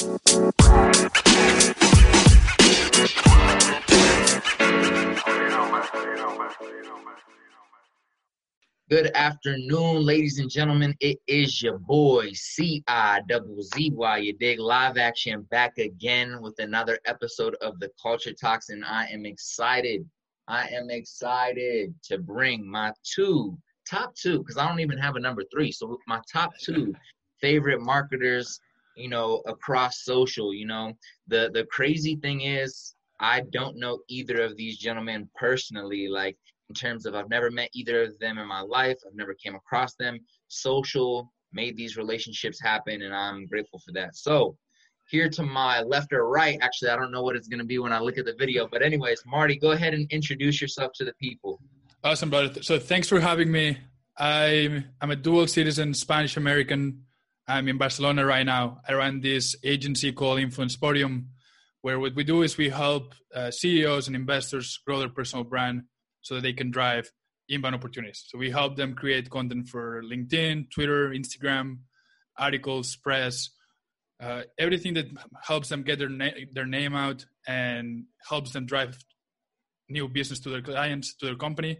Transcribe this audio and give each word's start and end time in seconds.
Good 0.00 0.10
afternoon, 9.16 10.06
ladies 10.06 10.38
and 10.38 10.48
gentlemen. 10.48 10.94
It 11.00 11.18
is 11.26 11.60
your 11.60 11.78
boy 11.78 12.30
C 12.32 12.84
I 12.86 13.22
double 13.28 13.60
Z 13.60 13.90
Y. 13.90 14.18
You 14.18 14.34
dig 14.34 14.60
live 14.60 14.98
action 14.98 15.42
back 15.50 15.78
again 15.78 16.40
with 16.42 16.54
another 16.60 17.00
episode 17.06 17.56
of 17.60 17.80
the 17.80 17.90
Culture 18.00 18.32
Talks, 18.32 18.68
and 18.68 18.84
I 18.84 19.06
am 19.06 19.26
excited. 19.26 20.08
I 20.46 20.68
am 20.68 20.90
excited 20.90 21.92
to 22.04 22.18
bring 22.18 22.70
my 22.70 22.92
two 23.02 23.58
top 23.90 24.14
two 24.14 24.38
because 24.38 24.58
I 24.58 24.68
don't 24.68 24.78
even 24.78 24.98
have 24.98 25.16
a 25.16 25.20
number 25.20 25.42
three. 25.52 25.72
So 25.72 25.98
my 26.06 26.20
top 26.32 26.52
two 26.56 26.94
favorite 27.40 27.80
marketers, 27.80 28.60
you 28.98 29.08
know, 29.08 29.42
across 29.46 30.04
social. 30.04 30.52
You 30.52 30.66
know, 30.66 30.92
the 31.26 31.50
the 31.52 31.64
crazy 31.64 32.16
thing 32.16 32.42
is 32.42 32.94
I 33.20 33.42
don't 33.50 33.78
know 33.78 34.00
either 34.08 34.42
of 34.42 34.56
these 34.56 34.78
gentlemen 34.78 35.28
personally. 35.34 36.08
Like 36.08 36.36
in 36.68 36.74
terms 36.74 37.06
of 37.06 37.14
I've 37.14 37.30
never 37.30 37.50
met 37.50 37.70
either 37.72 38.02
of 38.02 38.18
them 38.18 38.38
in 38.38 38.46
my 38.46 38.60
life. 38.60 38.98
I've 39.06 39.14
never 39.14 39.34
came 39.34 39.54
across 39.54 39.94
them. 39.94 40.18
Social 40.48 41.32
made 41.52 41.76
these 41.76 41.96
relationships 41.96 42.60
happen, 42.60 43.02
and 43.02 43.14
I'm 43.14 43.46
grateful 43.46 43.80
for 43.84 43.92
that. 43.92 44.16
So 44.16 44.56
here 45.08 45.28
to 45.30 45.42
my 45.42 45.80
left 45.80 46.12
or 46.12 46.28
right, 46.28 46.58
actually, 46.60 46.90
I 46.90 46.96
don't 46.96 47.10
know 47.10 47.22
what 47.22 47.36
it's 47.36 47.48
to 47.48 47.64
be 47.64 47.78
when 47.78 47.92
I 47.92 47.98
look 47.98 48.18
at 48.18 48.26
the 48.26 48.34
video. 48.38 48.68
But 48.70 48.82
anyways, 48.82 49.22
Marti, 49.26 49.56
go 49.56 49.70
ahead 49.70 49.94
and 49.94 50.10
introduce 50.10 50.60
yourself 50.60 50.92
to 50.96 51.04
the 51.04 51.14
people. 51.14 51.60
Awesome, 52.04 52.30
brother. 52.30 52.62
So 52.62 52.78
thanks 52.78 53.08
for 53.08 53.18
having 53.18 53.50
me. 53.50 53.78
I'm 54.18 54.84
I'm 55.00 55.10
a 55.10 55.16
dual 55.16 55.46
citizen, 55.46 55.94
Spanish 55.94 56.36
American. 56.36 57.04
I'm 57.48 57.66
in 57.66 57.78
Barcelona 57.78 58.26
right 58.26 58.44
now. 58.44 58.82
I 58.86 58.92
run 58.92 59.20
this 59.20 59.56
agency 59.64 60.12
called 60.12 60.38
Influence 60.38 60.76
Podium, 60.76 61.30
where 61.80 61.98
what 61.98 62.14
we 62.14 62.22
do 62.22 62.42
is 62.42 62.58
we 62.58 62.68
help 62.68 63.14
uh, 63.34 63.50
CEOs 63.50 64.06
and 64.06 64.14
investors 64.14 64.78
grow 64.86 64.98
their 64.98 65.08
personal 65.08 65.44
brand 65.44 65.84
so 66.20 66.34
that 66.34 66.42
they 66.42 66.52
can 66.52 66.70
drive 66.70 67.10
inbound 67.48 67.74
opportunities. 67.74 68.24
So 68.26 68.36
we 68.36 68.50
help 68.50 68.76
them 68.76 68.94
create 68.94 69.30
content 69.30 69.68
for 69.68 70.02
LinkedIn, 70.02 70.70
Twitter, 70.70 71.08
Instagram, 71.08 71.78
articles, 72.36 72.96
press, 72.96 73.48
uh, 74.20 74.42
everything 74.58 74.92
that 74.94 75.06
helps 75.42 75.70
them 75.70 75.84
get 75.84 75.98
their 75.98 76.10
na- 76.10 76.36
their 76.52 76.66
name 76.66 76.94
out 76.94 77.24
and 77.46 78.04
helps 78.28 78.50
them 78.50 78.66
drive 78.66 78.98
new 79.88 80.06
business 80.06 80.40
to 80.40 80.50
their 80.50 80.60
clients, 80.60 81.14
to 81.14 81.24
their 81.24 81.36
company. 81.36 81.78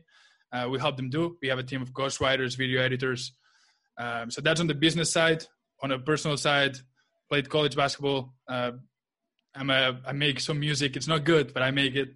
Uh, 0.50 0.66
we 0.70 0.78
help 0.78 0.96
them 0.96 1.10
do. 1.10 1.36
We 1.42 1.48
have 1.48 1.58
a 1.58 1.62
team 1.62 1.82
of 1.82 1.92
ghostwriters, 1.92 2.56
video 2.56 2.80
editors. 2.80 3.34
Um, 3.98 4.30
so 4.30 4.40
that's 4.40 4.60
on 4.60 4.66
the 4.66 4.74
business 4.74 5.12
side. 5.12 5.44
On 5.82 5.92
a 5.92 5.98
personal 5.98 6.36
side, 6.36 6.76
played 7.28 7.48
college 7.48 7.76
basketball. 7.76 8.34
Uh, 8.48 8.72
I'm 9.54 9.70
a, 9.70 10.00
I 10.06 10.12
make 10.12 10.40
some 10.40 10.60
music. 10.60 10.96
It's 10.96 11.08
not 11.08 11.24
good, 11.24 11.54
but 11.54 11.62
I 11.62 11.70
make 11.70 11.94
it. 11.94 12.10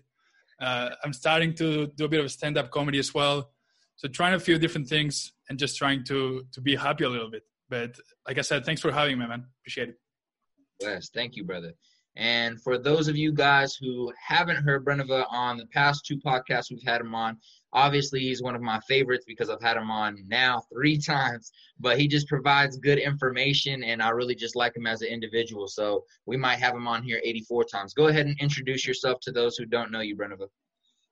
Uh, 0.61 0.91
I'm 1.05 1.13
starting 1.13 1.55
to 1.55 1.89
do 1.89 2.05
a 2.05 2.09
bit 2.09 2.21
of 2.21 2.31
stand-up 2.31 2.71
comedy 2.71 2.99
as 2.99 3.13
well. 3.13 3.51
So 3.97 4.09
trying 4.09 4.35
a 4.35 4.41
few 4.41 4.59
different 4.59 4.89
things 4.89 5.33
and 5.49 5.59
just 5.59 5.77
trying 5.77 6.05
to 6.05 6.45
to 6.53 6.61
be 6.61 6.75
happy 6.77 7.05
a 7.05 7.09
little 7.09 7.31
bit. 7.31 7.43
But 7.69 7.97
like 8.27 8.39
I 8.39 8.43
said, 8.43 8.65
thanks 8.65 8.81
for 8.81 8.93
having 8.93 9.19
me, 9.19 9.27
man. 9.27 9.45
Appreciate 9.61 9.91
it. 9.91 9.97
Yes, 10.81 11.11
thank 11.15 11.37
you, 11.37 11.45
brother. 11.45 11.73
And 12.17 12.61
for 12.61 12.77
those 12.77 13.09
of 13.09 13.17
you 13.17 13.33
guys 13.33 13.75
who 13.75 14.13
haven't 14.19 14.63
heard 14.63 14.85
Branavaa 14.85 15.25
on 15.31 15.57
the 15.57 15.67
past 15.67 16.05
two 16.05 16.19
podcasts 16.19 16.71
we've 16.71 16.83
had 16.85 17.01
him 17.01 17.15
on, 17.15 17.39
obviously 17.73 18.21
he's 18.21 18.43
one 18.43 18.55
of 18.55 18.61
my 18.61 18.79
favorites 18.81 19.25
because 19.27 19.49
I've 19.49 19.63
had 19.63 19.79
him 19.79 19.91
on 19.91 20.19
now 20.27 20.63
three 20.73 20.99
times, 21.07 21.53
but 21.81 21.99
he 21.99 22.07
just 22.07 22.29
provides 22.29 22.77
good 22.77 22.99
information 22.99 23.83
and 23.83 24.03
I 24.03 24.11
really 24.11 24.35
just 24.35 24.57
like 24.57 24.77
him 24.77 24.87
as 24.87 25.01
an 25.01 25.09
individual. 25.09 25.67
So 25.69 26.05
we 26.27 26.37
might 26.37 26.59
have 26.59 26.75
him 26.75 26.87
on 26.87 27.03
here 27.03 27.21
84 27.25 27.65
times. 27.65 27.95
Go 27.95 28.09
ahead 28.09 28.27
and 28.27 28.39
introduce 28.41 28.87
yourself 28.87 29.21
to 29.23 29.33
those 29.33 29.57
who 29.57 29.65
don't 29.65 29.91
know 29.91 30.01
you, 30.01 30.17
Branavaa. 30.17 30.49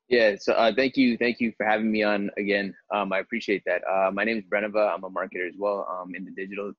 Yeah, 0.08 0.34
so 0.40 0.54
uh, 0.54 0.72
thank 0.74 0.96
you, 0.96 1.16
thank 1.16 1.38
you 1.40 1.52
for 1.56 1.64
having 1.64 1.90
me 1.90 2.02
on 2.02 2.30
again. 2.36 2.74
Um, 2.92 3.12
I 3.12 3.20
appreciate 3.20 3.62
that. 3.66 3.82
Uh, 3.88 4.10
my 4.10 4.24
name 4.24 4.38
is 4.38 4.44
Branavaa. 4.52 4.92
I'm 4.92 5.04
a 5.04 5.10
marketer 5.10 5.48
as 5.48 5.54
well 5.56 5.86
um, 5.88 6.16
in 6.16 6.24
the 6.24 6.32
digital 6.32 6.72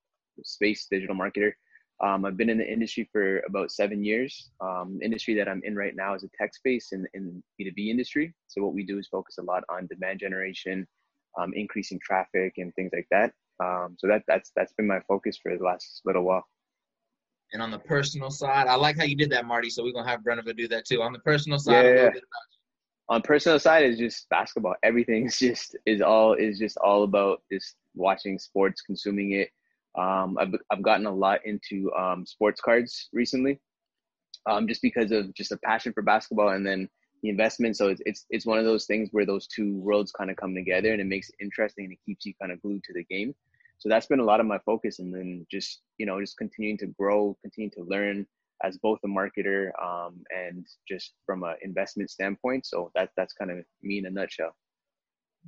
space, 0.44 0.86
digital 0.92 1.16
marketer. 1.16 1.54
Um, 2.04 2.26
I've 2.26 2.38
been 2.38 2.50
in 2.50 2.58
the 2.58 2.72
industry 2.72 3.08
for 3.12 3.40
about 3.42 3.72
seven 3.72 4.04
years. 4.04 4.50
Um, 4.60 5.00
industry 5.04 5.36
that 5.36 5.48
I'm 5.48 5.62
in 5.64 5.76
right 5.76 5.96
now 5.96 6.16
is 6.16 6.24
a 6.24 6.30
tech 6.36 6.56
space 6.56 6.94
in, 6.94 7.06
in 7.14 7.44
B2B 7.60 7.90
industry. 7.90 8.34
So 8.48 8.64
what 8.64 8.74
we 8.74 8.84
do 8.84 8.98
is 8.98 9.08
focus 9.08 9.38
a 9.38 9.44
lot 9.44 9.64
on 9.70 9.88
demand 9.88 10.20
generation, 10.20 10.88
um, 11.40 11.54
increasing 11.56 12.00
traffic 12.04 12.54
and 12.58 12.74
things 12.74 12.92
like 12.94 13.08
that. 13.12 13.34
Um, 13.64 13.96
so 14.00 14.08
that 14.08 14.24
that's 14.28 14.52
that's 14.56 14.74
been 14.74 14.88
my 14.88 15.00
focus 15.08 15.38
for 15.42 15.56
the 15.56 15.64
last 15.64 16.02
little 16.04 16.24
while. 16.24 16.44
And 17.54 17.62
on 17.62 17.70
the 17.70 17.80
personal 17.80 18.32
side, 18.32 18.68
I 18.68 18.76
like 18.76 18.98
how 18.98 19.04
you 19.04 19.16
did 19.16 19.30
that, 19.32 19.46
Marti. 19.46 19.70
So 19.70 19.84
we're 19.84 19.94
gonna 19.94 20.10
have 20.10 20.22
Branavaa 20.22 20.58
do 20.58 20.68
that 20.70 20.86
too. 20.86 21.04
On 21.04 21.14
the 21.14 21.20
personal 21.20 21.60
side, 21.60 21.86
yeah, 21.86 22.04
yeah. 22.06 22.10
on 23.10 23.22
personal 23.22 23.60
side 23.60 23.86
is 23.86 24.00
just 24.00 24.28
basketball. 24.30 24.74
Everything's 24.82 25.38
just 25.40 25.76
is 25.86 26.02
all 26.02 26.34
is 26.34 26.58
just 26.58 26.78
all 26.78 27.04
about 27.04 27.44
just 27.52 27.76
watching 27.94 28.40
sports, 28.40 28.82
consuming 28.82 29.34
it 29.34 29.52
um, 29.98 30.38
I've, 30.40 30.54
I've 30.70 30.82
gotten 30.82 31.06
a 31.06 31.14
lot 31.14 31.40
into 31.46 31.92
um, 31.94 32.26
sports 32.26 32.62
cards 32.62 33.10
recently, 33.14 33.60
um, 34.50 34.68
just 34.68 34.82
because 34.82 35.12
of 35.12 35.34
just 35.34 35.52
a 35.52 35.58
passion 35.58 35.94
for 35.94 36.02
basketball 36.02 36.50
and 36.50 36.66
then 36.66 36.90
the 37.24 37.30
investment. 37.30 37.78
So 37.78 37.90
it's, 37.90 38.02
it's, 38.06 38.26
it's 38.30 38.46
one 38.46 38.58
of 38.58 38.66
those 38.66 38.86
things 38.86 39.10
where 39.12 39.26
those 39.26 39.48
two 39.48 39.78
worlds 39.78 40.12
kind 40.12 40.32
of 40.32 40.38
come 40.38 40.56
together 40.56 40.92
and 40.92 41.02
it 41.02 41.08
makes 41.08 41.30
it 41.30 41.36
interesting 41.42 41.86
and 41.86 41.94
it 41.94 42.00
keeps 42.06 42.26
you 42.26 42.34
kind 42.42 42.52
of 42.52 42.62
glued 42.62 42.84
to 42.86 42.94
the 42.94 43.04
game. 43.04 43.36
So 43.78 43.90
that's 43.90 44.06
been 44.06 44.20
a 44.20 44.26
lot 44.26 44.40
of 44.40 44.46
my 44.46 44.60
focus 44.66 45.00
and 45.00 45.14
then 45.14 45.46
just, 45.52 45.82
you 45.98 46.06
know, 46.06 46.20
just 46.22 46.38
continuing 46.38 46.78
to 46.80 46.88
grow, 46.88 47.36
continue 47.42 47.72
to 47.72 47.84
learn 47.84 48.26
as 48.64 48.78
both 48.78 49.00
a 49.04 49.08
marketer 49.08 49.72
um, 49.82 50.22
and 50.30 50.68
just 50.88 51.14
from 51.26 51.44
an 51.44 51.56
investment 51.64 52.12
standpoint. 52.12 52.66
So 52.66 52.92
that, 52.94 53.10
that's 53.18 53.34
kind 53.34 53.50
of 53.50 53.58
me 53.82 53.98
in 53.98 54.06
a 54.06 54.12
nutshell. 54.12 54.56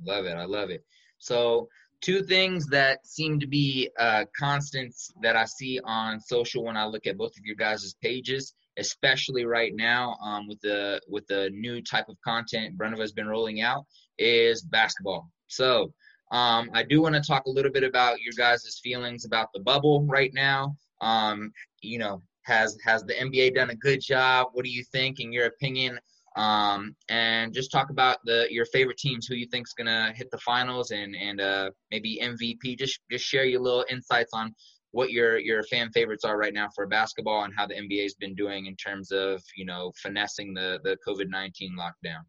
Love 0.04 0.26
it. 0.26 0.36
I 0.36 0.44
love 0.44 0.70
it. 0.70 0.84
So 1.18 1.68
two 2.00 2.22
things 2.22 2.66
that 2.68 3.06
seem 3.06 3.40
to 3.40 3.46
be 3.46 3.90
uh, 3.98 4.24
constants 4.36 5.12
that 5.22 5.36
I 5.36 5.44
see 5.44 5.80
on 5.84 6.20
social 6.20 6.64
when 6.64 6.76
I 6.76 6.86
look 6.86 7.06
at 7.06 7.18
both 7.18 7.36
of 7.36 7.44
your 7.44 7.56
guys' 7.56 7.94
pages, 8.02 8.54
especially 8.78 9.44
right 9.44 9.74
now 9.74 10.16
um, 10.22 10.48
with 10.48 10.60
the 10.60 11.00
with 11.08 11.26
the 11.26 11.50
new 11.50 11.82
type 11.82 12.08
of 12.08 12.16
content 12.24 12.76
Branavaa 12.76 13.00
has 13.00 13.12
been 13.12 13.28
rolling 13.28 13.62
out, 13.62 13.86
is 14.18 14.62
basketball. 14.62 15.30
So 15.48 15.92
um, 16.30 16.70
I 16.72 16.82
do 16.82 17.00
want 17.00 17.14
to 17.14 17.20
talk 17.20 17.46
a 17.46 17.50
little 17.50 17.70
bit 17.70 17.84
about 17.84 18.20
your 18.20 18.32
guys' 18.36 18.80
feelings 18.82 19.24
about 19.24 19.48
the 19.54 19.60
bubble 19.60 20.04
right 20.06 20.32
now. 20.34 20.76
Um, 21.00 21.52
you 21.80 21.98
know, 21.98 22.22
has 22.42 22.76
has 22.84 23.04
the 23.04 23.14
NBA 23.14 23.54
done 23.54 23.70
a 23.70 23.76
good 23.76 24.00
job? 24.00 24.48
What 24.52 24.64
do 24.64 24.70
you 24.70 24.84
think, 24.84 25.20
in 25.20 25.32
your 25.32 25.46
opinion? 25.46 25.98
Um, 26.36 26.96
and 27.08 27.54
just 27.54 27.70
talk 27.70 27.90
about 27.90 28.18
the 28.24 28.46
your 28.50 28.66
favorite 28.66 28.98
teams, 28.98 29.26
who 29.26 29.34
you 29.34 29.46
think's 29.46 29.72
gonna 29.72 30.12
hit 30.14 30.30
the 30.30 30.38
finals, 30.38 30.90
and 30.90 31.14
and 31.14 31.40
uh, 31.40 31.70
maybe 31.90 32.20
MVP. 32.22 32.78
Just 32.78 33.00
just 33.10 33.24
share 33.24 33.44
your 33.44 33.60
little 33.60 33.84
insights 33.88 34.30
on 34.32 34.54
what 34.90 35.10
your 35.10 35.38
your 35.38 35.62
fan 35.64 35.90
favorites 35.92 36.24
are 36.24 36.36
right 36.36 36.54
now 36.54 36.68
for 36.74 36.86
basketball, 36.86 37.44
and 37.44 37.54
how 37.56 37.66
the 37.66 37.74
NBA's 37.74 38.14
been 38.14 38.34
doing 38.34 38.66
in 38.66 38.74
terms 38.76 39.12
of 39.12 39.42
you 39.56 39.64
know 39.64 39.92
finessing 40.02 40.54
the 40.54 40.80
the 40.82 40.96
COVID 41.06 41.28
nineteen 41.28 41.76
lockdown. 41.78 42.22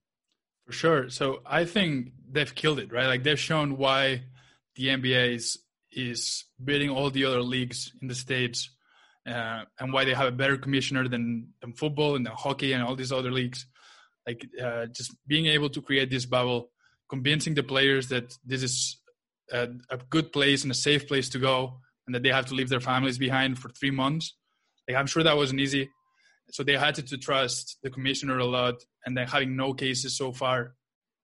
For 0.68 0.72
sure. 0.72 1.10
So 1.10 1.42
I 1.46 1.66
think 1.66 2.12
they've 2.32 2.54
killed 2.54 2.80
it, 2.80 2.92
right? 2.92 3.08
Like 3.08 3.24
they've 3.24 3.40
shown 3.40 3.78
why 3.78 4.24
the 4.76 4.88
NBA 4.88 5.36
is 5.36 5.60
is 5.92 6.46
beating 6.64 6.90
all 6.90 7.10
the 7.10 7.26
other 7.26 7.42
leagues 7.42 7.92
in 8.02 8.08
the 8.08 8.16
states. 8.16 8.70
Uh, 9.28 9.64
and 9.80 9.92
why 9.92 10.06
they 10.06 10.14
have 10.14 10.28
a 10.28 10.32
better 10.32 10.56
commissioner 10.56 11.08
than, 11.08 11.48
than 11.60 11.74
football 11.74 12.16
and 12.16 12.28
hockey 12.28 12.74
and 12.74 12.84
all 12.84 12.96
these 12.96 13.12
other 13.12 13.32
leagues 13.32 13.66
like 14.28 14.48
uh, 14.62 14.86
just 14.88 15.16
being 15.28 15.46
able 15.46 15.70
to 15.70 15.82
create 15.82 16.10
this 16.10 16.26
bubble 16.26 16.72
convincing 17.10 17.54
the 17.54 17.64
players 17.64 18.08
that 18.10 18.38
this 18.46 18.64
is 18.64 19.00
a, 19.52 19.70
a, 19.90 19.98
good 20.10 20.32
place 20.32 20.64
and 20.64 20.72
a 20.72 20.76
safe 20.76 21.08
place 21.08 21.30
to 21.30 21.40
go 21.40 21.80
and 22.08 22.16
that 22.16 22.24
they 22.24 22.30
have 22.30 22.48
to 22.48 22.56
leave 22.56 22.70
their 22.70 22.80
families 22.80 23.18
behind 23.18 23.60
for 23.60 23.70
three 23.70 23.92
months. 23.92 24.36
Like 24.88 24.98
i'm 24.98 25.08
sure 25.08 25.24
that 25.24 25.38
wasn't 25.38 25.60
easy. 25.60 25.90
So 26.52 26.64
they 26.64 26.78
had 26.78 26.96
to, 26.96 27.04
to 27.04 27.18
trust 27.18 27.78
the 27.84 27.90
commissioner 27.90 28.38
a 28.38 28.46
lot. 28.46 28.76
And 29.06 29.18
then 29.18 29.28
having 29.28 29.56
no 29.56 29.74
cases 29.74 30.18
so 30.18 30.32
far 30.32 30.76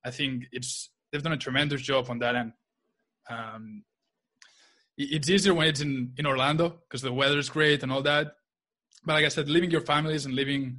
i 0.06 0.12
think 0.12 0.46
it's 0.52 0.90
they've 1.12 1.24
done 1.24 1.34
a 1.34 1.38
tremendous 1.38 1.82
job 1.82 2.10
on 2.10 2.20
that 2.20 2.36
end. 2.36 2.54
Um, 3.30 3.84
it's 4.98 5.30
easier 5.30 5.54
when 5.54 5.68
it's 5.68 5.82
in, 5.82 6.14
in 6.18 6.26
orlando 6.26 6.70
because 6.70 7.02
the 7.02 7.14
weather's 7.14 7.50
great 7.50 7.82
and 7.82 7.92
all 7.92 8.04
that. 8.04 8.34
But 9.04 9.14
like 9.14 9.26
i 9.26 9.30
said 9.30 9.50
leaving 9.50 9.72
your 9.72 9.82
families 9.82 10.26
and 10.26 10.36
leaving 10.36 10.78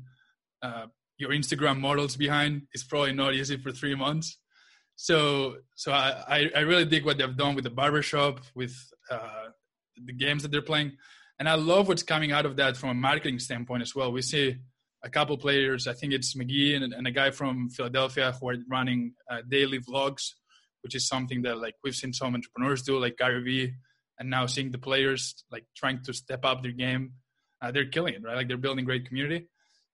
uh, 0.62 0.86
your 1.22 1.30
Instagram 1.30 1.78
models 1.78 2.16
behind 2.16 2.62
is 2.74 2.82
probably 2.84 3.12
not 3.12 3.34
easy 3.34 3.56
for 3.56 3.70
three 3.72 3.94
months. 3.94 4.38
So, 4.96 5.56
so 5.74 5.92
I, 5.92 6.50
I 6.54 6.60
really 6.60 6.84
dig 6.84 7.04
what 7.04 7.16
they've 7.18 7.36
done 7.44 7.54
with 7.54 7.64
the 7.64 7.70
barbershop, 7.70 8.40
with 8.54 8.74
uh, 9.10 9.48
the 10.04 10.12
games 10.12 10.42
that 10.42 10.50
they're 10.52 10.70
playing, 10.72 10.92
and 11.38 11.48
I 11.48 11.54
love 11.54 11.88
what's 11.88 12.02
coming 12.02 12.32
out 12.32 12.44
of 12.44 12.56
that 12.56 12.76
from 12.76 12.90
a 12.90 12.94
marketing 12.94 13.38
standpoint 13.38 13.82
as 13.82 13.94
well. 13.94 14.12
We 14.12 14.22
see 14.22 14.56
a 15.02 15.08
couple 15.08 15.36
players, 15.38 15.86
I 15.86 15.94
think 15.94 16.12
it's 16.12 16.34
McGee 16.34 16.76
and, 16.76 16.92
and 16.92 17.06
a 17.06 17.10
guy 17.10 17.30
from 17.30 17.70
Philadelphia 17.70 18.32
who 18.38 18.50
are 18.50 18.56
running 18.68 19.14
uh, 19.30 19.42
daily 19.48 19.78
vlogs, 19.78 20.24
which 20.82 20.94
is 20.94 21.08
something 21.08 21.42
that 21.42 21.58
like 21.58 21.74
we've 21.82 21.96
seen 21.96 22.12
some 22.12 22.34
entrepreneurs 22.34 22.82
do, 22.82 22.98
like 22.98 23.16
Gary 23.16 23.42
Vee, 23.42 23.74
and 24.18 24.28
now 24.28 24.46
seeing 24.46 24.70
the 24.70 24.78
players 24.78 25.44
like 25.50 25.64
trying 25.76 26.02
to 26.04 26.12
step 26.12 26.44
up 26.44 26.62
their 26.62 26.72
game 26.72 27.12
uh, 27.62 27.70
they're 27.70 27.86
killing 27.86 28.14
it, 28.14 28.22
right? 28.24 28.36
Like 28.36 28.48
they're 28.48 28.56
building 28.56 28.84
great 28.84 29.06
community, 29.06 29.46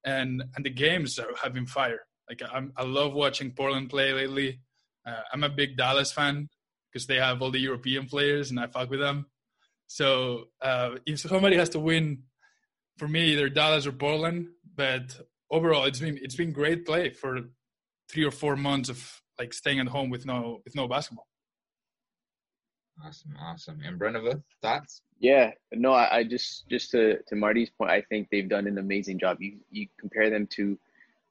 and 0.04 0.42
and 0.54 0.64
the 0.64 0.70
games 0.70 1.18
are, 1.18 1.34
have 1.42 1.54
been 1.54 1.66
fire. 1.66 2.00
Like 2.28 2.42
I'm, 2.52 2.72
I 2.76 2.84
love 2.84 3.14
watching 3.14 3.52
Portland 3.52 3.90
play 3.90 4.12
lately. 4.12 4.60
Uh, 5.06 5.22
I'm 5.32 5.44
a 5.44 5.48
big 5.48 5.76
Dallas 5.76 6.12
fan 6.12 6.48
because 6.92 7.06
they 7.06 7.16
have 7.16 7.40
all 7.40 7.50
the 7.50 7.60
European 7.60 8.06
players, 8.06 8.50
and 8.50 8.60
I 8.60 8.66
fuck 8.66 8.90
with 8.90 9.00
them. 9.00 9.26
So 9.86 10.44
uh, 10.60 10.96
if 11.06 11.20
somebody 11.20 11.56
has 11.56 11.70
to 11.70 11.78
win, 11.78 12.24
for 12.98 13.08
me, 13.08 13.32
either 13.32 13.48
Dallas 13.48 13.86
or 13.86 13.92
Portland. 13.92 14.48
But 14.74 15.18
overall, 15.50 15.84
it's 15.84 16.00
been 16.00 16.18
it's 16.20 16.36
been 16.36 16.52
great 16.52 16.84
play 16.84 17.10
for 17.10 17.40
three 18.10 18.24
or 18.24 18.30
four 18.30 18.56
months 18.56 18.88
of 18.88 19.22
like 19.38 19.54
staying 19.54 19.78
at 19.80 19.88
home 19.88 20.10
with 20.10 20.26
no 20.26 20.60
with 20.64 20.74
no 20.74 20.88
basketball. 20.88 21.27
Awesome, 23.04 23.36
awesome. 23.40 23.80
And 23.84 23.98
Branavaa, 23.98 24.42
thoughts? 24.60 25.02
Yeah, 25.20 25.52
no, 25.72 25.92
I, 25.92 26.18
I, 26.18 26.24
just 26.24 26.68
just 26.68 26.90
to 26.92 27.22
to 27.28 27.34
Marti's 27.34 27.70
point, 27.70 27.90
I 27.90 28.02
think 28.02 28.28
they've 28.30 28.48
done 28.48 28.66
an 28.66 28.78
amazing 28.78 29.18
job. 29.18 29.38
You 29.40 29.58
you 29.70 29.86
compare 29.98 30.30
them 30.30 30.46
to 30.52 30.78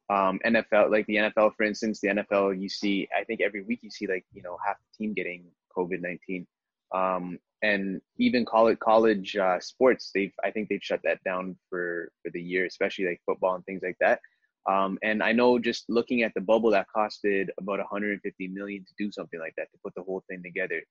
um, 0.10 0.40
NFL, 0.46 0.92
like 0.92 1.06
the 1.08 1.16
NFL, 1.16 1.56
for 1.56 1.64
instance, 1.64 2.00
the 2.00 2.10
NFL, 2.10 2.60
you 2.60 2.70
see, 2.70 3.08
I 3.18 3.24
think 3.24 3.42
every 3.42 3.64
week 3.64 3.80
you 3.82 3.92
see 3.92 4.08
like 4.08 4.26
you 4.34 4.42
know 4.42 4.58
half 4.66 4.78
the 4.78 4.98
team 4.98 5.14
getting 5.14 5.44
COVID 5.76 6.02
nineteen, 6.02 6.48
um, 6.94 7.38
and 7.62 8.02
even 8.18 8.46
college 8.46 8.80
college 8.80 9.36
uh, 9.36 9.60
sports, 9.60 10.12
they've 10.14 10.34
I 10.44 10.52
think 10.52 10.70
they've 10.70 10.84
shut 10.84 11.02
that 11.04 11.24
down 11.24 11.58
for 11.70 12.12
for 12.24 12.32
the 12.32 12.42
year, 12.42 12.66
especially 12.66 13.06
like 13.06 13.22
football 13.26 13.56
and 13.56 13.66
things 13.66 13.82
like 13.84 13.98
that. 14.00 14.22
Um, 14.68 14.98
and 15.02 15.24
I 15.24 15.32
know 15.32 15.60
just 15.60 15.90
looking 15.90 16.24
at 16.24 16.34
the 16.34 16.42
bubble 16.42 16.72
that 16.72 16.88
costed 16.94 17.48
about 17.58 17.80
150 17.80 18.48
million 18.50 18.84
to 18.84 18.94
do 18.98 19.12
something 19.12 19.40
like 19.40 19.54
that 19.56 19.72
to 19.72 19.78
put 19.82 19.96
the 19.96 20.04
whole 20.04 20.24
thing 20.30 20.44
together. 20.44 20.82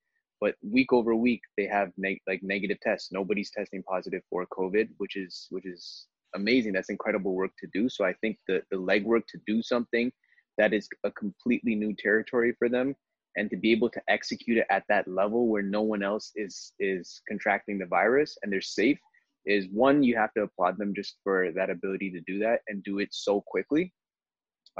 But 0.40 0.54
week 0.62 0.92
over 0.92 1.14
week, 1.14 1.40
they 1.56 1.66
have 1.66 1.92
neg- 1.96 2.20
like 2.26 2.42
negative 2.42 2.78
tests. 2.80 3.10
Nobody's 3.12 3.50
testing 3.50 3.82
positive 3.82 4.22
for 4.28 4.46
COVID, 4.46 4.88
which 4.98 5.16
is 5.16 5.46
which 5.50 5.66
is 5.66 6.06
amazing. 6.34 6.72
That's 6.72 6.90
incredible 6.90 7.34
work 7.34 7.52
to 7.60 7.68
do. 7.72 7.88
So 7.88 8.04
I 8.04 8.12
think 8.14 8.38
the 8.46 8.62
the 8.70 8.76
legwork 8.76 9.26
to 9.28 9.38
do 9.46 9.62
something 9.62 10.12
that 10.58 10.72
is 10.72 10.88
a 11.04 11.10
completely 11.10 11.74
new 11.74 11.94
territory 11.98 12.54
for 12.58 12.68
them 12.68 12.94
and 13.36 13.50
to 13.50 13.56
be 13.56 13.70
able 13.70 13.90
to 13.90 14.00
execute 14.08 14.58
it 14.58 14.66
at 14.70 14.84
that 14.88 15.06
level 15.06 15.48
where 15.48 15.62
no 15.62 15.82
one 15.82 16.02
else 16.02 16.32
is 16.36 16.72
is 16.78 17.20
contracting 17.28 17.78
the 17.78 17.86
virus 17.86 18.36
and 18.42 18.52
they're 18.52 18.60
safe 18.60 18.98
is 19.44 19.68
one 19.70 20.02
you 20.02 20.16
have 20.16 20.32
to 20.34 20.42
applaud 20.42 20.76
them 20.78 20.92
just 20.94 21.16
for 21.22 21.52
that 21.52 21.70
ability 21.70 22.10
to 22.10 22.20
do 22.26 22.38
that 22.38 22.60
and 22.68 22.82
do 22.82 22.98
it 22.98 23.08
so 23.12 23.40
quickly 23.46 23.92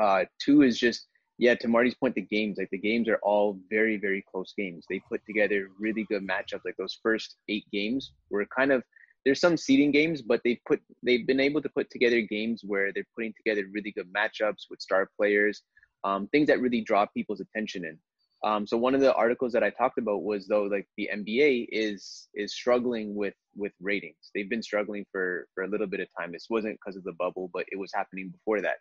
uh, 0.00 0.24
two 0.38 0.62
is 0.62 0.78
just 0.78 1.06
yeah 1.38 1.54
to 1.54 1.68
marti's 1.68 1.94
point 1.94 2.14
the 2.14 2.20
games 2.20 2.56
like 2.58 2.70
the 2.70 2.78
games 2.78 3.08
are 3.08 3.20
all 3.22 3.58
very 3.70 3.96
very 3.96 4.24
close 4.30 4.52
games 4.56 4.84
they 4.88 5.00
put 5.08 5.20
together 5.26 5.68
really 5.78 6.04
good 6.08 6.26
matchups 6.26 6.64
like 6.64 6.76
those 6.78 6.98
first 7.02 7.36
eight 7.48 7.64
games 7.72 8.12
were 8.30 8.46
kind 8.46 8.72
of 8.72 8.82
there's 9.24 9.40
some 9.40 9.56
seeding 9.56 9.90
games 9.90 10.22
but 10.22 10.40
they've 10.44 10.60
put 10.66 10.80
they've 11.02 11.26
been 11.26 11.40
able 11.40 11.60
to 11.60 11.68
put 11.68 11.90
together 11.90 12.20
games 12.20 12.62
where 12.64 12.92
they're 12.92 13.12
putting 13.14 13.34
together 13.36 13.66
really 13.72 13.92
good 13.92 14.10
matchups 14.12 14.64
with 14.70 14.80
star 14.80 15.08
players 15.16 15.62
um, 16.04 16.28
things 16.28 16.46
that 16.46 16.60
really 16.60 16.80
draw 16.80 17.04
people's 17.06 17.40
attention 17.40 17.84
in 17.84 17.98
um, 18.44 18.66
so 18.66 18.76
one 18.76 18.94
of 18.94 19.00
the 19.00 19.14
articles 19.14 19.52
that 19.52 19.64
I 19.64 19.70
talked 19.70 19.98
about 19.98 20.22
was 20.22 20.46
though 20.46 20.64
like 20.64 20.86
the 20.96 21.10
NBA 21.12 21.68
is 21.72 22.28
is 22.34 22.54
struggling 22.54 23.14
with 23.14 23.34
with 23.56 23.72
ratings. 23.80 24.30
They've 24.34 24.48
been 24.48 24.62
struggling 24.62 25.06
for 25.10 25.48
for 25.54 25.64
a 25.64 25.68
little 25.68 25.86
bit 25.86 26.00
of 26.00 26.08
time. 26.18 26.32
This 26.32 26.46
wasn't 26.50 26.78
because 26.78 26.96
of 26.96 27.04
the 27.04 27.12
bubble, 27.12 27.50
but 27.52 27.64
it 27.72 27.78
was 27.78 27.92
happening 27.94 28.28
before 28.28 28.60
that. 28.60 28.76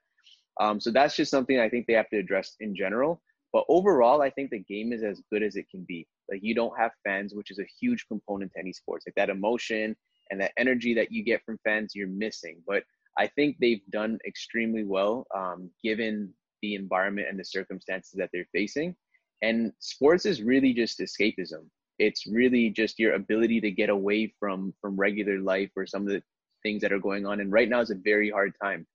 Um, 0.59 0.79
so 0.79 0.91
that's 0.91 1.15
just 1.15 1.31
something 1.31 1.59
I 1.59 1.69
think 1.69 1.85
they 1.87 1.93
have 1.93 2.09
to 2.09 2.17
address 2.17 2.55
in 2.59 2.75
general. 2.75 3.21
But 3.53 3.65
overall, 3.69 4.21
I 4.21 4.29
think 4.29 4.51
the 4.51 4.59
game 4.59 4.91
is 4.91 5.03
as 5.03 5.21
good 5.31 5.43
as 5.43 5.55
it 5.55 5.69
can 5.69 5.85
be. 5.87 6.07
Like 6.29 6.41
you 6.43 6.53
don't 6.53 6.77
have 6.77 6.91
fans, 7.05 7.33
which 7.33 7.51
is 7.51 7.59
a 7.59 7.67
huge 7.79 8.05
component 8.07 8.51
to 8.53 8.59
any 8.59 8.73
sports. 8.73 9.05
Like 9.07 9.15
that 9.15 9.29
emotion 9.29 9.95
and 10.29 10.41
that 10.41 10.51
energy 10.57 10.93
that 10.95 11.11
you 11.11 11.23
get 11.23 11.43
from 11.45 11.57
fans, 11.63 11.93
you're 11.95 12.07
missing. 12.07 12.61
But 12.67 12.83
I 13.17 13.27
think 13.27 13.57
they've 13.59 13.85
done 13.91 14.17
extremely 14.27 14.83
well 14.83 15.25
um, 15.33 15.69
given 15.83 16.33
the 16.61 16.75
environment 16.75 17.27
and 17.29 17.39
the 17.39 17.45
circumstances 17.45 18.13
that 18.17 18.29
they're 18.33 18.47
facing. 18.51 18.95
And 19.41 19.71
sports 19.79 20.25
is 20.25 20.41
really 20.41 20.73
just 20.73 20.99
escapism. 20.99 21.67
It's 21.99 22.27
really 22.27 22.71
just 22.71 22.99
your 22.99 23.13
ability 23.13 23.61
to 23.61 23.71
get 23.71 23.89
away 23.89 24.33
from 24.39 24.73
from 24.81 24.97
regular 24.97 25.39
life 25.39 25.69
or 25.77 25.85
some 25.85 26.01
of 26.01 26.09
the 26.09 26.21
things 26.63 26.81
that 26.81 26.91
are 26.91 26.99
going 26.99 27.25
on. 27.25 27.39
And 27.39 27.51
right 27.51 27.69
now 27.69 27.79
is 27.79 27.91
a 27.91 27.95
very 27.95 28.29
hard 28.29 28.53
time. 28.61 28.85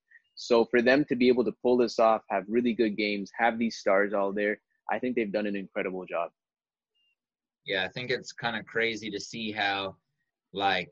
So 0.42 0.64
for 0.64 0.80
them 0.80 1.04
to 1.10 1.16
be 1.16 1.28
able 1.28 1.44
to 1.44 1.52
pull 1.62 1.76
this 1.76 1.98
off, 1.98 2.22
have 2.30 2.44
really 2.48 2.72
good 2.72 2.96
games, 2.96 3.30
have 3.38 3.58
these 3.58 3.76
stars 3.76 4.14
all 4.14 4.32
there, 4.32 4.58
I 4.90 4.98
think 4.98 5.14
they've 5.14 5.30
done 5.30 5.46
an 5.46 5.54
incredible 5.54 6.06
job. 6.06 6.30
Yeah, 7.66 7.84
I 7.84 7.88
think 7.88 8.10
it's 8.10 8.32
kind 8.32 8.56
of 8.56 8.64
crazy 8.64 9.10
to 9.10 9.20
see 9.20 9.52
how, 9.52 9.96
like, 10.54 10.90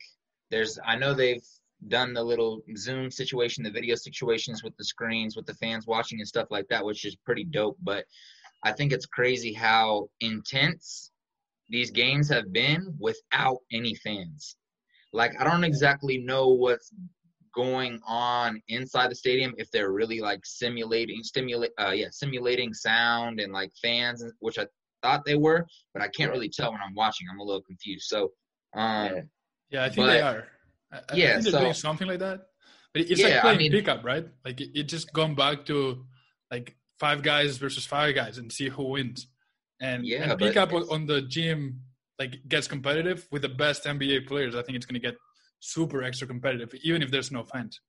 there's. 0.50 0.78
I 0.84 0.96
know 0.96 1.14
they've 1.14 1.42
done 1.88 2.12
the 2.12 2.22
little 2.22 2.60
Zoom 2.76 3.10
situation, 3.10 3.64
the 3.64 3.70
video 3.70 3.94
situations 3.94 4.62
with 4.62 4.76
the 4.76 4.84
screens, 4.84 5.34
with 5.34 5.46
the 5.46 5.54
fans 5.54 5.86
watching 5.86 6.18
and 6.18 6.28
stuff 6.28 6.48
like 6.50 6.68
that, 6.68 6.84
which 6.84 7.06
is 7.06 7.16
pretty 7.16 7.44
dope. 7.44 7.78
But 7.82 8.04
I 8.64 8.72
think 8.72 8.92
it's 8.92 9.06
crazy 9.06 9.54
how 9.54 10.10
intense 10.20 11.10
these 11.70 11.90
games 11.90 12.28
have 12.28 12.52
been 12.52 12.94
without 13.00 13.60
any 13.72 13.94
fans. 13.94 14.56
Like 15.14 15.32
I 15.40 15.44
don't 15.44 15.64
exactly 15.64 16.18
know 16.18 16.48
what's 16.48 16.92
going 17.58 17.98
on 18.06 18.62
inside 18.68 19.10
the 19.10 19.16
stadium 19.16 19.52
if 19.58 19.68
they're 19.72 19.90
really 19.90 20.20
like 20.20 20.46
simulating 20.46 21.24
stimulate 21.24 21.72
uh 21.80 21.90
yeah 21.90 22.06
simulating 22.12 22.72
sound 22.72 23.40
and 23.40 23.52
like 23.52 23.72
fans 23.82 24.24
which 24.38 24.58
I 24.60 24.66
thought 25.02 25.24
they 25.24 25.34
were 25.34 25.66
but 25.92 26.00
I 26.00 26.06
can't 26.06 26.30
really 26.30 26.48
tell 26.48 26.70
when 26.70 26.80
I'm 26.80 26.94
watching. 26.94 27.26
I'm 27.28 27.40
a 27.40 27.42
little 27.42 27.62
confused. 27.62 28.06
So 28.06 28.30
um 28.76 29.28
yeah. 29.70 29.84
I 29.84 29.88
think 29.88 30.06
but, 30.06 30.12
they 30.12 30.20
are. 30.20 30.44
I, 30.92 30.96
I 30.96 31.00
yeah 31.14 31.32
think 31.32 31.42
they're 31.42 31.52
so, 31.52 31.60
doing 31.62 31.74
something 31.74 32.06
like 32.06 32.20
that. 32.20 32.42
But 32.94 33.02
it's 33.02 33.20
yeah, 33.20 33.26
like 33.26 33.40
playing 33.40 33.56
I 33.56 33.58
mean, 33.58 33.72
pickup 33.72 34.04
right? 34.04 34.26
Like 34.44 34.60
it, 34.60 34.70
it 34.78 34.82
just 34.84 35.12
gone 35.12 35.34
back 35.34 35.66
to 35.66 36.06
like 36.52 36.76
five 37.00 37.22
guys 37.22 37.58
versus 37.58 37.84
five 37.84 38.14
guys 38.14 38.38
and 38.38 38.52
see 38.52 38.68
who 38.68 38.84
wins. 38.84 39.26
And, 39.80 40.06
yeah, 40.06 40.30
and 40.30 40.38
pick 40.38 40.56
up 40.56 40.72
on 40.72 41.06
the 41.06 41.22
gym 41.22 41.80
like 42.20 42.36
gets 42.48 42.68
competitive 42.68 43.26
with 43.32 43.42
the 43.42 43.48
best 43.48 43.84
NBA 43.84 44.28
players. 44.28 44.54
I 44.54 44.62
think 44.62 44.76
it's 44.76 44.86
going 44.86 45.00
to 45.00 45.06
get 45.08 45.16
super 45.60 46.02
extra 46.02 46.26
competitive, 46.26 46.74
even 46.82 47.02
if 47.02 47.10
there's 47.10 47.32
no 47.32 47.44
fans. 47.44 47.80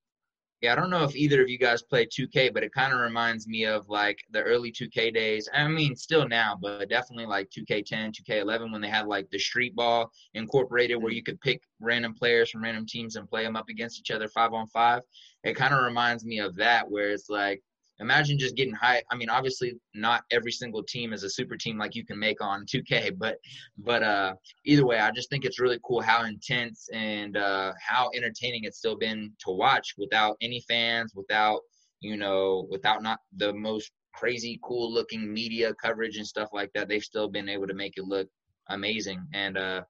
Yeah, 0.60 0.74
I 0.74 0.76
don't 0.76 0.90
know 0.90 1.04
if 1.04 1.16
either 1.16 1.40
of 1.40 1.48
you 1.48 1.56
guys 1.56 1.82
play 1.82 2.04
2K, 2.04 2.52
but 2.52 2.62
it 2.62 2.74
kind 2.74 2.92
of 2.92 3.00
reminds 3.00 3.48
me 3.48 3.64
of 3.64 3.88
like 3.88 4.18
the 4.30 4.42
early 4.42 4.70
2K 4.70 5.14
days. 5.14 5.48
I 5.54 5.66
mean, 5.66 5.96
still 5.96 6.28
now, 6.28 6.58
but 6.60 6.90
definitely 6.90 7.24
like 7.24 7.48
2K10, 7.48 8.12
2K11 8.12 8.70
when 8.70 8.82
they 8.82 8.88
had 8.88 9.06
like 9.06 9.30
the 9.30 9.38
street 9.38 9.74
ball 9.74 10.10
incorporated 10.34 10.98
where 10.98 11.06
mm-hmm. 11.08 11.16
you 11.16 11.22
could 11.22 11.40
pick 11.40 11.62
random 11.80 12.14
players 12.14 12.50
from 12.50 12.62
random 12.62 12.84
teams 12.86 13.16
and 13.16 13.28
play 13.28 13.42
them 13.42 13.56
up 13.56 13.70
against 13.70 13.98
each 13.98 14.10
other 14.10 14.28
five 14.28 14.52
on 14.52 14.66
five. 14.66 15.00
It 15.44 15.56
kind 15.56 15.72
of 15.72 15.82
reminds 15.82 16.26
me 16.26 16.40
of 16.40 16.54
that 16.56 16.90
where 16.90 17.10
it's 17.10 17.30
like 17.30 17.62
imagine 18.00 18.38
just 18.38 18.56
getting 18.56 18.74
high. 18.74 19.02
I 19.10 19.16
mean 19.16 19.30
obviously 19.30 19.74
not 19.94 20.24
every 20.30 20.52
single 20.52 20.82
team 20.82 21.12
is 21.12 21.22
a 21.22 21.30
super 21.30 21.56
team 21.56 21.78
like 21.78 21.94
you 21.94 22.04
can 22.04 22.18
make 22.18 22.42
on 22.42 22.66
2k 22.66 23.16
but 23.18 23.36
but 23.78 24.02
uh 24.02 24.34
either 24.64 24.86
way 24.86 24.98
i 24.98 25.10
just 25.10 25.28
think 25.30 25.44
it's 25.44 25.60
really 25.60 25.78
cool 25.84 26.00
how 26.00 26.24
intense 26.24 26.88
and 26.92 27.36
uh 27.36 27.72
how 27.86 28.10
entertaining 28.14 28.64
it's 28.64 28.78
still 28.78 28.96
been 28.96 29.30
to 29.44 29.50
watch 29.50 29.94
without 29.98 30.36
any 30.40 30.60
fans 30.68 31.12
without 31.14 31.60
you 32.00 32.16
know 32.16 32.66
without 32.70 33.02
not 33.02 33.18
the 33.36 33.52
most 33.52 33.92
crazy 34.14 34.58
cool 34.62 34.92
looking 34.92 35.32
media 35.32 35.72
coverage 35.82 36.16
and 36.16 36.26
stuff 36.26 36.50
like 36.52 36.70
that. 36.74 36.88
They've 36.88 37.02
still 37.02 37.28
been 37.28 37.48
able 37.48 37.66
to 37.66 37.74
make 37.74 37.94
it 37.96 38.04
look 38.04 38.28
amazing. 38.68 39.26
And 39.32 39.56
uh 39.56 39.82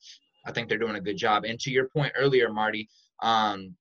i 0.46 0.52
think 0.52 0.68
they're 0.68 0.78
doing 0.78 0.96
a 0.96 1.00
good 1.00 1.16
job. 1.16 1.44
And 1.44 1.58
to 1.60 1.70
your 1.70 1.88
point 1.88 2.12
earlier 2.16 2.50
marti 2.52 2.88
um 3.22 3.74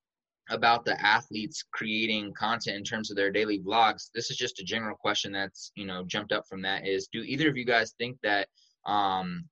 about 0.50 0.86
the 0.86 1.00
athletes 1.06 1.63
creating 1.72 2.34
content 2.34 2.77
in 2.77 2.84
terms 2.84 3.10
of 3.10 3.18
their 3.18 3.32
daily 3.32 3.60
vlogs 3.60 4.10
this 4.13 4.32
is 4.32 4.38
just 4.38 4.60
a 4.60 4.63
general 4.63 4.96
question 4.96 5.32
that's 5.32 5.72
you 5.75 5.86
know 5.86 6.03
jumped 6.08 6.32
up 6.32 6.44
from 6.48 6.62
that 6.62 6.88
is 6.88 7.08
do 7.12 7.22
either 7.22 7.50
of 7.50 7.58
you 7.58 7.65
guys 7.65 7.94
think 7.98 8.18
that 8.24 8.48
um 8.86 9.44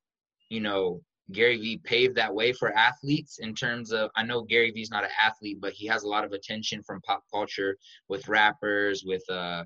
you 0.50 0.60
know 0.60 1.01
Gary 1.32 1.58
Vee 1.58 1.82
paved 1.84 2.16
that 2.16 2.34
way 2.34 2.54
for 2.54 2.72
athletes 2.72 3.39
in 3.39 3.54
terms 3.54 3.92
of 3.92 4.10
I 4.16 4.24
know 4.24 4.44
Gary 4.44 4.72
Vee's 4.72 4.92
not 4.92 5.04
an 5.04 5.10
athlete 5.22 5.60
but 5.60 5.74
he 5.74 5.86
has 5.88 6.04
a 6.04 6.08
lot 6.08 6.24
of 6.24 6.32
attention 6.32 6.82
from 6.84 7.01
pop 7.01 7.24
culture 7.32 7.77
with 8.08 8.27
rappers 8.27 9.04
with 9.06 9.24
uh 9.30 9.66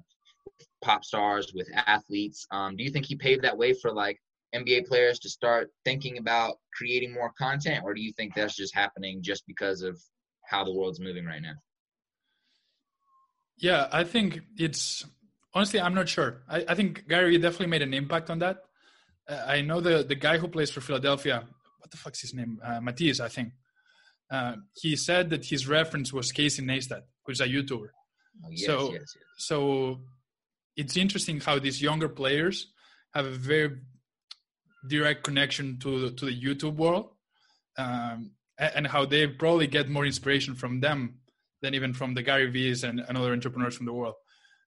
pop 0.81 1.05
stars 1.05 1.53
with 1.53 1.69
athletes. 1.75 2.47
Um 2.51 2.75
do 2.75 2.83
you 2.83 2.89
think 2.89 3.05
he 3.05 3.15
paved 3.15 3.43
that 3.43 3.57
way 3.57 3.73
for 3.73 3.91
like 3.91 4.19
NBA 4.55 4.87
players 4.87 5.19
to 5.19 5.29
start 5.29 5.69
thinking 5.85 6.17
about 6.17 6.57
creating 6.75 7.13
more 7.13 7.31
content 7.37 7.83
or 7.83 7.93
do 7.93 8.01
you 8.01 8.11
think 8.13 8.33
that's 8.33 8.55
just 8.55 8.75
happening 8.75 9.21
just 9.21 9.45
because 9.45 9.81
of 9.81 10.01
how 10.51 10.63
the 10.63 10.73
world's 10.73 10.99
moving 10.99 11.25
right 11.25 11.41
now? 11.41 11.55
Yeah, 13.57 13.87
I 13.91 14.03
think 14.03 14.41
it's 14.57 15.05
honestly, 15.53 15.79
I'm 15.79 15.95
not 15.95 16.09
sure. 16.09 16.43
I, 16.49 16.65
I 16.67 16.75
think 16.75 17.07
Gary 17.07 17.37
definitely 17.37 17.67
made 17.67 17.81
an 17.81 17.93
impact 17.93 18.29
on 18.29 18.39
that. 18.39 18.57
Uh, 19.29 19.43
I 19.47 19.61
know 19.61 19.79
the 19.81 20.03
the 20.03 20.15
guy 20.15 20.37
who 20.37 20.47
plays 20.47 20.71
for 20.71 20.81
Philadelphia. 20.81 21.43
What 21.79 21.91
the 21.91 21.97
fuck's 21.97 22.21
his 22.21 22.33
name? 22.33 22.59
Uh, 22.63 22.81
Matisse, 22.81 23.19
I 23.19 23.29
think. 23.29 23.53
Uh, 24.29 24.55
he 24.75 24.95
said 24.95 25.29
that 25.31 25.45
his 25.45 25.67
reference 25.67 26.13
was 26.13 26.31
Casey 26.31 26.63
Neistat, 26.63 27.03
who's 27.25 27.41
a 27.41 27.47
YouTuber. 27.47 27.89
Oh, 28.45 28.49
yes, 28.51 28.65
so, 28.65 28.93
yes, 28.93 29.01
yes. 29.01 29.13
so 29.37 30.01
it's 30.77 30.95
interesting 30.95 31.41
how 31.41 31.59
these 31.59 31.81
younger 31.81 32.07
players 32.07 32.67
have 33.13 33.25
a 33.25 33.31
very 33.31 33.77
direct 34.87 35.23
connection 35.23 35.77
to 35.79 35.89
the, 36.01 36.11
to 36.15 36.25
the 36.25 36.41
YouTube 36.45 36.75
world. 36.75 37.09
Um, 37.77 38.31
and 38.61 38.87
how 38.87 39.05
they 39.05 39.27
probably 39.27 39.67
get 39.67 39.89
more 39.89 40.05
inspiration 40.05 40.53
from 40.55 40.79
them 40.79 41.15
than 41.61 41.73
even 41.73 41.93
from 41.93 42.13
the 42.13 42.21
Gary 42.21 42.49
Vee's 42.49 42.83
and, 42.83 42.99
and 42.99 43.17
other 43.17 43.33
entrepreneurs 43.33 43.75
from 43.75 43.87
the 43.87 43.93
world. 43.93 44.15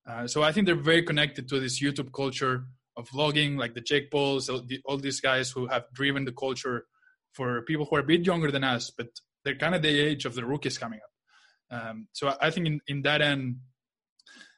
Uh, 0.06 0.26
so 0.26 0.42
I 0.42 0.52
think 0.52 0.66
they're 0.66 0.74
very 0.74 1.02
connected 1.02 1.48
to 1.48 1.60
this 1.60 1.80
YouTube 1.80 2.12
culture 2.12 2.66
of 2.96 3.08
vlogging, 3.08 3.56
like 3.56 3.74
the 3.74 3.80
Jake 3.80 4.10
Pauls, 4.10 4.48
all, 4.48 4.62
the, 4.66 4.80
all 4.84 4.98
these 4.98 5.20
guys 5.20 5.50
who 5.50 5.66
have 5.66 5.84
driven 5.92 6.24
the 6.24 6.32
culture 6.32 6.86
for 7.32 7.62
people 7.62 7.86
who 7.86 7.96
are 7.96 8.00
a 8.00 8.04
bit 8.04 8.26
younger 8.26 8.50
than 8.50 8.62
us, 8.64 8.90
but 8.90 9.08
they're 9.44 9.56
kind 9.56 9.74
of 9.74 9.82
the 9.82 9.88
age 9.88 10.24
of 10.24 10.34
the 10.34 10.44
rookies 10.44 10.78
coming 10.78 11.00
up. 11.00 11.82
Um, 11.82 12.08
so 12.12 12.36
I 12.40 12.50
think 12.50 12.66
in, 12.66 12.80
in 12.86 13.02
that 13.02 13.22
end, 13.22 13.56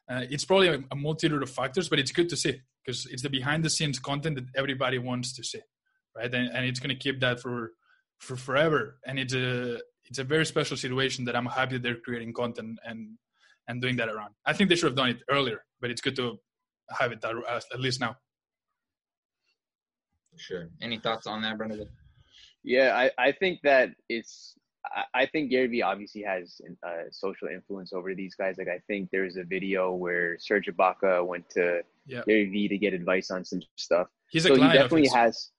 uh, 0.09 0.25
it's 0.29 0.45
probably 0.45 0.69
a, 0.69 0.83
a, 0.91 0.95
multitude 0.95 1.41
of 1.41 1.49
factors, 1.49 1.89
but 1.89 1.99
it's 1.99 2.11
good 2.11 2.29
to 2.29 2.37
see 2.37 2.61
because 2.85 3.05
it's 3.07 3.23
the 3.23 3.29
behind 3.29 3.63
the 3.63 3.69
scenes 3.69 3.99
content 3.99 4.35
that 4.35 4.45
everybody 4.55 4.99
wants 4.99 5.33
to 5.35 5.43
see, 5.43 5.59
right? 6.15 6.33
And, 6.33 6.49
and 6.53 6.65
it's 6.65 6.79
going 6.79 6.95
to 6.95 7.01
keep 7.01 7.19
that 7.21 7.39
for 7.39 7.71
for 8.19 8.35
forever. 8.35 8.99
And 9.05 9.19
it's 9.19 9.33
a 9.33 9.79
it's 10.05 10.19
a 10.19 10.23
very 10.23 10.45
special 10.45 10.77
situation 10.77 11.25
that 11.25 11.35
I'm 11.35 11.45
happy 11.45 11.73
that 11.75 11.83
they're 11.83 11.99
creating 11.99 12.33
content 12.33 12.79
and 12.85 13.17
and 13.67 13.81
doing 13.81 13.95
that 13.97 14.09
around. 14.09 14.33
I 14.45 14.53
think 14.53 14.69
they 14.69 14.75
should 14.75 14.87
have 14.87 14.95
done 14.95 15.09
it 15.09 15.19
earlier, 15.29 15.63
but 15.81 15.91
it's 15.91 16.01
good 16.01 16.15
to 16.15 16.37
have 16.97 17.11
it 17.11 17.23
at 17.23 17.79
least 17.79 17.99
now. 17.99 18.15
Sure. 20.37 20.69
Any 20.81 20.99
thoughts 20.99 21.27
on 21.27 21.41
that, 21.41 21.57
Brendan? 21.57 21.89
Yeah, 22.63 22.95
I, 22.95 23.27
I 23.27 23.31
think 23.31 23.59
that 23.63 23.89
it's 24.07 24.55
I 25.13 25.25
think 25.25 25.49
Gary 25.49 25.67
Vee 25.67 25.81
obviously 25.81 26.21
has 26.21 26.61
a 26.83 26.87
uh, 26.87 26.91
social 27.11 27.47
influence 27.47 27.93
over 27.93 28.13
these 28.15 28.35
guys. 28.35 28.55
Like 28.57 28.67
I 28.67 28.79
think 28.87 29.09
there's 29.11 29.35
a 29.35 29.43
video 29.43 29.93
where 29.93 30.37
Serge 30.39 30.67
Ibaka 30.67 31.25
went 31.25 31.49
to 31.51 31.81
yep. 32.05 32.25
Gary 32.25 32.49
Vee 32.49 32.67
to 32.67 32.77
get 32.77 32.93
advice 32.93 33.31
on 33.31 33.43
some 33.43 33.61
stuff. 33.75 34.07
He's 34.29 34.45
a 34.45 34.49
so 34.49 34.55
client 34.55 34.73
he 34.73 34.79
definitely 34.79 35.09
has. 35.09 35.51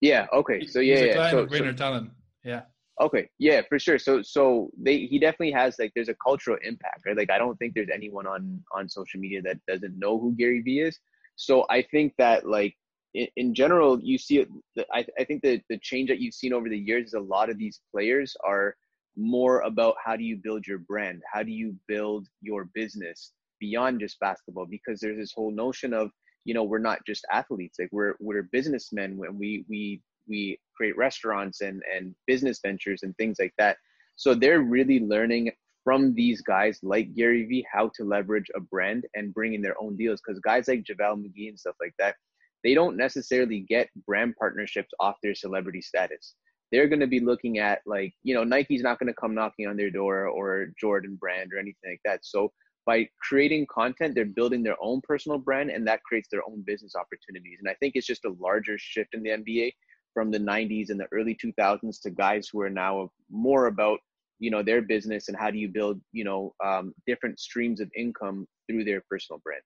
Yeah. 0.00 0.26
Okay. 0.32 0.66
So 0.66 0.80
yeah, 0.80 0.94
he's 0.94 1.04
a 1.04 1.14
client 1.14 1.50
so, 1.52 1.58
so, 1.58 1.72
Talent. 1.72 2.10
Yeah. 2.44 2.62
Okay. 3.00 3.28
Yeah, 3.38 3.62
for 3.68 3.78
sure. 3.78 3.98
So 3.98 4.22
so 4.22 4.70
they 4.80 4.98
he 5.06 5.18
definitely 5.18 5.52
has 5.52 5.76
like 5.78 5.92
there's 5.94 6.08
a 6.08 6.16
cultural 6.24 6.58
impact, 6.62 7.02
right? 7.06 7.16
Like 7.16 7.30
I 7.30 7.38
don't 7.38 7.56
think 7.56 7.74
there's 7.74 7.90
anyone 7.92 8.26
on 8.26 8.62
on 8.72 8.88
social 8.88 9.20
media 9.20 9.42
that 9.42 9.58
doesn't 9.66 9.98
know 9.98 10.18
who 10.18 10.32
Gary 10.32 10.62
Vee 10.62 10.80
is. 10.80 10.98
So 11.36 11.64
I 11.70 11.82
think 11.82 12.14
that 12.18 12.48
like 12.48 12.74
in, 13.14 13.28
in 13.36 13.54
general, 13.54 14.00
you 14.00 14.18
see 14.18 14.38
it. 14.38 14.48
I, 14.92 15.06
I 15.18 15.24
think 15.24 15.42
that 15.42 15.62
the 15.68 15.78
change 15.78 16.08
that 16.08 16.20
you've 16.20 16.34
seen 16.34 16.52
over 16.52 16.68
the 16.68 16.78
years 16.78 17.08
is 17.08 17.14
a 17.14 17.20
lot 17.20 17.50
of 17.50 17.58
these 17.58 17.80
players 17.92 18.36
are 18.44 18.76
more 19.16 19.60
about 19.60 19.96
how 20.04 20.16
do 20.16 20.22
you 20.22 20.36
build 20.36 20.66
your 20.66 20.78
brand, 20.78 21.22
how 21.32 21.42
do 21.42 21.50
you 21.50 21.74
build 21.88 22.28
your 22.40 22.68
business 22.74 23.32
beyond 23.58 23.98
just 24.00 24.20
basketball, 24.20 24.66
because 24.66 25.00
there's 25.00 25.18
this 25.18 25.32
whole 25.34 25.50
notion 25.50 25.92
of 25.92 26.10
you 26.48 26.54
know 26.54 26.62
we're 26.62 26.78
not 26.90 27.04
just 27.06 27.26
athletes, 27.30 27.76
like 27.78 27.90
we're 27.92 28.14
we're 28.20 28.48
businessmen 28.58 29.18
when 29.18 29.38
we 29.38 29.66
we 29.68 30.00
we 30.26 30.58
create 30.74 30.96
restaurants 30.96 31.60
and 31.60 31.82
and 31.94 32.14
business 32.26 32.58
ventures 32.64 33.02
and 33.02 33.14
things 33.18 33.36
like 33.38 33.52
that. 33.58 33.76
So 34.16 34.34
they're 34.34 34.62
really 34.62 35.00
learning 35.00 35.50
from 35.84 36.14
these 36.14 36.40
guys 36.40 36.80
like 36.82 37.14
Gary 37.14 37.44
Vee 37.44 37.66
how 37.70 37.90
to 37.96 38.04
leverage 38.04 38.50
a 38.56 38.60
brand 38.60 39.04
and 39.14 39.34
bring 39.34 39.52
in 39.52 39.60
their 39.60 39.76
own 39.78 39.94
deals. 39.98 40.22
Because 40.22 40.40
guys 40.40 40.68
like 40.68 40.84
JaVale 40.84 41.22
McGee 41.22 41.50
and 41.50 41.60
stuff 41.60 41.76
like 41.82 41.94
that, 41.98 42.16
they 42.64 42.72
don't 42.72 42.96
necessarily 42.96 43.60
get 43.68 43.90
brand 44.06 44.34
partnerships 44.38 44.92
off 45.00 45.16
their 45.22 45.34
celebrity 45.34 45.82
status. 45.82 46.34
They're 46.72 46.88
going 46.88 47.00
to 47.00 47.06
be 47.06 47.20
looking 47.20 47.58
at 47.58 47.80
like, 47.84 48.14
you 48.22 48.34
know, 48.34 48.44
Nike's 48.44 48.82
not 48.82 48.98
going 48.98 49.12
to 49.12 49.20
come 49.20 49.34
knocking 49.34 49.66
on 49.66 49.76
their 49.76 49.90
door 49.90 50.28
or 50.28 50.72
Jordan 50.80 51.16
brand 51.20 51.52
or 51.52 51.58
anything 51.58 51.90
like 51.92 52.00
that. 52.06 52.20
So 52.22 52.52
by 52.88 53.06
creating 53.20 53.66
content, 53.66 54.14
they're 54.14 54.24
building 54.40 54.62
their 54.62 54.80
own 54.80 55.02
personal 55.02 55.36
brand 55.36 55.68
and 55.68 55.86
that 55.86 56.02
creates 56.04 56.28
their 56.30 56.40
own 56.48 56.62
business 56.66 56.94
opportunities. 56.96 57.58
And 57.60 57.68
I 57.68 57.74
think 57.74 57.92
it's 57.94 58.06
just 58.06 58.24
a 58.24 58.34
larger 58.40 58.78
shift 58.78 59.10
in 59.12 59.22
the 59.22 59.28
NBA 59.28 59.74
from 60.14 60.30
the 60.30 60.38
90s 60.38 60.88
and 60.88 60.98
the 60.98 61.06
early 61.12 61.36
2000s 61.36 62.00
to 62.00 62.10
guys 62.10 62.48
who 62.50 62.62
are 62.62 62.70
now 62.70 63.10
more 63.30 63.66
about 63.66 64.00
you 64.38 64.50
know 64.50 64.62
their 64.62 64.80
business 64.80 65.28
and 65.28 65.36
how 65.36 65.50
do 65.50 65.58
you 65.58 65.68
build 65.68 66.00
you 66.12 66.24
know 66.24 66.54
um, 66.64 66.94
different 67.06 67.38
streams 67.40 67.80
of 67.80 67.90
income 67.96 68.46
through 68.66 68.84
their 68.84 69.02
personal 69.10 69.40
brand 69.44 69.62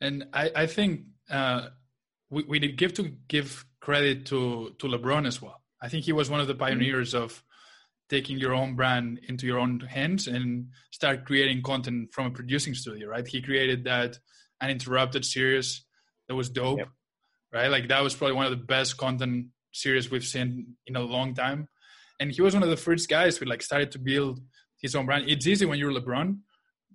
and 0.00 0.28
i, 0.32 0.44
I 0.62 0.66
think 0.66 1.06
uh, 1.28 1.70
we, 2.30 2.44
we 2.44 2.58
did 2.60 2.76
give 2.76 2.94
to 2.94 3.12
give 3.26 3.64
credit 3.80 4.26
to 4.26 4.76
to 4.78 4.86
lebron 4.86 5.26
as 5.26 5.42
well 5.42 5.60
i 5.82 5.88
think 5.88 6.04
he 6.04 6.12
was 6.12 6.30
one 6.30 6.38
of 6.38 6.46
the 6.46 6.52
mm-hmm. 6.52 6.66
pioneers 6.66 7.14
mm-hmm. 7.14 7.24
of 7.24 7.42
taking 8.10 8.38
your 8.38 8.52
own 8.52 8.74
brand 8.74 9.20
into 9.28 9.46
your 9.46 9.58
own 9.58 9.80
hands 9.80 10.26
and 10.26 10.66
start 10.90 11.24
creating 11.24 11.62
content 11.62 12.12
from 12.12 12.26
a 12.26 12.30
producing 12.30 12.74
studio 12.74 13.08
right 13.08 13.26
he 13.26 13.40
created 13.40 13.84
that 13.84 14.18
uninterrupted 14.60 15.24
series 15.24 15.86
that 16.28 16.34
was 16.34 16.50
dope 16.50 16.78
yep. 16.78 16.88
right 17.52 17.70
like 17.70 17.88
that 17.88 18.02
was 18.02 18.14
probably 18.14 18.34
one 18.34 18.44
of 18.44 18.50
the 18.50 18.64
best 18.64 18.96
content 18.96 19.46
series 19.72 20.10
we've 20.10 20.24
seen 20.24 20.76
in 20.86 20.96
a 20.96 21.00
long 21.00 21.32
time 21.32 21.68
and 22.20 22.30
he 22.30 22.42
was 22.42 22.54
one 22.54 22.62
of 22.62 22.68
the 22.68 22.76
first 22.76 23.08
guys 23.08 23.38
who 23.38 23.46
like 23.46 23.62
started 23.62 23.90
to 23.92 23.98
build 23.98 24.40
his 24.80 24.94
own 24.94 25.06
brand. 25.06 25.28
It's 25.28 25.46
easy 25.46 25.66
when 25.66 25.78
you're 25.78 25.92
LeBron, 25.92 26.38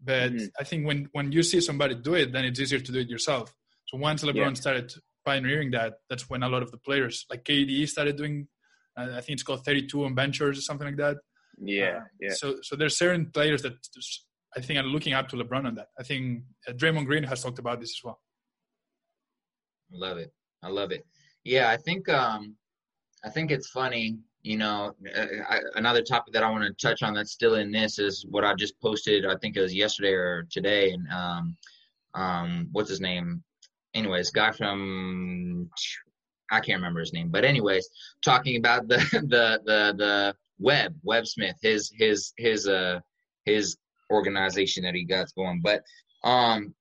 but 0.03 0.31
mm-hmm. 0.31 0.45
I 0.60 0.63
think 0.63 0.86
when 0.86 1.10
when 1.12 1.31
you 1.31 1.43
see 1.43 1.62
somebody 1.62 1.95
do 1.95 2.13
it, 2.13 2.31
then 2.31 2.45
it's 2.45 2.60
easier 2.60 2.79
to 2.79 2.91
do 2.91 3.00
it 3.00 3.10
yourself. 3.10 3.53
So 3.88 3.98
once 3.98 4.24
LeBron 4.24 4.36
yeah. 4.36 4.53
started 4.53 4.93
pioneering 5.25 5.72
that, 5.72 5.95
that's 6.10 6.29
when 6.29 6.43
a 6.43 6.50
lot 6.50 6.63
of 6.63 6.72
the 6.72 6.77
players 6.77 7.25
like 7.29 7.43
KD 7.43 7.88
started 7.89 8.17
doing. 8.17 8.48
I 8.98 9.22
think 9.22 9.36
it's 9.36 9.44
called 9.44 9.66
32 9.66 10.06
on 10.06 10.16
Ventures 10.16 10.58
or 10.58 10.62
something 10.62 10.88
like 10.88 10.98
that. 10.98 11.18
Yeah, 11.62 12.00
uh, 12.00 12.04
yeah. 12.20 12.34
So 12.34 12.58
so 12.62 12.75
there's 12.75 12.98
certain 12.98 13.28
players 13.28 13.62
that 13.62 13.74
I 14.56 14.62
think 14.62 14.80
are 14.80 14.84
looking 14.84 15.14
up 15.14 15.28
to 15.30 15.38
LeBron 15.38 15.66
on 15.66 15.75
that. 15.75 15.88
I 16.00 16.04
think 16.04 16.44
uh, 16.68 16.74
Draymond 16.74 17.06
Green 17.06 17.24
has 17.24 17.44
talked 17.44 17.60
about 17.60 17.80
this 17.80 17.92
as 17.92 18.02
well. 18.04 18.20
I 19.94 19.98
love 19.98 20.18
it. 20.18 20.34
I 20.64 20.70
love 20.70 20.92
it. 20.92 21.06
Yeah, 21.44 21.70
I 21.70 21.78
think 21.78 22.10
um, 22.10 22.56
I 23.24 23.30
think 23.30 23.52
it's 23.52 23.70
funny 23.70 24.18
you 24.46 24.58
know, 24.58 24.94
uh, 25.18 25.25
I, 25.50 25.60
another 25.74 26.04
topic 26.04 26.32
that 26.36 26.44
I 26.44 26.52
want 26.52 26.64
to 26.64 26.88
touch 26.88 27.02
on 27.02 27.16
that's 27.16 27.32
still 27.32 27.56
in 27.56 27.72
this 27.72 27.98
is 27.98 28.28
what 28.30 28.46
I 28.46 28.54
just 28.54 28.80
posted. 28.80 29.25
I 29.25 29.36
think 29.38 29.58
it 29.58 29.62
was 29.62 29.74
yesterday 29.74 30.14
or 30.14 30.48
today, 30.52 30.92
and 30.92 31.08
um, 31.12 31.58
um, 32.14 32.70
what's 32.72 32.92
his 32.92 33.02
name? 33.02 33.44
Anyways, 33.96 34.30
guy 34.30 34.52
from 34.52 35.68
I 36.52 36.60
can't 36.60 36.78
remember 36.78 37.00
his 37.00 37.14
name, 37.14 37.30
but 37.30 37.46
anyways, 37.46 37.90
talking 38.24 38.58
about 38.58 38.88
the 38.88 38.98
the 39.12 39.62
the 39.66 39.96
the 39.98 40.36
Webb 40.60 40.96
Webb 41.04 41.28
Smith, 41.28 41.56
his 41.62 41.92
his 41.98 42.34
his 42.38 42.68
uh 42.68 43.00
his 43.46 43.78
organization 44.12 44.84
that 44.84 44.96
he 44.96 45.04
got 45.04 45.34
going, 45.36 45.62
but 45.62 45.84
um, 46.24 46.74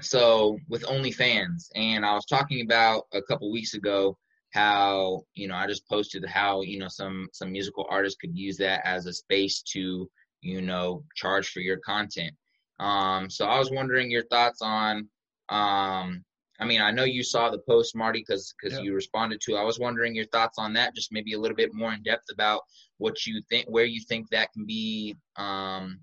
so 0.00 0.58
with 0.68 0.84
OnlyFans, 0.84 1.68
and 1.74 2.04
I 2.04 2.14
was 2.14 2.26
talking 2.26 2.62
about 2.62 3.04
a 3.12 3.22
couple 3.22 3.50
weeks 3.50 3.74
ago 3.74 4.16
how 4.52 5.22
you 5.34 5.46
know 5.46 5.54
i 5.54 5.66
just 5.66 5.86
posted 5.86 6.24
how 6.24 6.62
you 6.62 6.78
know 6.78 6.88
some 6.88 7.28
some 7.32 7.52
musical 7.52 7.86
artists 7.90 8.18
could 8.18 8.34
use 8.34 8.56
that 8.56 8.80
as 8.86 9.04
a 9.04 9.12
space 9.12 9.60
to 9.60 10.08
you 10.40 10.62
know 10.62 11.04
charge 11.14 11.50
for 11.50 11.60
your 11.60 11.76
content. 11.78 12.32
Um 12.80 13.28
so 13.28 13.46
i 13.46 13.58
was 13.58 13.70
wondering 13.70 14.10
your 14.10 14.24
thoughts 14.26 14.62
on 14.62 15.08
um 15.50 16.24
i 16.60 16.64
mean 16.64 16.80
i 16.80 16.90
know 16.90 17.04
you 17.04 17.22
saw 17.22 17.50
the 17.50 17.60
post 17.68 17.94
marti 17.96 18.20
because 18.20 18.54
because 18.60 18.78
yeah. 18.78 18.84
you 18.84 18.94
responded 18.94 19.40
to 19.40 19.56
i 19.56 19.62
was 19.62 19.78
wondering 19.78 20.14
your 20.14 20.26
thoughts 20.26 20.58
on 20.58 20.72
that 20.72 20.94
just 20.94 21.12
maybe 21.12 21.32
a 21.32 21.38
little 21.38 21.56
bit 21.56 21.74
more 21.74 21.92
in 21.92 22.02
depth 22.02 22.26
about 22.32 22.62
what 22.98 23.26
you 23.26 23.42
think 23.48 23.66
where 23.68 23.84
you 23.84 24.00
think 24.08 24.28
that 24.30 24.52
can 24.52 24.66
be 24.66 25.14
um 25.36 25.98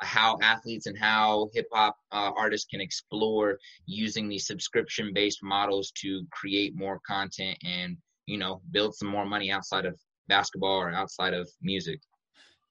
how 0.00 0.36
athletes 0.42 0.86
and 0.86 0.98
how 0.98 1.48
hip 1.54 1.66
hop 1.72 1.96
uh, 2.12 2.30
artists 2.36 2.66
can 2.68 2.80
explore 2.80 3.58
using 3.86 4.28
these 4.28 4.46
subscription 4.46 5.12
based 5.14 5.42
models 5.42 5.92
to 5.96 6.26
create 6.32 6.76
more 6.76 7.00
content 7.06 7.56
and 7.64 7.96
you 8.26 8.38
know 8.38 8.60
build 8.70 8.94
some 8.94 9.08
more 9.08 9.24
money 9.24 9.50
outside 9.50 9.84
of 9.86 9.98
basketball 10.28 10.78
or 10.80 10.90
outside 10.90 11.34
of 11.34 11.48
music 11.62 12.00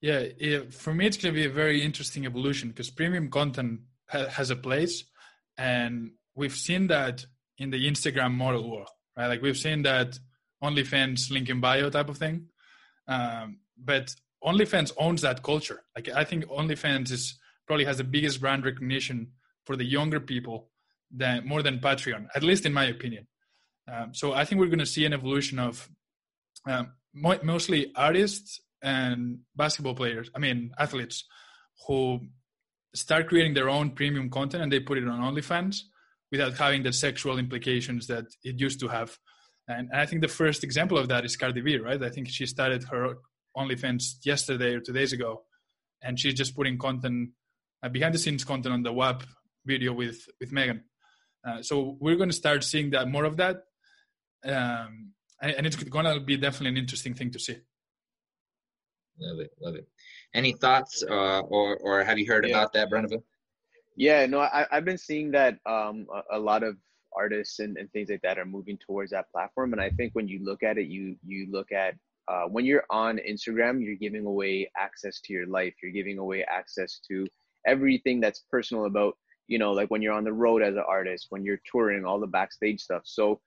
yeah 0.01 0.19
it, 0.19 0.73
for 0.73 0.93
me 0.93 1.05
it's 1.05 1.17
going 1.17 1.33
to 1.33 1.39
be 1.39 1.45
a 1.45 1.49
very 1.49 1.81
interesting 1.81 2.25
evolution 2.25 2.69
because 2.69 2.89
premium 2.89 3.29
content 3.29 3.79
ha- 4.09 4.27
has 4.27 4.49
a 4.49 4.55
place 4.55 5.05
and 5.57 6.11
we've 6.35 6.55
seen 6.55 6.87
that 6.87 7.25
in 7.57 7.69
the 7.69 7.89
instagram 7.89 8.33
model 8.33 8.69
world 8.69 8.89
right 9.17 9.27
like 9.27 9.41
we've 9.41 9.57
seen 9.57 9.83
that 9.83 10.17
onlyfans 10.63 11.31
link 11.31 11.49
in 11.49 11.59
bio 11.59 11.89
type 11.89 12.09
of 12.09 12.17
thing 12.17 12.47
um, 13.07 13.59
but 13.77 14.15
OnlyFans 14.43 14.91
owns 14.97 15.21
that 15.21 15.43
culture. 15.43 15.83
Like 15.95 16.09
I 16.09 16.23
think 16.23 16.45
OnlyFans 16.45 17.11
is 17.11 17.37
probably 17.65 17.85
has 17.85 17.97
the 17.97 18.03
biggest 18.03 18.41
brand 18.41 18.65
recognition 18.65 19.31
for 19.65 19.75
the 19.75 19.85
younger 19.85 20.19
people 20.19 20.69
than 21.11 21.47
more 21.47 21.61
than 21.61 21.79
Patreon, 21.79 22.27
at 22.35 22.43
least 22.43 22.65
in 22.65 22.73
my 22.73 22.85
opinion. 22.85 23.27
Um, 23.91 24.13
so 24.13 24.33
I 24.33 24.45
think 24.45 24.59
we're 24.59 24.67
going 24.67 24.79
to 24.79 24.85
see 24.85 25.05
an 25.05 25.13
evolution 25.13 25.59
of 25.59 25.87
um, 26.67 26.93
mo- 27.13 27.39
mostly 27.43 27.91
artists 27.95 28.59
and 28.81 29.39
basketball 29.55 29.95
players. 29.95 30.29
I 30.35 30.39
mean 30.39 30.71
athletes 30.77 31.25
who 31.87 32.21
start 32.93 33.27
creating 33.27 33.53
their 33.53 33.69
own 33.69 33.91
premium 33.91 34.29
content 34.29 34.63
and 34.63 34.71
they 34.71 34.79
put 34.79 34.97
it 34.97 35.07
on 35.07 35.19
OnlyFans 35.21 35.81
without 36.33 36.57
having 36.57 36.81
the 36.81 36.91
sexual 36.91 37.37
implications 37.37 38.07
that 38.07 38.25
it 38.43 38.59
used 38.59 38.79
to 38.79 38.87
have. 38.87 39.15
And, 39.67 39.87
and 39.91 40.01
I 40.01 40.07
think 40.07 40.23
the 40.23 40.27
first 40.27 40.63
example 40.63 40.97
of 40.97 41.07
that 41.09 41.23
is 41.23 41.37
Cardi 41.37 41.61
B, 41.61 41.77
right? 41.77 42.01
I 42.01 42.09
think 42.09 42.27
she 42.27 42.47
started 42.47 42.83
her 42.85 43.17
OnlyFans 43.55 44.15
yesterday 44.25 44.73
or 44.73 44.79
two 44.79 44.93
days 44.93 45.13
ago, 45.13 45.43
and 46.01 46.19
she's 46.19 46.33
just 46.33 46.55
putting 46.55 46.79
content, 46.79 47.29
uh, 47.83 47.89
behind 47.89 48.15
the 48.15 48.17
scenes 48.17 48.43
content 48.43 48.73
on 48.73 48.81
the 48.81 48.91
WAP 48.91 49.21
video 49.63 49.93
with 49.93 50.27
with 50.39 50.51
Megan. 50.51 50.83
Uh, 51.47 51.61
so 51.61 51.97
we're 51.99 52.15
going 52.15 52.29
to 52.29 52.35
start 52.35 52.63
seeing 52.63 52.89
that 52.89 53.07
more 53.07 53.25
of 53.25 53.37
that, 53.37 53.57
um, 54.43 55.13
and, 55.39 55.51
and, 55.57 55.67
it's 55.67 55.75
going 55.75 56.05
to 56.05 56.19
be 56.19 56.37
definitely 56.37 56.69
an 56.69 56.77
interesting 56.77 57.13
thing 57.13 57.29
to 57.31 57.39
see. 57.39 57.57
love 59.19 59.39
it, 59.39 59.51
love 59.61 59.75
it. 59.75 59.87
Any 60.33 60.53
thoughts, 60.53 61.03
uh, 61.07 61.41
or 61.41 61.77
or 61.77 62.03
have 62.03 62.17
you 62.17 62.25
heard 62.25 62.47
yeah. 62.47 62.55
about 62.55 62.73
that, 62.73 62.89
Brenneville? 62.89 63.23
Yeah, 63.95 64.25
no, 64.25 64.39
I, 64.39 64.65
I've 64.71 64.85
been 64.85 64.97
seeing 64.97 65.31
that 65.31 65.59
um, 65.65 66.07
a, 66.31 66.37
a 66.37 66.39
lot 66.39 66.63
of 66.63 66.77
artists 67.15 67.59
and, 67.59 67.77
and 67.77 67.91
things 67.91 68.09
like 68.09 68.21
that 68.23 68.39
are 68.39 68.45
moving 68.45 68.77
towards 68.85 69.11
that 69.11 69.31
platform. 69.31 69.73
And 69.73 69.81
I 69.81 69.89
think 69.91 70.13
when 70.13 70.27
you 70.27 70.43
look 70.43 70.63
at 70.63 70.77
it, 70.77 70.87
you 70.87 71.15
you 71.25 71.47
look 71.51 71.71
at 71.71 71.95
uh, 72.27 72.43
when 72.45 72.65
you're 72.65 72.85
on 72.89 73.19
Instagram, 73.19 73.83
you're 73.83 73.95
giving 73.95 74.25
away 74.25 74.71
access 74.77 75.19
to 75.21 75.33
your 75.33 75.45
life. 75.45 75.75
You're 75.81 75.91
giving 75.91 76.17
away 76.17 76.43
access 76.43 76.99
to 77.09 77.27
everything 77.67 78.19
that's 78.19 78.43
personal 78.51 78.85
about 78.85 79.17
you 79.47 79.59
know 79.59 79.71
like 79.71 79.91
when 79.91 80.01
you're 80.01 80.13
on 80.13 80.23
the 80.23 80.33
road 80.33 80.63
as 80.63 80.75
an 80.75 80.83
artist, 80.87 81.27
when 81.29 81.43
you're 81.43 81.61
touring, 81.71 82.05
all 82.05 82.19
the 82.19 82.27
backstage 82.27 82.81
stuff. 82.81 83.03
So 83.05 83.41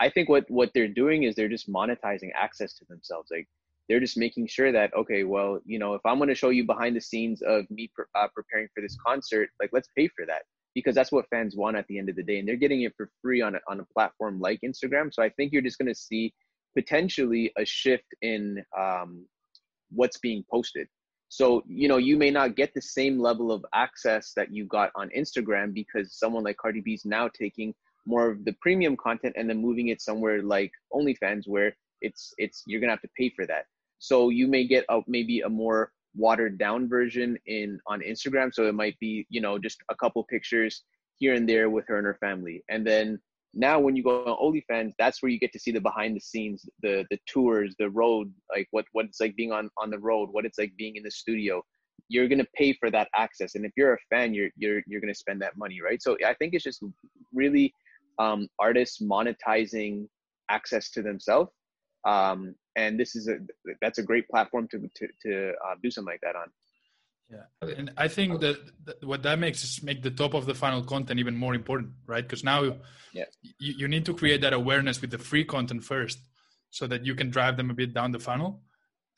I 0.00 0.10
think 0.10 0.28
what 0.28 0.50
what 0.50 0.72
they're 0.74 0.88
doing 0.88 1.22
is 1.22 1.34
they're 1.34 1.48
just 1.48 1.72
monetizing 1.72 2.30
access 2.34 2.74
to 2.78 2.84
themselves. 2.86 3.30
Like 3.30 3.48
they're 3.88 4.00
just 4.00 4.16
making 4.16 4.46
sure 4.48 4.72
that 4.72 4.94
okay, 4.94 5.24
well, 5.24 5.60
you 5.64 5.78
know, 5.78 5.94
if 5.94 6.00
I'm 6.04 6.18
going 6.18 6.28
to 6.28 6.34
show 6.34 6.50
you 6.50 6.64
behind 6.64 6.96
the 6.96 7.00
scenes 7.00 7.42
of 7.42 7.70
me 7.70 7.90
pre- 7.94 8.04
uh, 8.14 8.28
preparing 8.34 8.68
for 8.74 8.80
this 8.80 8.96
concert, 9.06 9.50
like 9.60 9.70
let's 9.72 9.88
pay 9.96 10.08
for 10.08 10.26
that 10.26 10.42
because 10.74 10.94
that's 10.94 11.10
what 11.10 11.26
fans 11.30 11.56
want 11.56 11.76
at 11.76 11.86
the 11.88 11.98
end 11.98 12.10
of 12.10 12.16
the 12.16 12.22
day, 12.22 12.38
and 12.38 12.46
they're 12.46 12.56
getting 12.56 12.82
it 12.82 12.92
for 12.96 13.10
free 13.22 13.40
on 13.40 13.54
a, 13.54 13.60
on 13.68 13.80
a 13.80 13.84
platform 13.94 14.38
like 14.38 14.60
Instagram. 14.64 15.12
So 15.12 15.22
I 15.22 15.30
think 15.30 15.52
you're 15.52 15.62
just 15.62 15.78
going 15.78 15.88
to 15.88 15.94
see 15.94 16.34
potentially 16.76 17.50
a 17.56 17.64
shift 17.64 18.04
in 18.20 18.62
um, 18.78 19.24
what's 19.90 20.18
being 20.18 20.44
posted. 20.50 20.86
So, 21.28 21.62
you 21.66 21.88
know, 21.88 21.96
you 21.96 22.16
may 22.16 22.30
not 22.30 22.56
get 22.56 22.72
the 22.74 22.82
same 22.82 23.18
level 23.18 23.50
of 23.50 23.64
access 23.74 24.32
that 24.36 24.52
you 24.52 24.66
got 24.66 24.90
on 24.94 25.10
Instagram 25.16 25.74
because 25.74 26.16
someone 26.18 26.44
like 26.44 26.58
Cardi 26.58 26.82
B 26.82 26.92
is 26.92 27.04
now 27.04 27.28
taking 27.28 27.74
more 28.06 28.30
of 28.30 28.44
the 28.44 28.54
premium 28.60 28.96
content 28.96 29.34
and 29.36 29.48
then 29.50 29.60
moving 29.60 29.88
it 29.88 30.00
somewhere 30.00 30.42
like 30.42 30.70
OnlyFans 30.92 31.42
where 31.46 31.74
it's 32.02 32.32
it's 32.38 32.62
you're 32.66 32.80
gonna 32.80 32.92
have 32.92 33.02
to 33.02 33.08
pay 33.18 33.32
for 33.34 33.46
that. 33.46 33.64
So 33.98 34.30
you 34.30 34.46
may 34.46 34.66
get 34.66 34.84
a 34.88 35.00
maybe 35.06 35.40
a 35.40 35.48
more 35.48 35.92
watered 36.14 36.58
down 36.58 36.88
version 36.88 37.36
in 37.46 37.78
on 37.86 38.00
Instagram. 38.00 38.52
So 38.52 38.66
it 38.66 38.74
might 38.74 38.98
be, 38.98 39.26
you 39.28 39.40
know, 39.40 39.58
just 39.58 39.78
a 39.90 39.94
couple 39.94 40.24
pictures 40.24 40.82
here 41.18 41.34
and 41.34 41.48
there 41.48 41.70
with 41.70 41.86
her 41.88 41.98
and 41.98 42.06
her 42.06 42.18
family. 42.20 42.62
And 42.68 42.86
then 42.86 43.18
now 43.54 43.80
when 43.80 43.96
you 43.96 44.02
go 44.02 44.24
on 44.24 44.52
OnlyFans, 44.52 44.92
that's 44.98 45.22
where 45.22 45.30
you 45.30 45.38
get 45.38 45.52
to 45.52 45.58
see 45.58 45.70
the 45.70 45.80
behind 45.80 46.14
the 46.14 46.20
scenes, 46.20 46.68
the 46.82 47.04
the 47.10 47.18
tours, 47.26 47.74
the 47.78 47.90
road, 47.90 48.32
like 48.54 48.68
what 48.70 48.84
what 48.92 49.06
it's 49.06 49.20
like 49.20 49.34
being 49.36 49.52
on 49.52 49.70
on 49.78 49.90
the 49.90 49.98
road, 49.98 50.28
what 50.30 50.44
it's 50.44 50.58
like 50.58 50.72
being 50.76 50.96
in 50.96 51.02
the 51.02 51.10
studio. 51.10 51.62
You're 52.08 52.28
gonna 52.28 52.46
pay 52.54 52.74
for 52.74 52.90
that 52.90 53.08
access, 53.16 53.54
and 53.54 53.64
if 53.64 53.72
you're 53.76 53.94
a 53.94 53.98
fan, 54.10 54.34
you're 54.34 54.50
you're 54.56 54.82
you're 54.86 55.00
gonna 55.00 55.14
spend 55.14 55.40
that 55.42 55.56
money, 55.56 55.80
right? 55.80 56.00
So 56.02 56.16
I 56.24 56.34
think 56.34 56.54
it's 56.54 56.64
just 56.64 56.84
really 57.32 57.72
um, 58.18 58.48
artists 58.58 59.02
monetizing 59.02 60.06
access 60.50 60.90
to 60.90 61.02
themselves, 61.02 61.50
um, 62.06 62.54
and 62.76 62.98
this 62.98 63.16
is 63.16 63.28
a 63.28 63.38
that's 63.82 63.98
a 63.98 64.02
great 64.02 64.28
platform 64.28 64.68
to 64.68 64.78
to 64.94 65.08
to 65.22 65.52
uh, 65.64 65.74
do 65.82 65.90
something 65.90 66.12
like 66.12 66.20
that 66.22 66.36
on. 66.36 66.50
Yeah, 67.28 67.74
and 67.76 67.90
I 67.96 68.06
think 68.06 68.40
that, 68.40 68.56
that, 68.84 69.04
what 69.04 69.24
that 69.24 69.40
makes 69.40 69.64
is 69.64 69.82
make 69.82 70.00
the 70.00 70.12
top 70.12 70.34
of 70.34 70.46
the 70.46 70.54
funnel 70.54 70.84
content 70.84 71.18
even 71.18 71.34
more 71.34 71.56
important, 71.56 71.90
right? 72.06 72.22
Because 72.22 72.44
now 72.44 72.76
yeah. 73.12 73.24
you, 73.58 73.74
you 73.78 73.88
need 73.88 74.06
to 74.06 74.14
create 74.14 74.42
that 74.42 74.52
awareness 74.52 75.00
with 75.00 75.10
the 75.10 75.18
free 75.18 75.44
content 75.44 75.82
first, 75.82 76.20
so 76.70 76.86
that 76.86 77.04
you 77.04 77.16
can 77.16 77.30
drive 77.30 77.56
them 77.56 77.68
a 77.68 77.74
bit 77.74 77.92
down 77.92 78.12
the 78.12 78.20
funnel. 78.20 78.62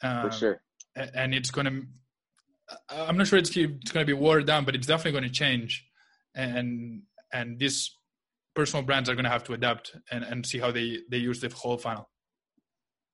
Um, 0.02 0.30
For 0.30 0.36
sure. 0.36 0.62
And 0.96 1.34
it's 1.34 1.50
gonna. 1.50 1.82
I'm 2.88 3.18
not 3.18 3.26
sure 3.26 3.38
it's, 3.38 3.50
it's 3.50 3.92
going 3.92 4.06
to 4.06 4.06
be 4.06 4.14
watered 4.14 4.46
down, 4.46 4.64
but 4.64 4.74
it's 4.74 4.86
definitely 4.86 5.12
going 5.12 5.30
to 5.30 5.30
change, 5.30 5.86
and 6.34 7.02
and 7.30 7.58
these 7.58 7.94
personal 8.54 8.84
brands 8.84 9.10
are 9.10 9.14
going 9.14 9.24
to 9.24 9.30
have 9.30 9.44
to 9.44 9.52
adapt 9.52 9.94
and, 10.10 10.24
and 10.24 10.46
see 10.46 10.58
how 10.58 10.70
they 10.70 10.98
they 11.10 11.18
use 11.18 11.40
the 11.40 11.50
whole 11.50 11.76
funnel. 11.76 12.08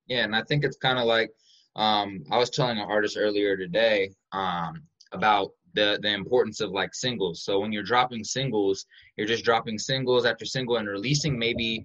Yeah, 0.07 0.25
and 0.25 0.37
I 0.37 0.43
think 0.43 0.65
it's 0.65 0.77
kind 0.77 0.99
of 0.99 1.07
like 1.07 1.31
um, 1.77 2.25
I 2.31 2.39
was 2.39 2.51
telling 2.51 2.79
an 2.79 2.87
artist 2.89 3.17
earlier 3.19 3.57
today 3.57 4.11
um, 4.33 4.83
about 5.13 5.51
the 5.75 5.99
the 6.03 6.13
importance 6.13 6.61
of 6.61 6.71
like 6.71 6.95
singles. 6.95 7.43
So 7.43 7.61
when 7.61 7.73
you're 7.73 7.83
dropping 7.83 8.25
singles, 8.25 8.87
you're 9.17 9.27
just 9.27 9.45
dropping 9.45 9.79
singles 9.79 10.25
after 10.25 10.45
single 10.45 10.77
and 10.77 10.89
releasing 10.89 11.39
maybe 11.39 11.85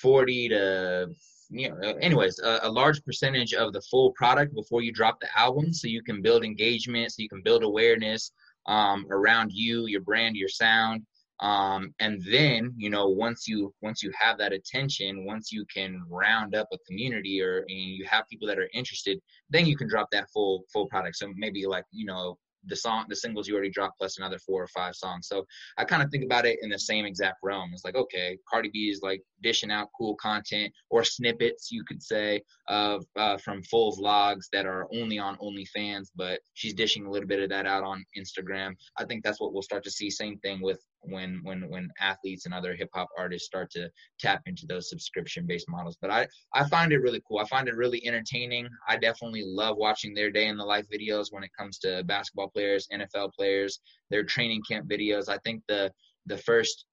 40 0.00 0.48
to 0.50 1.08
you 1.50 1.70
know, 1.70 1.76
anyways, 2.00 2.40
a, 2.40 2.60
a, 2.64 2.70
large 2.70 3.02
percentage 3.04 3.54
of 3.54 3.72
the 3.72 3.80
full 3.80 4.12
product 4.12 4.54
before 4.54 4.82
you 4.82 4.92
drop 4.92 5.18
the 5.18 5.28
album, 5.38 5.72
so 5.72 5.88
you 5.88 6.02
can 6.02 6.20
build 6.20 6.44
engagement, 6.44 7.10
so 7.10 7.22
you 7.22 7.28
can 7.28 7.42
build 7.42 7.62
awareness 7.62 8.32
um, 8.66 9.06
around 9.10 9.50
you, 9.52 9.86
your 9.86 10.02
brand, 10.02 10.36
your 10.36 10.48
sound, 10.48 11.06
um, 11.40 11.94
and 12.00 12.20
then 12.30 12.74
you 12.76 12.90
know 12.90 13.08
once 13.08 13.46
you 13.46 13.72
once 13.82 14.02
you 14.02 14.12
have 14.18 14.38
that 14.38 14.52
attention 14.52 15.24
once 15.24 15.52
you 15.52 15.64
can 15.72 16.02
round 16.10 16.54
up 16.54 16.68
a 16.72 16.78
community 16.86 17.40
or 17.40 17.64
you 17.68 18.04
have 18.10 18.28
people 18.28 18.46
that 18.48 18.58
are 18.58 18.68
interested 18.74 19.20
then 19.50 19.66
you 19.66 19.76
can 19.76 19.88
drop 19.88 20.08
that 20.12 20.28
full 20.32 20.64
full 20.72 20.86
product. 20.86 21.16
So 21.16 21.32
maybe 21.36 21.66
like 21.66 21.84
you 21.90 22.06
know 22.06 22.38
the 22.66 22.74
song 22.74 23.06
the 23.08 23.14
singles 23.14 23.46
you 23.46 23.54
already 23.54 23.70
dropped 23.70 23.98
plus 23.98 24.18
another 24.18 24.38
four 24.38 24.62
or 24.62 24.68
five 24.68 24.94
songs. 24.94 25.28
So 25.28 25.46
i 25.78 25.84
kind 25.84 26.02
of 26.02 26.10
think 26.10 26.24
about 26.24 26.44
it 26.44 26.58
in 26.62 26.68
the 26.68 26.78
same 26.78 27.04
exact 27.06 27.36
realm. 27.42 27.70
It's 27.72 27.84
like 27.84 27.94
okay 27.96 28.36
cardi 28.50 28.70
b 28.72 28.90
is 28.90 29.00
like 29.02 29.22
dishing 29.42 29.70
out 29.70 29.88
cool 29.96 30.16
content 30.16 30.72
or 30.90 31.04
snippets 31.04 31.70
you 31.70 31.84
could 31.84 32.02
say 32.02 32.42
of 32.68 33.04
uh, 33.16 33.38
from 33.38 33.62
full 33.62 33.96
vlogs 33.96 34.46
that 34.52 34.66
are 34.66 34.86
only 34.92 35.18
on 35.18 35.36
onlyfans 35.36 36.08
but 36.16 36.40
she's 36.54 36.74
dishing 36.74 37.06
a 37.06 37.10
little 37.10 37.28
bit 37.28 37.42
of 37.42 37.48
that 37.48 37.66
out 37.66 37.84
on 37.84 38.04
instagram. 38.16 38.74
I 38.98 39.04
think 39.04 39.22
that's 39.22 39.40
what 39.40 39.52
we'll 39.52 39.62
start 39.62 39.84
to 39.84 39.90
see. 39.90 40.10
Same 40.10 40.38
thing 40.38 40.60
with 40.60 40.80
when 41.02 41.40
when 41.42 41.68
when 41.68 41.88
athletes 42.00 42.44
and 42.44 42.54
other 42.54 42.74
hip 42.74 42.90
hop 42.94 43.08
artists 43.16 43.46
start 43.46 43.70
to 43.70 43.90
tap 44.18 44.42
into 44.46 44.66
those 44.66 44.88
subscription 44.88 45.46
based 45.46 45.68
models. 45.68 45.96
But 46.00 46.10
I 46.10 46.26
I 46.54 46.68
find 46.68 46.92
it 46.92 46.98
really 46.98 47.22
cool. 47.26 47.38
I 47.38 47.46
find 47.46 47.68
it 47.68 47.76
really 47.76 48.04
entertaining. 48.06 48.68
I 48.88 48.96
definitely 48.96 49.44
love 49.46 49.76
watching 49.76 50.14
their 50.14 50.30
day 50.30 50.46
in 50.46 50.56
the 50.56 50.64
life 50.64 50.86
videos 50.92 51.26
when 51.30 51.44
it 51.44 51.50
comes 51.58 51.78
to 51.80 52.02
basketball 52.04 52.48
players, 52.48 52.88
NFL 52.92 53.32
players, 53.34 53.80
their 54.10 54.24
training 54.24 54.62
camp 54.68 54.88
videos. 54.88 55.28
I 55.28 55.38
think 55.38 55.62
the 55.68 55.92
the 56.26 56.38
first 56.38 56.84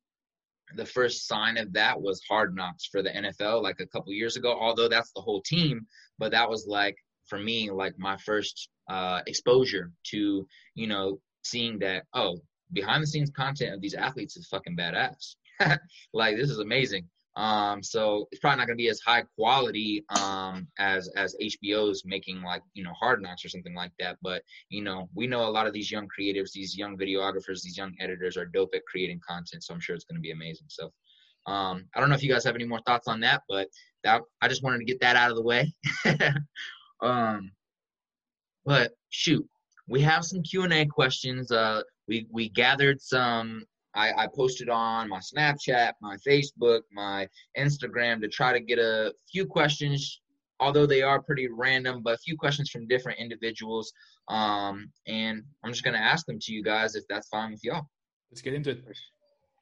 the 0.76 0.86
first 0.86 1.28
sign 1.28 1.58
of 1.58 1.72
that 1.74 2.02
was 2.02 2.22
hard 2.28 2.56
knocks 2.56 2.88
for 2.91 3.04
the 3.04 3.12
NFL 3.12 3.62
like 3.62 3.80
a 3.80 3.88
couple 3.88 4.12
years 4.13 4.36
ago, 4.36 4.58
although 4.60 4.88
that's 4.88 5.12
the 5.13 5.22
whole 5.22 5.41
team, 5.41 5.86
but 6.18 6.32
that 6.32 6.50
was 6.50 6.65
like 6.68 6.96
for 7.28 7.39
me 7.39 7.70
like 7.72 7.94
my 7.98 8.18
first 8.18 8.70
uh 8.89 9.22
exposure 9.28 9.91
to, 10.06 10.48
you 10.76 10.88
know, 10.88 11.20
seeing 11.44 11.80
that 11.80 12.06
oh 12.13 12.39
behind 12.76 13.02
the 13.02 13.08
scenes 13.08 13.32
content 13.32 13.74
of 13.74 13.82
these 13.82 13.96
athletes 13.96 14.38
is 14.38 14.48
fucking 14.48 14.78
badass. 14.78 15.36
like 16.14 16.36
this 16.36 16.52
is 16.52 16.60
amazing. 16.60 17.10
Um, 17.38 17.84
so 17.84 18.28
it's 18.32 18.40
probably 18.40 18.60
not 18.60 18.68
gonna 18.68 18.78
be 18.78 18.90
as 18.90 19.02
high 19.02 19.24
quality 19.36 20.06
um, 20.10 20.68
as 20.78 21.10
as 21.18 21.36
HBO's 21.42 22.04
making 22.06 22.42
like 22.44 22.62
you 22.74 22.84
know 22.84 22.94
Hard 22.94 23.22
Knocks 23.22 23.44
or 23.44 23.50
something 23.50 23.74
like 23.74 23.92
that. 24.00 24.18
But 24.22 24.44
you 24.70 24.84
know 24.84 25.10
we 25.16 25.26
know 25.26 25.42
a 25.42 25.50
lot 25.50 25.68
of 25.68 25.74
these 25.74 25.92
young 25.92 26.08
creatives, 26.08 26.52
these 26.52 26.78
young 26.78 26.98
videographers, 26.98 27.64
these 27.64 27.78
young 27.78 27.94
editors 28.00 28.38
are 28.38 28.46
dope 28.46 28.76
at 28.76 28.86
creating 28.86 29.20
content. 29.28 29.64
So 29.64 29.74
I'm 29.74 29.80
sure 29.80 29.96
it's 29.96 30.06
gonna 30.06 30.22
be 30.22 30.32
amazing. 30.32 30.68
So 30.70 30.92
um, 31.48 31.86
I 31.94 32.00
don't 32.00 32.10
know 32.10 32.16
if 32.16 32.24
you 32.24 32.32
guys 32.32 32.44
have 32.46 32.56
any 32.56 32.66
more 32.66 32.82
thoughts 32.86 33.08
on 33.08 33.20
that, 33.22 33.42
but 33.50 33.68
that 34.04 34.22
I 34.42 34.48
just 34.48 34.64
wanted 34.64 34.80
to 34.80 34.86
get 34.86 35.02
that 35.02 35.16
out 35.16 35.32
of 35.32 35.36
the 35.36 35.44
way. 35.44 35.74
um, 37.02 37.52
but 38.66 38.92
shoot, 39.10 39.46
we 39.88 40.02
have 40.02 40.26
some 40.26 40.42
Q 40.42 40.64
and 40.64 40.74
A 40.74 40.86
questions. 40.86 41.52
Uh, 41.52 41.82
we 42.08 42.28
we 42.32 42.50
gathered 42.50 43.02
some 43.02 43.63
I, 43.96 44.12
I, 44.24 44.28
posted 44.28 44.68
on 44.68 45.08
my 45.08 45.20
Snapchat, 45.20 45.94
my 46.02 46.18
Facebook, 46.28 46.82
my 46.91 47.30
Instagram 47.58 48.20
to 48.22 48.28
try 48.28 48.52
to 48.52 48.60
get 48.60 48.78
a 48.78 49.13
few 49.32 49.46
questions, 49.46 50.20
although 50.60 50.86
they 50.86 51.02
are 51.02 51.22
pretty 51.22 51.48
random, 51.48 52.02
but 52.04 52.15
a 52.15 52.18
few 52.18 52.36
questions 52.36 52.70
from 52.70 52.88
different 52.88 53.20
individuals. 53.20 53.94
Um, 54.28 54.91
and 55.08 55.44
I'm 55.63 55.72
just 55.72 55.86
going 55.86 55.94
to 55.94 56.02
ask 56.02 56.26
them 56.26 56.39
to 56.41 56.52
you 56.52 56.62
guys 56.62 56.96
if 56.96 57.06
that's 57.08 57.30
fine 57.30 57.52
with 57.52 57.63
y'all. 57.63 57.88
Let's 58.30 58.41
get 58.41 58.54
into 58.54 58.72
it. 58.72 58.84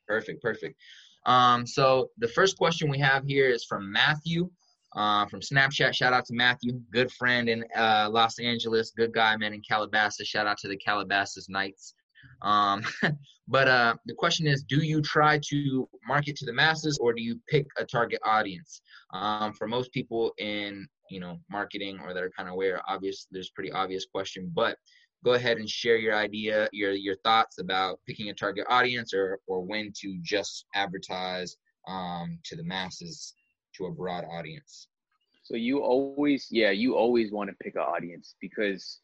Perfect, 0.08 0.41
perfect. 0.41 0.82
Um, 1.27 1.67
so 1.67 2.10
the 2.17 2.27
first 2.27 2.58
question 2.58 2.89
we 2.89 2.97
have 2.97 3.25
here 3.27 3.49
is 3.49 3.63
from 3.63 3.91
Matthew 3.91 4.49
uh, 4.95 5.25
from 5.27 5.41
Snapchat. 5.41 5.93
Shout 5.93 6.13
out 6.13 6.25
to 6.25 6.34
Matthew, 6.34 6.79
good 6.91 7.12
friend 7.12 7.49
in 7.49 7.63
uh, 7.75 8.10
Los 8.12 8.39
Angeles, 8.39 8.91
good 8.91 9.13
guy, 9.13 9.36
man, 9.38 9.53
in 9.53 9.62
Calabasas. 9.62 10.27
Shout 10.27 10.47
out 10.47 10.58
to 10.60 10.67
the 10.67 10.77
Calabasas 10.77 11.49
Knights. 11.49 11.95
Um, 12.41 12.83
but 13.47 13.67
uh, 13.67 13.95
the 14.05 14.13
question 14.13 14.47
is, 14.47 14.63
do 14.63 14.83
you 14.83 15.01
try 15.01 15.39
to 15.49 15.88
market 16.07 16.36
to 16.38 16.45
the 16.45 16.53
masses 16.53 16.97
or 16.99 17.13
do 17.13 17.21
you 17.21 17.39
pick 17.47 17.67
a 17.77 17.86
target 17.86 18.19
audience? 18.23 18.81
Um, 19.13 19.53
for 19.53 19.67
most 19.67 19.91
people 19.91 20.33
in 20.38 20.88
you 21.09 21.19
know 21.19 21.39
marketing 21.49 21.99
or 22.03 22.13
that 22.13 22.23
are 22.23 22.31
kind 22.36 22.49
of 22.49 22.53
aware, 22.53 22.81
obvious, 22.88 23.27
there's 23.31 23.49
pretty 23.49 23.71
obvious 23.71 24.05
question, 24.05 24.51
but 24.53 24.77
go 25.23 25.33
ahead 25.33 25.57
and 25.57 25.69
share 25.69 25.97
your 25.97 26.15
idea, 26.15 26.67
your 26.73 26.91
your 26.91 27.15
thoughts 27.23 27.59
about 27.59 27.99
picking 28.07 28.29
a 28.29 28.33
target 28.33 28.65
audience 28.69 29.13
or 29.13 29.39
or 29.47 29.62
when 29.62 29.91
to 30.01 30.17
just 30.21 30.65
advertise 30.75 31.57
um, 31.88 32.39
to 32.43 32.55
the 32.55 32.63
masses 32.63 33.33
to 33.75 33.86
a 33.86 33.91
broad 33.91 34.25
audience. 34.25 34.88
So 35.43 35.55
you 35.55 35.79
always, 35.79 36.47
yeah, 36.49 36.71
you 36.71 36.95
always 36.95 37.31
want 37.31 37.49
to 37.49 37.55
pick 37.62 37.75
an 37.75 37.81
audience 37.81 38.36
because 38.39 38.99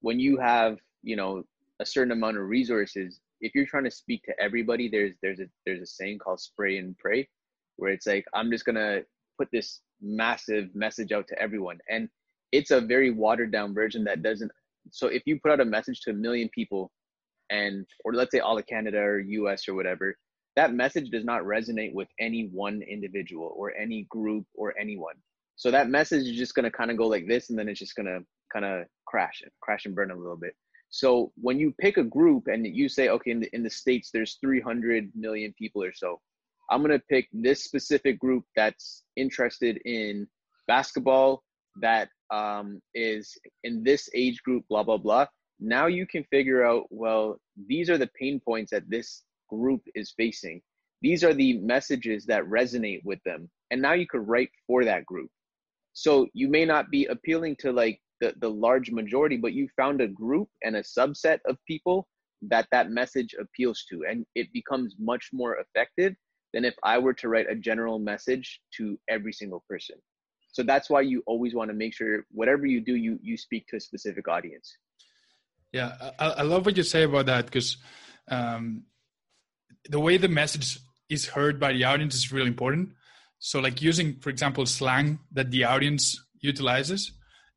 when 0.00 0.18
you 0.18 0.38
have, 0.38 0.78
you 1.02 1.16
know, 1.16 1.44
a 1.80 1.86
certain 1.86 2.12
amount 2.12 2.36
of 2.36 2.44
resources 2.44 3.20
if 3.40 3.54
you're 3.54 3.66
trying 3.66 3.84
to 3.84 3.90
speak 3.90 4.22
to 4.24 4.34
everybody 4.40 4.88
there's 4.88 5.14
there's 5.22 5.40
a 5.40 5.46
there's 5.66 5.82
a 5.82 5.86
saying 5.86 6.18
called 6.18 6.40
spray 6.40 6.78
and 6.78 6.96
pray 6.98 7.28
where 7.76 7.90
it's 7.90 8.06
like 8.06 8.24
i'm 8.34 8.50
just 8.50 8.64
gonna 8.64 9.00
put 9.38 9.48
this 9.52 9.80
massive 10.00 10.74
message 10.74 11.12
out 11.12 11.26
to 11.28 11.40
everyone. 11.40 11.78
And 11.88 12.08
it's 12.50 12.70
a 12.70 12.80
very 12.80 13.10
watered 13.10 13.52
down 13.52 13.74
version 13.74 14.04
that 14.04 14.22
doesn't 14.22 14.50
so 14.90 15.06
if 15.06 15.22
you 15.26 15.38
put 15.40 15.52
out 15.52 15.60
a 15.60 15.64
message 15.64 16.00
to 16.00 16.10
a 16.10 16.14
million 16.14 16.48
people 16.52 16.90
and 17.50 17.86
or 18.04 18.12
let's 18.14 18.32
say 18.32 18.40
all 18.40 18.58
of 18.58 18.66
canada 18.66 18.98
or 18.98 19.20
us 19.20 19.68
or 19.68 19.74
whatever 19.74 20.16
that 20.56 20.74
message 20.74 21.10
does 21.10 21.24
not 21.24 21.42
resonate 21.42 21.94
with 21.94 22.08
any 22.18 22.50
one 22.52 22.82
individual 22.82 23.54
or 23.56 23.74
any 23.74 24.06
group 24.10 24.44
or 24.54 24.74
anyone. 24.78 25.14
So 25.56 25.70
that 25.70 25.88
message 25.88 26.26
is 26.26 26.36
just 26.36 26.54
going 26.54 26.64
to 26.64 26.70
kind 26.70 26.90
of 26.90 26.98
go 26.98 27.06
like 27.06 27.26
this 27.26 27.48
and 27.48 27.58
then 27.58 27.68
it's 27.68 27.78
just 27.78 27.94
going 27.94 28.06
to 28.06 28.20
kind 28.52 28.64
of 28.64 28.86
crash 29.06 29.40
and 29.42 29.50
crash 29.62 29.86
and 29.86 29.94
burn 29.94 30.10
a 30.10 30.16
little 30.16 30.36
bit 30.36 30.54
so 30.92 31.32
when 31.36 31.58
you 31.58 31.74
pick 31.80 31.96
a 31.96 32.04
group 32.04 32.46
and 32.46 32.64
you 32.66 32.88
say 32.88 33.08
okay 33.08 33.32
in 33.32 33.40
the, 33.40 33.50
in 33.54 33.62
the 33.64 33.70
states 33.70 34.10
there's 34.12 34.38
300 34.40 35.10
million 35.16 35.52
people 35.58 35.82
or 35.82 35.92
so 35.92 36.20
i'm 36.70 36.82
going 36.82 36.92
to 36.92 37.04
pick 37.08 37.28
this 37.32 37.64
specific 37.64 38.18
group 38.20 38.44
that's 38.54 39.02
interested 39.16 39.78
in 39.84 40.26
basketball 40.68 41.42
that 41.80 42.08
um, 42.30 42.80
is 42.94 43.36
in 43.64 43.82
this 43.82 44.08
age 44.14 44.42
group, 44.42 44.64
blah, 44.68 44.82
blah, 44.82 44.96
blah. 44.96 45.26
Now 45.60 45.86
you 45.86 46.06
can 46.06 46.24
figure 46.24 46.64
out, 46.64 46.84
well, 46.90 47.36
these 47.66 47.88
are 47.90 47.98
the 47.98 48.10
pain 48.18 48.40
points 48.40 48.70
that 48.72 48.88
this 48.88 49.22
group 49.48 49.82
is 49.94 50.14
facing. 50.16 50.60
These 51.02 51.24
are 51.24 51.34
the 51.34 51.58
messages 51.58 52.24
that 52.26 52.44
resonate 52.44 53.04
with 53.04 53.18
them. 53.24 53.50
And 53.70 53.80
now 53.82 53.92
you 53.92 54.06
could 54.06 54.26
write 54.26 54.50
for 54.66 54.84
that 54.84 55.04
group. 55.06 55.30
So 55.92 56.26
you 56.32 56.48
may 56.48 56.64
not 56.64 56.90
be 56.90 57.06
appealing 57.06 57.56
to 57.60 57.72
like 57.72 58.00
the, 58.22 58.32
the 58.40 58.48
large 58.48 58.90
majority, 58.92 59.36
but 59.36 59.52
you 59.52 59.68
found 59.76 60.00
a 60.00 60.06
group 60.06 60.48
and 60.62 60.76
a 60.76 60.82
subset 60.82 61.40
of 61.46 61.58
people 61.66 62.06
that 62.42 62.68
that 62.70 62.88
message 62.88 63.34
appeals 63.38 63.84
to. 63.90 64.04
And 64.08 64.24
it 64.36 64.46
becomes 64.52 64.94
much 64.98 65.30
more 65.32 65.58
effective 65.58 66.14
than 66.54 66.64
if 66.64 66.74
I 66.84 66.98
were 66.98 67.14
to 67.14 67.28
write 67.28 67.50
a 67.50 67.56
general 67.56 67.98
message 67.98 68.60
to 68.76 68.96
every 69.10 69.32
single 69.32 69.64
person. 69.68 69.96
So 70.52 70.62
that's 70.62 70.88
why 70.88 71.00
you 71.00 71.22
always 71.26 71.54
want 71.54 71.70
to 71.70 71.74
make 71.74 71.94
sure 71.94 72.24
whatever 72.30 72.64
you 72.64 72.80
do, 72.80 72.94
you 72.94 73.18
you 73.22 73.36
speak 73.36 73.66
to 73.68 73.76
a 73.76 73.80
specific 73.80 74.28
audience. 74.28 74.76
Yeah, 75.72 75.92
I, 76.18 76.26
I 76.26 76.42
love 76.42 76.66
what 76.66 76.76
you 76.76 76.82
say 76.84 77.02
about 77.02 77.26
that 77.26 77.46
because 77.46 77.78
um, 78.28 78.84
the 79.88 79.98
way 79.98 80.16
the 80.16 80.28
message 80.28 80.78
is 81.08 81.26
heard 81.26 81.58
by 81.58 81.72
the 81.72 81.84
audience 81.84 82.14
is 82.14 82.30
really 82.30 82.48
important. 82.48 82.90
So, 83.38 83.58
like 83.58 83.82
using, 83.82 84.20
for 84.20 84.30
example, 84.30 84.66
slang 84.66 85.18
that 85.32 85.50
the 85.50 85.64
audience 85.64 86.22
utilizes 86.40 87.12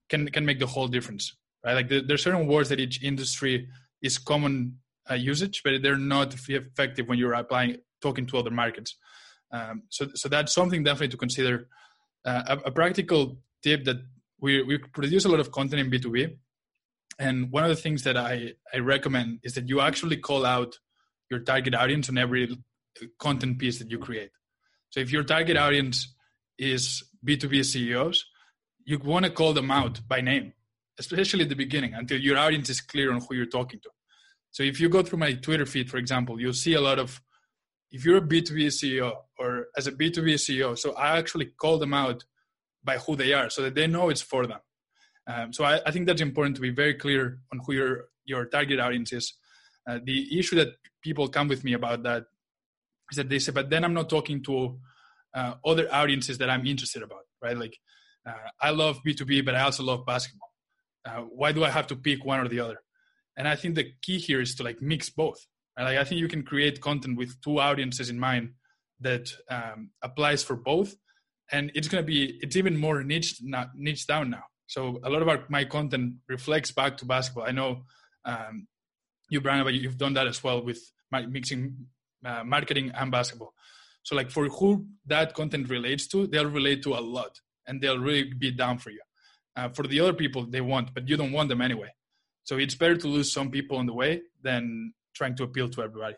can 0.09 0.27
can 0.27 0.45
make 0.45 0.59
the 0.59 0.67
whole 0.67 0.87
difference, 0.87 1.35
right? 1.63 1.73
Like 1.73 1.89
the, 1.89 2.01
there's 2.01 2.23
certain 2.23 2.47
words 2.47 2.69
that 2.69 2.79
each 2.79 3.03
industry 3.03 3.67
is 4.01 4.17
common 4.17 4.77
uh, 5.09 5.15
usage, 5.15 5.61
but 5.63 5.81
they're 5.81 5.97
not 5.97 6.33
effective 6.33 7.07
when 7.07 7.17
you're 7.17 7.33
applying 7.33 7.77
talking 8.01 8.25
to 8.27 8.37
other 8.37 8.51
markets. 8.51 8.95
Um, 9.51 9.83
so, 9.89 10.07
so 10.15 10.27
that's 10.29 10.53
something 10.53 10.83
definitely 10.83 11.09
to 11.09 11.17
consider 11.17 11.67
uh, 12.25 12.43
a, 12.47 12.67
a, 12.69 12.71
practical 12.71 13.37
tip 13.63 13.85
that 13.85 13.97
we, 14.39 14.63
we 14.63 14.77
produce 14.77 15.25
a 15.25 15.29
lot 15.29 15.39
of 15.39 15.51
content 15.51 15.79
in 15.81 15.91
B2B. 15.91 16.37
And 17.19 17.51
one 17.51 17.63
of 17.63 17.69
the 17.69 17.75
things 17.75 18.03
that 18.03 18.17
I, 18.17 18.53
I 18.73 18.79
recommend 18.79 19.39
is 19.43 19.53
that 19.53 19.69
you 19.69 19.79
actually 19.79 20.17
call 20.17 20.45
out 20.45 20.77
your 21.29 21.39
target 21.39 21.73
audience 21.73 22.09
on 22.09 22.17
every 22.17 22.57
content 23.19 23.59
piece 23.59 23.79
that 23.79 23.89
you 23.89 23.99
create. 23.99 24.31
So 24.89 24.99
if 24.99 25.11
your 25.11 25.23
target 25.23 25.57
audience 25.57 26.13
is 26.57 27.03
B2B 27.25 27.65
CEOs, 27.65 28.25
you 28.85 28.99
want 28.99 29.25
to 29.25 29.31
call 29.31 29.53
them 29.53 29.71
out 29.71 29.99
by 30.07 30.21
name, 30.21 30.53
especially 30.99 31.43
at 31.43 31.49
the 31.49 31.55
beginning 31.55 31.93
until 31.93 32.19
your 32.19 32.37
audience 32.37 32.69
is 32.69 32.81
clear 32.81 33.11
on 33.11 33.21
who 33.21 33.35
you're 33.35 33.45
talking 33.45 33.79
to. 33.81 33.89
So 34.51 34.63
if 34.63 34.79
you 34.79 34.87
go 34.87 35.03
through 35.03 35.19
my 35.19 35.33
Twitter 35.33 35.65
feed, 35.65 35.89
for 35.89 35.97
example, 35.97 36.39
you'll 36.39 36.53
see 36.53 36.75
a 36.75 36.81
lot 36.81 36.99
of 36.99 37.21
if 37.91 38.05
you're 38.05 38.17
a 38.17 38.21
B2B 38.21 38.67
CEO 38.67 39.13
or 39.39 39.67
as 39.77 39.87
a 39.87 39.91
B2B 39.91 40.35
CEO, 40.35 40.77
so 40.77 40.93
I 40.93 41.17
actually 41.17 41.45
call 41.45 41.77
them 41.77 41.93
out 41.93 42.23
by 42.83 42.97
who 42.97 43.15
they 43.15 43.33
are 43.33 43.49
so 43.49 43.61
that 43.63 43.75
they 43.75 43.87
know 43.87 44.09
it's 44.09 44.21
for 44.21 44.45
them. 44.45 44.59
Um, 45.27 45.53
so 45.53 45.63
I, 45.63 45.81
I, 45.85 45.91
think 45.91 46.05
that's 46.05 46.21
important 46.21 46.55
to 46.57 46.61
be 46.61 46.69
very 46.69 46.93
clear 46.93 47.39
on 47.51 47.59
who 47.65 47.73
your, 47.73 48.05
your 48.25 48.45
target 48.45 48.79
audience 48.79 49.11
is. 49.11 49.33
Uh, 49.87 49.99
the 50.03 50.37
issue 50.37 50.55
that 50.57 50.75
people 51.01 51.27
come 51.27 51.47
with 51.47 51.63
me 51.63 51.73
about 51.73 52.03
that 52.03 52.25
is 53.11 53.17
that 53.17 53.29
they 53.29 53.39
say, 53.39 53.51
but 53.51 53.69
then 53.69 53.83
I'm 53.83 53.93
not 53.93 54.09
talking 54.09 54.43
to 54.43 54.77
uh, 55.33 55.55
other 55.65 55.91
audiences 55.91 56.37
that 56.37 56.49
I'm 56.49 56.67
interested 56.67 57.01
about, 57.01 57.23
right? 57.41 57.57
Like 57.57 57.77
uh, 58.25 58.49
I 58.61 58.71
love 58.71 59.01
B2B, 59.05 59.45
but 59.45 59.55
I 59.55 59.61
also 59.61 59.83
love 59.83 60.05
basketball. 60.05 60.51
Uh, 61.05 61.21
why 61.21 61.51
do 61.51 61.63
I 61.63 61.69
have 61.69 61.87
to 61.87 61.95
pick 61.95 62.25
one 62.25 62.39
or 62.39 62.47
the 62.47 62.59
other? 62.59 62.81
And 63.37 63.47
I 63.47 63.55
think 63.55 63.75
the 63.75 63.91
key 64.01 64.17
here 64.17 64.41
is 64.41 64.55
to 64.55 64.63
like 64.63 64.81
mix 64.81 65.09
both. 65.09 65.45
Like 65.77 65.97
I 65.97 66.03
think 66.03 66.21
you 66.21 66.27
can 66.27 66.43
create 66.43 66.81
content 66.81 67.17
with 67.17 67.39
two 67.41 67.59
audiences 67.59 68.09
in 68.09 68.17
mind 68.19 68.53
that 69.01 69.29
um, 69.49 69.91
applies 70.01 70.41
for 70.41 70.55
both, 70.55 70.95
and 71.51 71.69
it's 71.75 71.89
to 71.89 72.01
be 72.01 72.39
it's 72.41 72.55
even 72.55 72.77
more 72.77 73.03
niche 73.03 73.39
not 73.43 73.71
niche 73.75 74.07
down 74.07 74.29
now. 74.29 74.43
So 74.67 74.99
a 75.03 75.09
lot 75.09 75.21
of 75.21 75.27
our, 75.27 75.43
my 75.49 75.65
content 75.65 76.15
reflects 76.27 76.71
back 76.71 76.97
to 76.97 77.05
basketball. 77.05 77.45
I 77.45 77.51
know 77.51 77.83
um, 78.23 78.67
you, 79.29 79.41
Brian, 79.41 79.63
but 79.63 79.73
you've 79.73 79.97
done 79.97 80.13
that 80.13 80.27
as 80.27 80.43
well 80.43 80.63
with 80.63 80.79
mixing 81.11 81.87
uh, 82.25 82.43
marketing 82.43 82.91
and 82.95 83.11
basketball. 83.11 83.53
So 84.03 84.15
like 84.15 84.31
for 84.31 84.47
who 84.47 84.87
that 85.05 85.33
content 85.33 85.69
relates 85.69 86.07
to, 86.07 86.27
they'll 86.27 86.49
relate 86.49 86.83
to 86.83 86.93
a 86.93 87.01
lot, 87.01 87.39
and 87.67 87.81
they'll 87.81 87.99
really 87.99 88.31
be 88.33 88.51
down 88.51 88.77
for 88.77 88.89
you. 88.89 89.01
Uh, 89.55 89.69
for 89.69 89.87
the 89.87 89.99
other 89.99 90.13
people, 90.13 90.45
they 90.45 90.61
want, 90.61 90.93
but 90.93 91.07
you 91.07 91.15
don't 91.15 91.31
want 91.31 91.49
them 91.49 91.61
anyway. 91.61 91.89
So 92.43 92.57
it's 92.57 92.75
better 92.75 92.97
to 92.97 93.07
lose 93.07 93.31
some 93.31 93.49
people 93.49 93.77
on 93.77 93.85
the 93.85 93.93
way 93.93 94.21
than 94.43 94.93
trying 95.13 95.35
to 95.37 95.43
appeal 95.43 95.69
to 95.69 95.81
everybody. 95.81 96.15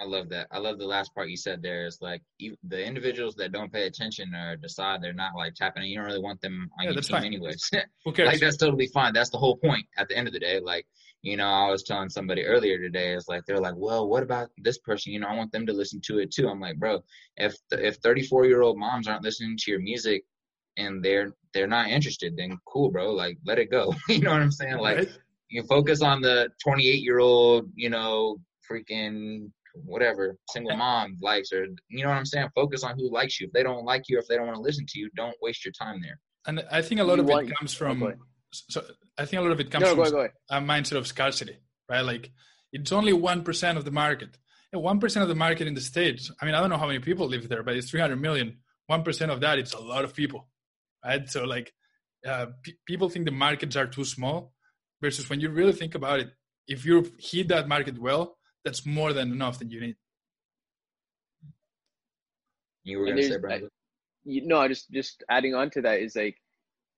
I 0.00 0.04
love 0.04 0.28
that. 0.28 0.46
I 0.52 0.58
love 0.58 0.78
the 0.78 0.86
last 0.86 1.12
part 1.14 1.28
you 1.28 1.36
said 1.36 1.60
there. 1.60 1.84
Is 1.86 1.98
like 2.00 2.22
the 2.38 2.84
individuals 2.84 3.34
that 3.36 3.50
don't 3.50 3.72
pay 3.72 3.86
attention 3.86 4.32
or 4.32 4.56
decide 4.56 5.02
they're 5.02 5.12
not 5.12 5.34
like 5.34 5.54
tapping 5.54 5.82
in. 5.82 5.88
You 5.88 5.96
don't 5.96 6.06
really 6.06 6.20
want 6.20 6.40
them 6.40 6.70
on 6.78 6.84
yeah, 6.84 6.92
your 6.92 7.02
team 7.02 7.16
fine. 7.16 7.24
anyways. 7.24 7.68
Who 8.04 8.12
cares? 8.12 8.28
like 8.32 8.40
that's 8.40 8.56
totally 8.56 8.86
fine. 8.94 9.12
That's 9.12 9.30
the 9.30 9.38
whole 9.38 9.56
point. 9.56 9.86
At 9.96 10.08
the 10.08 10.16
end 10.16 10.28
of 10.28 10.32
the 10.32 10.38
day, 10.38 10.60
like 10.60 10.86
you 11.22 11.36
know, 11.36 11.46
I 11.46 11.70
was 11.70 11.82
telling 11.82 12.08
somebody 12.08 12.44
earlier 12.44 12.78
today. 12.78 13.12
It's 13.14 13.28
like 13.28 13.42
they're 13.46 13.60
like, 13.60 13.74
well, 13.76 14.08
what 14.08 14.22
about 14.22 14.50
this 14.58 14.78
person? 14.78 15.12
You 15.12 15.20
know, 15.20 15.28
I 15.28 15.36
want 15.36 15.52
them 15.52 15.66
to 15.66 15.72
listen 15.72 16.00
to 16.06 16.18
it 16.18 16.30
too. 16.30 16.48
I'm 16.48 16.60
like, 16.60 16.78
bro, 16.78 17.02
if 17.36 17.56
if 17.72 17.96
34 17.96 18.46
year 18.46 18.62
old 18.62 18.78
moms 18.78 19.08
aren't 19.08 19.24
listening 19.24 19.56
to 19.58 19.70
your 19.70 19.80
music 19.80 20.24
and 20.76 21.04
they're 21.04 21.32
they're 21.54 21.66
not 21.66 21.88
interested, 21.88 22.36
then 22.36 22.56
cool, 22.66 22.90
bro. 22.90 23.12
Like 23.12 23.38
let 23.44 23.58
it 23.58 23.70
go. 23.70 23.94
you 24.08 24.20
know 24.20 24.32
what 24.32 24.42
I'm 24.42 24.52
saying? 24.52 24.78
Like. 24.78 24.98
Right? 24.98 25.08
you 25.48 25.62
focus 25.64 26.02
on 26.02 26.20
the 26.20 26.48
28 26.62 27.02
year 27.02 27.18
old, 27.18 27.70
you 27.74 27.90
know, 27.90 28.36
freaking 28.70 29.50
whatever 29.84 30.36
single 30.50 30.76
mom 30.76 31.16
likes 31.20 31.52
or 31.52 31.66
you 31.88 32.02
know 32.02 32.10
what 32.10 32.16
I'm 32.16 32.26
saying. 32.26 32.48
Focus 32.54 32.84
on 32.84 32.96
who 32.98 33.10
likes 33.10 33.40
you. 33.40 33.46
If 33.46 33.52
they 33.52 33.62
don't 33.62 33.84
like 33.84 34.04
you, 34.08 34.16
or 34.16 34.20
if 34.20 34.28
they 34.28 34.36
don't 34.36 34.46
want 34.46 34.56
to 34.56 34.62
listen 34.62 34.86
to 34.88 34.98
you, 34.98 35.10
don't 35.16 35.36
waste 35.42 35.64
your 35.64 35.72
time 35.72 36.00
there. 36.02 36.18
And 36.46 36.64
I 36.70 36.82
think 36.82 37.00
a 37.00 37.04
lot 37.04 37.16
you 37.16 37.22
of 37.22 37.28
want, 37.28 37.48
it 37.48 37.56
comes 37.58 37.74
from. 37.74 38.02
Oh, 38.02 38.12
so 38.52 38.82
I 39.18 39.24
think 39.24 39.40
a 39.40 39.42
lot 39.42 39.52
of 39.52 39.60
it 39.60 39.70
comes 39.70 39.82
no, 39.82 39.88
from 39.88 39.96
go 39.96 40.02
ahead, 40.02 40.12
go 40.12 40.18
ahead. 40.20 40.32
a 40.50 40.60
mindset 40.60 40.96
of 40.96 41.06
scarcity, 41.06 41.58
right? 41.88 42.02
Like 42.02 42.30
it's 42.72 42.92
only 42.92 43.12
one 43.12 43.42
percent 43.42 43.78
of 43.78 43.84
the 43.84 43.90
market. 43.90 44.38
One 44.72 45.00
percent 45.00 45.22
of 45.22 45.28
the 45.28 45.34
market 45.34 45.66
in 45.66 45.74
the 45.74 45.80
states. 45.80 46.30
I 46.40 46.44
mean, 46.44 46.54
I 46.54 46.60
don't 46.60 46.68
know 46.70 46.76
how 46.76 46.86
many 46.86 46.98
people 46.98 47.26
live 47.26 47.48
there, 47.48 47.62
but 47.62 47.76
it's 47.76 47.90
300 47.90 48.16
million. 48.16 48.58
One 48.86 49.02
percent 49.02 49.30
of 49.30 49.40
that, 49.40 49.58
it's 49.58 49.72
a 49.72 49.80
lot 49.80 50.04
of 50.04 50.14
people, 50.14 50.48
right? 51.04 51.28
So 51.28 51.44
like, 51.44 51.72
uh, 52.26 52.46
p- 52.62 52.76
people 52.86 53.08
think 53.08 53.24
the 53.24 53.32
markets 53.32 53.76
are 53.76 53.86
too 53.86 54.04
small, 54.04 54.52
versus 55.00 55.28
when 55.30 55.40
you 55.40 55.50
really 55.50 55.72
think 55.72 55.94
about 55.94 56.20
it 56.20 56.30
if 56.66 56.84
you 56.84 57.10
hit 57.18 57.48
that 57.48 57.68
market 57.68 58.00
well 58.00 58.38
that's 58.64 58.84
more 58.84 59.12
than 59.12 59.32
enough 59.32 59.58
that 59.58 59.70
you 59.70 59.80
need 59.80 59.96
you 62.84 62.98
were 62.98 63.06
going 63.06 63.16
to 63.16 63.22
say 63.22 63.38
Brandon? 63.38 63.68
you 64.24 64.46
know 64.46 64.66
just 64.68 64.90
just 64.90 65.22
adding 65.30 65.54
on 65.54 65.70
to 65.70 65.82
that 65.82 66.00
is 66.00 66.16
like 66.16 66.36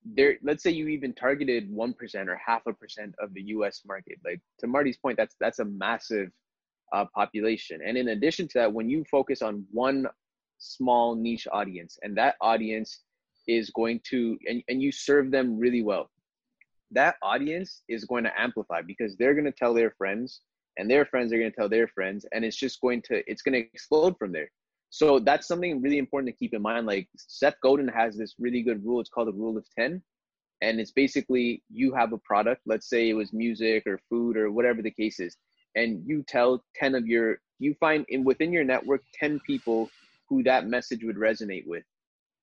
there 0.04 0.36
let's 0.42 0.62
say 0.62 0.70
you 0.70 0.88
even 0.88 1.12
targeted 1.12 1.70
1% 1.70 2.28
or 2.28 2.40
half 2.44 2.62
a 2.66 2.72
percent 2.72 3.14
of 3.18 3.34
the 3.34 3.42
us 3.42 3.82
market. 3.86 4.18
Like 4.24 4.40
to 4.58 4.66
marti's 4.66 4.96
point 4.96 5.16
that's 5.16 5.36
that's 5.40 5.58
a 5.58 5.64
massive 5.64 6.30
uh, 6.92 7.04
population. 7.14 7.80
And 7.84 7.96
in 7.96 8.08
addition 8.08 8.48
to 8.48 8.58
that 8.58 8.72
when 8.72 8.88
you 8.88 9.04
focus 9.10 9.42
on 9.42 9.64
one 9.70 10.06
small 10.58 11.14
niche 11.14 11.48
audience 11.50 11.98
and 12.02 12.16
that 12.16 12.36
audience 12.40 13.00
is 13.48 13.70
going 13.70 14.00
to 14.10 14.38
and, 14.46 14.62
and 14.68 14.82
you 14.82 14.92
serve 14.92 15.30
them 15.30 15.58
really 15.58 15.82
well 15.82 16.10
that 16.92 17.16
audience 17.22 17.82
is 17.88 18.04
going 18.04 18.24
to 18.24 18.40
amplify 18.40 18.82
because 18.82 19.16
they're 19.16 19.34
going 19.34 19.44
to 19.44 19.52
tell 19.52 19.72
their 19.72 19.92
friends 19.92 20.40
and 20.76 20.90
their 20.90 21.04
friends 21.04 21.32
are 21.32 21.38
going 21.38 21.50
to 21.50 21.56
tell 21.56 21.68
their 21.68 21.88
friends 21.88 22.26
and 22.32 22.44
it's 22.44 22.56
just 22.56 22.80
going 22.80 23.00
to 23.02 23.22
it's 23.30 23.42
going 23.42 23.52
to 23.52 23.68
explode 23.72 24.16
from 24.18 24.32
there 24.32 24.50
so 24.90 25.18
that's 25.18 25.46
something 25.46 25.80
really 25.80 25.98
important 25.98 26.32
to 26.32 26.38
keep 26.38 26.52
in 26.52 26.62
mind 26.62 26.86
like 26.86 27.08
seth 27.16 27.54
godin 27.62 27.88
has 27.88 28.16
this 28.16 28.34
really 28.38 28.62
good 28.62 28.84
rule 28.84 29.00
it's 29.00 29.10
called 29.10 29.28
the 29.28 29.32
rule 29.32 29.56
of 29.56 29.64
10 29.78 30.02
and 30.62 30.80
it's 30.80 30.92
basically 30.92 31.62
you 31.70 31.94
have 31.94 32.12
a 32.12 32.18
product 32.18 32.60
let's 32.66 32.88
say 32.88 33.08
it 33.08 33.14
was 33.14 33.32
music 33.32 33.86
or 33.86 33.98
food 34.08 34.36
or 34.36 34.50
whatever 34.50 34.82
the 34.82 34.90
case 34.90 35.20
is 35.20 35.36
and 35.76 36.02
you 36.06 36.22
tell 36.26 36.64
10 36.76 36.94
of 36.94 37.06
your 37.06 37.38
you 37.58 37.74
find 37.74 38.04
in 38.08 38.24
within 38.24 38.52
your 38.52 38.64
network 38.64 39.02
10 39.14 39.40
people 39.46 39.88
who 40.28 40.42
that 40.42 40.66
message 40.66 41.04
would 41.04 41.16
resonate 41.16 41.66
with. 41.66 41.84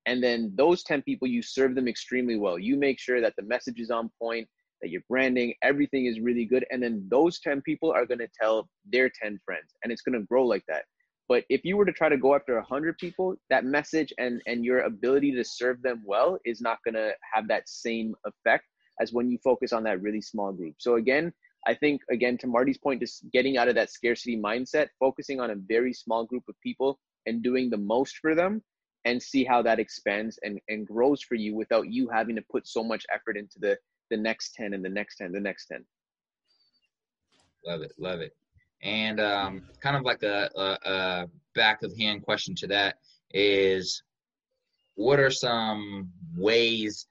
And 0.06 0.24
then 0.24 0.54
those 0.56 0.84
10 0.84 1.02
people 1.02 1.28
you 1.28 1.42
serve 1.42 1.76
them 1.76 1.88
extremely 1.88 2.38
well. 2.38 2.58
You 2.58 2.78
make 2.78 3.00
sure 3.00 3.20
that 3.20 3.34
the 3.36 3.44
message 3.44 3.80
is 3.80 3.92
on 3.92 4.10
point 4.22 4.48
that 4.82 4.90
your 4.90 5.02
branding 5.10 5.54
everything 5.64 6.06
is 6.06 6.20
really 6.20 6.46
good. 6.46 6.66
And 6.72 6.82
then 6.82 7.06
those 7.10 7.40
10 7.40 7.62
people 7.64 7.92
are 7.92 8.06
going 8.06 8.20
to 8.20 8.30
tell 8.40 8.70
their 8.86 9.10
10 9.10 9.40
friends 9.44 9.74
and 9.84 9.92
it's 9.92 10.02
going 10.02 10.20
to 10.20 10.26
grow 10.26 10.46
like 10.46 10.64
that 10.68 10.86
But 11.28 11.44
if 11.50 11.66
you 11.66 11.76
were 11.76 11.86
to 11.86 11.92
try 11.92 12.10
to 12.10 12.18
go 12.18 12.36
after 12.36 12.56
100 12.56 12.98
people, 12.98 13.36
that 13.50 13.66
message 13.66 14.14
and, 14.18 14.42
and 14.48 14.64
your 14.64 14.82
ability 14.82 15.34
to 15.34 15.44
serve 15.44 15.82
them 15.82 16.02
well 16.06 16.40
is 16.46 16.62
not 16.62 16.80
going 16.86 16.96
to 16.96 17.12
have 17.34 17.48
that 17.50 17.68
same 17.68 18.16
effect 18.26 18.66
as 19.02 19.12
when 19.12 19.30
you 19.30 19.38
focus 19.44 19.74
on 19.74 19.84
that 19.84 20.02
really 20.02 20.22
small 20.22 20.54
group. 20.54 20.76
So, 20.78 20.96
again, 20.96 21.34
I 21.68 21.74
think, 21.74 22.02
again, 22.10 22.38
to 22.40 22.48
Marti's 22.48 22.78
point, 22.78 23.02
just 23.02 23.30
getting 23.34 23.58
out 23.58 23.68
of 23.68 23.76
that 23.76 23.92
scarcity 23.92 24.38
mindset, 24.38 24.88
focusing 25.00 25.42
on 25.42 25.52
a 25.52 25.56
very 25.56 25.94
small 25.94 26.24
group 26.26 26.44
of 26.48 26.56
people 26.62 26.98
and 27.26 27.44
doing 27.44 27.70
the 27.70 27.78
most 27.78 28.18
for 28.20 28.34
them 28.34 28.64
and 29.04 29.22
see 29.22 29.44
how 29.44 29.62
that 29.62 29.80
expands 29.80 30.40
and, 30.44 30.60
and 30.70 30.88
grows 30.88 31.22
for 31.22 31.36
you 31.36 31.56
without 31.56 31.92
you 31.92 32.10
having 32.10 32.36
to 32.38 32.44
put 32.50 32.68
so 32.68 32.84
much 32.84 33.06
effort 33.14 33.38
into 33.38 33.60
the, 33.60 33.78
the 34.10 34.18
next 34.18 34.54
10 34.56 34.74
and 34.74 34.84
the 34.84 34.90
next 34.90 35.18
10, 35.18 35.34
the 35.34 35.40
next 35.40 35.68
10. 35.68 35.84
Love 37.66 37.82
it. 37.82 37.92
Love 37.98 38.22
it. 38.22 38.34
And 38.82 39.20
um, 39.20 39.64
kind 39.82 39.96
of 39.96 40.04
like 40.04 40.24
a, 40.24 40.50
a, 40.56 40.90
a 40.90 41.30
back 41.56 41.84
of 41.84 41.96
hand 41.98 42.24
question 42.24 42.56
to 42.56 42.68
that 42.68 42.98
is 43.34 44.04
what 44.96 45.20
are 45.20 45.32
some 45.32 46.12
ways 46.36 47.08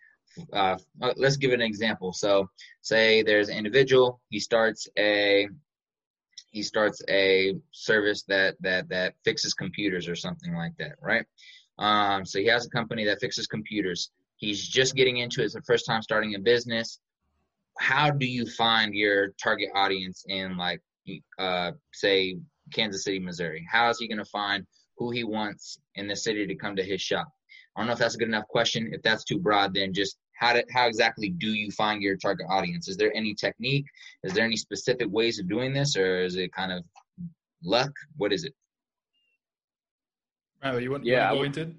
uh, 0.53 0.77
let's 1.17 1.37
give 1.37 1.53
an 1.53 1.61
example. 1.61 2.13
So 2.13 2.49
say 2.83 3.23
there's 3.23 3.49
an 3.49 3.57
individual 3.57 4.21
he 4.29 4.39
starts 4.39 4.89
a 4.99 5.49
he 6.51 6.63
starts 6.63 7.03
a 7.09 7.55
service 7.73 8.23
that 8.29 8.57
that 8.61 8.89
that 8.89 9.15
fixes 9.25 9.55
computers 9.55 10.09
or 10.09 10.17
something 10.17 10.55
like 10.55 10.77
that 10.79 10.93
right? 11.01 11.25
Um, 11.79 12.25
so 12.25 12.39
he 12.39 12.47
has 12.47 12.67
a 12.67 12.71
company 12.71 13.05
that 13.05 13.21
fixes 13.21 13.47
computers. 13.47 14.11
He's 14.37 14.67
just 14.67 14.95
getting 14.95 15.19
into 15.19 15.41
it. 15.41 15.47
It's 15.47 15.55
the 15.55 15.63
first 15.63 15.87
time 15.87 16.03
starting 16.03 16.35
a 16.35 16.39
business. 16.39 17.01
How 17.79 18.11
do 18.11 18.27
you 18.27 18.47
find 18.47 18.95
your 18.95 19.29
target 19.43 19.69
audience 19.75 20.25
in 20.29 20.57
like 20.57 20.81
uh, 21.39 21.73
say 21.93 22.39
Kansas 22.73 23.05
City, 23.05 23.19
Missouri? 23.19 23.67
How 23.71 23.89
is 23.91 23.99
he 23.99 24.09
going 24.09 24.19
to 24.19 24.25
find 24.25 24.67
who 24.99 25.11
he 25.11 25.25
wants 25.25 25.79
in 25.95 26.09
the 26.09 26.17
city 26.17 26.47
to 26.47 26.55
come 26.55 26.77
to 26.77 26.83
his 26.83 27.01
shop? 27.01 27.29
I 27.77 27.81
don't 27.81 27.89
know 27.89 27.93
if 27.93 27.99
that's 27.99 28.15
a 28.15 28.19
good 28.19 28.29
enough 28.29 28.49
question. 28.49 28.91
If 28.93 29.03
that's 29.03 29.25
too 29.25 29.39
broad, 29.39 29.75
then 29.75 29.93
just 29.93 30.17
how 30.39 30.53
to, 30.55 30.65
how 30.71 30.87
exactly 30.87 31.31
do 31.31 31.49
you 31.49 31.71
find 31.71 32.03
your 32.03 32.17
target 32.17 32.47
audience? 32.49 32.89
Is 32.89 32.97
there 32.97 33.15
any 33.15 33.35
technique? 33.35 33.87
Is 34.25 34.33
there 34.33 34.45
any 34.45 34.57
specific 34.57 35.09
ways 35.11 35.39
of 35.39 35.49
doing 35.49 35.73
this, 35.73 35.97
or 35.97 36.23
is 36.23 36.37
it 36.37 36.53
kind 36.53 36.73
of 36.73 36.85
luck? 37.63 37.93
What 38.17 38.33
is 38.33 38.45
it? 38.45 38.55
Oh, 40.63 40.79
you 40.79 40.91
want, 40.91 41.05
yeah, 41.05 41.31
you 41.33 41.39
want 41.39 41.55
to 41.55 41.61
go 41.61 41.67
into? 41.67 41.79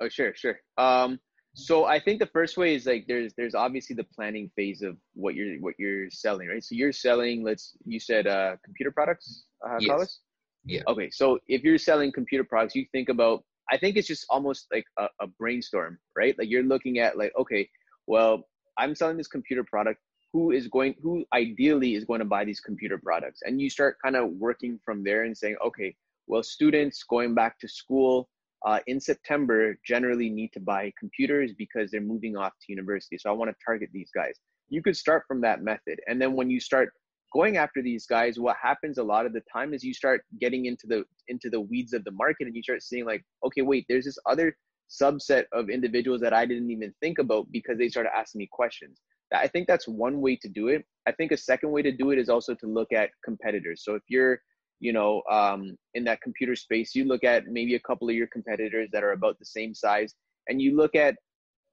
Oh, 0.00 0.08
sure, 0.08 0.34
sure. 0.34 0.60
Um, 0.76 1.18
so 1.58 1.86
I 1.86 1.98
think 1.98 2.20
the 2.20 2.26
first 2.26 2.56
way 2.56 2.74
is 2.76 2.86
like 2.86 3.06
there's 3.08 3.34
there's 3.36 3.54
obviously 3.54 3.96
the 3.96 4.04
planning 4.04 4.48
phase 4.54 4.80
of 4.80 4.96
what 5.14 5.34
you're 5.34 5.56
what 5.56 5.74
you're 5.76 6.08
selling, 6.08 6.46
right? 6.48 6.62
So 6.62 6.74
you're 6.76 6.92
selling, 6.92 7.42
let's 7.42 7.76
you 7.84 7.98
said 7.98 8.28
uh, 8.28 8.56
computer 8.64 8.92
products, 8.92 9.44
uh, 9.66 9.76
yes. 9.80 9.88
Carlos? 9.88 10.20
Yeah. 10.64 10.82
Okay, 10.86 11.10
so 11.10 11.38
if 11.48 11.64
you're 11.64 11.78
selling 11.78 12.12
computer 12.12 12.44
products, 12.44 12.76
you 12.76 12.86
think 12.92 13.08
about 13.08 13.42
I 13.70 13.76
think 13.76 13.96
it's 13.96 14.06
just 14.06 14.24
almost 14.30 14.66
like 14.72 14.84
a, 14.98 15.08
a 15.20 15.26
brainstorm, 15.26 15.98
right? 16.16 16.38
Like 16.38 16.48
you're 16.48 16.62
looking 16.62 17.00
at 17.00 17.18
like, 17.18 17.32
okay, 17.38 17.68
well, 18.06 18.44
I'm 18.78 18.94
selling 18.94 19.16
this 19.16 19.28
computer 19.28 19.64
product. 19.64 20.00
Who 20.32 20.52
is 20.52 20.68
going? 20.68 20.94
Who 21.02 21.24
ideally 21.34 21.94
is 21.94 22.04
going 22.04 22.20
to 22.20 22.24
buy 22.26 22.44
these 22.44 22.60
computer 22.60 22.98
products? 22.98 23.40
And 23.44 23.60
you 23.60 23.68
start 23.68 23.96
kind 24.02 24.14
of 24.14 24.30
working 24.30 24.78
from 24.84 25.02
there 25.02 25.24
and 25.24 25.36
saying, 25.36 25.56
okay, 25.64 25.96
well, 26.28 26.44
students 26.44 27.02
going 27.02 27.34
back 27.34 27.58
to 27.60 27.68
school 27.68 28.28
uh, 28.66 28.80
in 28.86 29.00
September 29.00 29.78
generally 29.84 30.28
need 30.28 30.52
to 30.52 30.60
buy 30.60 30.92
computers 30.98 31.52
because 31.56 31.90
they're 31.90 32.00
moving 32.00 32.36
off 32.36 32.52
to 32.60 32.72
university. 32.72 33.18
So 33.18 33.30
I 33.30 33.32
want 33.32 33.50
to 33.50 33.56
target 33.64 33.90
these 33.92 34.10
guys. 34.14 34.34
You 34.68 34.82
could 34.82 34.96
start 34.96 35.24
from 35.26 35.40
that 35.42 35.62
method. 35.62 36.00
And 36.08 36.20
then 36.20 36.34
when 36.34 36.50
you 36.50 36.60
start 36.60 36.90
going 37.32 37.56
after 37.56 37.82
these 37.82 38.06
guys, 38.06 38.38
what 38.38 38.56
happens 38.60 38.98
a 38.98 39.02
lot 39.02 39.26
of 39.26 39.32
the 39.32 39.42
time 39.52 39.74
is 39.74 39.84
you 39.84 39.94
start 39.94 40.22
getting 40.40 40.66
into 40.66 40.86
the 40.86 41.04
into 41.28 41.50
the 41.50 41.60
weeds 41.60 41.92
of 41.92 42.04
the 42.04 42.10
market 42.10 42.46
and 42.46 42.56
you 42.56 42.62
start 42.62 42.82
seeing 42.82 43.04
like, 43.04 43.24
okay, 43.44 43.62
wait, 43.62 43.86
there's 43.88 44.06
this 44.06 44.18
other 44.26 44.56
subset 44.90 45.44
of 45.52 45.68
individuals 45.68 46.20
that 46.22 46.32
I 46.32 46.46
didn't 46.46 46.70
even 46.70 46.94
think 47.00 47.18
about 47.18 47.46
because 47.52 47.78
they 47.78 47.88
started 47.88 48.10
asking 48.16 48.40
me 48.40 48.48
questions. 48.50 49.00
I 49.32 49.46
think 49.46 49.68
that's 49.68 49.86
one 49.86 50.22
way 50.22 50.36
to 50.36 50.48
do 50.48 50.68
it. 50.68 50.86
I 51.06 51.12
think 51.12 51.32
a 51.32 51.36
second 51.36 51.70
way 51.70 51.82
to 51.82 51.92
do 51.92 52.10
it 52.12 52.18
is 52.18 52.30
also 52.30 52.54
to 52.54 52.66
look 52.66 52.92
at 52.92 53.10
competitors. 53.22 53.84
So 53.84 53.94
if 53.94 54.02
you're 54.08 54.40
you 54.80 54.92
know, 54.92 55.22
um, 55.30 55.76
in 55.94 56.04
that 56.04 56.20
computer 56.20 56.54
space, 56.54 56.94
you 56.94 57.04
look 57.04 57.24
at 57.24 57.46
maybe 57.46 57.74
a 57.74 57.80
couple 57.80 58.08
of 58.08 58.14
your 58.14 58.28
competitors 58.28 58.88
that 58.92 59.04
are 59.04 59.12
about 59.12 59.38
the 59.38 59.44
same 59.44 59.74
size, 59.74 60.14
and 60.48 60.62
you 60.62 60.76
look 60.76 60.94
at 60.94 61.16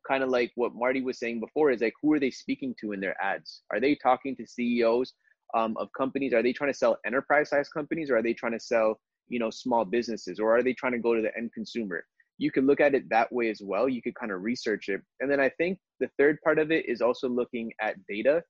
kind 0.07 0.23
of 0.23 0.29
like 0.29 0.51
what 0.55 0.75
Marti 0.75 1.01
was 1.01 1.19
saying 1.19 1.39
before 1.39 1.71
is 1.71 1.81
like, 1.81 1.93
who 2.01 2.13
are 2.13 2.19
they 2.19 2.31
speaking 2.31 2.75
to 2.79 2.91
in 2.91 2.99
their 2.99 3.15
ads? 3.21 3.63
Are 3.71 3.79
they 3.79 3.95
talking 3.95 4.35
to 4.35 4.45
CEOs 4.45 5.13
um, 5.55 5.75
of 5.77 5.89
companies? 5.97 6.33
Are 6.33 6.43
they 6.43 6.53
trying 6.53 6.71
to 6.71 6.77
sell 6.77 6.97
enterprise 7.05 7.49
size 7.49 7.69
companies, 7.69 8.09
or 8.09 8.17
are 8.17 8.23
they 8.23 8.33
trying 8.33 8.53
to 8.53 8.59
sell, 8.59 8.99
you 9.27 9.39
know, 9.39 9.49
small 9.49 9.85
businesses, 9.85 10.39
or 10.39 10.55
are 10.55 10.63
they 10.63 10.73
trying 10.73 10.93
to 10.93 10.99
go 10.99 11.15
to 11.15 11.21
the 11.21 11.35
end 11.37 11.51
consumer? 11.53 12.05
You 12.37 12.51
could 12.51 12.65
look 12.65 12.81
at 12.81 12.93
it 12.93 13.09
that 13.09 13.31
way 13.31 13.49
as 13.49 13.61
well. 13.63 13.87
You 13.87 14.01
could 14.01 14.15
kind 14.15 14.31
of 14.31 14.41
research 14.41 14.89
it, 14.89 15.01
and 15.19 15.31
then 15.31 15.39
I 15.39 15.49
think 15.49 15.79
the 15.99 16.09
third 16.19 16.39
part 16.43 16.59
of 16.59 16.71
it 16.71 16.87
is 16.87 17.01
also 17.01 17.29
looking 17.29 17.71
at 17.81 17.95
data. 18.07 18.43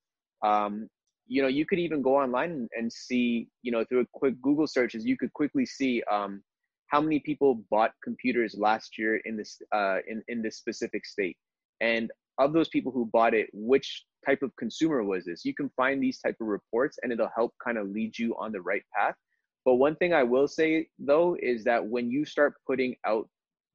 Um, 0.44 0.88
you 1.28 1.42
know 1.42 1.48
you 1.48 1.66
could 1.66 1.80
even 1.80 2.02
go 2.02 2.18
online 2.18 2.68
and 2.78 2.92
see 2.92 3.48
you 3.62 3.72
know 3.72 3.84
through 3.86 4.02
a 4.02 4.06
quick 4.14 4.40
google 4.42 4.68
searches 4.68 5.06
you 5.06 5.18
could 5.18 5.34
quickly 5.34 5.66
see 5.66 6.04
um, 6.12 6.42
how 6.88 7.02
many 7.02 7.20
people 7.20 7.64
bought 7.72 7.92
computers 8.04 8.56
last 8.58 8.98
year 8.98 9.18
in 9.26 9.36
this 9.36 9.62
uh, 9.74 9.98
in, 10.08 10.24
in 10.28 10.42
this 10.42 10.58
specific 10.58 11.06
state. 11.06 11.38
And 11.82 12.12
of 12.38 12.54
those 12.54 12.70
people 12.70 12.92
who 12.92 13.10
bought 13.12 13.34
it 13.34 13.50
which 13.54 14.06
type 14.26 14.42
of 14.42 14.56
consumer 14.58 15.04
was 15.04 15.26
this? 15.26 15.46
You 15.46 15.54
can 15.54 15.70
find 15.76 16.02
these 16.02 16.20
type 16.20 16.36
of 16.42 16.48
reports 16.48 16.98
and 17.02 17.12
it'll 17.12 17.32
help 17.36 17.54
kind 17.64 17.78
of 17.78 17.90
lead 17.90 18.18
you 18.18 18.36
on 18.38 18.52
the 18.52 18.62
right 18.62 18.84
path. 18.96 19.16
But 19.64 19.76
one 19.76 19.96
thing 19.96 20.14
i 20.14 20.22
will 20.22 20.48
say 20.48 20.88
though 21.00 21.36
is 21.42 21.64
that 21.64 21.86
when 21.86 22.12
you 22.12 22.24
start 22.24 22.54
putting 22.68 22.96
out 23.06 23.28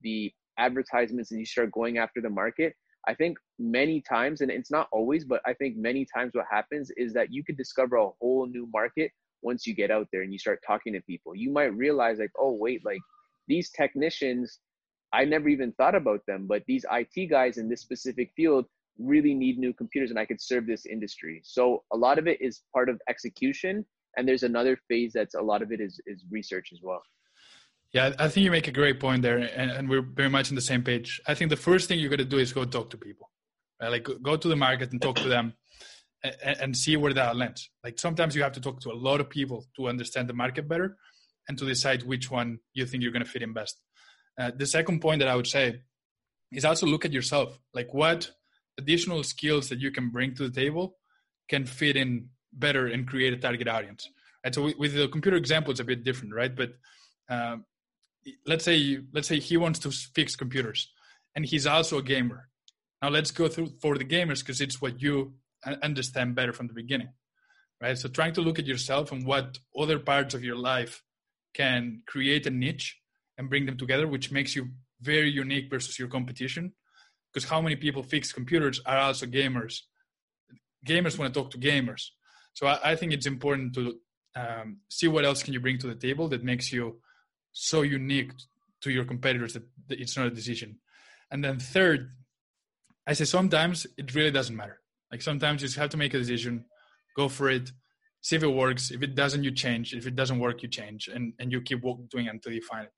the 0.03 0.33
advertisements 0.57 1.31
and 1.31 1.41
you 1.41 1.47
start 1.47 1.73
going 1.73 1.99
after 1.99 2.21
the 2.21 2.31
market 2.31 2.75
I 3.07 3.15
think 3.15 3.39
many 3.59 4.01
times, 4.01 4.41
and 4.41 4.51
it's 4.51 4.71
not 4.71 4.89
always, 4.93 5.25
but 5.25 5.41
I 5.47 5.55
think 5.55 5.77
many 5.77 6.05
times 6.05 6.33
what 6.35 6.47
happens 6.51 6.91
is 6.97 7.13
that 7.15 7.33
you 7.33 7.43
could 7.43 7.57
discover 7.57 7.97
a 7.97 8.09
whole 8.21 8.47
new 8.47 8.69
market 8.73 9.11
once 9.43 9.67
you 9.67 9.75
get 9.75 9.91
out 9.91 10.07
there 10.13 10.23
and 10.23 10.33
you 10.33 10.39
start 10.39 10.61
talking 10.67 10.93
to 10.93 11.01
people. 11.03 11.35
You 11.35 11.51
might 11.51 11.75
realize, 11.75 12.19
like, 12.19 12.33
oh, 12.39 12.53
wait, 12.53 12.85
like 12.85 13.01
these 13.49 13.71
technicians, 13.71 14.59
I 15.13 15.25
never 15.25 15.49
even 15.49 15.73
thought 15.73 15.95
about 15.95 16.21
them, 16.27 16.47
but 16.47 16.63
these 16.67 16.85
IT 16.93 17.31
guys 17.31 17.57
in 17.59 17.69
this 17.69 17.81
specific 17.81 18.33
field 18.37 18.67
really 18.99 19.35
need 19.35 19.59
new 19.59 19.73
computers 19.73 20.11
and 20.11 20.19
I 20.19 20.27
could 20.27 20.41
serve 20.41 20.67
this 20.67 20.87
industry. 20.87 21.41
So 21.45 21.83
a 21.93 21.97
lot 21.97 22.19
of 22.19 22.27
it 22.27 22.41
is 22.41 22.63
part 22.73 22.89
of 22.89 23.01
execution. 23.09 23.85
And 24.17 24.29
there's 24.29 24.43
another 24.43 24.79
phase 24.89 25.13
that's 25.15 25.35
a 25.35 25.41
lot 25.41 25.63
of 25.63 25.73
it 25.73 25.81
is, 25.81 26.01
is 26.07 26.25
research 26.31 26.71
as 26.73 26.81
well. 26.83 27.03
Yeah, 27.93 28.13
I 28.19 28.29
think 28.29 28.45
you 28.45 28.53
make 28.53 28.69
a 28.69 28.73
great 28.73 29.01
point 29.01 29.23
there, 29.23 29.39
and, 29.39 29.71
and 29.71 29.89
we're 29.89 30.03
very 30.03 30.31
much 30.31 30.49
on 30.51 30.55
the 30.55 30.61
same 30.61 30.83
page. 30.83 31.21
I 31.27 31.35
think 31.35 31.51
the 31.51 31.57
first 31.57 31.89
thing 31.89 31.99
you 31.99 32.09
got 32.09 32.21
to 32.21 32.25
do 32.25 32.39
is 32.39 32.53
go 32.53 32.65
talk 32.65 32.91
to 32.91 32.97
people, 32.97 33.31
right? 33.83 33.91
Like 33.91 34.07
go 34.23 34.37
to 34.37 34.49
the 34.49 34.55
market 34.57 34.93
and 34.93 35.03
talk 35.03 35.17
to 35.17 35.29
them, 35.29 35.55
and, 36.23 36.57
and 36.61 36.77
see 36.77 36.97
where 36.97 37.13
that 37.15 37.37
lands. 37.37 37.69
Like 37.83 37.99
sometimes 37.99 38.37
you 38.37 38.43
have 38.43 38.53
to 38.53 38.61
talk 38.61 38.81
to 38.83 38.93
a 38.93 38.95
lot 38.95 39.21
of 39.21 39.29
people 39.29 39.67
to 39.77 39.89
understand 39.89 40.29
the 40.29 40.35
market 40.35 40.69
better, 40.69 40.97
and 41.49 41.59
to 41.59 41.67
decide 41.67 42.05
which 42.05 42.31
one 42.31 42.61
you 42.75 42.87
think 42.87 43.03
you're 43.03 43.13
going 43.13 43.25
to 43.25 43.31
fit 43.31 43.43
in 43.43 43.53
best. 43.53 43.81
Uh, 44.39 44.53
the 44.57 44.67
second 44.67 45.01
point 45.01 45.19
that 45.19 45.29
I 45.29 45.35
would 45.35 45.49
say 45.49 45.81
is 46.53 46.65
also 46.65 46.87
look 46.87 47.05
at 47.05 47.13
yourself. 47.13 47.59
Like 47.75 47.93
what 47.93 48.31
additional 48.79 49.25
skills 49.25 49.69
that 49.69 49.81
you 49.81 49.91
can 49.91 50.11
bring 50.11 50.35
to 50.35 50.49
the 50.49 50.61
table 50.61 50.97
can 51.49 51.67
fit 51.67 51.97
in 51.97 52.29
better 52.53 52.87
and 52.87 53.07
create 53.07 53.33
a 53.33 53.37
target 53.37 53.67
audience. 53.67 54.09
And 54.45 54.55
so 54.55 54.71
with 54.79 54.95
the 54.95 55.09
computer 55.09 55.37
example, 55.37 55.73
it's 55.73 55.81
a 55.81 55.85
bit 55.85 56.05
different, 56.05 56.35
right? 56.35 56.55
But 56.55 56.71
um, 57.29 57.65
let's 58.47 58.65
say 58.65 58.99
let's 59.13 59.29
say 59.29 59.39
he 59.39 59.57
wants 59.57 59.79
to 59.81 59.91
fix 59.91 60.37
computers 60.37 60.91
and 61.35 61.45
he's 61.45 61.67
also 61.67 61.99
a 61.99 62.03
gamer. 62.03 62.49
Now 63.03 63.09
let's 63.09 63.31
go 63.31 63.49
through 63.49 63.73
for 63.81 63.97
the 63.97 64.05
gamers 64.05 64.41
because 64.41 64.61
it's 64.61 64.81
what 64.81 65.01
you 65.01 65.35
understand 65.83 66.35
better 66.35 66.53
from 66.53 66.69
the 66.69 66.75
beginning 66.75 67.11
right? 67.81 67.97
So 67.97 68.09
trying 68.09 68.35
to 68.35 68.41
look 68.41 68.59
at 68.59 68.67
yourself 68.67 69.13
and 69.13 69.27
what 69.27 69.59
other 69.79 69.99
parts 69.99 70.35
of 70.35 70.45
your 70.45 70.57
life 70.57 71.03
can 71.55 72.03
create 72.07 72.47
a 72.47 72.51
niche 72.51 72.99
and 73.39 73.49
bring 73.49 73.67
them 73.67 73.77
together 73.77 74.07
which 74.07 74.31
makes 74.31 74.55
you 74.55 74.69
very 75.01 75.31
unique 75.31 75.71
versus 75.71 75.99
your 75.99 76.09
competition. 76.09 76.73
Because 77.33 77.49
how 77.49 77.61
many 77.61 77.77
people 77.77 78.03
fix 78.03 78.33
computers 78.33 78.81
are 78.85 78.99
also 78.99 79.27
gamers. 79.27 79.81
Gamers 80.87 81.19
want 81.19 81.33
to 81.33 81.41
talk 81.41 81.51
to 81.53 81.59
gamers. 81.59 82.09
So 82.55 82.67
i, 82.67 82.93
I 82.93 82.97
think 82.97 83.13
it's 83.13 83.27
important 83.27 83.75
to 83.75 83.95
um, 84.37 84.79
see 84.89 85.09
what 85.09 85.25
else 85.25 85.43
can 85.43 85.55
you 85.55 85.61
bring 85.61 85.79
to 85.79 85.87
the 85.87 85.95
table 85.95 86.29
that 86.29 86.45
makes 86.45 86.73
you 86.73 87.01
so 87.53 87.83
unique 87.83 88.33
to 88.83 88.91
your 88.91 89.05
competitors 89.05 89.55
that, 89.55 89.65
it's 89.89 90.17
not 90.17 90.27
a 90.27 90.31
decision. 90.31 90.79
And 91.31 91.45
then 91.45 91.59
third, 91.59 92.13
I 93.07 93.13
say 93.13 93.25
sometimes 93.25 93.87
it 93.97 94.15
really 94.15 94.31
doesn't 94.31 94.57
matter. 94.57 94.81
Like 95.11 95.23
sometimes 95.23 95.63
you 95.63 95.69
just 95.69 95.79
have 95.79 95.91
to 95.91 95.97
make 95.97 96.15
a 96.15 96.19
decision, 96.19 96.65
go 97.17 97.29
for 97.29 97.51
it, 97.51 97.73
see 98.21 98.37
if 98.37 98.43
it 98.43 98.49
works. 98.49 98.91
If 98.91 99.03
it 99.03 99.15
doesn't, 99.15 99.43
you 99.43 99.51
change. 99.51 99.93
If 99.95 100.07
it 100.07 100.15
doesn't 100.15 100.39
work, 100.39 100.63
you 100.63 100.69
change, 100.69 101.09
and 101.09 101.33
and 101.39 101.51
you 101.51 101.61
keep 101.61 101.83
doing 102.11 102.29
until 102.29 102.53
you 102.53 102.63
find 102.63 102.85
it. 102.85 102.93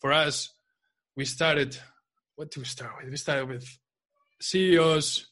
For 0.00 0.12
us, 0.12 0.52
we 1.16 1.24
started. 1.24 1.76
What 2.36 2.50
do 2.50 2.60
we 2.60 2.66
start 2.66 2.92
with? 2.98 3.10
We 3.10 3.16
started 3.16 3.48
with 3.48 3.66
CEOs, 4.40 5.26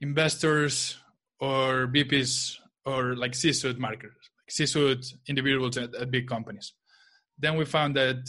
investors, 0.00 0.96
or 1.38 1.86
VPs, 1.86 2.56
or 2.86 3.14
like 3.16 3.34
C-suite 3.34 3.78
marketers, 3.78 4.30
like 4.40 4.50
C-suite 4.50 5.04
individuals 5.28 5.76
at, 5.76 5.94
at 5.94 6.10
big 6.10 6.26
companies 6.26 6.72
then 7.38 7.56
we 7.56 7.64
found 7.64 7.96
that 7.96 8.28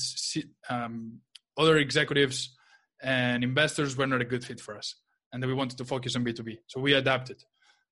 um, 0.69 1.19
other 1.57 1.77
executives 1.77 2.55
and 3.01 3.43
investors 3.43 3.95
were 3.95 4.07
not 4.07 4.21
a 4.21 4.25
good 4.25 4.43
fit 4.43 4.59
for 4.59 4.77
us, 4.77 4.95
and 5.31 5.41
that 5.41 5.47
we 5.47 5.53
wanted 5.53 5.77
to 5.77 5.85
focus 5.85 6.15
on 6.15 6.25
B2B. 6.25 6.57
So 6.67 6.79
we 6.79 6.93
adapted. 6.93 7.43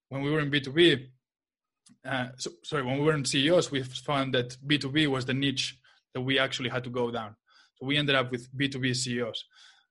When 0.09 0.21
we 0.21 0.31
were 0.31 0.39
in 0.39 0.51
B2B, 0.51 1.07
uh, 2.05 2.27
so, 2.37 2.51
sorry, 2.63 2.83
when 2.83 2.97
we 2.97 3.03
were 3.03 3.13
in 3.13 3.25
CEOs, 3.25 3.71
we 3.71 3.83
found 3.83 4.33
that 4.33 4.57
B2B 4.65 5.07
was 5.07 5.25
the 5.25 5.33
niche 5.33 5.77
that 6.13 6.21
we 6.21 6.39
actually 6.39 6.69
had 6.69 6.83
to 6.83 6.89
go 6.89 7.11
down. 7.11 7.35
So 7.75 7.85
we 7.85 7.97
ended 7.97 8.15
up 8.15 8.31
with 8.31 8.49
B2B 8.55 8.95
CEOs. 8.95 9.45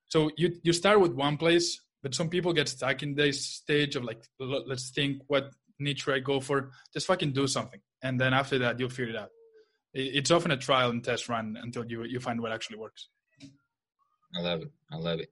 So 0.07 0.29
you 0.37 0.55
you 0.63 0.73
start 0.73 0.99
with 0.99 1.13
one 1.13 1.37
place, 1.37 1.81
but 2.01 2.13
some 2.13 2.29
people 2.29 2.53
get 2.53 2.69
stuck 2.69 3.01
in 3.03 3.15
this 3.15 3.45
stage 3.45 3.95
of 3.95 4.03
like, 4.03 4.21
let's 4.39 4.91
think 4.91 5.21
what 5.27 5.51
niche 5.79 6.03
should 6.03 6.15
I 6.15 6.19
go 6.19 6.39
for? 6.39 6.71
Just 6.93 7.07
fucking 7.07 7.33
do 7.33 7.47
something, 7.47 7.81
and 8.01 8.19
then 8.19 8.33
after 8.33 8.59
that, 8.59 8.79
you'll 8.79 8.89
figure 8.89 9.13
it 9.13 9.15
out. 9.15 9.29
It's 9.93 10.31
often 10.31 10.51
a 10.51 10.57
trial 10.57 10.89
and 10.89 11.03
test 11.03 11.29
run 11.29 11.57
until 11.61 11.85
you 11.85 12.03
you 12.03 12.19
find 12.19 12.41
what 12.41 12.51
actually 12.51 12.77
works. 12.77 13.09
I 14.35 14.41
love 14.41 14.61
it. 14.61 14.71
I 14.91 14.97
love 14.97 15.19
it. 15.19 15.29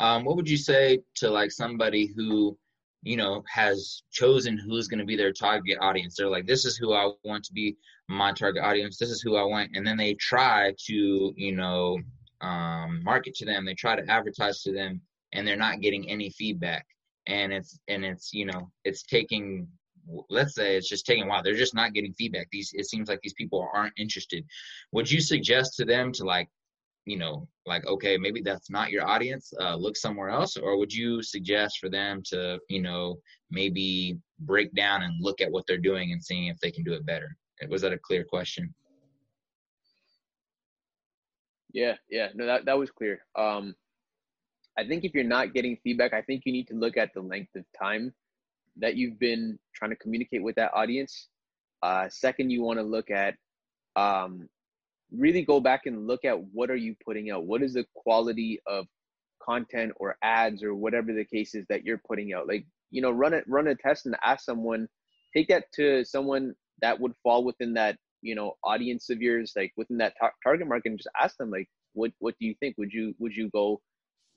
Um, 0.00 0.24
what 0.24 0.36
would 0.36 0.48
you 0.48 0.56
say 0.56 1.00
to 1.16 1.30
like 1.30 1.52
somebody 1.52 2.06
who, 2.06 2.58
you 3.02 3.16
know, 3.16 3.44
has 3.48 4.02
chosen 4.10 4.58
who's 4.58 4.88
going 4.88 4.98
to 4.98 5.04
be 5.04 5.16
their 5.16 5.32
target 5.32 5.78
audience? 5.80 6.16
They're 6.16 6.28
like, 6.28 6.46
this 6.46 6.64
is 6.64 6.76
who 6.76 6.92
I 6.92 7.12
want 7.22 7.44
to 7.44 7.52
be 7.52 7.76
my 8.08 8.32
target 8.32 8.64
audience. 8.64 8.96
This 8.96 9.10
is 9.10 9.20
who 9.20 9.36
I 9.36 9.44
want, 9.44 9.70
and 9.74 9.86
then 9.86 9.96
they 9.96 10.14
try 10.14 10.74
to, 10.86 11.32
you 11.36 11.54
know, 11.54 11.98
um, 12.40 13.02
market 13.04 13.34
to 13.36 13.44
them. 13.44 13.64
They 13.64 13.74
try 13.74 13.94
to 13.94 14.10
advertise 14.10 14.62
to 14.62 14.72
them, 14.72 15.00
and 15.32 15.46
they're 15.46 15.56
not 15.56 15.80
getting 15.80 16.08
any 16.08 16.30
feedback. 16.30 16.86
And 17.26 17.52
it's 17.52 17.78
and 17.86 18.04
it's 18.04 18.32
you 18.32 18.46
know 18.46 18.70
it's 18.84 19.02
taking 19.04 19.68
let's 20.28 20.54
say 20.54 20.76
it's 20.76 20.88
just 20.88 21.06
taking 21.06 21.24
a 21.24 21.26
while 21.26 21.42
they're 21.42 21.54
just 21.54 21.74
not 21.74 21.92
getting 21.92 22.12
feedback 22.14 22.48
these 22.50 22.72
it 22.74 22.88
seems 22.88 23.08
like 23.08 23.20
these 23.22 23.34
people 23.34 23.68
aren't 23.72 23.92
interested. 23.98 24.44
Would 24.92 25.10
you 25.10 25.20
suggest 25.20 25.76
to 25.76 25.84
them 25.84 26.12
to 26.12 26.24
like 26.24 26.48
you 27.06 27.16
know 27.16 27.48
like 27.66 27.86
okay 27.86 28.18
maybe 28.18 28.40
that's 28.42 28.70
not 28.70 28.90
your 28.90 29.06
audience 29.06 29.52
uh, 29.60 29.76
look 29.76 29.96
somewhere 29.96 30.28
else? 30.28 30.56
Or 30.56 30.78
would 30.78 30.92
you 30.92 31.22
suggest 31.22 31.78
for 31.78 31.88
them 31.88 32.22
to 32.26 32.58
you 32.68 32.82
know 32.82 33.18
maybe 33.50 34.18
break 34.40 34.74
down 34.74 35.02
and 35.02 35.14
look 35.20 35.40
at 35.40 35.50
what 35.50 35.64
they're 35.66 35.78
doing 35.78 36.12
and 36.12 36.22
seeing 36.22 36.46
if 36.48 36.58
they 36.60 36.70
can 36.70 36.84
do 36.84 36.92
it 36.92 37.06
better? 37.06 37.36
Was 37.68 37.82
that 37.82 37.92
a 37.92 37.98
clear 37.98 38.24
question? 38.24 38.74
Yeah 41.72 41.94
yeah 42.10 42.28
no 42.34 42.46
that, 42.46 42.64
that 42.64 42.78
was 42.78 42.90
clear. 42.90 43.20
Um 43.36 43.74
i 44.78 44.86
think 44.86 45.04
if 45.04 45.14
you're 45.14 45.24
not 45.24 45.52
getting 45.52 45.76
feedback 45.82 46.14
i 46.14 46.22
think 46.22 46.42
you 46.46 46.52
need 46.52 46.68
to 46.68 46.74
look 46.74 46.96
at 46.96 47.12
the 47.12 47.20
length 47.20 47.54
of 47.56 47.64
time 47.76 48.14
that 48.80 48.96
you've 48.96 49.18
been 49.18 49.58
trying 49.74 49.90
to 49.90 49.96
communicate 49.96 50.42
with 50.42 50.56
that 50.56 50.70
audience 50.74 51.28
uh 51.82 52.08
second 52.08 52.50
you 52.50 52.62
want 52.62 52.78
to 52.78 52.82
look 52.82 53.10
at 53.10 53.34
um 53.96 54.48
really 55.12 55.42
go 55.42 55.60
back 55.60 55.86
and 55.86 56.06
look 56.06 56.24
at 56.24 56.38
what 56.52 56.70
are 56.70 56.76
you 56.76 56.94
putting 57.04 57.30
out? 57.30 57.44
What 57.44 57.62
is 57.62 57.74
the 57.74 57.86
quality 57.94 58.60
of 58.66 58.86
content 59.42 59.92
or 59.96 60.16
ads 60.22 60.62
or 60.62 60.74
whatever 60.74 61.12
the 61.12 61.24
case 61.24 61.54
is 61.54 61.66
that 61.68 61.84
you're 61.84 62.02
putting 62.06 62.32
out? 62.32 62.46
Like 62.46 62.66
you 62.90 63.02
know 63.02 63.10
run 63.10 63.34
it 63.34 63.44
run 63.48 63.68
a 63.68 63.74
test 63.74 64.06
and 64.06 64.16
ask 64.24 64.44
someone 64.44 64.88
take 65.36 65.48
that 65.48 65.64
to 65.74 66.04
someone 66.04 66.54
that 66.82 66.98
would 66.98 67.12
fall 67.22 67.44
within 67.44 67.74
that 67.74 67.96
you 68.22 68.34
know 68.34 68.54
audience 68.64 69.10
of 69.10 69.22
yours 69.22 69.52
like 69.56 69.72
within 69.76 69.98
that 69.98 70.14
tar- 70.18 70.34
target 70.42 70.66
market 70.66 70.90
and 70.90 70.98
just 70.98 71.08
ask 71.20 71.36
them 71.36 71.50
like 71.50 71.68
what 71.94 72.12
what 72.18 72.34
do 72.40 72.46
you 72.46 72.54
think? 72.60 72.76
Would 72.78 72.92
you 72.92 73.14
would 73.18 73.34
you 73.34 73.50
go 73.50 73.80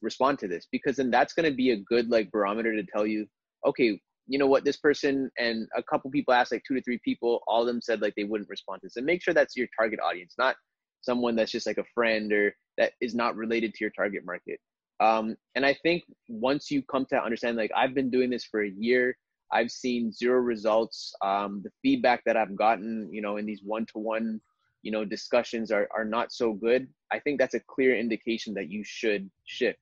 respond 0.01 0.39
to 0.39 0.47
this? 0.47 0.67
Because 0.71 0.97
then 0.97 1.12
that's 1.12 1.34
going 1.34 1.49
to 1.49 1.56
be 1.56 1.71
a 1.71 1.77
good 1.77 2.10
like 2.10 2.32
barometer 2.32 2.73
to 2.75 2.84
tell 2.84 3.06
you 3.06 3.27
okay 3.65 3.99
you 4.28 4.40
know 4.40 4.48
what 4.48 4.64
this 4.64 4.78
person 4.78 5.30
and 5.38 5.68
a 5.76 5.84
couple 5.84 6.10
people 6.10 6.34
asked 6.34 6.52
like 6.52 6.64
two 6.68 6.76
to 6.76 6.82
three 6.82 7.00
people 7.04 7.42
all 7.48 7.62
of 7.62 7.68
them 7.68 7.82
said 7.82 8.02
like 8.02 8.14
they 8.16 8.24
wouldn't 8.24 8.50
respond 8.50 8.82
to 8.82 8.88
this. 8.88 8.96
And 8.96 9.06
make 9.06 9.22
sure 9.22 9.34
that's 9.34 9.56
your 9.56 9.68
target 9.78 10.00
audience 10.00 10.36
not 10.38 10.56
someone 11.02 11.36
that's 11.36 11.52
just 11.52 11.68
like 11.68 11.78
a 11.78 11.84
friend 11.94 12.32
or 12.32 12.56
that 12.78 12.94
is 13.02 13.14
not 13.14 13.36
related 13.36 13.74
to 13.74 13.84
your 13.84 13.92
target 13.92 14.24
market. 14.26 14.60
Um, 15.00 15.36
and 15.56 15.66
i 15.66 15.74
think 15.84 16.04
once 16.28 16.72
you 16.72 16.82
come 16.84 17.06
to 17.08 17.22
understand 17.22 17.58
like 17.58 17.72
i've 17.76 17.96
been 17.96 18.12
doing 18.12 18.30
this 18.30 18.46
for 18.46 18.64
a 18.64 18.70
year 18.70 19.18
i've 19.52 19.72
seen 19.72 20.12
zero 20.14 20.40
results. 20.40 21.14
Um, 21.22 21.62
the 21.64 21.72
feedback 21.82 22.22
that 22.26 22.38
i've 22.38 22.56
gotten 22.56 23.10
you 23.12 23.22
know 23.22 23.38
in 23.38 23.46
these 23.46 23.62
one-to-one 23.64 24.40
you 24.84 24.92
know 24.92 25.04
discussions 25.04 25.72
are, 25.72 25.88
are 25.96 26.06
not 26.06 26.32
so 26.32 26.54
good. 26.54 26.88
I 27.12 27.20
think 27.20 27.40
that's 27.40 27.56
a 27.56 27.62
clear 27.68 27.98
indication 27.98 28.54
that 28.56 28.70
you 28.70 28.84
should 28.84 29.30
shift. 29.46 29.80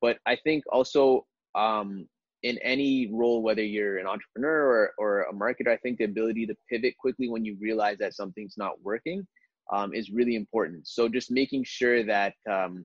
But 0.00 0.18
i 0.26 0.36
think 0.36 0.64
also 0.70 1.26
um, 1.54 2.06
in 2.42 2.58
any 2.58 3.10
role, 3.12 3.42
whether 3.42 3.62
you're 3.62 3.98
an 3.98 4.06
entrepreneur 4.06 4.66
or, 4.66 4.92
or 4.98 5.22
a 5.22 5.32
marketer, 5.32 5.68
I 5.68 5.76
think 5.76 5.98
the 5.98 6.04
ability 6.04 6.46
to 6.46 6.54
pivot 6.68 6.96
quickly 6.98 7.28
when 7.28 7.44
you 7.44 7.56
realize 7.60 7.98
that 7.98 8.14
something's 8.14 8.54
not 8.56 8.82
working 8.82 9.26
um, 9.72 9.94
is 9.94 10.10
really 10.10 10.34
important. 10.34 10.88
So 10.88 11.08
just 11.08 11.30
making 11.30 11.64
sure 11.64 12.04
that 12.04 12.34
um, 12.50 12.84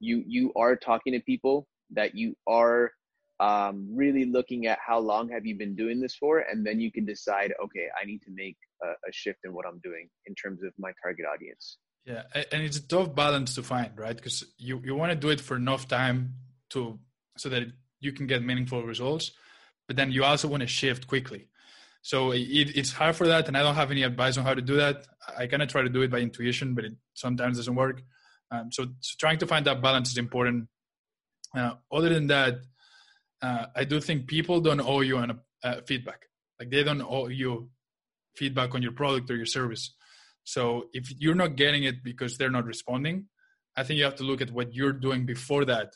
you 0.00 0.24
you 0.26 0.52
are 0.56 0.76
talking 0.76 1.12
to 1.12 1.20
people, 1.20 1.68
that 1.90 2.14
you 2.16 2.36
are 2.46 2.92
um, 3.38 3.88
really 3.94 4.24
looking 4.24 4.66
at 4.66 4.78
how 4.84 4.98
long 4.98 5.28
have 5.30 5.46
you 5.46 5.56
been 5.56 5.76
doing 5.76 6.00
this 6.00 6.16
for, 6.16 6.40
and 6.40 6.66
then 6.66 6.80
you 6.80 6.90
can 6.90 7.06
decide, 7.06 7.54
okay, 7.64 7.86
I 8.00 8.04
need 8.04 8.22
to 8.22 8.30
make 8.32 8.56
a, 8.82 8.88
a 8.88 9.12
shift 9.12 9.40
in 9.44 9.52
what 9.54 9.66
I'm 9.66 9.78
doing 9.82 10.08
in 10.26 10.34
terms 10.34 10.62
of 10.62 10.72
my 10.78 10.92
target 11.02 11.26
audience. 11.32 11.78
Yeah, 12.04 12.22
and 12.50 12.62
it's 12.62 12.78
a 12.78 12.86
tough 12.86 13.14
balance 13.14 13.54
to 13.54 13.62
find, 13.62 13.92
right? 13.96 14.16
Because 14.16 14.44
you 14.58 14.80
you 14.84 14.96
want 14.96 15.12
to 15.12 15.16
do 15.16 15.28
it 15.28 15.40
for 15.40 15.56
enough 15.56 15.86
time 15.86 16.34
to 16.70 16.98
so 17.36 17.48
that 17.48 17.62
it 17.62 17.72
you 18.00 18.12
can 18.12 18.26
get 18.26 18.42
meaningful 18.42 18.82
results 18.82 19.32
but 19.86 19.96
then 19.96 20.12
you 20.12 20.22
also 20.22 20.46
want 20.46 20.60
to 20.60 20.68
shift 20.68 21.08
quickly. 21.08 21.48
So 22.02 22.30
it, 22.30 22.76
it's 22.76 22.92
hard 22.92 23.16
for 23.16 23.26
that 23.26 23.48
and 23.48 23.56
i 23.56 23.62
don't 23.62 23.74
have 23.74 23.90
any 23.90 24.04
advice 24.04 24.36
on 24.36 24.44
how 24.44 24.54
to 24.54 24.62
do 24.62 24.76
that. 24.76 25.06
I 25.36 25.46
kind 25.46 25.62
of 25.62 25.68
try 25.68 25.82
to 25.82 25.88
do 25.88 26.02
it 26.02 26.10
by 26.10 26.18
intuition 26.18 26.74
but 26.74 26.84
it 26.84 26.94
sometimes 27.14 27.56
doesn't 27.56 27.74
work. 27.74 28.02
Um, 28.52 28.70
so, 28.72 28.86
so, 29.00 29.14
trying 29.18 29.38
to 29.38 29.46
find 29.46 29.66
that 29.66 29.80
balance 29.82 30.10
is 30.10 30.18
important. 30.18 30.68
Uh, 31.56 31.74
other 31.92 32.08
than 32.08 32.28
that 32.28 32.54
uh, 33.42 33.66
i 33.74 33.84
do 33.84 34.00
think 34.00 34.28
people 34.28 34.60
don't 34.60 34.80
owe 34.80 35.00
you 35.00 35.18
an, 35.18 35.38
uh, 35.64 35.80
feedback. 35.86 36.26
Like 36.58 36.70
they 36.70 36.82
don't 36.84 37.02
owe 37.02 37.28
you 37.28 37.70
feedback 38.36 38.74
on 38.74 38.82
your 38.82 38.92
product 38.92 39.30
or 39.30 39.36
your 39.36 39.46
service. 39.46 39.94
So 40.44 40.86
if 40.92 41.12
you're 41.20 41.34
not 41.34 41.56
getting 41.56 41.84
it 41.84 42.02
because 42.04 42.38
they're 42.38 42.56
not 42.58 42.64
responding 42.64 43.26
i 43.76 43.82
think 43.82 43.98
you 43.98 44.04
have 44.04 44.16
to 44.16 44.24
look 44.24 44.40
at 44.40 44.50
what 44.50 44.74
you're 44.74 44.92
doing 44.92 45.26
before 45.26 45.64
that 45.64 45.94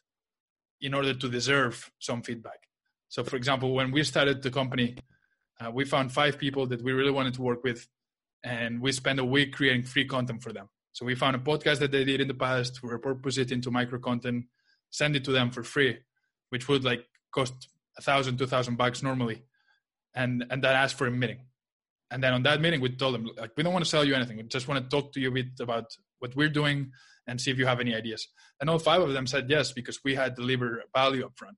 in 0.81 0.95
order 0.95 1.15
to 1.15 1.29
deserve 1.29 1.91
some 1.99 2.23
feedback. 2.23 2.61
So, 3.09 3.25
for 3.25 3.37
example, 3.37 3.75
when 3.75 3.91
we 3.93 4.03
started 4.05 4.43
the 4.43 4.51
company, 4.51 4.97
uh, 5.61 5.71
we 5.71 5.85
found 5.85 6.13
five 6.13 6.39
people 6.39 6.67
that 6.67 6.83
we 6.83 6.93
really 6.93 7.13
wanted 7.13 7.35
to 7.35 7.43
work 7.43 7.63
with, 7.63 7.87
and 8.43 8.81
we 8.81 8.93
spent 8.93 9.21
a 9.21 9.25
week 9.25 9.53
creating 9.55 9.85
free 9.85 10.05
content 10.05 10.43
for 10.43 10.53
them. 10.53 10.69
So 10.93 11.05
we 11.05 11.15
found 11.15 11.35
a 11.37 11.39
podcast 11.39 11.79
that 11.81 11.91
they 11.91 12.05
did 12.05 12.21
in 12.21 12.29
the 12.29 12.35
past, 12.35 12.83
we 12.83 12.89
repurpose 12.89 13.39
it 13.39 13.51
into 13.51 13.71
micro 13.71 13.99
content, 13.99 14.47
send 14.91 15.17
it 15.17 15.25
to 15.25 15.33
them 15.33 15.51
for 15.51 15.63
free, 15.63 15.99
which 16.51 16.69
would 16.69 16.85
like 16.85 17.05
cost 17.33 17.69
a 17.99 18.03
thousand, 18.03 18.39
two 18.39 18.47
thousand 18.47 18.77
bucks 18.77 19.03
normally, 19.03 19.43
and 20.15 20.45
and 20.51 20.63
that 20.63 20.77
asked 20.77 20.97
for 20.97 21.07
a 21.07 21.11
meeting. 21.11 21.41
And 22.11 22.23
then 22.23 22.33
on 22.33 22.43
that 22.45 22.61
meeting, 22.61 22.81
we 22.81 22.91
told 22.91 23.15
them 23.15 23.29
like 23.37 23.53
we 23.57 23.63
don't 23.63 23.73
want 23.73 23.85
to 23.85 23.91
sell 23.91 24.05
you 24.05 24.15
anything. 24.15 24.37
We 24.37 24.45
just 24.45 24.69
want 24.69 24.83
to 24.83 24.89
talk 24.89 25.13
to 25.15 25.21
you 25.21 25.29
a 25.29 25.33
bit 25.33 25.59
about 25.59 25.97
what 26.21 26.37
we're 26.37 26.49
doing 26.49 26.93
and 27.27 27.41
see 27.41 27.51
if 27.51 27.59
you 27.59 27.67
have 27.67 27.81
any 27.81 27.95
ideas. 27.95 28.29
And 28.61 28.69
all 28.69 28.79
five 28.79 29.03
of 29.03 29.13
them 29.13 29.27
said 29.27 29.49
yes 29.49 29.73
because 29.73 30.01
we 30.05 30.15
had 30.15 30.35
delivered 30.35 30.83
value 30.95 31.25
up 31.25 31.33
front. 31.37 31.57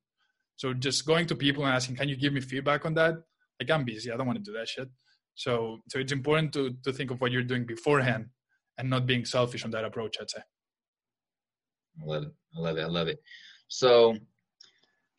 So 0.57 0.72
just 0.72 1.07
going 1.07 1.26
to 1.26 1.35
people 1.35 1.64
and 1.64 1.74
asking, 1.74 1.96
can 1.96 2.09
you 2.09 2.16
give 2.16 2.33
me 2.33 2.40
feedback 2.40 2.87
on 2.87 2.94
that? 2.94 3.14
Like 3.61 3.70
I'm 3.70 3.85
busy, 3.85 4.11
I 4.11 4.16
don't 4.16 4.26
want 4.26 4.38
to 4.38 4.50
do 4.50 4.57
that 4.59 4.68
shit. 4.68 4.88
So 5.35 5.81
so 5.88 5.98
it's 5.98 6.12
important 6.12 6.52
to 6.55 6.74
to 6.85 6.92
think 6.92 7.11
of 7.11 7.20
what 7.20 7.31
you're 7.33 7.42
doing 7.42 7.66
beforehand 7.66 8.26
and 8.79 8.90
not 8.90 9.07
being 9.07 9.24
selfish 9.24 9.64
on 9.64 9.70
that 9.70 9.85
approach, 9.85 10.16
I'd 10.20 10.31
say. 10.31 10.42
I 12.02 12.05
love 12.05 12.22
it. 12.24 12.33
I 12.57 12.61
love 12.61 12.76
it. 12.79 12.83
I 12.83 12.87
love 12.87 13.09
it. 13.09 13.20
So 13.68 14.16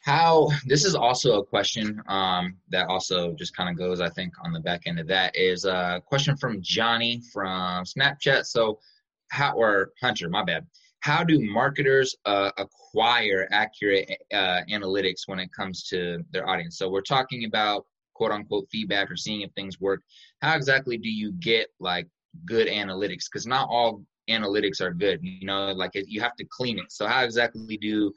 how 0.02 0.50
this 0.66 0.86
is 0.86 0.96
also 0.96 1.40
a 1.40 1.46
question 1.46 2.02
um, 2.08 2.56
that 2.70 2.88
also 2.88 3.34
just 3.34 3.56
kind 3.56 3.70
of 3.70 3.78
goes, 3.78 4.00
I 4.00 4.10
think, 4.10 4.34
on 4.44 4.54
the 4.54 4.60
back 4.60 4.84
end 4.86 5.00
of 5.00 5.08
that 5.08 5.36
is 5.36 5.66
a 5.66 6.02
question 6.06 6.38
from 6.38 6.62
Johnny 6.62 7.22
from 7.34 7.84
Snapchat. 7.84 8.46
So 8.46 8.80
how 9.30 9.56
or 9.56 9.92
Hunter, 10.02 10.30
my 10.30 10.44
bad. 10.44 10.66
How 11.02 11.24
do 11.24 11.40
marketers 11.40 12.16
uh, 12.26 12.52
acquire 12.58 13.48
accurate 13.52 14.10
uh, 14.34 14.62
analytics 14.70 15.22
when 15.28 15.40
it 15.40 15.50
comes 15.54 15.84
to 15.86 16.24
their 16.32 16.50
audience? 16.50 16.78
So 16.78 16.90
we're 16.90 17.02
talking 17.02 17.46
about 17.46 17.86
quote 18.14 18.32
unquote 18.32 18.68
feedback 18.72 19.12
or 19.12 19.16
seeing 19.16 19.42
if 19.42 19.52
things 19.52 19.80
work. 19.80 20.02
How 20.42 20.56
exactly 20.56 20.98
do 20.98 21.10
you 21.10 21.32
get 21.34 21.68
like 21.80 22.08
good 22.46 22.68
analytics? 22.68 23.26
Because 23.32 23.46
not 23.46 23.68
all 23.70 24.04
analytics 24.30 24.82
are 24.82 24.94
good. 24.94 25.20
You 25.22 25.46
know, 25.46 25.72
like 25.72 25.92
you 25.94 26.20
have 26.22 26.36
to 26.36 26.46
clean 26.50 26.80
it. 26.80 26.92
So 26.92 27.08
how 27.08 27.24
exactly 27.24 27.78
do 27.78 28.12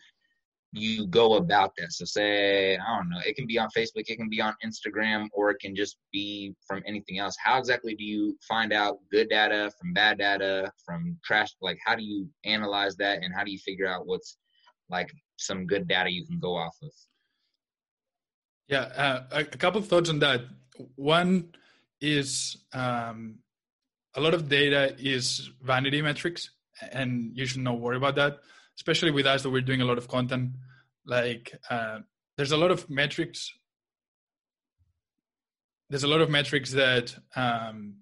you 0.72 1.06
go 1.08 1.34
about 1.34 1.72
that. 1.76 1.92
So 1.92 2.04
say, 2.04 2.76
I 2.76 2.96
don't 2.96 3.10
know, 3.10 3.20
it 3.26 3.34
can 3.34 3.46
be 3.46 3.58
on 3.58 3.68
Facebook, 3.76 4.04
it 4.06 4.16
can 4.16 4.28
be 4.28 4.40
on 4.40 4.54
Instagram, 4.64 5.26
or 5.32 5.50
it 5.50 5.58
can 5.60 5.74
just 5.74 5.96
be 6.12 6.54
from 6.66 6.82
anything 6.86 7.18
else. 7.18 7.36
How 7.42 7.58
exactly 7.58 7.94
do 7.94 8.04
you 8.04 8.38
find 8.46 8.72
out 8.72 8.98
good 9.10 9.28
data 9.28 9.72
from 9.78 9.92
bad 9.92 10.18
data, 10.18 10.70
from 10.84 11.18
trash? 11.24 11.48
Like, 11.60 11.78
how 11.84 11.96
do 11.96 12.04
you 12.04 12.28
analyze 12.44 12.96
that 12.96 13.22
and 13.22 13.34
how 13.34 13.42
do 13.42 13.50
you 13.50 13.58
figure 13.58 13.86
out 13.86 14.06
what's 14.06 14.36
like 14.88 15.12
some 15.38 15.66
good 15.66 15.88
data 15.88 16.10
you 16.10 16.24
can 16.24 16.38
go 16.38 16.56
off 16.56 16.76
of? 16.82 16.90
Yeah, 18.68 18.82
uh, 18.82 19.24
a 19.32 19.44
couple 19.44 19.82
thoughts 19.82 20.10
on 20.10 20.20
that. 20.20 20.42
One 20.94 21.52
is 22.00 22.56
um, 22.72 23.40
a 24.14 24.20
lot 24.20 24.34
of 24.34 24.48
data 24.48 24.94
is 24.98 25.50
vanity 25.60 26.00
metrics, 26.00 26.50
and 26.92 27.32
you 27.34 27.46
should 27.46 27.62
not 27.62 27.80
worry 27.80 27.96
about 27.96 28.14
that. 28.14 28.38
Especially 28.80 29.10
with 29.10 29.26
us 29.26 29.42
that 29.42 29.50
we're 29.50 29.60
doing 29.60 29.82
a 29.82 29.84
lot 29.84 29.98
of 29.98 30.08
content. 30.08 30.52
Like 31.04 31.54
uh, 31.68 31.98
there's 32.36 32.52
a 32.52 32.56
lot 32.56 32.70
of 32.70 32.88
metrics. 32.88 33.52
There's 35.90 36.04
a 36.04 36.08
lot 36.08 36.22
of 36.22 36.30
metrics 36.30 36.72
that 36.72 37.14
um, 37.36 37.96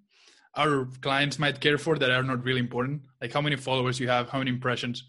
our 0.54 0.86
clients 1.00 1.38
might 1.38 1.60
care 1.60 1.78
for 1.78 1.98
that 1.98 2.10
are 2.10 2.22
not 2.22 2.44
really 2.44 2.60
important, 2.60 3.02
like 3.20 3.32
how 3.32 3.40
many 3.40 3.56
followers 3.56 3.98
you 3.98 4.08
have, 4.08 4.28
how 4.28 4.38
many 4.38 4.50
impressions. 4.50 5.04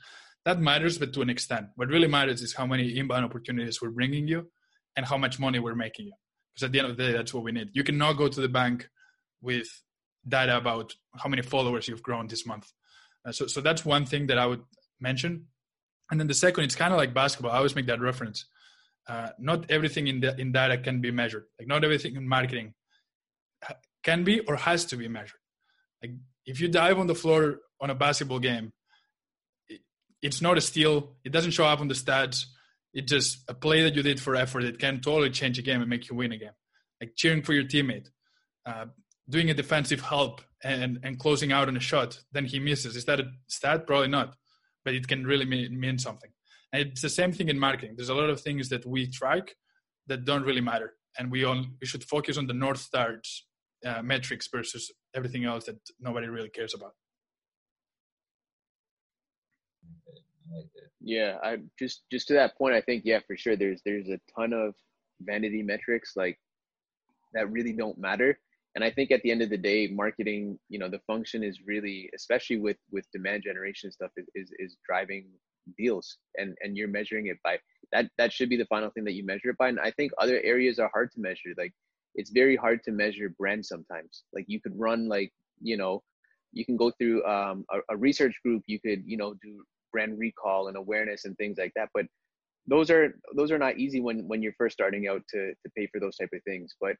That 0.46 0.60
matters, 0.60 0.98
but 0.98 1.14
to 1.14 1.22
an 1.22 1.30
extent. 1.30 1.68
What 1.76 1.90
really 1.90 2.08
matters 2.08 2.42
is 2.42 2.56
how 2.56 2.66
many 2.66 2.98
inbound 2.98 3.26
opportunities 3.26 3.82
we're 3.82 3.92
bringing 3.92 4.28
you 4.28 4.50
and 4.96 5.06
how 5.06 5.18
much 5.18 5.40
money 5.40 5.60
we're 5.60 5.76
making 5.76 6.08
you. 6.08 6.14
Because 6.54 6.66
at 6.68 6.72
the 6.72 6.80
end 6.80 6.90
of 6.90 6.98
the 6.98 7.04
day, 7.04 7.12
that's 7.12 7.34
what 7.34 7.44
we 7.44 7.52
need. 7.52 7.70
You 7.74 7.84
cannot 7.84 8.14
go 8.14 8.28
to 8.28 8.42
the 8.42 8.50
bank 8.50 8.88
with 9.42 9.68
data 10.28 10.58
about 10.58 10.94
how 11.18 11.30
many 11.30 11.42
followers 11.42 11.88
you've 11.88 12.02
grown 12.04 12.28
this 12.28 12.46
month. 12.46 12.72
Uh, 13.26 13.32
so, 13.32 13.48
so 13.48 13.62
that's 13.62 13.86
one 13.86 14.06
thing 14.06 14.28
that 14.28 14.38
I 14.38 14.46
would 14.46 14.64
mention. 15.00 15.48
And 16.10 16.20
then 16.20 16.28
the 16.28 16.34
second, 16.34 16.64
it's 16.64 16.76
kind 16.76 16.94
of 16.94 16.98
like 16.98 17.14
basketball. 17.14 17.52
I 17.52 17.58
always 17.58 17.76
make 17.76 17.88
that 17.88 18.02
reference. 18.02 18.46
Uh, 19.08 19.30
not 19.40 19.70
everything 19.70 20.08
in 20.08 20.20
the, 20.20 20.40
in 20.40 20.52
data 20.52 20.78
can 20.78 21.02
be 21.02 21.12
measured. 21.12 21.46
Like 21.60 21.68
not 21.68 21.84
everything 21.84 22.16
in 22.16 22.28
marketing 22.28 22.74
can 24.04 24.24
be 24.24 24.40
or 24.42 24.56
has 24.56 24.86
to 24.86 24.98
be 24.98 25.08
measured. 25.08 25.40
Like 26.02 26.12
if 26.46 26.60
you 26.62 26.68
dive 26.68 27.00
on 27.00 27.08
the 27.08 27.16
floor 27.16 27.58
on 27.82 27.90
a 27.90 27.96
basketball 27.96 28.40
game, 28.40 28.72
it, 29.68 29.82
it's 30.22 30.42
not 30.42 30.58
a 30.58 30.62
steal. 30.62 31.16
It 31.24 31.32
doesn't 31.32 31.52
show 31.52 31.66
up 31.66 31.80
on 31.80 31.88
the 31.88 31.96
stats. 31.96 32.46
It's 32.94 33.12
just 33.12 33.40
a 33.48 33.54
play 33.54 33.84
that 33.84 33.96
you 33.96 34.04
did 34.04 34.20
for 34.20 34.36
effort. 34.36 34.64
It 34.64 34.80
can 34.80 35.02
totally 35.02 35.30
change 35.30 35.60
a 35.60 35.62
game 35.62 35.82
and 35.82 35.90
make 35.90 36.10
you 36.10 36.16
win 36.16 36.32
a 36.32 36.38
game. 36.38 36.52
Like 37.02 37.14
cheering 37.16 37.44
for 37.44 37.54
your 37.54 37.64
teammate, 37.64 38.08
uh, 38.66 38.86
doing 39.30 39.50
a 39.50 39.54
defensive 39.54 40.02
help 40.02 40.42
and 40.64 41.00
and 41.04 41.18
closing 41.18 41.52
out 41.52 41.68
on 41.68 41.78
a 41.78 41.80
shot, 41.80 42.20
then 42.32 42.46
he 42.46 42.60
misses. 42.60 42.96
Is 42.96 43.06
that 43.06 43.20
a 43.20 43.32
stat? 43.48 43.88
Probably 43.88 44.10
not, 44.10 44.36
but 44.90 44.96
it 44.96 45.08
can 45.08 45.24
really 45.24 45.46
mean, 45.46 45.80
mean 45.80 46.00
something. 46.00 46.32
And 46.74 46.82
it's 46.82 47.04
the 47.04 47.10
same 47.10 47.32
thing 47.32 47.50
in 47.50 47.60
marketing. 47.60 47.94
There's 47.96 48.10
a 48.10 48.16
lot 48.16 48.32
of 48.32 48.42
things 48.42 48.70
that 48.70 48.88
we 48.88 49.06
track 49.06 49.56
that 50.08 50.26
don't 50.26 50.44
really 50.44 50.62
matter, 50.62 50.94
and 51.20 51.32
we 51.32 51.44
on 51.44 51.76
we 51.80 51.86
should 51.86 52.04
focus 52.04 52.40
on 52.40 52.48
the 52.48 52.56
north 52.66 52.80
stars 52.80 53.46
uh, 53.86 54.02
metrics 54.02 54.48
versus 54.52 54.92
everything 55.14 55.46
else 55.46 55.66
that 55.66 55.80
nobody 56.00 56.28
really 56.28 56.50
cares 56.50 56.74
about. 56.74 56.94
Yeah, 61.00 61.38
I 61.44 61.58
just 61.78 62.02
just 62.12 62.28
to 62.30 62.34
that 62.34 62.58
point, 62.58 62.74
I 62.74 62.82
think 62.82 63.04
yeah, 63.06 63.20
for 63.28 63.38
sure. 63.38 63.56
There's 63.56 63.82
there's 63.86 64.10
a 64.10 64.20
ton 64.36 64.54
of 64.54 64.74
vanity 65.22 65.62
metrics 65.62 66.14
like 66.16 66.40
that 67.36 67.52
really 67.52 67.74
don't 67.74 68.00
matter. 68.00 68.40
And 68.76 68.84
I 68.84 68.92
think 68.92 69.12
at 69.12 69.22
the 69.24 69.32
end 69.32 69.42
of 69.42 69.50
the 69.50 69.58
day, 69.58 69.88
marketing, 69.88 70.60
you 70.70 70.80
know, 70.80 70.90
the 70.90 71.00
function 71.08 71.44
is 71.44 71.60
really, 71.66 72.10
especially 72.16 72.58
with 72.58 72.78
with 72.92 73.06
demand 73.12 73.44
generation 73.44 73.92
stuff, 73.92 74.12
is 74.16 74.28
is, 74.36 74.52
is 74.60 74.78
driving 74.86 75.28
deals, 75.78 76.18
and 76.38 76.56
and 76.62 76.78
you're 76.78 76.88
measuring 76.88 77.28
it 77.28 77.38
by 77.44 77.58
that. 77.92 78.10
That 78.18 78.32
should 78.32 78.50
be 78.50 78.58
the 78.58 78.66
final 78.66 78.90
thing 78.92 79.04
that 79.06 79.14
you 79.14 79.26
measure 79.26 79.50
it 79.50 79.58
by. 79.58 79.70
And 79.70 79.80
I 79.80 79.92
think 79.92 80.12
other 80.18 80.40
areas 80.44 80.78
are 80.80 80.92
hard 80.94 81.12
to 81.14 81.20
measure. 81.20 81.54
Like 81.58 81.74
it's 82.16 82.30
very 82.30 82.56
hard 82.56 82.84
to 82.84 82.92
measure 82.92 83.30
brand 83.30 83.66
sometimes. 83.66 84.24
Like 84.34 84.46
you 84.48 84.62
could 84.62 84.78
run 84.80 85.08
like 85.08 85.32
you 85.62 85.76
know, 85.76 86.04
you 86.54 86.64
can 86.64 86.78
go 86.78 86.92
through 86.92 87.26
um, 87.26 87.66
a, 87.72 87.80
a 87.90 87.98
research 87.98 88.36
group. 88.46 88.64
You 88.68 88.80
could 88.80 89.04
you 89.06 89.18
know 89.18 89.34
do 89.42 89.64
brand 89.92 90.20
recall 90.20 90.68
and 90.68 90.78
awareness 90.78 91.26
and 91.26 91.36
things 91.38 91.58
like 91.58 91.74
that. 91.76 91.90
But 91.94 92.06
those 92.68 92.92
are 92.92 93.16
those 93.36 93.52
are 93.52 93.58
not 93.58 93.78
easy 93.78 94.00
when 94.00 94.28
when 94.28 94.44
you're 94.44 94.54
first 94.58 94.74
starting 94.74 95.08
out 95.08 95.24
to 95.30 95.54
to 95.54 95.72
pay 95.76 95.88
for 95.88 96.00
those 96.00 96.18
type 96.18 96.30
of 96.34 96.44
things. 96.44 96.76
But 96.80 96.96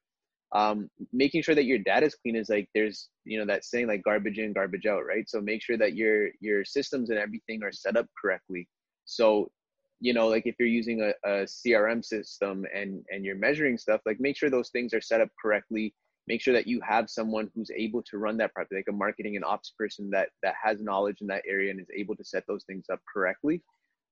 um, 0.52 0.90
making 1.14 1.44
sure 1.44 1.56
that 1.56 1.66
your 1.66 1.78
data 1.78 2.08
is 2.08 2.16
clean 2.16 2.36
is 2.36 2.50
like 2.50 2.70
there's 2.74 3.10
you 3.24 3.38
know 3.38 3.46
that 3.46 3.64
saying 3.66 3.88
like 3.88 4.04
garbage 4.04 4.40
in 4.40 4.54
garbage 4.54 4.86
out 4.86 5.06
right? 5.06 5.30
So 5.30 5.42
make 5.42 5.62
sure 5.62 5.78
that 5.78 5.96
your 5.96 6.30
your 6.40 6.66
systems 6.66 7.10
and 7.10 7.20
everything 7.20 7.64
are 7.64 7.72
set 7.72 7.98
up 7.98 8.08
correctly. 8.20 8.68
So 9.06 9.52
you 10.00 10.14
know 10.14 10.28
like 10.28 10.46
if 10.46 10.56
you're 10.58 10.68
using 10.68 11.02
a, 11.02 11.10
a 11.30 11.44
crm 11.44 12.04
system 12.04 12.66
and 12.74 13.04
and 13.10 13.26
you're 13.26 13.36
measuring 13.36 13.78
stuff 13.78 14.00
like 14.06 14.18
make 14.20 14.38
sure 14.38 14.50
those 14.50 14.70
things 14.70 14.94
are 14.94 15.02
set 15.02 15.22
up 15.22 15.30
correctly. 15.42 15.94
Make 16.28 16.42
sure 16.42 16.54
that 16.54 16.68
you 16.68 16.80
have 16.88 17.10
someone 17.10 17.50
who's 17.56 17.72
able 17.76 18.04
to 18.04 18.20
run 18.20 18.38
that 18.38 18.54
properly 18.54 18.80
like 18.80 18.86
a 18.90 18.96
marketing 18.96 19.36
and 19.36 19.44
ops 19.44 19.74
person 19.78 20.12
that 20.12 20.30
that 20.44 20.54
has 20.64 20.80
knowledge 20.80 21.22
in 21.22 21.28
that 21.28 21.44
area 21.48 21.72
and 21.72 21.80
is 21.80 21.90
able 21.96 22.16
to 22.16 22.24
set 22.24 22.44
those 22.48 22.64
things 22.66 22.86
up 22.92 23.00
correctly 23.12 23.64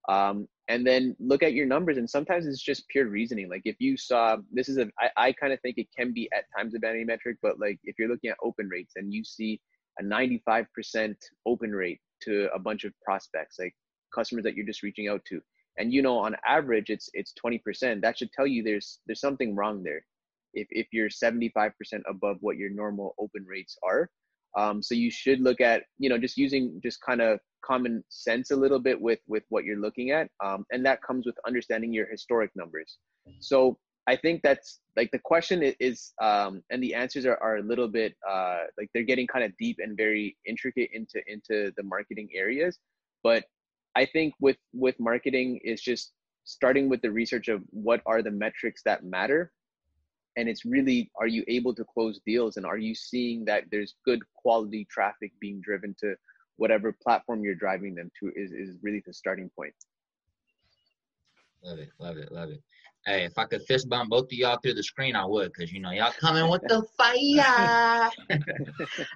um, 0.07 0.47
and 0.69 0.85
then 0.85 1.15
look 1.19 1.43
at 1.43 1.53
your 1.53 1.65
numbers 1.65 1.97
and 1.97 2.09
sometimes 2.09 2.45
it's 2.45 2.61
just 2.61 2.87
pure 2.89 3.07
reasoning. 3.07 3.49
Like 3.49 3.63
if 3.65 3.75
you 3.79 3.97
saw 3.97 4.37
this 4.51 4.69
is 4.69 4.77
a 4.77 4.87
i, 4.99 5.09
I 5.17 5.31
kind 5.33 5.53
of 5.53 5.59
think 5.61 5.77
it 5.77 5.87
can 5.97 6.13
be 6.13 6.29
at 6.35 6.45
times 6.55 6.75
a 6.75 6.79
vanity 6.79 7.05
metric 7.05 7.37
but 7.41 7.59
like 7.59 7.79
if 7.83 7.95
you're 7.97 8.09
looking 8.09 8.29
at 8.29 8.37
open 8.43 8.67
rates 8.69 8.93
and 8.95 9.13
you 9.13 9.23
see 9.23 9.59
a 9.99 10.03
95% 10.03 11.15
open 11.45 11.71
rate 11.71 11.99
to 12.21 12.49
a 12.53 12.59
bunch 12.59 12.83
of 12.83 12.93
prospects 13.03 13.57
like 13.59 13.75
customers 14.13 14.43
that 14.43 14.55
you're 14.55 14.65
just 14.65 14.83
reaching 14.83 15.07
out 15.07 15.23
to 15.25 15.41
and 15.77 15.93
you 15.93 16.01
know 16.01 16.17
on 16.17 16.35
average 16.45 16.89
it's 16.89 17.09
it's 17.13 17.33
20% 17.43 18.01
that 18.01 18.17
should 18.17 18.31
tell 18.31 18.47
you 18.47 18.63
there's 18.63 18.99
there's 19.05 19.21
something 19.21 19.55
wrong 19.55 19.83
there. 19.83 20.03
If, 20.53 20.67
if 20.71 20.87
you're 20.91 21.09
75% 21.09 21.71
above 22.09 22.37
what 22.39 22.57
your 22.57 22.69
normal 22.69 23.13
open 23.19 23.45
rates 23.45 23.77
are 23.83 24.09
um, 24.57 24.81
so 24.81 24.95
you 24.95 25.11
should 25.11 25.39
look 25.39 25.61
at 25.61 25.83
you 25.99 26.09
know 26.09 26.17
just 26.17 26.37
using 26.37 26.79
just 26.83 26.99
kind 27.01 27.21
of 27.21 27.39
common 27.63 28.03
sense 28.09 28.51
a 28.51 28.55
little 28.55 28.79
bit 28.79 28.99
with 28.99 29.19
with 29.27 29.43
what 29.49 29.63
you're 29.63 29.79
looking 29.79 30.11
at 30.11 30.29
um, 30.43 30.65
and 30.71 30.85
that 30.85 31.01
comes 31.01 31.25
with 31.25 31.35
understanding 31.45 31.93
your 31.93 32.07
historic 32.07 32.51
numbers. 32.55 32.97
So 33.39 33.77
i 34.09 34.15
think 34.15 34.41
that's 34.41 34.79
like 34.95 35.11
the 35.11 35.19
question 35.19 35.61
is 35.79 36.13
um, 36.21 36.63
and 36.69 36.81
the 36.81 36.93
answers 36.93 37.25
are, 37.25 37.37
are 37.41 37.57
a 37.57 37.61
little 37.61 37.89
bit 37.89 38.15
uh, 38.29 38.61
like 38.77 38.89
they're 38.93 39.03
getting 39.11 39.27
kind 39.27 39.43
of 39.45 39.51
deep 39.57 39.77
and 39.79 39.97
very 39.97 40.37
intricate 40.45 40.89
into 40.93 41.21
into 41.27 41.71
the 41.77 41.83
marketing 41.83 42.29
areas. 42.33 42.79
But 43.23 43.45
i 43.95 44.05
think 44.05 44.33
with 44.39 44.57
with 44.73 44.95
marketing 44.99 45.59
is 45.63 45.81
just 45.81 46.13
starting 46.45 46.87
with 46.87 47.01
the 47.01 47.11
research 47.11 47.49
of 47.49 47.61
what 47.71 48.01
are 48.05 48.21
the 48.21 48.31
metrics 48.31 48.81
that 48.83 49.03
matter 49.03 49.51
and 50.37 50.47
it's 50.47 50.63
really 50.63 51.11
are 51.19 51.27
you 51.27 51.43
able 51.47 51.73
to 51.75 51.83
close 51.83 52.21
deals 52.25 52.55
and 52.55 52.65
are 52.65 52.77
you 52.77 52.95
seeing 52.95 53.43
that 53.43 53.63
there's 53.71 53.95
good 54.05 54.21
quality 54.35 54.87
traffic 54.89 55.33
being 55.41 55.59
driven 55.61 55.93
to 55.99 56.15
whatever 56.57 56.95
platform 57.03 57.43
you're 57.43 57.55
driving 57.55 57.95
them 57.95 58.11
to 58.19 58.31
is, 58.35 58.51
is 58.51 58.77
really 58.81 59.01
the 59.05 59.13
starting 59.13 59.49
point. 59.55 59.73
Love 61.63 61.79
it, 61.79 61.89
love 61.99 62.17
it, 62.17 62.31
love 62.31 62.49
it. 62.49 62.61
Hey, 63.05 63.23
if 63.23 63.37
I 63.37 63.45
could 63.45 63.63
fist 63.63 63.89
bump 63.89 64.09
both 64.09 64.25
of 64.25 64.33
y'all 64.33 64.59
through 64.61 64.73
the 64.73 64.83
screen, 64.83 65.15
I 65.15 65.25
would, 65.25 65.55
cause 65.55 65.71
you 65.71 65.79
know 65.79 65.91
y'all 65.91 66.11
coming 66.19 66.49
with 66.49 66.61
the 66.67 66.85
fire. 66.97 68.11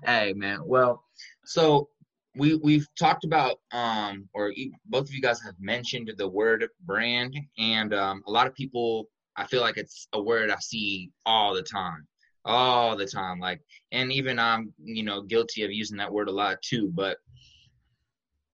hey, 0.05 0.33
man. 0.33 0.59
Well, 0.65 1.03
so 1.45 1.89
we 2.35 2.55
we've 2.55 2.87
talked 2.97 3.25
about 3.25 3.59
um, 3.71 4.29
or 4.33 4.53
both 4.85 5.09
of 5.09 5.13
you 5.13 5.21
guys 5.21 5.41
have 5.41 5.55
mentioned 5.59 6.11
the 6.17 6.27
word 6.27 6.67
brand, 6.85 7.37
and 7.57 7.93
um, 7.93 8.23
a 8.27 8.31
lot 8.31 8.47
of 8.47 8.55
people. 8.55 9.07
I 9.37 9.45
feel 9.45 9.61
like 9.61 9.77
it's 9.77 10.07
a 10.13 10.21
word 10.21 10.49
I 10.49 10.57
see 10.59 11.11
all 11.25 11.53
the 11.53 11.63
time, 11.63 12.07
all 12.45 12.95
the 12.95 13.05
time. 13.05 13.39
Like, 13.39 13.61
and 13.91 14.11
even 14.11 14.39
I'm, 14.39 14.73
you 14.83 15.03
know, 15.03 15.21
guilty 15.21 15.63
of 15.63 15.71
using 15.71 15.97
that 15.97 16.11
word 16.11 16.27
a 16.27 16.31
lot 16.31 16.61
too. 16.61 16.91
But 16.93 17.17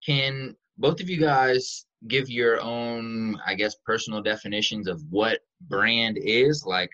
can 0.05 0.55
both 0.77 1.01
of 1.01 1.09
you 1.09 1.17
guys 1.17 1.85
give 2.07 2.29
your 2.29 2.61
own, 2.61 3.39
I 3.45 3.55
guess, 3.55 3.75
personal 3.85 4.21
definitions 4.21 4.87
of 4.87 5.01
what 5.09 5.39
brand 5.61 6.17
is? 6.21 6.63
Like, 6.65 6.91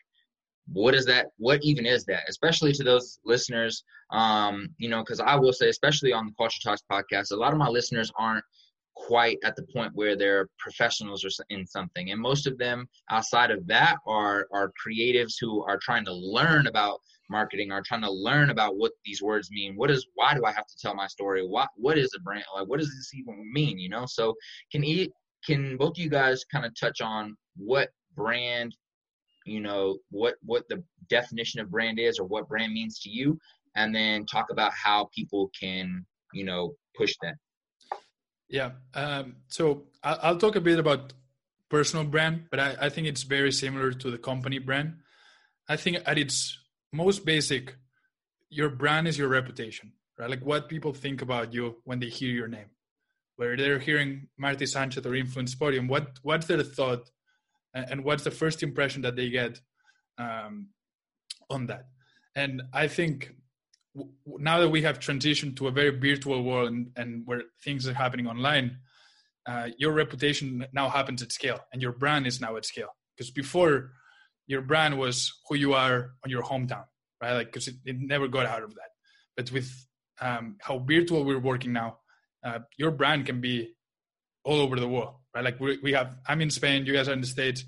what 0.71 0.95
is 0.95 1.05
that? 1.05 1.27
What 1.37 1.61
even 1.63 1.85
is 1.85 2.05
that? 2.05 2.23
Especially 2.29 2.71
to 2.73 2.83
those 2.83 3.19
listeners, 3.25 3.83
um, 4.11 4.69
you 4.77 4.89
know, 4.89 5.03
because 5.03 5.19
I 5.19 5.35
will 5.35 5.51
say, 5.51 5.67
especially 5.69 6.13
on 6.13 6.27
the 6.27 6.33
Culture 6.37 6.59
Talks 6.63 6.83
podcast, 6.89 7.31
a 7.31 7.35
lot 7.35 7.51
of 7.51 7.59
my 7.59 7.67
listeners 7.67 8.11
aren't 8.17 8.45
quite 8.95 9.37
at 9.43 9.55
the 9.55 9.63
point 9.73 9.91
where 9.95 10.15
they're 10.15 10.49
professionals 10.59 11.25
or 11.25 11.29
in 11.49 11.65
something. 11.65 12.11
And 12.11 12.21
most 12.21 12.47
of 12.47 12.57
them 12.57 12.87
outside 13.09 13.51
of 13.51 13.65
that 13.67 13.97
are 14.07 14.47
are 14.51 14.71
creatives 14.85 15.33
who 15.39 15.63
are 15.63 15.77
trying 15.77 16.05
to 16.05 16.13
learn 16.13 16.67
about 16.67 16.99
marketing 17.29 17.71
are 17.71 17.81
trying 17.81 18.01
to 18.01 18.11
learn 18.11 18.49
about 18.49 18.77
what 18.77 18.91
these 19.05 19.21
words 19.21 19.49
mean. 19.51 19.75
What 19.75 19.89
is 19.91 20.05
why 20.15 20.33
do 20.33 20.45
i 20.45 20.51
have 20.51 20.67
to 20.67 20.77
tell 20.79 20.95
my 20.95 21.07
story? 21.07 21.45
What 21.45 21.69
what 21.75 21.97
is 21.97 22.11
a 22.15 22.21
brand 22.21 22.45
like 22.55 22.67
what 22.67 22.79
does 22.79 22.89
this 22.89 23.11
even 23.13 23.51
mean 23.51 23.79
you 23.79 23.89
know? 23.89 24.05
So 24.05 24.35
can 24.71 24.83
eat 24.83 25.11
can 25.45 25.77
both 25.77 25.97
of 25.97 26.03
you 26.03 26.09
guys 26.09 26.45
kind 26.51 26.65
of 26.65 26.73
touch 26.79 27.01
on 27.01 27.35
what 27.57 27.89
brand 28.15 28.75
you 29.45 29.59
know 29.59 29.97
what 30.09 30.35
what 30.41 30.63
the 30.69 30.83
definition 31.09 31.59
of 31.59 31.71
brand 31.71 31.99
is 31.99 32.19
or 32.19 32.25
what 32.25 32.47
brand 32.47 32.73
means 32.73 32.99
to 32.99 33.09
you? 33.09 33.37
And 33.75 33.93
then 33.93 34.25
talk 34.25 34.47
about 34.51 34.71
how 34.73 35.09
people 35.15 35.49
can 35.59 36.05
you 36.33 36.45
know 36.45 36.75
push 36.95 37.15
that 37.21 37.35
yeah. 38.53 38.73
Um, 38.93 39.37
so 39.47 39.85
I'll 40.03 40.37
talk 40.37 40.55
a 40.55 40.61
bit 40.61 40.77
about 40.77 41.11
personal 41.69 42.05
brand, 42.05 42.45
but 42.51 42.59
I, 42.59 42.75
I 42.81 42.89
think 42.89 43.07
it's 43.07 43.23
very 43.23 43.51
similar 43.51 43.91
to 43.91 44.11
the 44.11 44.17
company 44.19 44.59
brand. 44.59 44.97
I 45.67 45.75
think 45.75 45.97
at 46.05 46.19
its 46.19 46.55
most 46.91 47.25
basic, 47.25 47.75
your 48.51 48.69
brand 48.69 49.07
is 49.07 49.17
your 49.17 49.27
reputation, 49.27 49.93
right? 50.19 50.29
Like 50.29 50.45
what 50.45 50.69
people 50.69 50.93
think 50.93 51.23
about 51.23 51.51
you 51.51 51.77
when 51.83 51.99
they 51.99 52.09
hear 52.09 52.29
your 52.29 52.47
name. 52.47 52.67
Whether 53.37 53.57
they're 53.57 53.79
hearing 53.79 54.27
Marti 54.37 54.67
Sanchez 54.67 55.03
or 55.03 55.15
Influence 55.15 55.55
Podium, 55.55 55.87
what 55.87 56.19
what's 56.21 56.45
their 56.45 56.61
thought, 56.61 57.09
and 57.73 58.03
what's 58.03 58.23
the 58.23 58.29
first 58.29 58.61
impression 58.61 59.01
that 59.01 59.15
they 59.15 59.31
get 59.31 59.59
um, 60.19 60.67
on 61.49 61.65
that? 61.65 61.87
And 62.35 62.61
I 62.71 62.87
think 62.87 63.33
now 64.25 64.59
that 64.59 64.69
we 64.69 64.81
have 64.81 64.99
transitioned 64.99 65.57
to 65.57 65.67
a 65.67 65.71
very 65.71 65.97
virtual 65.97 66.43
world 66.43 66.69
and, 66.69 66.91
and 66.95 67.23
where 67.25 67.43
things 67.63 67.87
are 67.87 67.93
happening 67.93 68.27
online, 68.27 68.77
uh, 69.45 69.69
your 69.77 69.91
reputation 69.91 70.65
now 70.73 70.89
happens 70.89 71.21
at 71.21 71.31
scale 71.31 71.59
and 71.71 71.81
your 71.81 71.91
brand 71.91 72.25
is 72.25 72.41
now 72.41 72.55
at 72.55 72.65
scale. 72.65 72.89
Because 73.15 73.29
before, 73.31 73.91
your 74.47 74.61
brand 74.61 74.97
was 74.97 75.31
who 75.47 75.55
you 75.55 75.73
are 75.73 76.11
on 76.23 76.29
your 76.29 76.43
hometown, 76.43 76.85
right? 77.21 77.33
Like, 77.33 77.47
because 77.47 77.67
it, 77.67 77.75
it, 77.85 77.95
never 77.99 78.27
got 78.27 78.45
out 78.45 78.63
of 78.63 78.71
that. 78.71 78.89
But 79.37 79.51
with 79.51 79.71
um, 80.19 80.57
how 80.59 80.79
virtual 80.79 81.23
we're 81.23 81.39
working 81.39 81.73
now, 81.73 81.99
uh, 82.43 82.59
your 82.77 82.91
brand 82.91 83.25
can 83.25 83.41
be 83.41 83.73
all 84.43 84.59
over 84.59 84.79
the 84.79 84.87
world, 84.87 85.15
right? 85.33 85.43
Like 85.43 85.59
we, 85.59 85.79
we 85.81 85.93
have, 85.93 86.17
I'm 86.27 86.41
in 86.41 86.49
Spain, 86.49 86.85
you 86.85 86.93
guys 86.93 87.07
are 87.07 87.13
in 87.13 87.21
the 87.21 87.27
States. 87.27 87.63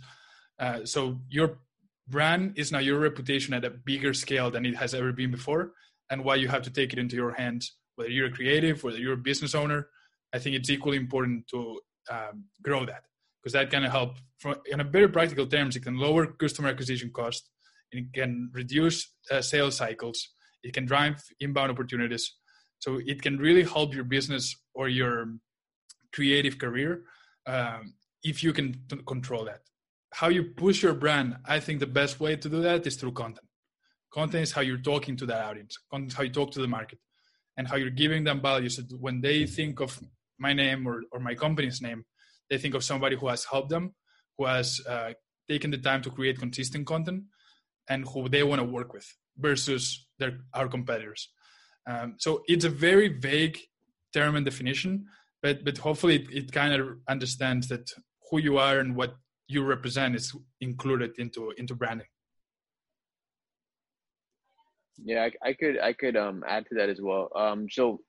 Uh, 0.59 0.85
so 0.85 1.19
your 1.29 1.59
brand 2.07 2.53
is 2.57 2.71
now 2.71 2.79
your 2.79 2.99
reputation 2.99 3.53
at 3.53 3.63
a 3.63 3.69
bigger 3.69 4.13
scale 4.13 4.51
than 4.51 4.65
it 4.65 4.75
has 4.75 4.93
ever 4.93 5.11
been 5.13 5.31
before 5.31 5.71
and 6.09 6.23
why 6.23 6.35
you 6.35 6.47
have 6.47 6.61
to 6.61 6.71
take 6.71 6.93
it 6.93 6.99
into 6.99 7.15
your 7.15 7.31
hands 7.31 7.75
whether 7.95 8.09
you're 8.09 8.27
a 8.27 8.31
creative 8.31 8.83
whether 8.83 8.97
you're 8.97 9.13
a 9.13 9.27
business 9.31 9.55
owner 9.55 9.87
i 10.33 10.39
think 10.39 10.55
it's 10.55 10.69
equally 10.69 10.97
important 10.97 11.47
to 11.47 11.79
um, 12.11 12.45
grow 12.61 12.85
that 12.85 13.03
because 13.41 13.53
that 13.53 13.69
can 13.69 13.83
help 13.83 14.17
from 14.39 14.55
in 14.67 14.79
a 14.79 14.83
very 14.83 15.07
practical 15.07 15.47
terms 15.47 15.75
it 15.75 15.83
can 15.83 15.97
lower 15.97 16.25
customer 16.27 16.69
acquisition 16.69 17.09
cost 17.11 17.49
it 17.91 18.11
can 18.13 18.49
reduce 18.53 19.13
uh, 19.31 19.41
sales 19.41 19.77
cycles 19.77 20.29
it 20.65 20.73
can 20.73 20.85
drive 20.85 21.23
inbound 21.39 21.71
opportunities. 21.71 22.33
So 22.79 22.99
it 23.05 23.21
can 23.21 23.37
really 23.37 23.63
help 23.63 23.93
your 23.93 24.03
business 24.03 24.55
or 24.73 24.89
your 24.89 25.27
creative 26.11 26.57
career 26.57 27.03
um, 27.45 27.93
if 28.23 28.43
you 28.43 28.51
can 28.51 28.73
t- 28.89 28.97
control 29.05 29.45
that. 29.45 29.61
How 30.11 30.29
you 30.29 30.43
push 30.43 30.81
your 30.81 30.93
brand 30.93 31.35
i 31.45 31.59
think 31.59 31.81
the 31.81 31.93
best 32.01 32.21
way 32.21 32.37
to 32.37 32.47
do 32.47 32.61
that 32.61 32.87
is 32.87 32.95
through 32.95 33.11
content 33.11 33.49
Content 34.15 34.43
is 34.43 34.53
how 34.53 34.61
you're 34.61 34.77
talking 34.77 35.17
to 35.17 35.25
that 35.25 35.43
audience. 35.43 35.77
Content 35.91 36.11
is 36.11 36.17
how 36.17 36.23
you 36.23 36.29
talk 36.29 36.51
to 36.51 36.61
the 36.61 36.67
market 36.67 36.99
and 37.57 37.67
how 37.67 37.75
you're 37.75 37.89
giving 38.03 38.23
them 38.23 38.41
value. 38.41 38.69
So 38.69 38.81
when 39.05 39.19
they 39.19 39.45
think 39.45 39.81
of 39.81 39.99
my 40.39 40.53
name 40.53 40.87
or, 40.87 41.03
or 41.11 41.19
my 41.19 41.35
company's 41.35 41.81
name, 41.81 42.05
they 42.49 42.57
think 42.57 42.75
of 42.75 42.83
somebody 42.83 43.17
who 43.17 43.27
has 43.27 43.43
helped 43.43 43.69
them, 43.69 43.93
who 44.37 44.45
has 44.45 44.79
uh, 44.87 45.11
taken 45.49 45.69
the 45.69 45.77
time 45.77 46.01
to 46.03 46.09
create 46.09 46.39
consistent 46.39 46.87
content, 46.87 47.23
and 47.89 48.07
who 48.07 48.29
they 48.29 48.43
want 48.43 48.59
to 48.61 48.65
work 48.65 48.93
with 48.93 49.05
versus 49.37 50.07
their 50.17 50.39
our 50.53 50.69
competitors. 50.69 51.29
Um, 51.85 52.15
so 52.17 52.41
it's 52.47 52.65
a 52.65 52.69
very 52.69 53.09
vague 53.09 53.59
term 54.13 54.35
and 54.37 54.45
definition, 54.45 55.05
but 55.43 55.65
but 55.65 55.77
hopefully 55.77 56.15
it, 56.15 56.27
it 56.31 56.51
kind 56.53 56.73
of 56.73 56.97
understands 57.09 57.67
that 57.67 57.91
who 58.29 58.39
you 58.39 58.57
are 58.57 58.79
and 58.79 58.95
what 58.95 59.15
you 59.47 59.63
represent 59.63 60.15
is 60.15 60.33
included 60.61 61.11
into 61.17 61.51
into 61.57 61.75
branding. 61.75 62.07
Yeah, 65.03 65.23
I, 65.43 65.49
I, 65.49 65.53
could 65.53 65.79
I 65.79 65.93
could 65.93 66.15
um 66.15 66.43
add 66.47 66.65
to 66.67 66.75
that 66.75 66.89
as 66.89 67.01
well. 67.01 67.29
Um, 67.35 67.67
so 67.69 67.99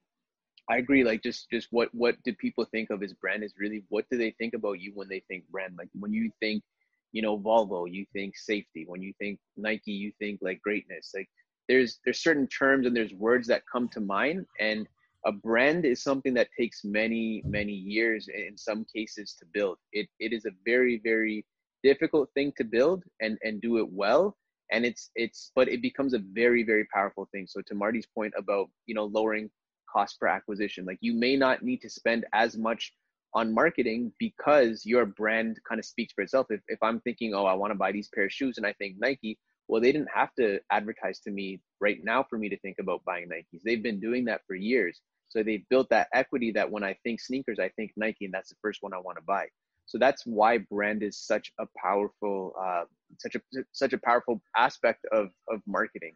I 0.68 0.78
agree. 0.78 1.04
Like 1.04 1.22
just 1.22 1.48
just 1.50 1.68
what 1.70 1.88
what 1.94 2.16
do 2.24 2.32
people 2.34 2.64
think 2.64 2.90
of 2.90 3.02
as 3.02 3.12
brand 3.12 3.44
is 3.44 3.54
really 3.58 3.84
what 3.88 4.06
do 4.10 4.18
they 4.18 4.32
think 4.32 4.54
about 4.54 4.80
you 4.80 4.92
when 4.94 5.08
they 5.08 5.22
think 5.28 5.44
brand? 5.50 5.74
Like 5.78 5.88
when 5.94 6.12
you 6.12 6.30
think, 6.40 6.62
you 7.12 7.22
know, 7.22 7.38
Volvo, 7.38 7.86
you 7.90 8.04
think 8.12 8.36
safety. 8.36 8.84
When 8.86 9.02
you 9.02 9.12
think 9.18 9.38
Nike, 9.56 9.92
you 9.92 10.12
think 10.18 10.40
like 10.42 10.60
greatness. 10.62 11.12
Like 11.14 11.28
there's 11.68 12.00
there's 12.04 12.22
certain 12.22 12.46
terms 12.48 12.86
and 12.86 12.96
there's 12.96 13.14
words 13.14 13.48
that 13.48 13.62
come 13.70 13.88
to 13.90 14.00
mind, 14.00 14.46
and 14.60 14.88
a 15.24 15.32
brand 15.32 15.84
is 15.84 16.02
something 16.02 16.34
that 16.34 16.48
takes 16.58 16.84
many 16.84 17.42
many 17.46 17.72
years 17.72 18.28
in 18.28 18.56
some 18.56 18.84
cases 18.94 19.34
to 19.40 19.46
build. 19.52 19.78
It 19.92 20.08
it 20.20 20.32
is 20.32 20.46
a 20.46 20.52
very 20.64 21.00
very 21.02 21.44
difficult 21.82 22.30
thing 22.34 22.52
to 22.56 22.64
build 22.64 23.04
and 23.20 23.38
and 23.42 23.60
do 23.60 23.78
it 23.78 23.88
well 23.90 24.36
and 24.70 24.84
it's 24.84 25.10
it's 25.14 25.52
but 25.54 25.68
it 25.68 25.82
becomes 25.82 26.14
a 26.14 26.18
very 26.18 26.62
very 26.62 26.86
powerful 26.92 27.28
thing. 27.32 27.46
So 27.46 27.60
to 27.62 27.74
marty's 27.74 28.06
point 28.06 28.34
about 28.36 28.68
you 28.86 28.94
know 28.94 29.06
lowering 29.06 29.50
cost 29.92 30.18
per 30.20 30.26
acquisition 30.26 30.84
like 30.84 30.98
you 31.00 31.14
may 31.14 31.36
not 31.36 31.62
need 31.62 31.80
to 31.80 31.88
spend 31.88 32.24
as 32.32 32.56
much 32.56 32.92
on 33.34 33.52
marketing 33.52 34.12
because 34.18 34.84
your 34.84 35.06
brand 35.06 35.58
kind 35.68 35.78
of 35.78 35.84
speaks 35.84 36.12
for 36.12 36.22
itself. 36.22 36.46
If, 36.50 36.60
if 36.68 36.82
i'm 36.82 37.00
thinking 37.00 37.34
oh 37.34 37.44
i 37.44 37.54
want 37.54 37.70
to 37.70 37.78
buy 37.78 37.92
these 37.92 38.08
pair 38.14 38.24
of 38.24 38.32
shoes 38.32 38.56
and 38.56 38.66
i 38.66 38.72
think 38.74 38.96
nike 38.98 39.38
well 39.68 39.80
they 39.80 39.92
didn't 39.92 40.10
have 40.14 40.34
to 40.38 40.58
advertise 40.70 41.20
to 41.20 41.30
me 41.30 41.60
right 41.80 41.98
now 42.02 42.24
for 42.28 42.38
me 42.38 42.48
to 42.48 42.58
think 42.60 42.76
about 42.78 43.04
buying 43.04 43.28
nikes. 43.28 43.62
They've 43.64 43.82
been 43.82 44.00
doing 44.00 44.24
that 44.26 44.42
for 44.46 44.54
years. 44.54 45.00
So 45.28 45.42
they 45.42 45.64
built 45.68 45.88
that 45.90 46.08
equity 46.14 46.52
that 46.52 46.70
when 46.70 46.84
i 46.84 46.96
think 47.04 47.20
sneakers 47.20 47.58
i 47.58 47.68
think 47.70 47.92
nike 47.96 48.24
and 48.24 48.34
that's 48.34 48.48
the 48.48 48.56
first 48.62 48.82
one 48.82 48.94
i 48.94 48.98
want 48.98 49.18
to 49.18 49.24
buy 49.24 49.46
so 49.86 49.98
that's 49.98 50.26
why 50.26 50.58
brand 50.58 51.02
is 51.02 51.16
such 51.16 51.52
a 51.60 51.66
powerful, 51.80 52.54
uh, 52.60 52.84
such 53.18 53.36
a 53.36 53.40
such 53.72 53.92
a 53.92 53.98
powerful 53.98 54.42
aspect 54.56 55.06
of 55.12 55.28
of 55.48 55.60
marketing. 55.66 56.14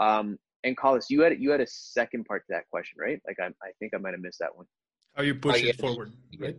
Um, 0.00 0.38
and 0.64 0.76
Collis, 0.76 1.06
you 1.10 1.22
had 1.22 1.40
you 1.40 1.50
had 1.50 1.60
a 1.60 1.66
second 1.66 2.24
part 2.24 2.42
to 2.46 2.54
that 2.54 2.68
question, 2.70 2.98
right? 3.00 3.20
Like 3.26 3.38
I, 3.40 3.46
I 3.46 3.70
think 3.78 3.92
I 3.94 3.98
might 3.98 4.12
have 4.12 4.20
missed 4.20 4.40
that 4.40 4.54
one. 4.54 4.66
How 5.14 5.22
you 5.22 5.36
push 5.36 5.62
oh, 5.62 5.68
it 5.68 5.78
forward, 5.78 6.12
right? 6.40 6.56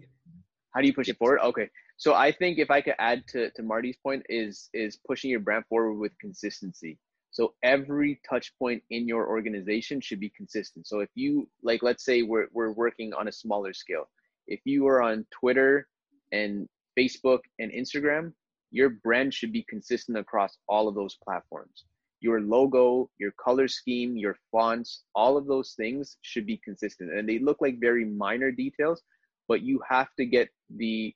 How 0.74 0.82
do 0.82 0.88
you 0.88 0.94
push 0.94 1.10
it 1.10 1.18
forward? 1.18 1.40
Okay, 1.42 1.70
so 1.98 2.14
I 2.14 2.32
think 2.32 2.58
if 2.58 2.72
I 2.72 2.80
could 2.82 2.96
add 3.00 3.28
to 3.30 3.52
to 3.52 3.62
Marti's 3.62 3.98
point 3.98 4.26
is 4.30 4.70
is 4.74 4.98
pushing 5.06 5.30
your 5.32 5.42
brand 5.42 5.66
forward 5.68 5.96
with 5.96 6.18
consistency. 6.20 6.98
So 7.32 7.54
every 7.64 8.22
touch 8.30 8.54
point 8.58 8.82
in 8.92 9.10
your 9.10 9.28
organization 9.28 10.00
should 10.00 10.22
be 10.22 10.30
consistent. 10.30 10.88
So 10.88 11.02
if 11.02 11.10
you 11.16 11.50
like, 11.64 11.84
let's 11.84 12.06
say 12.06 12.22
we're 12.22 12.48
we're 12.54 12.72
working 12.72 13.14
on 13.14 13.28
a 13.28 13.32
smaller 13.32 13.74
scale. 13.74 14.08
If 14.48 14.62
you 14.64 14.88
are 14.88 15.02
on 15.02 15.26
Twitter 15.32 15.90
and 16.36 16.68
Facebook 16.98 17.40
and 17.60 17.72
Instagram, 17.72 18.34
your 18.72 18.90
brand 18.90 19.34
should 19.34 19.54
be 19.54 19.66
consistent 19.70 20.18
across 20.18 20.58
all 20.68 20.88
of 20.88 20.96
those 20.96 21.18
platforms. 21.24 21.86
Your 22.20 22.42
logo, 22.42 23.10
your 23.18 23.32
color 23.44 23.68
scheme, 23.68 24.18
your 24.18 24.36
fonts, 24.52 25.04
all 25.14 25.38
of 25.38 25.48
those 25.48 25.74
things 25.78 26.18
should 26.22 26.46
be 26.46 26.60
consistent. 26.64 27.14
And 27.14 27.28
they 27.28 27.40
look 27.40 27.58
like 27.62 27.80
very 27.80 28.06
minor 28.06 28.52
details, 28.52 29.02
but 29.48 29.62
you 29.62 29.80
have 29.88 30.08
to 30.18 30.26
get 30.26 30.50
the 30.76 31.14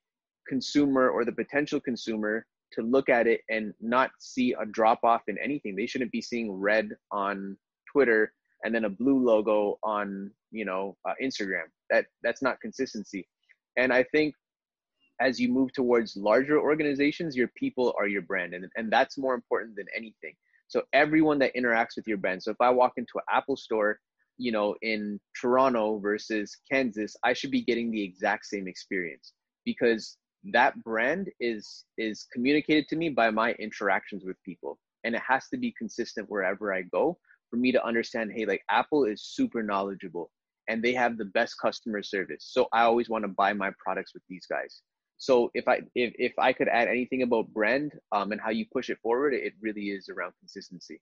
consumer 0.48 1.10
or 1.10 1.26
the 1.26 1.32
potential 1.32 1.80
consumer 1.80 2.46
to 2.74 2.82
look 2.82 3.10
at 3.10 3.28
it 3.28 3.42
and 3.50 3.74
not 3.82 4.12
see 4.20 4.56
a 4.62 4.66
drop 4.66 5.00
off 5.04 5.24
in 5.28 5.38
anything. 5.44 5.76
They 5.76 5.88
shouldn't 5.88 6.12
be 6.12 6.22
seeing 6.22 6.52
red 6.52 6.92
on 7.12 7.58
Twitter 7.92 8.34
and 8.64 8.76
then 8.76 8.86
a 8.86 8.90
blue 8.90 9.20
logo 9.24 9.80
on, 9.84 10.32
you 10.52 10.66
know, 10.66 10.96
uh, 11.08 11.14
Instagram. 11.24 11.68
That 11.90 12.06
that's 12.24 12.42
not 12.42 12.62
consistency. 12.62 13.28
And 13.78 13.92
I 13.92 14.04
think 14.04 14.36
as 15.20 15.40
you 15.40 15.50
move 15.50 15.74
towards 15.74 16.16
larger 16.16 16.60
organizations, 16.60 17.36
your 17.36 17.50
people 17.56 17.94
are 18.00 18.08
your 18.08 18.22
brand. 18.22 18.54
And, 18.54 18.66
and 18.76 18.92
that's 18.92 19.18
more 19.18 19.34
important 19.34 19.76
than 19.76 19.86
anything. 19.96 20.36
So 20.68 20.84
everyone 20.94 21.40
that 21.40 21.56
interacts 21.56 21.96
with 21.96 22.08
your 22.08 22.18
brand. 22.18 22.44
So 22.44 22.52
if 22.52 22.62
I 22.62 22.70
walk 22.70 22.94
into 22.98 23.14
an 23.16 23.24
Apple 23.30 23.58
store, 23.58 24.00
you 24.38 24.52
know, 24.52 24.76
in 24.82 25.20
Toronto 25.40 26.00
versus 26.00 26.56
Kansas, 26.72 27.16
I 27.24 27.34
should 27.34 27.52
be 27.52 27.64
getting 27.64 27.92
the 27.92 28.04
exact 28.04 28.46
same 28.46 28.68
experience 28.68 29.34
because 29.66 30.18
that 30.54 30.82
brand 30.84 31.30
is 31.42 31.84
is 31.98 32.26
communicated 32.32 32.88
to 32.88 32.96
me 32.96 33.10
by 33.10 33.30
my 33.30 33.52
interactions 33.54 34.24
with 34.24 34.38
people. 34.44 34.80
And 35.04 35.16
it 35.16 35.22
has 35.28 35.48
to 35.50 35.58
be 35.58 35.74
consistent 35.78 36.30
wherever 36.30 36.74
I 36.74 36.84
go 36.84 37.18
for 37.50 37.58
me 37.58 37.72
to 37.72 37.86
understand, 37.86 38.32
hey, 38.34 38.46
like 38.46 38.62
Apple 38.70 39.06
is 39.06 39.24
super 39.24 39.64
knowledgeable 39.64 40.32
and 40.68 40.84
they 40.84 40.94
have 40.94 41.18
the 41.18 41.26
best 41.26 41.56
customer 41.60 42.04
service. 42.04 42.46
So 42.48 42.68
I 42.72 42.84
always 42.84 43.10
want 43.10 43.24
to 43.24 43.30
buy 43.30 43.54
my 43.54 43.72
products 43.84 44.14
with 44.14 44.24
these 44.30 44.46
guys. 44.46 44.82
So 45.20 45.52
if 45.54 45.68
I 45.68 45.82
if, 45.94 46.14
if 46.18 46.40
I 46.40 46.54
could 46.54 46.70
add 46.70 46.88
anything 46.88 47.22
about 47.24 47.54
brand 47.54 47.92
um, 48.14 48.32
and 48.32 48.40
how 48.42 48.52
you 48.52 48.66
push 48.72 48.90
it 48.90 48.98
forward, 49.04 49.34
it 49.34 49.54
really 49.62 49.90
is 49.90 50.10
around 50.10 50.34
consistency. 50.40 51.02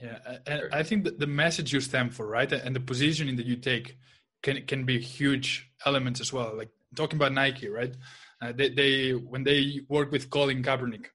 Yeah, 0.00 0.18
and 0.46 0.62
I 0.72 0.82
think 0.84 1.04
that 1.04 1.18
the 1.18 1.26
message 1.26 1.72
you 1.72 1.80
stand 1.80 2.14
for, 2.14 2.28
right, 2.28 2.52
and 2.52 2.76
the 2.76 2.80
positioning 2.80 3.36
that 3.36 3.46
you 3.46 3.56
take 3.56 3.96
can 4.42 4.64
can 4.66 4.84
be 4.84 5.00
huge 5.00 5.72
elements 5.86 6.20
as 6.20 6.32
well. 6.32 6.56
Like 6.56 6.68
talking 6.94 7.18
about 7.18 7.32
Nike, 7.32 7.68
right? 7.68 7.94
Uh, 8.40 8.52
they 8.52 8.68
they 8.68 9.10
when 9.12 9.44
they 9.44 9.80
work 9.88 10.12
with 10.12 10.28
Colin 10.28 10.62
Kaepernick, 10.62 11.06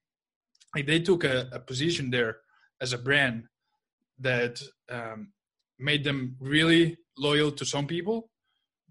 like 0.76 0.88
they 0.88 1.00
took 1.00 1.24
a, 1.24 1.48
a 1.54 1.60
position 1.60 2.10
there 2.10 2.38
as 2.82 2.94
a 2.94 2.98
brand 2.98 3.44
that 4.20 4.60
um, 4.90 5.32
made 5.78 6.04
them 6.04 6.36
really 6.40 6.98
loyal 7.16 7.52
to 7.52 7.64
some 7.64 7.86
people, 7.86 8.32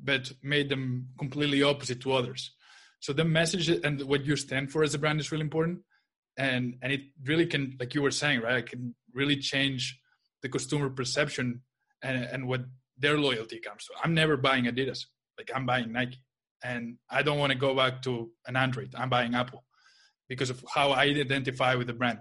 but 0.02 0.32
made 0.42 0.68
them 0.68 1.08
completely 1.18 1.62
opposite 1.62 2.00
to 2.02 2.12
others. 2.12 2.52
So 3.02 3.12
the 3.12 3.24
message 3.24 3.68
and 3.68 4.00
what 4.02 4.24
you 4.24 4.36
stand 4.36 4.70
for 4.70 4.84
as 4.84 4.94
a 4.94 4.98
brand 4.98 5.18
is 5.18 5.32
really 5.32 5.42
important, 5.42 5.80
and 6.38 6.76
and 6.82 6.92
it 6.92 7.00
really 7.24 7.46
can, 7.46 7.76
like 7.80 7.96
you 7.96 8.02
were 8.02 8.12
saying, 8.12 8.40
right, 8.42 8.58
it 8.58 8.70
can 8.70 8.94
really 9.12 9.36
change 9.36 9.98
the 10.40 10.48
customer 10.48 10.88
perception 10.88 11.62
and 12.00 12.24
and 12.24 12.46
what 12.46 12.62
their 12.96 13.18
loyalty 13.18 13.58
comes 13.58 13.86
to. 13.86 13.92
I'm 14.04 14.14
never 14.14 14.36
buying 14.36 14.66
Adidas, 14.66 15.06
like 15.36 15.50
I'm 15.52 15.66
buying 15.66 15.90
Nike, 15.90 16.22
and 16.62 16.96
I 17.10 17.22
don't 17.22 17.40
want 17.40 17.50
to 17.50 17.58
go 17.58 17.74
back 17.74 18.02
to 18.02 18.30
an 18.46 18.54
Android. 18.54 18.94
I'm 18.96 19.10
buying 19.10 19.34
Apple 19.34 19.64
because 20.28 20.50
of 20.50 20.64
how 20.72 20.92
I 20.92 21.06
identify 21.06 21.74
with 21.74 21.88
the 21.88 21.94
brand, 21.94 22.20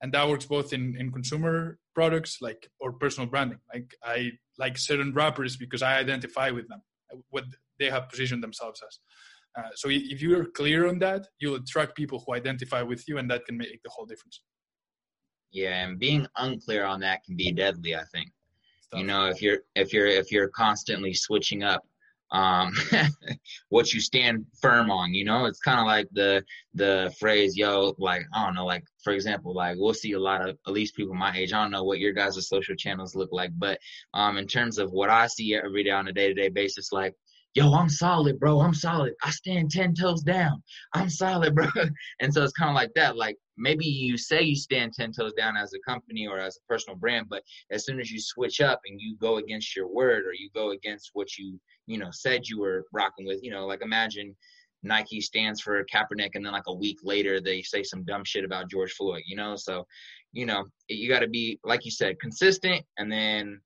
and 0.00 0.14
that 0.14 0.26
works 0.26 0.46
both 0.46 0.72
in 0.72 0.96
in 0.98 1.12
consumer 1.12 1.78
products 1.94 2.38
like 2.40 2.70
or 2.80 2.92
personal 2.92 3.28
branding. 3.28 3.58
Like 3.70 3.94
I 4.02 4.32
like 4.56 4.78
certain 4.78 5.12
rappers 5.12 5.58
because 5.58 5.82
I 5.82 5.98
identify 5.98 6.48
with 6.52 6.68
them, 6.70 6.80
what 7.28 7.44
they 7.78 7.90
have 7.90 8.08
positioned 8.08 8.42
themselves 8.42 8.80
as. 8.88 8.98
Uh, 9.56 9.68
so 9.74 9.88
if 9.90 10.22
you're 10.22 10.46
clear 10.46 10.88
on 10.88 10.98
that, 11.00 11.26
you'll 11.38 11.56
attract 11.56 11.94
people 11.96 12.22
who 12.24 12.34
identify 12.34 12.82
with 12.82 13.06
you, 13.08 13.18
and 13.18 13.30
that 13.30 13.44
can 13.44 13.56
make 13.56 13.80
the 13.82 13.90
whole 13.90 14.06
difference. 14.06 14.40
Yeah, 15.50 15.84
and 15.84 15.98
being 15.98 16.26
unclear 16.38 16.84
on 16.84 17.00
that 17.00 17.22
can 17.24 17.36
be 17.36 17.52
deadly. 17.52 17.94
I 17.94 18.04
think. 18.12 18.30
You 18.94 19.04
know, 19.04 19.26
if 19.26 19.40
you're 19.40 19.60
if 19.74 19.92
you're 19.92 20.06
if 20.06 20.30
you're 20.30 20.48
constantly 20.48 21.14
switching 21.14 21.62
up 21.62 21.82
um 22.32 22.72
what 23.68 23.92
you 23.92 24.00
stand 24.00 24.44
firm 24.60 24.90
on 24.90 25.12
you 25.12 25.24
know 25.24 25.44
it's 25.44 25.60
kind 25.60 25.78
of 25.78 25.86
like 25.86 26.08
the 26.12 26.42
the 26.74 27.14
phrase 27.20 27.56
yo 27.56 27.94
like 27.98 28.22
i 28.34 28.44
don't 28.44 28.54
know 28.54 28.64
like 28.64 28.82
for 29.04 29.12
example 29.12 29.54
like 29.54 29.76
we'll 29.78 29.92
see 29.94 30.12
a 30.12 30.18
lot 30.18 30.46
of 30.48 30.56
at 30.66 30.72
least 30.72 30.96
people 30.96 31.14
my 31.14 31.34
age 31.36 31.52
i 31.52 31.62
don't 31.62 31.70
know 31.70 31.84
what 31.84 31.98
your 31.98 32.12
guys' 32.12 32.48
social 32.48 32.74
channels 32.74 33.14
look 33.14 33.28
like 33.32 33.50
but 33.58 33.78
um 34.14 34.38
in 34.38 34.46
terms 34.46 34.78
of 34.78 34.90
what 34.92 35.10
i 35.10 35.26
see 35.26 35.54
every 35.54 35.84
day 35.84 35.90
on 35.90 36.08
a 36.08 36.12
day-to-day 36.12 36.48
basis 36.48 36.90
like 36.90 37.14
yo, 37.54 37.74
I'm 37.74 37.88
solid, 37.88 38.40
bro. 38.40 38.60
I'm 38.60 38.74
solid. 38.74 39.14
I 39.22 39.30
stand 39.30 39.70
10 39.70 39.94
toes 39.94 40.22
down. 40.22 40.62
I'm 40.94 41.10
solid, 41.10 41.54
bro. 41.54 41.68
And 42.20 42.32
so 42.32 42.42
it's 42.42 42.52
kind 42.52 42.70
of 42.70 42.74
like 42.74 42.92
that. 42.94 43.16
Like 43.16 43.36
maybe 43.56 43.84
you 43.84 44.16
say 44.16 44.42
you 44.42 44.56
stand 44.56 44.94
10 44.94 45.12
toes 45.12 45.34
down 45.34 45.56
as 45.56 45.72
a 45.74 45.90
company 45.90 46.26
or 46.26 46.38
as 46.38 46.56
a 46.56 46.66
personal 46.72 46.96
brand, 46.96 47.26
but 47.28 47.42
as 47.70 47.84
soon 47.84 48.00
as 48.00 48.10
you 48.10 48.20
switch 48.20 48.60
up 48.60 48.80
and 48.86 49.00
you 49.00 49.16
go 49.20 49.36
against 49.36 49.76
your 49.76 49.88
word 49.88 50.24
or 50.24 50.32
you 50.32 50.48
go 50.54 50.70
against 50.70 51.10
what 51.12 51.36
you, 51.36 51.60
you 51.86 51.98
know, 51.98 52.10
said 52.10 52.48
you 52.48 52.58
were 52.58 52.84
rocking 52.92 53.26
with, 53.26 53.40
you 53.42 53.50
know, 53.50 53.66
like 53.66 53.82
imagine 53.82 54.34
Nike 54.82 55.20
stands 55.20 55.60
for 55.60 55.84
Kaepernick 55.84 56.30
and 56.34 56.44
then 56.44 56.52
like 56.52 56.66
a 56.66 56.74
week 56.74 56.98
later 57.04 57.40
they 57.40 57.62
say 57.62 57.82
some 57.82 58.04
dumb 58.04 58.24
shit 58.24 58.44
about 58.44 58.70
George 58.70 58.92
Floyd, 58.92 59.22
you 59.26 59.36
know? 59.36 59.56
So, 59.56 59.86
you 60.32 60.46
know, 60.46 60.64
you 60.88 61.08
got 61.08 61.20
to 61.20 61.28
be, 61.28 61.60
like 61.64 61.84
you 61.84 61.90
said, 61.90 62.18
consistent 62.18 62.84
and 62.98 63.12
then 63.12 63.60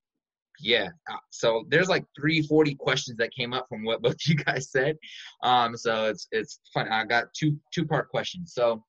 yeah 0.60 0.88
uh, 1.10 1.16
so 1.30 1.64
there's 1.68 1.88
like 1.88 2.04
340 2.18 2.74
questions 2.76 3.16
that 3.18 3.32
came 3.32 3.52
up 3.52 3.66
from 3.68 3.84
what 3.84 4.02
both 4.02 4.16
you 4.26 4.34
guys 4.36 4.70
said. 4.70 4.96
Um 5.42 5.76
so 5.76 6.06
it's 6.06 6.28
it's 6.32 6.60
fun 6.72 6.88
i 6.88 7.04
got 7.04 7.26
two 7.34 7.56
two 7.72 7.84
part 7.84 8.08
questions. 8.08 8.52
So 8.54 8.84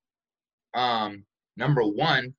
um 0.75 1.23
number 1.55 1.83
one 1.83 2.33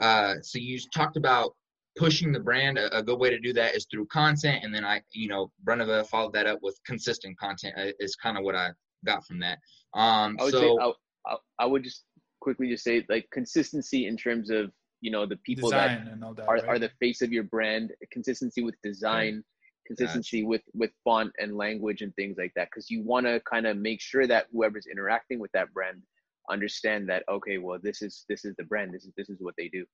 uh 0.00 0.34
so 0.42 0.58
you 0.58 0.78
talked 0.94 1.16
about 1.16 1.54
pushing 1.96 2.32
the 2.32 2.40
brand. 2.40 2.78
A, 2.78 2.98
a 2.98 3.02
good 3.02 3.18
way 3.18 3.30
to 3.30 3.38
do 3.38 3.52
that 3.54 3.74
is 3.74 3.86
through 3.90 4.06
content 4.06 4.64
and 4.64 4.74
then 4.74 4.84
i 4.84 5.02
you 5.12 5.28
know 5.28 5.50
Branavaa 5.64 6.06
followed 6.06 6.32
that 6.34 6.46
up 6.46 6.60
with 6.62 6.78
consistent 6.86 7.38
content 7.38 7.74
uh, 7.76 7.92
is 7.98 8.16
kind 8.16 8.38
of 8.38 8.44
what 8.44 8.54
i 8.54 8.70
got 9.04 9.24
from 9.26 9.40
that. 9.40 9.58
Um 9.94 10.36
I 10.40 10.44
would 10.44 10.52
so 10.52 10.60
say, 10.60 10.76
I, 10.80 11.32
I, 11.32 11.36
I 11.60 11.66
would 11.66 11.84
just 11.84 12.04
quickly 12.40 12.68
just 12.68 12.84
say 12.84 13.04
like 13.08 13.28
consistency 13.32 14.06
in 14.06 14.16
terms 14.16 14.50
of 14.50 14.72
you 15.00 15.10
know 15.10 15.26
the 15.26 15.36
people 15.38 15.70
that 15.70 16.04
Design 16.04 16.22
all 16.22 16.34
that. 16.34 16.48
are, 16.48 16.56
right? 16.56 16.68
are 16.68 16.78
the 16.78 16.90
face 17.00 17.22
of 17.22 17.32
your 17.32 17.44
brand 17.44 17.92
consistency 18.10 18.62
with 18.62 18.74
design 18.82 19.44
consistency 19.86 20.44
with 20.44 20.62
with 20.72 20.90
font 21.04 21.32
and 21.38 21.56
language 21.56 22.02
and 22.02 22.14
things 22.14 22.36
like 22.38 22.52
that 22.54 22.68
because 22.70 22.90
you 22.90 23.02
want 23.02 23.26
to 23.26 23.40
kind 23.40 23.66
of 23.66 23.76
make 23.76 24.00
sure 24.00 24.26
that 24.26 24.46
whoever's 24.52 24.86
interacting 24.86 25.38
with 25.40 25.50
that 25.52 25.72
brand 25.72 26.02
understand 26.50 27.08
that 27.08 27.24
okay 27.28 27.58
well 27.58 27.78
this 27.82 28.02
is 28.02 28.24
this 28.28 28.44
is 28.44 28.54
the 28.56 28.64
brand 28.64 28.92
this 28.94 29.04
is 29.04 29.12
this 29.16 29.28
is 29.28 29.38
what 29.40 29.54
they 29.56 29.68
do 29.68 29.84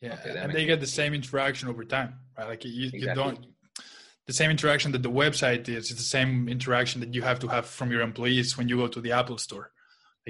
Yeah, 0.00 0.14
Okay, 0.14 0.38
and 0.38 0.52
they 0.52 0.64
get 0.64 0.80
the 0.80 0.86
same 0.86 1.12
interaction 1.12 1.68
over 1.68 1.84
time, 1.84 2.14
right? 2.36 2.48
Like 2.48 2.64
you, 2.64 2.90
you 2.92 3.14
don't 3.14 3.38
the 4.28 4.34
same 4.34 4.50
interaction 4.50 4.92
that 4.92 5.02
the 5.02 5.10
website 5.10 5.68
is. 5.68 5.90
It's 5.90 6.00
the 6.04 6.12
same 6.18 6.48
interaction 6.48 7.00
that 7.00 7.14
you 7.14 7.22
have 7.22 7.38
to 7.40 7.48
have 7.48 7.66
from 7.66 7.90
your 7.90 8.02
employees 8.02 8.56
when 8.58 8.68
you 8.68 8.76
go 8.76 8.86
to 8.86 9.00
the 9.00 9.12
Apple 9.12 9.38
store. 9.38 9.72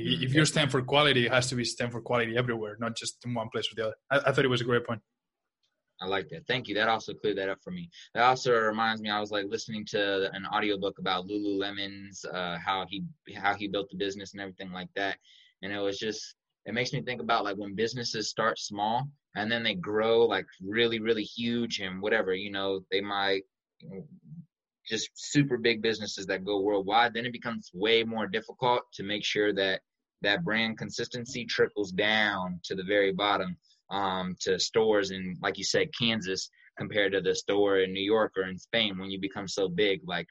Mhm. 0.04 0.22
If 0.22 0.34
you 0.34 0.44
stand 0.44 0.70
for 0.70 0.82
quality, 0.82 1.26
it 1.26 1.32
has 1.32 1.48
to 1.48 1.54
be 1.54 1.64
stand 1.64 1.92
for 1.92 2.00
quality 2.00 2.36
everywhere, 2.36 2.76
not 2.78 2.96
just 2.96 3.24
in 3.24 3.34
one 3.34 3.48
place 3.50 3.66
or 3.72 3.74
the 3.76 3.86
other. 3.86 3.96
I, 4.10 4.30
I 4.30 4.32
thought 4.32 4.44
it 4.44 4.48
was 4.48 4.60
a 4.60 4.64
great 4.64 4.84
point. 4.84 5.00
I 6.00 6.06
like 6.06 6.28
that. 6.28 6.46
Thank 6.46 6.68
you. 6.68 6.74
That 6.76 6.88
also 6.88 7.12
cleared 7.12 7.38
that 7.38 7.48
up 7.48 7.58
for 7.62 7.72
me. 7.72 7.90
That 8.14 8.22
also 8.22 8.52
reminds 8.54 9.00
me. 9.02 9.10
I 9.10 9.18
was 9.18 9.30
like 9.30 9.46
listening 9.48 9.84
to 9.86 10.30
an 10.32 10.46
audiobook 10.46 10.98
about 10.98 11.26
Lululemon's, 11.26 12.24
uh, 12.24 12.56
how 12.64 12.86
he 12.88 13.02
how 13.36 13.54
he 13.54 13.66
built 13.66 13.90
the 13.90 13.96
business 13.96 14.32
and 14.32 14.40
everything 14.40 14.70
like 14.70 14.90
that. 14.94 15.18
And 15.62 15.72
it 15.72 15.78
was 15.80 15.98
just 15.98 16.36
it 16.66 16.74
makes 16.74 16.92
me 16.92 17.02
think 17.02 17.20
about 17.20 17.44
like 17.44 17.56
when 17.56 17.74
businesses 17.74 18.28
start 18.30 18.58
small 18.58 19.08
and 19.34 19.50
then 19.50 19.62
they 19.62 19.74
grow 19.74 20.24
like 20.24 20.46
really 20.62 21.00
really 21.00 21.24
huge 21.24 21.80
and 21.80 22.00
whatever. 22.00 22.32
You 22.32 22.52
know, 22.52 22.80
they 22.92 23.00
might 23.00 23.42
you 23.80 23.88
know, 23.90 24.06
just 24.86 25.10
super 25.14 25.58
big 25.58 25.82
businesses 25.82 26.26
that 26.26 26.44
go 26.44 26.60
worldwide. 26.60 27.12
Then 27.12 27.26
it 27.26 27.32
becomes 27.32 27.70
way 27.74 28.04
more 28.04 28.26
difficult 28.26 28.82
to 28.94 29.02
make 29.02 29.24
sure 29.24 29.52
that 29.54 29.80
that 30.22 30.44
brand 30.44 30.78
consistency 30.78 31.44
trickles 31.44 31.92
down 31.92 32.60
to 32.64 32.74
the 32.74 32.84
very 32.84 33.12
bottom 33.12 33.56
um, 33.90 34.36
to 34.40 34.58
stores 34.58 35.10
in, 35.10 35.36
like 35.42 35.58
you 35.58 35.64
said, 35.64 35.88
Kansas 35.98 36.50
compared 36.76 37.12
to 37.12 37.20
the 37.20 37.34
store 37.34 37.80
in 37.80 37.92
New 37.92 38.02
York 38.02 38.32
or 38.36 38.44
in 38.44 38.58
Spain 38.58 38.98
when 38.98 39.10
you 39.10 39.20
become 39.20 39.48
so 39.48 39.68
big. 39.68 40.00
Like, 40.06 40.26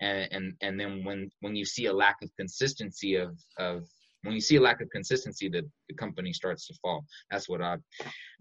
and 0.00 0.28
and 0.32 0.54
and 0.62 0.80
then 0.80 1.04
when 1.04 1.30
when 1.40 1.54
you 1.54 1.64
see 1.64 1.86
a 1.86 1.92
lack 1.92 2.16
of 2.22 2.30
consistency 2.36 3.16
of 3.16 3.36
of 3.58 3.84
when 4.22 4.34
you 4.34 4.40
see 4.40 4.56
a 4.56 4.60
lack 4.60 4.80
of 4.80 4.90
consistency, 4.90 5.48
the, 5.48 5.68
the 5.88 5.94
company 5.94 6.32
starts 6.32 6.66
to 6.66 6.74
fall. 6.82 7.04
That's 7.30 7.48
what 7.48 7.62
I've 7.62 7.80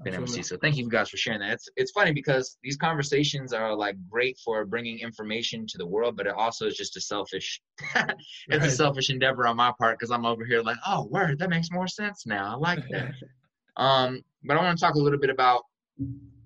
been 0.03 0.13
able 0.13 0.25
to 0.25 0.31
see. 0.31 0.41
So 0.41 0.57
thank 0.57 0.75
you 0.75 0.89
guys 0.89 1.09
for 1.09 1.17
sharing 1.17 1.39
that. 1.39 1.53
It's 1.53 1.69
it's 1.77 1.91
funny 1.91 2.11
because 2.11 2.57
these 2.63 2.77
conversations 2.77 3.53
are 3.53 3.73
like 3.73 3.95
great 4.09 4.37
for 4.43 4.65
bringing 4.65 4.99
information 4.99 5.65
to 5.67 5.77
the 5.77 5.85
world, 5.85 6.17
but 6.17 6.27
it 6.27 6.33
also 6.33 6.67
is 6.67 6.75
just 6.75 6.97
a 6.97 7.01
selfish. 7.01 7.61
it's 8.49 8.65
a 8.65 8.71
selfish 8.71 9.09
endeavor 9.09 9.47
on 9.47 9.55
my 9.55 9.71
part 9.79 9.97
because 9.97 10.11
I'm 10.11 10.25
over 10.25 10.43
here 10.45 10.61
like, 10.61 10.77
oh, 10.85 11.05
word, 11.05 11.39
that 11.39 11.49
makes 11.49 11.71
more 11.71 11.87
sense 11.87 12.25
now. 12.25 12.53
I 12.53 12.57
like 12.57 12.83
that. 12.91 13.11
Um, 13.77 14.21
but 14.43 14.57
I 14.57 14.61
want 14.61 14.77
to 14.77 14.83
talk 14.83 14.95
a 14.95 14.99
little 14.99 15.19
bit 15.19 15.29
about 15.29 15.61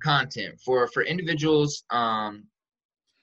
content 0.04 0.60
for 0.64 0.88
for 0.88 1.02
individuals. 1.02 1.84
Um, 1.90 2.44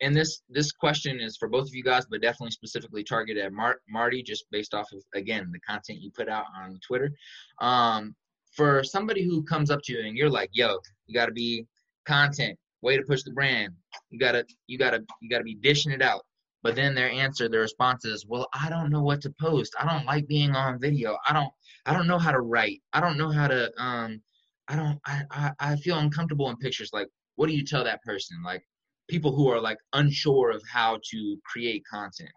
and 0.00 0.16
this 0.16 0.42
this 0.48 0.72
question 0.72 1.20
is 1.20 1.36
for 1.36 1.48
both 1.48 1.66
of 1.66 1.74
you 1.74 1.82
guys, 1.82 2.06
but 2.06 2.22
definitely 2.22 2.52
specifically 2.52 3.04
targeted 3.04 3.44
at 3.44 3.52
Mar- 3.52 3.80
Marti, 3.88 4.22
just 4.22 4.44
based 4.50 4.74
off 4.74 4.88
of 4.92 5.02
again 5.14 5.50
the 5.52 5.60
content 5.60 6.00
you 6.00 6.10
put 6.10 6.28
out 6.28 6.46
on 6.56 6.78
Twitter. 6.86 7.12
Um, 7.60 8.14
for 8.56 8.82
somebody 8.82 9.24
who 9.24 9.42
comes 9.44 9.70
up 9.70 9.80
to 9.84 9.92
you 9.92 10.00
and 10.00 10.16
you're 10.16 10.30
like, 10.30 10.50
"Yo, 10.52 10.78
you 11.06 11.14
got 11.14 11.26
to 11.26 11.32
be 11.32 11.66
content, 12.06 12.58
way 12.82 12.96
to 12.96 13.02
push 13.02 13.22
the 13.22 13.32
brand. 13.32 13.74
You 14.10 14.18
gotta 14.18 14.44
you 14.66 14.78
gotta 14.78 15.04
you 15.20 15.28
gotta 15.28 15.44
be 15.44 15.56
dishing 15.56 15.92
it 15.92 16.02
out." 16.02 16.22
But 16.62 16.74
then 16.76 16.94
their 16.94 17.10
answer, 17.10 17.48
their 17.48 17.60
response 17.60 18.04
is, 18.04 18.26
"Well, 18.26 18.48
I 18.54 18.68
don't 18.70 18.90
know 18.90 19.02
what 19.02 19.20
to 19.22 19.34
post. 19.40 19.74
I 19.78 19.86
don't 19.86 20.06
like 20.06 20.26
being 20.26 20.54
on 20.54 20.80
video. 20.80 21.18
I 21.28 21.32
don't 21.32 21.52
I 21.86 21.92
don't 21.92 22.06
know 22.06 22.18
how 22.18 22.32
to 22.32 22.40
write. 22.40 22.82
I 22.92 23.00
don't 23.00 23.18
know 23.18 23.30
how 23.30 23.48
to 23.48 23.70
um 23.82 24.22
I 24.68 24.76
don't 24.76 24.98
I 25.06 25.22
I, 25.30 25.52
I 25.60 25.76
feel 25.76 25.98
uncomfortable 25.98 26.48
in 26.50 26.56
pictures. 26.56 26.90
Like, 26.92 27.08
what 27.36 27.48
do 27.48 27.54
you 27.54 27.64
tell 27.64 27.84
that 27.84 28.02
person? 28.02 28.42
Like 28.44 28.62
people 29.10 29.34
who 29.34 29.48
are 29.48 29.60
like 29.60 29.78
unsure 29.92 30.50
of 30.50 30.62
how 30.72 30.98
to 31.10 31.38
create 31.44 31.82
content. 31.90 32.30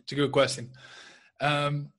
It's 0.00 0.12
a 0.12 0.16
good 0.16 0.32
question. 0.32 0.70
Um, 1.40 1.90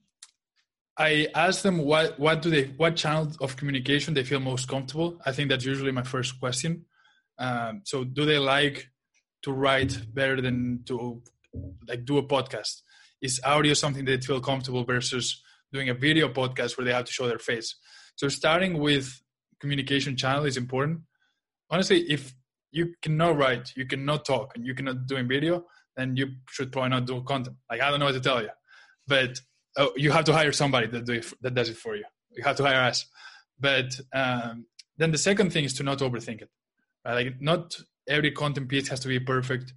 I 0.98 1.28
ask 1.36 1.62
them 1.62 1.78
what 1.80 2.20
what 2.20 2.42
do 2.42 2.50
they 2.50 2.66
what 2.82 2.96
channel 2.96 3.32
of 3.40 3.56
communication 3.56 4.14
they 4.14 4.24
feel 4.24 4.40
most 4.40 4.68
comfortable. 4.68 5.20
I 5.26 5.32
think 5.32 5.50
that's 5.50 5.66
usually 5.66 5.92
my 5.92 6.04
first 6.04 6.40
question. 6.40 6.86
Um, 7.38 7.82
so, 7.84 8.04
do 8.04 8.26
they 8.26 8.40
like 8.40 8.90
to 9.44 9.52
write 9.52 9.94
better 10.14 10.42
than 10.42 10.84
to 10.86 11.22
like 11.88 12.04
do 12.06 12.18
a 12.18 12.24
podcast? 12.24 12.82
Is 13.22 13.40
audio 13.44 13.74
something 13.74 14.06
they 14.06 14.18
feel 14.18 14.42
comfortable 14.42 14.84
versus 14.84 15.42
doing 15.72 15.90
a 15.90 15.94
video 15.94 16.30
podcast 16.30 16.78
where 16.78 16.86
they 16.86 16.94
have 16.94 17.06
to 17.06 17.12
show 17.12 17.28
their 17.28 17.40
face? 17.40 17.76
So, 18.16 18.28
starting 18.30 18.80
with 18.80 19.22
communication 19.60 20.18
channel 20.18 20.46
is 20.46 20.58
important. 20.58 21.02
Honestly, 21.70 22.10
if 22.10 22.34
you 22.72 22.94
cannot 23.02 23.38
write, 23.38 23.72
you 23.76 23.86
cannot 23.86 24.26
talk, 24.26 24.54
and 24.56 24.66
you 24.66 24.74
cannot 24.74 25.08
do 25.08 25.16
in 25.16 25.28
video, 25.28 25.66
then 25.96 26.16
you 26.16 26.28
should 26.50 26.72
probably 26.72 26.90
not 26.90 27.06
do 27.06 27.22
content. 27.24 27.58
Like 27.70 27.82
I 27.82 27.90
don't 27.90 28.00
know 28.00 28.06
what 28.06 28.14
to 28.14 28.22
tell 28.22 28.42
you, 28.42 28.50
but 29.08 29.40
oh, 29.78 29.92
you 29.96 30.12
have 30.12 30.26
to 30.26 30.34
hire 30.34 30.52
somebody 30.52 30.88
that 30.88 31.06
do 31.06 31.14
it, 31.14 31.26
that 31.42 31.54
does 31.54 31.70
it 31.70 31.78
for 31.78 31.96
you. 31.96 32.06
You 32.32 32.44
have 32.44 32.58
to 32.58 32.64
hire 32.64 32.84
us. 32.84 33.06
But 33.60 34.00
um, 34.14 34.66
then 34.98 35.12
the 35.12 35.18
second 35.18 35.52
thing 35.52 35.64
is 35.64 35.74
to 35.76 35.84
not 35.84 36.00
overthink 36.00 36.42
it. 36.42 36.50
Right? 37.06 37.26
Like 37.26 37.42
not 37.42 37.76
every 38.08 38.32
content 38.32 38.70
piece 38.70 38.88
has 38.90 39.00
to 39.02 39.08
be 39.08 39.20
perfect. 39.20 39.74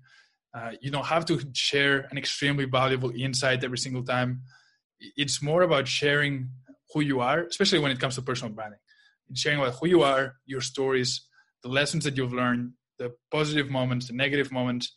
Uh, 0.52 0.72
you 0.80 0.90
don't 0.90 1.06
have 1.06 1.24
to 1.26 1.40
share 1.54 2.08
an 2.10 2.18
extremely 2.18 2.64
valuable 2.64 3.10
insight 3.10 3.62
every 3.64 3.78
single 3.78 4.02
time. 4.02 4.42
It's 5.16 5.40
more 5.40 5.62
about 5.62 5.88
sharing 5.88 6.50
who 6.92 7.00
you 7.00 7.20
are, 7.20 7.44
especially 7.44 7.78
when 7.78 7.92
it 7.92 8.00
comes 8.00 8.16
to 8.16 8.22
personal 8.22 8.52
branding. 8.52 8.80
Sharing 9.34 9.60
about 9.60 9.76
who 9.76 9.86
you 9.86 10.02
are, 10.02 10.34
your 10.44 10.60
stories, 10.60 11.22
the 11.62 11.68
lessons 11.68 12.04
that 12.04 12.16
you've 12.16 12.32
learned, 12.32 12.72
the 13.00 13.12
positive 13.32 13.68
moments, 13.70 14.06
the 14.06 14.12
negative 14.12 14.52
moments, 14.52 14.94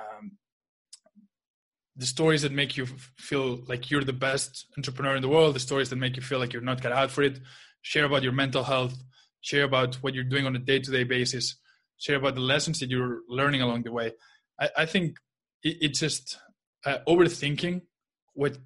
um, 0.00 0.32
the 1.94 2.06
stories 2.06 2.42
that 2.42 2.52
make 2.60 2.76
you 2.78 2.86
feel 3.28 3.60
like 3.68 3.90
you're 3.90 4.02
the 4.12 4.20
best 4.28 4.66
entrepreneur 4.78 5.14
in 5.14 5.22
the 5.22 5.28
world, 5.28 5.54
the 5.54 5.60
stories 5.60 5.90
that 5.90 5.96
make 6.04 6.16
you 6.16 6.22
feel 6.22 6.38
like 6.38 6.52
you're 6.52 6.70
not 6.70 6.82
cut 6.82 6.92
out 7.00 7.10
for 7.10 7.22
it. 7.22 7.38
Share 7.82 8.06
about 8.06 8.22
your 8.22 8.32
mental 8.32 8.64
health. 8.64 8.94
Share 9.42 9.64
about 9.64 9.96
what 9.96 10.14
you're 10.14 10.32
doing 10.32 10.46
on 10.46 10.56
a 10.56 10.58
day-to-day 10.58 11.04
basis. 11.04 11.56
Share 11.98 12.16
about 12.16 12.34
the 12.34 12.40
lessons 12.40 12.80
that 12.80 12.88
you're 12.88 13.20
learning 13.28 13.60
along 13.60 13.82
the 13.82 13.92
way. 13.92 14.12
I, 14.58 14.70
I 14.78 14.86
think 14.86 15.18
it, 15.62 15.76
it's 15.82 16.00
just 16.00 16.38
uh, 16.86 16.98
overthinking 17.06 17.82
what 18.32 18.56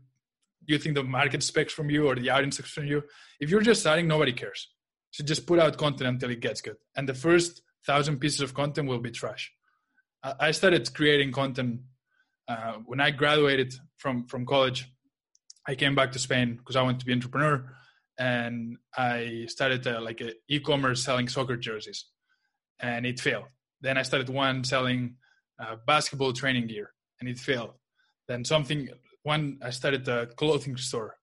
you 0.65 0.79
think 0.79 0.95
the 0.95 1.03
market 1.03 1.35
expects 1.35 1.75
from 1.75 1.91
you 1.91 2.07
or 2.07 2.15
the 2.15 2.31
audience 2.31 2.59
expects 2.61 2.75
from 2.75 2.87
you. 2.87 3.03
If 3.41 3.51
you're 3.51 3.63
just 3.63 3.81
starting, 3.81 4.07
nobody 4.07 4.33
cares. 4.33 4.69
So 5.11 5.25
just 5.25 5.47
put 5.47 5.59
out 5.59 5.77
content 5.77 6.09
until 6.09 6.31
it 6.31 6.41
gets 6.41 6.61
good. 6.61 6.77
And 6.97 7.09
the 7.09 7.15
first 7.15 7.63
thousand 7.87 8.19
pieces 8.19 8.41
of 8.41 8.55
content 8.55 8.89
will 8.89 9.01
be 9.01 9.11
trash. 9.11 9.53
I 10.23 10.51
started 10.51 10.93
creating 10.93 11.33
content 11.33 11.81
uh, 12.49 12.75
when 12.85 13.01
I 13.01 13.11
graduated 13.11 13.75
from 13.97 14.27
from 14.27 14.45
college. 14.45 14.87
I 15.69 15.75
came 15.75 15.95
back 15.95 16.13
to 16.13 16.19
Spain 16.19 16.57
because 16.57 16.77
I 16.77 16.83
wanted 16.83 17.01
to 17.01 17.07
be 17.07 17.13
an 17.13 17.19
entrepreneur, 17.19 17.57
and 18.19 18.77
I 18.97 19.47
started 19.49 19.87
uh, 19.87 20.01
like 20.01 20.23
e-commerce 20.49 21.05
selling 21.05 21.29
soccer 21.29 21.57
jerseys, 21.57 22.07
and 22.81 23.07
it 23.07 23.21
failed. 23.21 23.49
Then 23.81 23.99
I 23.99 24.03
started 24.03 24.29
one 24.29 24.65
selling 24.65 25.17
uh, 25.63 25.77
basketball 25.87 26.33
training 26.33 26.67
gear, 26.69 26.93
and 27.21 27.29
it 27.29 27.39
failed. 27.39 27.75
Then 28.29 28.45
something 28.45 28.89
one 29.23 29.59
I 29.63 29.71
started 29.71 30.09
a 30.09 30.27
clothing 30.27 30.77
store, 30.77 31.17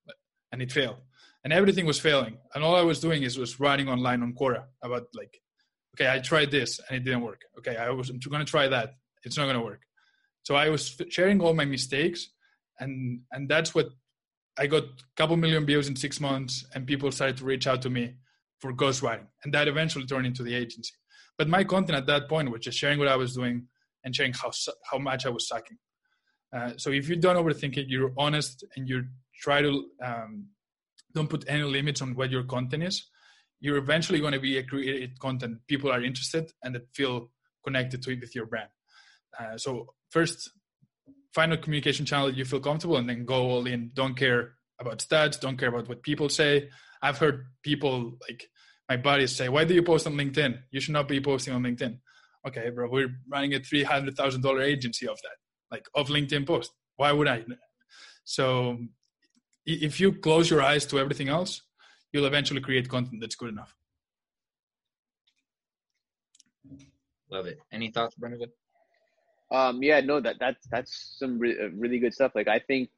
and 0.52 0.62
it 0.62 0.72
failed. 0.72 0.98
And 1.44 1.52
everything 1.52 1.86
was 1.86 2.00
failing, 2.00 2.38
and 2.54 2.64
all 2.64 2.76
I 2.76 2.84
was 2.84 3.00
doing 3.02 3.24
is 3.24 3.38
was 3.38 3.60
writing 3.60 3.90
online 3.90 4.24
on 4.24 4.34
Quora 4.34 4.64
about 4.82 5.08
like, 5.14 5.42
okay, 5.96 6.12
I 6.12 6.20
tried 6.20 6.52
this 6.52 6.80
and 6.80 6.98
it 6.98 7.04
didn't 7.04 7.22
work. 7.22 7.42
Okay, 7.60 7.76
I 7.76 7.90
was 7.90 8.10
going 8.10 8.46
to 8.46 8.52
try 8.52 8.68
that. 8.68 8.96
It's 9.24 9.38
not 9.38 9.46
going 9.46 9.58
to 9.58 9.64
work. 9.66 9.82
So 10.44 10.56
I 10.56 10.70
was 10.70 11.00
sharing 11.10 11.42
all 11.42 11.54
my 11.54 11.66
mistakes, 11.66 12.30
and 12.80 13.22
and 13.32 13.48
that's 13.48 13.74
what 13.74 13.88
I 14.58 14.68
got 14.68 14.84
a 14.84 15.16
couple 15.16 15.38
million 15.38 15.66
views 15.66 15.88
in 15.88 15.96
six 15.96 16.20
months, 16.20 16.66
and 16.76 16.86
people 16.86 17.12
started 17.12 17.38
to 17.38 17.46
reach 17.46 17.66
out 17.68 17.82
to 17.84 17.90
me 17.90 18.16
for 18.60 18.74
ghostwriting, 18.74 19.28
and 19.44 19.54
that 19.54 19.68
eventually 19.68 20.06
turned 20.06 20.26
into 20.26 20.44
the 20.44 20.56
agency. 20.56 20.94
But 21.38 21.48
my 21.48 21.64
content 21.64 21.98
at 21.98 22.08
that 22.08 22.30
point 22.30 22.52
was 22.52 22.62
just 22.62 22.78
sharing 22.78 23.00
what 23.00 23.08
I 23.08 23.16
was 23.16 23.34
doing 23.34 23.68
and 24.04 24.16
sharing 24.16 24.34
how 24.34 24.52
how 24.90 24.98
much 24.98 25.26
I 25.26 25.30
was 25.30 25.48
sucking. 25.48 25.78
Uh, 26.56 26.74
so 26.78 26.92
if 26.92 27.10
you 27.10 27.16
don't 27.16 27.36
overthink 27.36 27.78
it, 27.78 27.88
you're 27.88 28.14
honest 28.18 28.64
and 28.76 28.88
you 28.88 29.06
try 29.42 29.62
to 29.62 29.86
um, 30.04 30.48
don't 31.16 31.30
put 31.30 31.46
any 31.48 31.64
limits 31.64 32.02
on 32.02 32.16
what 32.16 32.30
your 32.30 32.44
content 32.44 32.84
is. 32.84 33.06
You're 33.64 33.78
eventually 33.78 34.20
going 34.20 34.34
to 34.34 34.42
be 34.42 34.58
a 34.58 34.64
created 34.64 35.18
content 35.20 35.60
people 35.68 35.90
are 35.90 36.04
interested 36.04 36.52
and 36.64 36.76
that 36.76 36.86
feel 36.94 37.32
connected 37.66 38.04
to 38.04 38.12
it 38.12 38.20
with 38.20 38.36
your 38.36 38.46
brand. 38.46 38.68
Uh, 39.40 39.58
so 39.58 39.72
first, 40.10 40.52
find 41.34 41.54
a 41.54 41.58
communication 41.58 42.06
channel 42.06 42.30
you 42.30 42.44
feel 42.44 42.60
comfortable, 42.60 42.98
and 42.98 43.08
then 43.10 43.24
go 43.26 43.40
all 43.52 43.66
in. 43.66 43.92
Don't 43.94 44.18
care 44.18 44.56
about 44.82 45.00
stats. 45.00 45.40
Don't 45.40 45.58
care 45.58 45.70
about 45.70 45.88
what 45.88 46.04
people 46.04 46.28
say. 46.28 46.70
I've 47.02 47.18
heard 47.18 47.46
people 47.64 48.18
like 48.28 48.42
my 48.90 48.98
buddies 48.98 49.34
say, 49.34 49.48
"Why 49.48 49.64
do 49.64 49.74
you 49.74 49.84
post 49.84 50.08
on 50.08 50.16
LinkedIn? 50.16 50.60
You 50.72 50.82
should 50.82 50.98
not 51.00 51.08
be 51.08 51.22
posting 51.22 51.54
on 51.54 51.64
LinkedIn." 51.64 51.98
Okay, 52.46 52.70
bro, 52.70 52.90
we're 52.90 53.16
running 53.32 53.54
a 53.54 53.62
three 53.62 53.84
hundred 53.84 54.18
thousand 54.18 54.42
dollar 54.42 54.62
agency 54.62 55.08
of 55.08 55.18
that 55.24 55.38
like 55.72 55.86
of 55.96 56.10
LinkedIn 56.10 56.46
post. 56.46 56.72
Why 56.98 57.12
would 57.14 57.30
I? 57.30 57.46
So 58.26 58.78
if 59.66 60.00
you 60.02 60.12
close 60.14 60.50
your 60.50 60.62
eyes 60.62 60.86
to 60.88 61.00
everything 61.00 61.30
else, 61.30 61.62
you'll 62.14 62.26
eventually 62.26 62.62
create 62.62 62.88
content 62.88 63.20
that's 63.20 63.36
good 63.36 63.50
enough. 63.50 63.76
Love 67.30 67.48
it. 67.48 67.60
Any 67.72 67.90
thoughts, 67.90 68.16
Brendan? 68.16 68.50
Um, 69.52 69.84
yeah, 69.84 70.00
no, 70.00 70.20
that 70.20 70.38
that's 70.40 70.66
that's 70.72 71.16
some 71.20 71.38
re- 71.40 71.60
uh, 71.60 71.70
really 71.76 72.00
good 72.00 72.14
stuff. 72.14 72.32
Like 72.36 72.48
I 72.48 72.60
think 72.60 72.90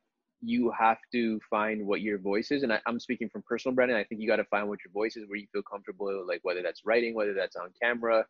you 0.41 0.71
have 0.77 0.97
to 1.13 1.39
find 1.49 1.87
what 1.87 2.01
your 2.01 2.19
voice 2.19 2.51
is, 2.51 2.63
and 2.63 2.71
I, 2.71 2.79
am 2.85 2.99
speaking 2.99 3.29
from 3.29 3.43
personal 3.47 3.73
branding. 3.73 3.97
I 3.97 4.03
think 4.03 4.21
you 4.21 4.27
got 4.27 4.35
to 4.35 4.45
find 4.45 4.67
what 4.67 4.79
your 4.85 4.91
voice 4.91 5.15
is, 5.15 5.27
where 5.27 5.37
you 5.37 5.47
feel 5.51 5.63
comfortable, 5.63 6.25
like 6.27 6.41
whether 6.43 6.61
that's 6.61 6.81
writing, 6.85 7.15
whether 7.15 7.33
that's 7.33 7.55
on 7.55 7.69
camera, 7.81 8.25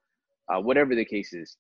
uh, 0.47 0.61
whatever 0.61 0.95
the 0.95 1.05
case 1.05 1.33
is. 1.33 1.57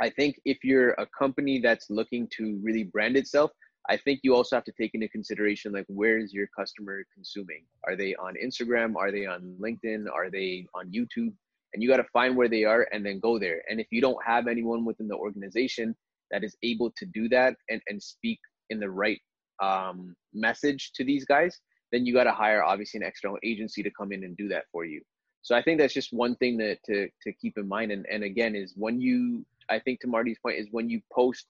I 0.00 0.10
think 0.10 0.40
if 0.44 0.58
you're 0.62 0.90
a 0.92 1.06
company 1.18 1.60
that's 1.60 1.88
looking 1.88 2.28
to 2.36 2.58
really 2.62 2.84
brand 2.84 3.16
itself, 3.16 3.50
I 3.88 3.96
think 3.98 4.20
you 4.22 4.34
also 4.34 4.56
have 4.56 4.64
to 4.64 4.72
take 4.72 4.94
into 4.94 5.08
consideration 5.08 5.72
like 5.72 5.84
where 5.88 6.18
is 6.18 6.32
your 6.32 6.46
customer 6.58 7.04
consuming? 7.12 7.64
Are 7.86 7.96
they 7.96 8.14
on 8.14 8.34
Instagram? 8.42 8.96
Are 8.96 9.12
they 9.12 9.26
on 9.26 9.56
LinkedIn? 9.60 10.06
Are 10.12 10.30
they 10.30 10.66
on 10.74 10.90
YouTube? 10.90 11.32
And 11.72 11.82
you 11.82 11.88
got 11.88 11.98
to 11.98 12.06
find 12.12 12.36
where 12.36 12.48
they 12.48 12.64
are 12.64 12.88
and 12.92 13.04
then 13.04 13.18
go 13.18 13.38
there. 13.38 13.62
And 13.68 13.80
if 13.80 13.88
you 13.90 14.00
don't 14.00 14.22
have 14.24 14.46
anyone 14.46 14.84
within 14.84 15.08
the 15.08 15.16
organization 15.16 15.94
that 16.30 16.44
is 16.44 16.56
able 16.62 16.92
to 16.96 17.04
do 17.04 17.28
that 17.30 17.56
and, 17.68 17.82
and 17.88 18.02
speak 18.02 18.38
in 18.70 18.80
the 18.80 18.88
right 18.88 19.20
um, 19.62 20.16
message 20.32 20.92
to 20.94 21.04
these 21.04 21.24
guys, 21.24 21.60
then 21.92 22.06
you 22.06 22.14
got 22.14 22.24
to 22.24 22.32
hire 22.32 22.62
obviously 22.62 23.00
an 23.00 23.06
external 23.06 23.38
agency 23.44 23.82
to 23.82 23.90
come 23.90 24.12
in 24.12 24.24
and 24.24 24.36
do 24.36 24.48
that 24.48 24.64
for 24.72 24.84
you. 24.84 25.02
So 25.42 25.54
I 25.54 25.62
think 25.62 25.78
that's 25.78 25.92
just 25.92 26.12
one 26.12 26.36
thing 26.36 26.56
that 26.58 26.78
to 26.86 27.08
to 27.22 27.32
keep 27.34 27.58
in 27.58 27.68
mind. 27.68 27.92
And 27.92 28.06
and 28.10 28.24
again 28.24 28.56
is 28.56 28.72
when 28.76 29.00
you 29.00 29.44
I 29.68 29.78
think 29.78 30.00
to 30.00 30.06
Marti's 30.06 30.38
point 30.38 30.58
is 30.58 30.68
when 30.70 30.88
you 30.88 31.02
post 31.12 31.46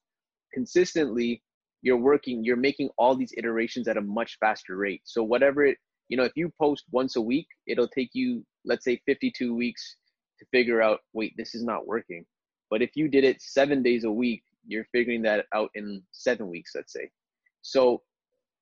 consistently, 0.53 1.43
you're 1.85 1.99
working, 1.99 2.43
you're 2.43 2.57
making 2.57 2.89
all 2.97 3.15
these 3.15 3.35
iterations 3.37 3.89
at 3.89 3.99
a 3.99 4.01
much 4.01 4.39
faster 4.41 4.75
rate. 4.77 5.03
So 5.05 5.23
whatever 5.23 5.67
it, 5.67 5.77
you 6.09 6.17
know, 6.17 6.25
if 6.25 6.33
you 6.35 6.51
post 6.59 6.85
once 6.91 7.17
a 7.17 7.21
week, 7.21 7.47
it'll 7.67 7.89
take 7.89 8.09
you, 8.15 8.43
let's 8.65 8.87
say 8.87 9.03
52 9.05 9.55
weeks 9.55 9.97
to 10.39 10.47
figure 10.51 10.81
out, 10.81 11.01
wait, 11.13 11.35
this 11.37 11.55
is 11.55 11.63
not 11.63 11.87
working. 11.87 12.25
But 12.71 12.81
if 12.81 12.93
you 12.95 13.07
did 13.07 13.23
it 13.23 13.43
seven 13.43 13.83
days 13.83 14.05
a 14.05 14.11
week, 14.11 14.43
you're 14.67 14.87
figuring 14.93 15.21
that 15.23 15.45
out 15.55 15.69
in 15.75 16.03
seven 16.11 16.49
weeks, 16.49 16.73
let's 16.75 16.95
say. 16.95 17.11
So 17.61 18.01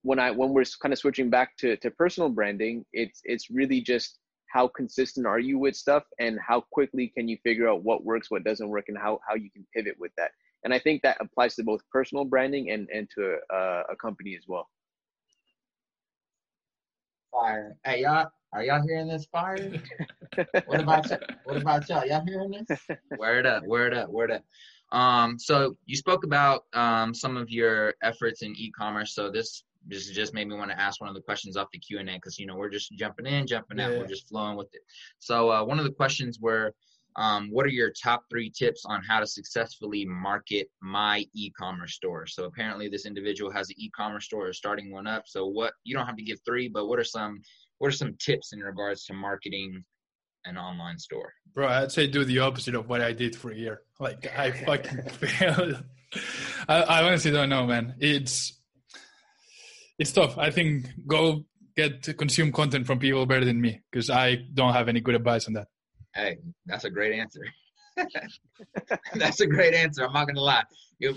when 0.02 0.18
I 0.18 0.32
when 0.32 0.52
we're 0.52 0.64
kind 0.82 0.92
of 0.92 0.98
switching 0.98 1.30
back 1.30 1.56
to, 1.58 1.76
to 1.76 1.92
personal 1.92 2.28
branding, 2.28 2.84
it's 2.92 3.20
it's 3.22 3.50
really 3.50 3.80
just 3.80 4.18
how 4.48 4.66
consistent 4.66 5.26
are 5.26 5.38
you 5.38 5.60
with 5.60 5.76
stuff 5.76 6.02
and 6.18 6.40
how 6.46 6.64
quickly 6.72 7.12
can 7.16 7.28
you 7.28 7.38
figure 7.44 7.68
out 7.68 7.84
what 7.84 8.04
works 8.04 8.32
what 8.32 8.42
doesn't 8.42 8.68
work 8.68 8.86
and 8.88 8.98
how, 8.98 9.20
how 9.26 9.34
you 9.34 9.50
can 9.50 9.64
pivot 9.74 9.94
with 9.98 10.12
that 10.16 10.32
and 10.64 10.72
i 10.72 10.78
think 10.78 11.02
that 11.02 11.16
applies 11.20 11.54
to 11.54 11.64
both 11.64 11.80
personal 11.90 12.24
branding 12.24 12.70
and, 12.70 12.88
and 12.92 13.08
to 13.14 13.36
a, 13.50 13.82
a 13.92 13.96
company 13.96 14.36
as 14.36 14.44
well. 14.46 14.68
Fire. 17.30 17.76
Hey 17.84 18.02
y'all 18.02 18.30
are 18.52 18.62
y'all 18.62 18.82
hearing 18.86 19.08
this 19.08 19.26
fire? 19.26 19.56
What 20.64 20.80
about 20.80 21.10
y- 21.10 21.18
what 21.44 21.56
about 21.58 21.86
y'all? 21.90 22.06
Y'all 22.06 22.24
hearing 22.26 22.54
this? 22.66 22.80
Word 23.18 23.44
up 23.44 23.64
word 23.64 23.92
up 23.92 24.08
word 24.08 24.30
up. 24.30 24.42
Um 24.90 25.38
so 25.38 25.76
you 25.84 25.96
spoke 25.96 26.24
about 26.24 26.64
um 26.72 27.14
some 27.14 27.36
of 27.36 27.50
your 27.50 27.94
efforts 28.02 28.42
in 28.42 28.54
e-commerce. 28.56 29.14
So 29.14 29.30
this 29.30 29.64
this 29.86 30.08
just 30.10 30.34
made 30.34 30.48
me 30.48 30.56
want 30.56 30.70
to 30.70 30.80
ask 30.80 31.00
one 31.00 31.08
of 31.08 31.14
the 31.14 31.20
questions 31.20 31.56
off 31.56 31.68
the 31.72 31.78
Q 31.78 31.98
and 31.98 32.08
A 32.08 32.14
because 32.14 32.38
you 32.38 32.46
know 32.46 32.56
we're 32.56 32.70
just 32.70 32.92
jumping 32.92 33.26
in, 33.26 33.46
jumping 33.46 33.80
out, 33.80 33.92
yeah. 33.92 33.98
we're 33.98 34.06
just 34.06 34.28
flowing 34.28 34.56
with 34.56 34.72
it. 34.74 34.82
So 35.18 35.50
uh, 35.50 35.64
one 35.64 35.78
of 35.78 35.84
the 35.84 35.92
questions 35.92 36.38
were, 36.40 36.74
um, 37.16 37.50
what 37.50 37.66
are 37.66 37.70
your 37.70 37.90
top 37.90 38.24
three 38.30 38.50
tips 38.50 38.84
on 38.86 39.02
how 39.06 39.20
to 39.20 39.26
successfully 39.26 40.04
market 40.06 40.68
my 40.80 41.24
e-commerce 41.34 41.94
store? 41.94 42.26
So 42.26 42.44
apparently 42.44 42.88
this 42.88 43.06
individual 43.06 43.50
has 43.52 43.68
an 43.68 43.76
e-commerce 43.78 44.24
store 44.24 44.48
or 44.48 44.52
starting 44.52 44.90
one 44.90 45.06
up. 45.06 45.24
So 45.26 45.46
what 45.46 45.74
you 45.84 45.94
don't 45.94 46.06
have 46.06 46.16
to 46.16 46.22
give 46.22 46.38
three, 46.44 46.68
but 46.68 46.86
what 46.86 46.98
are 46.98 47.04
some 47.04 47.40
what 47.78 47.88
are 47.88 47.96
some 47.96 48.16
tips 48.18 48.52
in 48.52 48.60
regards 48.60 49.04
to 49.06 49.12
marketing 49.12 49.84
an 50.44 50.56
online 50.56 50.98
store? 50.98 51.32
Bro, 51.54 51.68
I'd 51.68 51.92
say 51.92 52.06
do 52.06 52.24
the 52.24 52.38
opposite 52.38 52.74
of 52.74 52.88
what 52.88 53.00
I 53.00 53.12
did 53.12 53.36
for 53.36 53.50
a 53.50 53.56
year. 53.56 53.82
Like 54.00 54.26
I 54.36 54.52
fucking 54.52 55.02
failed. 55.10 55.84
I, 56.68 56.82
I 56.82 57.02
honestly 57.04 57.30
don't 57.30 57.48
know, 57.48 57.66
man. 57.66 57.94
It's 57.98 58.58
it's 59.98 60.12
tough. 60.12 60.38
I 60.38 60.50
think 60.50 60.86
go 61.06 61.44
get 61.76 62.02
to 62.04 62.14
consume 62.14 62.52
content 62.52 62.86
from 62.86 62.98
people 62.98 63.26
better 63.26 63.44
than 63.44 63.60
me 63.60 63.82
because 63.90 64.10
I 64.10 64.38
don't 64.52 64.72
have 64.72 64.88
any 64.88 65.00
good 65.00 65.14
advice 65.14 65.46
on 65.46 65.54
that. 65.54 65.68
Hey, 66.14 66.38
that's 66.66 66.84
a 66.84 66.90
great 66.90 67.18
answer. 67.18 67.42
that's 69.14 69.40
a 69.40 69.46
great 69.46 69.74
answer. 69.74 70.04
I'm 70.04 70.12
not 70.12 70.26
gonna 70.26 70.40
lie. 70.40 70.64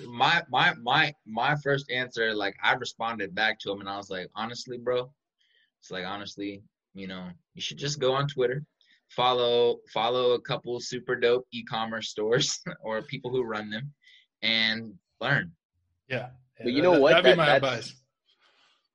my 0.08 0.44
my 0.50 0.74
my 0.82 1.14
my 1.26 1.56
first 1.58 1.90
answer, 1.92 2.34
like 2.34 2.56
I 2.64 2.74
responded 2.74 3.34
back 3.36 3.60
to 3.62 3.72
him, 3.72 3.80
and 3.80 3.90
I 3.90 3.98
was 3.98 4.10
like, 4.10 4.28
honestly, 4.36 4.78
bro, 4.78 5.12
it's 5.82 5.92
like 5.92 6.06
honestly, 6.06 6.64
you 6.94 7.08
know, 7.08 7.30
you 7.54 7.62
should 7.62 7.78
just 7.78 8.00
go 8.00 8.14
on 8.14 8.28
Twitter, 8.28 8.64
follow 9.10 9.78
follow 9.94 10.32
a 10.32 10.42
couple 10.42 10.80
super 10.80 11.16
dope 11.16 11.48
e-commerce 11.52 12.10
stores 12.10 12.60
or 12.82 13.02
people 13.04 13.32
who 13.32 13.44
run 13.44 13.70
them, 13.70 13.94
and 14.42 14.94
learn. 15.22 15.52
Yeah. 16.10 16.30
But 16.62 16.72
you 16.72 16.82
know 16.82 17.00
what? 17.00 17.10
That'd 17.10 17.26
that, 17.26 17.34
be 17.34 17.38
my 17.38 17.56
advice 17.56 17.94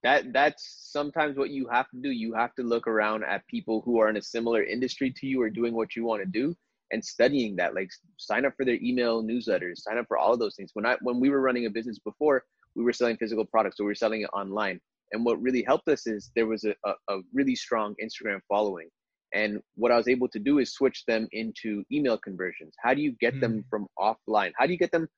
that 0.02 0.32
that's 0.32 0.88
sometimes 0.92 1.36
what 1.36 1.50
you 1.50 1.68
have 1.68 1.88
to 1.90 1.98
do. 2.00 2.10
You 2.10 2.32
have 2.34 2.54
to 2.54 2.62
look 2.62 2.86
around 2.86 3.24
at 3.24 3.46
people 3.48 3.82
who 3.84 4.00
are 4.00 4.08
in 4.08 4.16
a 4.16 4.22
similar 4.22 4.64
industry 4.64 5.12
to 5.16 5.26
you 5.26 5.42
or 5.42 5.50
doing 5.50 5.74
what 5.74 5.94
you 5.94 6.04
want 6.04 6.22
to 6.22 6.28
do 6.28 6.54
and 6.90 7.04
studying 7.04 7.56
that 7.56 7.74
like 7.74 7.90
sign 8.16 8.44
up 8.44 8.54
for 8.56 8.64
their 8.64 8.78
email 8.82 9.22
newsletters 9.22 9.78
sign 9.78 9.98
up 9.98 10.06
for 10.08 10.18
all 10.18 10.32
of 10.32 10.38
those 10.38 10.56
things. 10.56 10.70
When 10.74 10.86
i 10.86 10.96
when 11.02 11.20
we 11.20 11.30
were 11.30 11.40
running 11.40 11.66
a 11.66 11.70
business 11.70 11.98
before 11.98 12.44
we 12.74 12.84
were 12.84 12.92
selling 12.92 13.16
physical 13.16 13.44
products 13.44 13.76
so 13.76 13.84
we 13.84 13.88
were 13.88 13.94
selling 13.94 14.22
it 14.22 14.30
online. 14.32 14.80
And 15.12 15.24
what 15.24 15.42
really 15.42 15.64
helped 15.66 15.88
us 15.88 16.06
is 16.06 16.30
there 16.36 16.46
was 16.46 16.64
a, 16.64 16.74
a, 16.84 16.92
a 17.08 17.20
really 17.34 17.56
strong 17.56 17.94
instagram 18.02 18.40
following. 18.48 18.88
And 19.34 19.60
what 19.74 19.92
i 19.92 19.96
was 19.96 20.08
able 20.08 20.28
to 20.28 20.38
do 20.38 20.58
is 20.58 20.72
switch 20.72 21.04
them 21.06 21.28
into 21.32 21.84
email 21.92 22.16
conversions. 22.18 22.74
How 22.82 22.94
do 22.94 23.02
you 23.02 23.12
get 23.20 23.34
mm. 23.34 23.40
them 23.40 23.64
from 23.68 23.86
offline? 23.98 24.52
How 24.56 24.66
do 24.66 24.72
you 24.72 24.78
get 24.78 24.92
them 24.92 25.08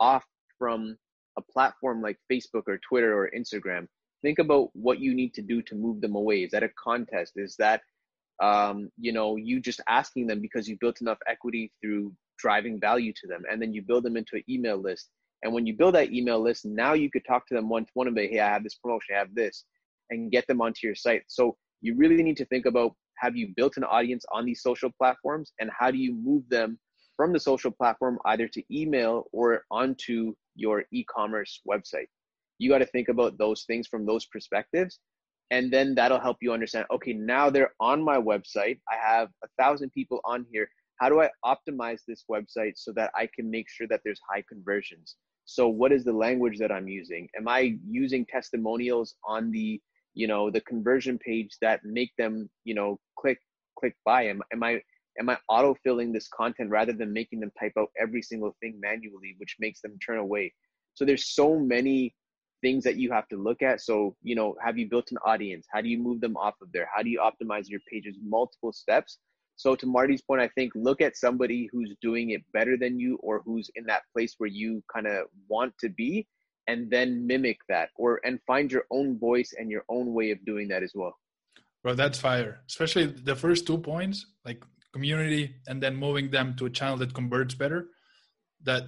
off 0.00 0.24
from 0.58 0.96
a 1.36 1.42
platform 1.52 2.02
like 2.02 2.18
facebook 2.30 2.62
or 2.66 2.78
twitter 2.88 3.16
or 3.16 3.30
instagram 3.36 3.86
think 4.22 4.38
about 4.38 4.70
what 4.74 5.00
you 5.00 5.14
need 5.14 5.34
to 5.34 5.42
do 5.42 5.62
to 5.62 5.74
move 5.74 6.00
them 6.00 6.14
away. 6.14 6.42
Is 6.42 6.50
that 6.52 6.62
a 6.62 6.70
contest? 6.70 7.32
Is 7.36 7.56
that 7.58 7.82
um, 8.40 8.90
you 8.98 9.12
know 9.12 9.36
you 9.36 9.60
just 9.60 9.80
asking 9.88 10.26
them 10.26 10.40
because 10.40 10.68
you 10.68 10.76
built 10.80 11.00
enough 11.00 11.18
equity 11.26 11.72
through 11.80 12.12
driving 12.38 12.78
value 12.78 13.12
to 13.12 13.26
them 13.26 13.42
and 13.50 13.60
then 13.60 13.72
you 13.72 13.82
build 13.82 14.04
them 14.04 14.16
into 14.16 14.36
an 14.36 14.44
email 14.48 14.76
list. 14.76 15.08
And 15.42 15.52
when 15.52 15.66
you 15.66 15.76
build 15.76 15.94
that 15.94 16.12
email 16.12 16.40
list 16.40 16.64
now 16.64 16.92
you 16.94 17.10
could 17.10 17.24
talk 17.24 17.46
to 17.48 17.54
them 17.54 17.68
one 17.68 17.84
to 17.84 17.90
one 17.94 18.06
and 18.06 18.14
be 18.14 18.28
hey 18.28 18.40
i 18.40 18.48
have 18.48 18.62
this 18.62 18.76
promotion 18.76 19.14
i 19.14 19.18
have 19.18 19.34
this 19.34 19.64
and 20.10 20.30
get 20.30 20.46
them 20.46 20.60
onto 20.60 20.86
your 20.86 20.94
site. 20.94 21.22
So 21.28 21.56
you 21.80 21.94
really 21.96 22.22
need 22.22 22.36
to 22.38 22.44
think 22.46 22.66
about 22.66 22.94
have 23.18 23.36
you 23.36 23.52
built 23.56 23.76
an 23.76 23.84
audience 23.84 24.24
on 24.32 24.44
these 24.44 24.62
social 24.62 24.90
platforms 24.96 25.52
and 25.60 25.70
how 25.76 25.90
do 25.90 25.98
you 25.98 26.14
move 26.14 26.48
them 26.48 26.78
from 27.16 27.32
the 27.32 27.40
social 27.40 27.70
platform 27.70 28.18
either 28.26 28.46
to 28.48 28.62
email 28.72 29.24
or 29.32 29.64
onto 29.70 30.34
your 30.54 30.84
e-commerce 30.92 31.60
website 31.68 32.06
you 32.58 32.70
got 32.70 32.78
to 32.78 32.86
think 32.86 33.08
about 33.08 33.38
those 33.38 33.64
things 33.64 33.86
from 33.86 34.06
those 34.06 34.26
perspectives 34.26 34.98
and 35.50 35.72
then 35.72 35.94
that'll 35.94 36.20
help 36.20 36.36
you 36.40 36.52
understand 36.52 36.84
okay 36.90 37.12
now 37.12 37.48
they're 37.48 37.72
on 37.80 38.02
my 38.02 38.16
website 38.16 38.78
i 38.90 38.96
have 38.96 39.28
a 39.44 39.48
thousand 39.58 39.90
people 39.92 40.20
on 40.24 40.44
here 40.50 40.68
how 40.98 41.08
do 41.08 41.20
I 41.20 41.30
optimize 41.44 42.00
this 42.06 42.24
website 42.30 42.72
so 42.76 42.92
that 42.92 43.10
I 43.14 43.28
can 43.34 43.50
make 43.50 43.68
sure 43.68 43.86
that 43.88 44.00
there's 44.04 44.20
high 44.28 44.42
conversions? 44.48 45.16
So 45.44 45.68
what 45.68 45.92
is 45.92 46.04
the 46.04 46.12
language 46.12 46.58
that 46.58 46.72
I'm 46.72 46.88
using? 46.88 47.28
Am 47.36 47.48
I 47.48 47.78
using 47.88 48.26
testimonials 48.26 49.14
on 49.26 49.50
the, 49.50 49.80
you 50.14 50.26
know, 50.26 50.50
the 50.50 50.60
conversion 50.62 51.18
page 51.18 51.56
that 51.62 51.84
make 51.84 52.10
them, 52.18 52.50
you 52.64 52.74
know, 52.74 52.98
click 53.18 53.38
click 53.78 53.94
buy? 54.04 54.26
Am, 54.26 54.42
am 54.52 54.62
I 54.62 54.82
am 55.20 55.30
I 55.30 55.38
auto 55.48 55.74
filling 55.84 56.12
this 56.12 56.28
content 56.28 56.70
rather 56.70 56.92
than 56.92 57.12
making 57.12 57.40
them 57.40 57.52
type 57.58 57.72
out 57.78 57.90
every 58.00 58.20
single 58.20 58.56
thing 58.60 58.78
manually, 58.80 59.36
which 59.38 59.56
makes 59.60 59.80
them 59.80 59.96
turn 60.04 60.18
away? 60.18 60.52
So 60.94 61.04
there's 61.04 61.32
so 61.32 61.58
many 61.58 62.14
things 62.62 62.84
that 62.84 62.96
you 62.96 63.10
have 63.12 63.28
to 63.28 63.36
look 63.36 63.62
at. 63.62 63.80
So, 63.80 64.16
you 64.22 64.34
know, 64.34 64.56
have 64.64 64.78
you 64.78 64.88
built 64.88 65.10
an 65.10 65.18
audience? 65.24 65.66
How 65.72 65.80
do 65.80 65.88
you 65.88 65.98
move 65.98 66.20
them 66.20 66.36
off 66.36 66.54
of 66.62 66.72
there? 66.72 66.88
How 66.94 67.02
do 67.02 67.10
you 67.10 67.20
optimize 67.20 67.68
your 67.68 67.80
pages? 67.90 68.16
Multiple 68.22 68.72
steps 68.72 69.18
so 69.58 69.74
to 69.74 69.86
Marti's 69.86 70.22
point, 70.22 70.40
I 70.40 70.48
think 70.54 70.72
look 70.76 71.00
at 71.00 71.16
somebody 71.16 71.68
who's 71.72 71.92
doing 72.00 72.30
it 72.30 72.42
better 72.52 72.76
than 72.76 73.00
you 73.00 73.18
or 73.24 73.42
who's 73.44 73.68
in 73.74 73.84
that 73.86 74.02
place 74.14 74.36
where 74.38 74.48
you 74.48 74.84
kind 74.94 75.08
of 75.08 75.26
want 75.48 75.76
to 75.80 75.88
be 75.88 76.28
and 76.68 76.88
then 76.88 77.26
mimic 77.26 77.58
that 77.68 77.88
or 77.96 78.20
and 78.24 78.38
find 78.46 78.70
your 78.70 78.84
own 78.92 79.18
voice 79.18 79.52
and 79.58 79.68
your 79.68 79.84
own 79.88 80.14
way 80.14 80.30
of 80.30 80.38
doing 80.46 80.68
that 80.68 80.84
as 80.84 80.92
well. 80.94 81.12
Well, 81.82 81.96
that's 81.96 82.20
fire. 82.20 82.60
Especially 82.68 83.06
the 83.06 83.34
first 83.34 83.66
two 83.66 83.78
points, 83.78 84.26
like 84.44 84.62
community 84.92 85.56
and 85.66 85.82
then 85.82 85.96
moving 85.96 86.30
them 86.30 86.54
to 86.58 86.66
a 86.66 86.70
channel 86.70 86.96
that 86.98 87.12
converts 87.12 87.54
better. 87.54 87.88
That 88.62 88.84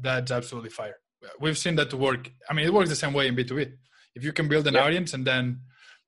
that's 0.00 0.30
absolutely 0.30 0.70
fire. 0.70 0.96
We've 1.40 1.58
seen 1.58 1.76
that 1.76 1.90
to 1.90 1.96
work. 1.96 2.30
I 2.48 2.54
mean, 2.54 2.66
it 2.66 2.72
works 2.72 2.88
the 2.88 2.96
same 2.96 3.12
way 3.12 3.28
in 3.28 3.36
B2B. 3.36 3.72
If 4.14 4.24
you 4.24 4.32
can 4.32 4.48
build 4.48 4.66
an 4.66 4.74
yep. 4.74 4.84
audience 4.84 5.14
and 5.14 5.26
then 5.26 5.60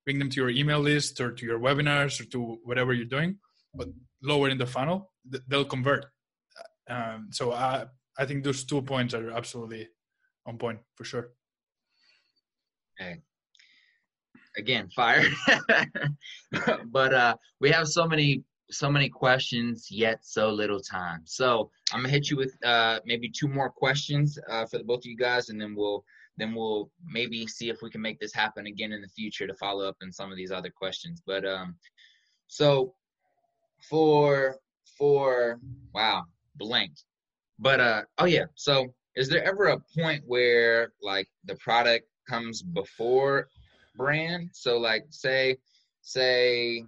bring 0.05 0.19
them 0.19 0.31
to 0.31 0.41
your 0.41 0.51
email 0.51 0.81
list 0.81 1.21
or 1.21 1.33
to 1.33 1.45
your 1.45 1.59
webinars 1.59 2.21
or 2.21 2.25
to 2.27 2.59
whatever 2.65 2.93
you're 2.93 3.05
doing, 3.05 3.39
but 3.75 3.89
lower 4.23 4.49
in 4.49 4.59
the 4.59 4.67
funnel, 4.67 5.11
they'll 5.49 5.65
convert. 5.65 6.07
Um, 6.89 7.29
so 7.33 7.53
I 7.53 7.87
I 8.19 8.25
think 8.25 8.45
those 8.45 8.65
two 8.65 8.81
points 8.83 9.15
are 9.15 9.31
absolutely 9.31 9.89
on 10.47 10.59
point 10.59 10.79
for 10.95 11.05
sure. 11.05 11.31
Okay. 13.01 13.21
Again, 14.57 14.89
fire. 14.95 15.25
but 16.87 17.13
uh, 17.13 17.37
we 17.61 17.71
have 17.71 17.89
so 17.89 18.07
many 18.07 18.43
so 18.71 18.91
many 18.91 19.09
questions 19.09 19.89
yet 19.91 20.19
so 20.23 20.51
little 20.51 20.81
time. 20.81 21.21
So 21.25 21.71
I'm 21.93 22.01
gonna 22.01 22.09
hit 22.09 22.31
you 22.31 22.37
with 22.37 22.57
uh, 22.65 23.01
maybe 23.05 23.29
two 23.29 23.49
more 23.49 23.71
questions 23.71 24.39
uh, 24.49 24.67
for 24.67 24.79
the 24.79 24.85
both 24.85 25.01
of 25.01 25.07
you 25.07 25.17
guys, 25.17 25.49
and 25.49 25.61
then 25.61 25.75
we'll 25.75 26.05
then 26.39 26.55
we'll 26.55 26.91
maybe 27.05 27.47
see 27.47 27.71
if 27.71 27.79
we 27.83 27.91
can 27.91 28.03
make 28.03 28.21
this 28.21 28.35
happen 28.35 28.67
again 28.67 28.93
in 28.93 29.01
the 29.01 29.09
future 29.09 29.47
to 29.47 29.55
follow 29.55 29.89
up 29.89 29.97
in 30.03 30.13
some 30.13 30.31
of 30.31 30.37
these 30.37 30.51
other 30.51 30.71
questions. 30.71 31.23
But 31.25 31.47
um, 31.47 31.77
so 32.49 32.95
for 33.89 34.57
for 34.99 35.61
wow 35.95 36.25
blank 36.57 36.93
but 37.59 37.81
uh 37.81 38.03
oh 38.19 38.25
yeah 38.25 38.45
so 38.55 38.87
is 39.15 39.29
there 39.29 39.45
ever 39.45 39.67
a 39.67 39.81
point 39.99 40.23
where 40.27 40.93
like 41.03 41.29
the 41.45 41.55
product 41.57 42.07
comes 42.29 42.63
before 42.63 43.49
brand 43.97 44.49
so 44.53 44.79
like 44.79 45.05
say 45.11 45.57
say 46.03 46.85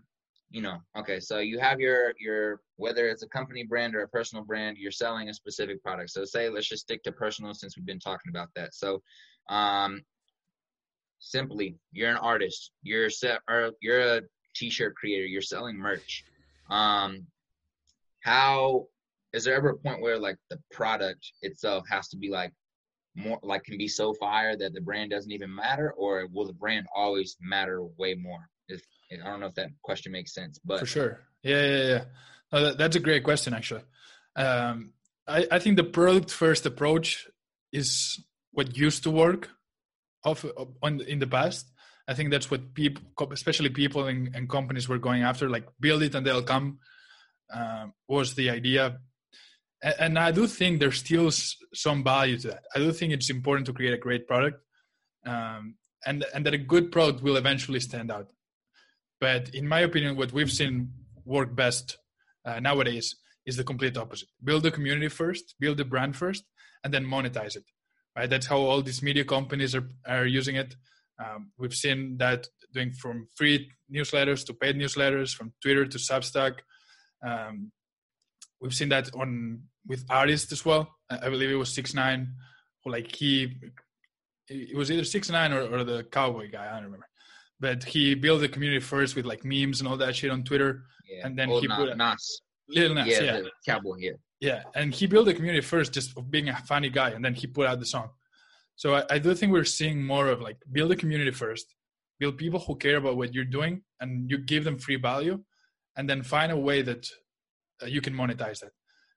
you 0.50 0.62
know 0.62 0.78
okay 0.96 1.20
so 1.20 1.38
you 1.38 1.58
have 1.58 1.78
your 1.78 2.12
your 2.18 2.60
whether 2.76 3.08
it's 3.08 3.22
a 3.22 3.28
company 3.28 3.64
brand 3.64 3.94
or 3.94 4.02
a 4.02 4.08
personal 4.08 4.44
brand 4.44 4.78
you're 4.78 4.90
selling 4.90 5.28
a 5.28 5.34
specific 5.34 5.82
product. 5.82 6.10
So 6.10 6.24
say 6.24 6.48
let's 6.48 6.68
just 6.68 6.82
stick 6.82 7.02
to 7.02 7.12
personal 7.12 7.52
since 7.54 7.76
we've 7.76 7.86
been 7.86 8.00
talking 8.00 8.30
about 8.30 8.48
that. 8.56 8.74
So 8.74 9.02
um 9.48 10.02
simply 11.18 11.76
you're 11.92 12.10
an 12.10 12.16
artist. 12.16 12.72
You're 12.82 13.10
set 13.10 13.40
or 13.48 13.72
you're 13.80 14.00
a 14.00 14.22
t-shirt 14.54 14.94
creator. 14.96 15.26
You're 15.26 15.42
selling 15.42 15.76
merch. 15.76 16.24
Um, 16.70 17.26
how 18.20 18.86
is 19.32 19.44
there 19.44 19.54
ever 19.54 19.70
a 19.70 19.76
point 19.76 20.00
where 20.00 20.18
like 20.18 20.36
the 20.50 20.58
product 20.70 21.32
itself 21.42 21.84
has 21.90 22.08
to 22.08 22.16
be 22.16 22.30
like 22.30 22.52
more 23.14 23.38
like 23.42 23.64
can 23.64 23.78
be 23.78 23.88
so 23.88 24.14
fire 24.14 24.56
that 24.56 24.74
the 24.74 24.80
brand 24.80 25.10
doesn't 25.10 25.32
even 25.32 25.54
matter, 25.54 25.92
or 25.92 26.26
will 26.32 26.46
the 26.46 26.52
brand 26.52 26.86
always 26.94 27.36
matter 27.40 27.84
way 27.96 28.14
more? 28.14 28.48
If 28.68 28.82
I 29.12 29.16
don't 29.16 29.40
know 29.40 29.46
if 29.46 29.54
that 29.54 29.70
question 29.82 30.12
makes 30.12 30.34
sense, 30.34 30.58
but 30.64 30.80
for 30.80 30.86
sure, 30.86 31.20
yeah, 31.42 31.64
yeah, 31.64 32.00
yeah. 32.52 32.72
That's 32.76 32.96
a 32.96 33.00
great 33.00 33.24
question, 33.24 33.54
actually. 33.54 33.82
Um, 34.36 34.92
I, 35.26 35.46
I 35.50 35.58
think 35.58 35.76
the 35.76 35.84
product 35.84 36.30
first 36.30 36.66
approach 36.66 37.28
is 37.72 38.20
what 38.52 38.76
used 38.76 39.02
to 39.04 39.10
work 39.10 39.50
of 40.24 40.44
on 40.82 41.00
in 41.02 41.18
the 41.18 41.26
past 41.26 41.66
I 42.08 42.14
think 42.14 42.30
that's 42.30 42.50
what 42.50 42.72
people, 42.72 43.04
especially 43.30 43.68
people 43.68 44.06
and, 44.06 44.34
and 44.34 44.48
companies, 44.48 44.88
were 44.88 44.98
going 44.98 45.22
after. 45.22 45.50
Like 45.50 45.66
build 45.78 46.02
it 46.02 46.14
and 46.14 46.26
they'll 46.26 46.42
come 46.42 46.78
uh, 47.54 47.88
was 48.08 48.34
the 48.34 48.48
idea. 48.48 48.98
And, 49.82 49.94
and, 50.00 50.18
I 50.18 50.32
do 50.32 50.46
think 50.46 50.80
there's 50.80 50.98
still 50.98 51.30
some 51.74 52.02
value 52.02 52.38
to 52.38 52.48
that. 52.48 52.64
I 52.74 52.78
do 52.78 52.90
think 52.92 53.12
it's 53.12 53.28
important 53.28 53.66
to 53.66 53.74
create 53.74 53.92
a 53.92 53.98
great 53.98 54.26
product, 54.26 54.58
um, 55.26 55.76
and 56.04 56.24
and 56.34 56.46
that 56.46 56.54
a 56.54 56.58
good 56.58 56.90
product 56.90 57.22
will 57.22 57.36
eventually 57.36 57.78
stand 57.78 58.10
out. 58.10 58.28
But 59.20 59.50
in 59.54 59.66
my 59.66 59.80
opinion, 59.80 60.16
what 60.16 60.32
we've 60.32 60.52
seen 60.52 60.92
work 61.24 61.54
best 61.54 61.98
uh, 62.44 62.60
nowadays 62.60 63.16
is 63.46 63.56
the 63.56 63.64
complete 63.64 63.96
opposite. 63.96 64.28
Build 64.42 64.62
the 64.62 64.70
community 64.70 65.08
first, 65.08 65.54
build 65.58 65.78
the 65.78 65.84
brand 65.84 66.16
first, 66.16 66.44
and 66.84 66.92
then 66.92 67.04
monetize 67.04 67.56
it. 67.56 67.64
Right? 68.16 68.30
That's 68.30 68.46
how 68.46 68.58
all 68.58 68.82
these 68.82 69.02
media 69.02 69.24
companies 69.24 69.74
are 69.74 69.88
are 70.06 70.26
using 70.26 70.56
it. 70.56 70.76
Um, 71.22 71.50
we've 71.58 71.74
seen 71.74 72.16
that 72.18 72.46
doing 72.72 72.92
from 72.92 73.28
free 73.36 73.70
newsletters 73.92 74.44
to 74.46 74.54
paid 74.54 74.76
newsletters, 74.76 75.34
from 75.34 75.52
Twitter 75.62 75.84
to 75.86 75.98
Substack. 75.98 76.54
Um, 77.26 77.72
we've 78.60 78.74
seen 78.74 78.90
that 78.90 79.10
on 79.14 79.62
with 79.86 80.04
artists 80.10 80.52
as 80.52 80.64
well. 80.64 80.96
I 81.10 81.28
believe 81.28 81.50
it 81.50 81.54
was 81.56 81.72
six 81.72 81.94
nine, 81.94 82.34
who 82.84 82.92
like 82.92 83.14
he, 83.14 83.56
it 84.48 84.76
was 84.76 84.90
either 84.90 85.04
six 85.04 85.30
nine 85.30 85.52
or, 85.52 85.62
or 85.62 85.84
the 85.84 86.04
cowboy 86.04 86.50
guy. 86.50 86.66
I 86.66 86.74
don't 86.74 86.84
remember, 86.84 87.06
but 87.60 87.84
he 87.84 88.14
built 88.14 88.40
the 88.40 88.48
community 88.48 88.80
first 88.80 89.16
with 89.16 89.26
like 89.26 89.44
memes 89.44 89.80
and 89.80 89.88
all 89.88 89.96
that 89.96 90.14
shit 90.16 90.30
on 90.30 90.44
Twitter, 90.44 90.84
yeah. 91.08 91.26
and 91.26 91.38
then 91.38 91.50
Old 91.50 91.62
he 91.62 91.68
put 91.68 91.96
Nas. 91.96 92.42
Lil 92.68 92.94
Nas, 92.94 93.06
yeah, 93.08 93.20
yeah. 93.22 93.40
cowboy, 93.66 93.96
yeah. 93.98 94.12
Yeah, 94.40 94.62
and 94.74 94.94
he 94.94 95.06
built 95.06 95.26
the 95.26 95.34
community 95.34 95.62
first 95.62 95.92
just 95.92 96.16
of 96.16 96.30
being 96.30 96.48
a 96.48 96.56
funny 96.56 96.90
guy, 96.90 97.10
and 97.10 97.24
then 97.24 97.34
he 97.34 97.46
put 97.46 97.66
out 97.66 97.80
the 97.80 97.86
song. 97.86 98.10
So 98.76 98.94
I, 98.94 99.04
I 99.10 99.18
do 99.18 99.34
think 99.34 99.52
we're 99.52 99.64
seeing 99.64 100.04
more 100.04 100.28
of 100.28 100.40
like 100.40 100.58
build 100.70 100.92
a 100.92 100.96
community 100.96 101.32
first, 101.32 101.66
build 102.20 102.38
people 102.38 102.60
who 102.60 102.76
care 102.76 102.96
about 102.96 103.16
what 103.16 103.34
you're 103.34 103.44
doing, 103.44 103.82
and 104.00 104.30
you 104.30 104.38
give 104.38 104.62
them 104.62 104.78
free 104.78 104.96
value, 104.96 105.42
and 105.96 106.08
then 106.08 106.22
find 106.22 106.52
a 106.52 106.56
way 106.56 106.82
that 106.82 107.08
uh, 107.82 107.86
you 107.86 108.00
can 108.00 108.14
monetize 108.14 108.60
that. 108.60 108.70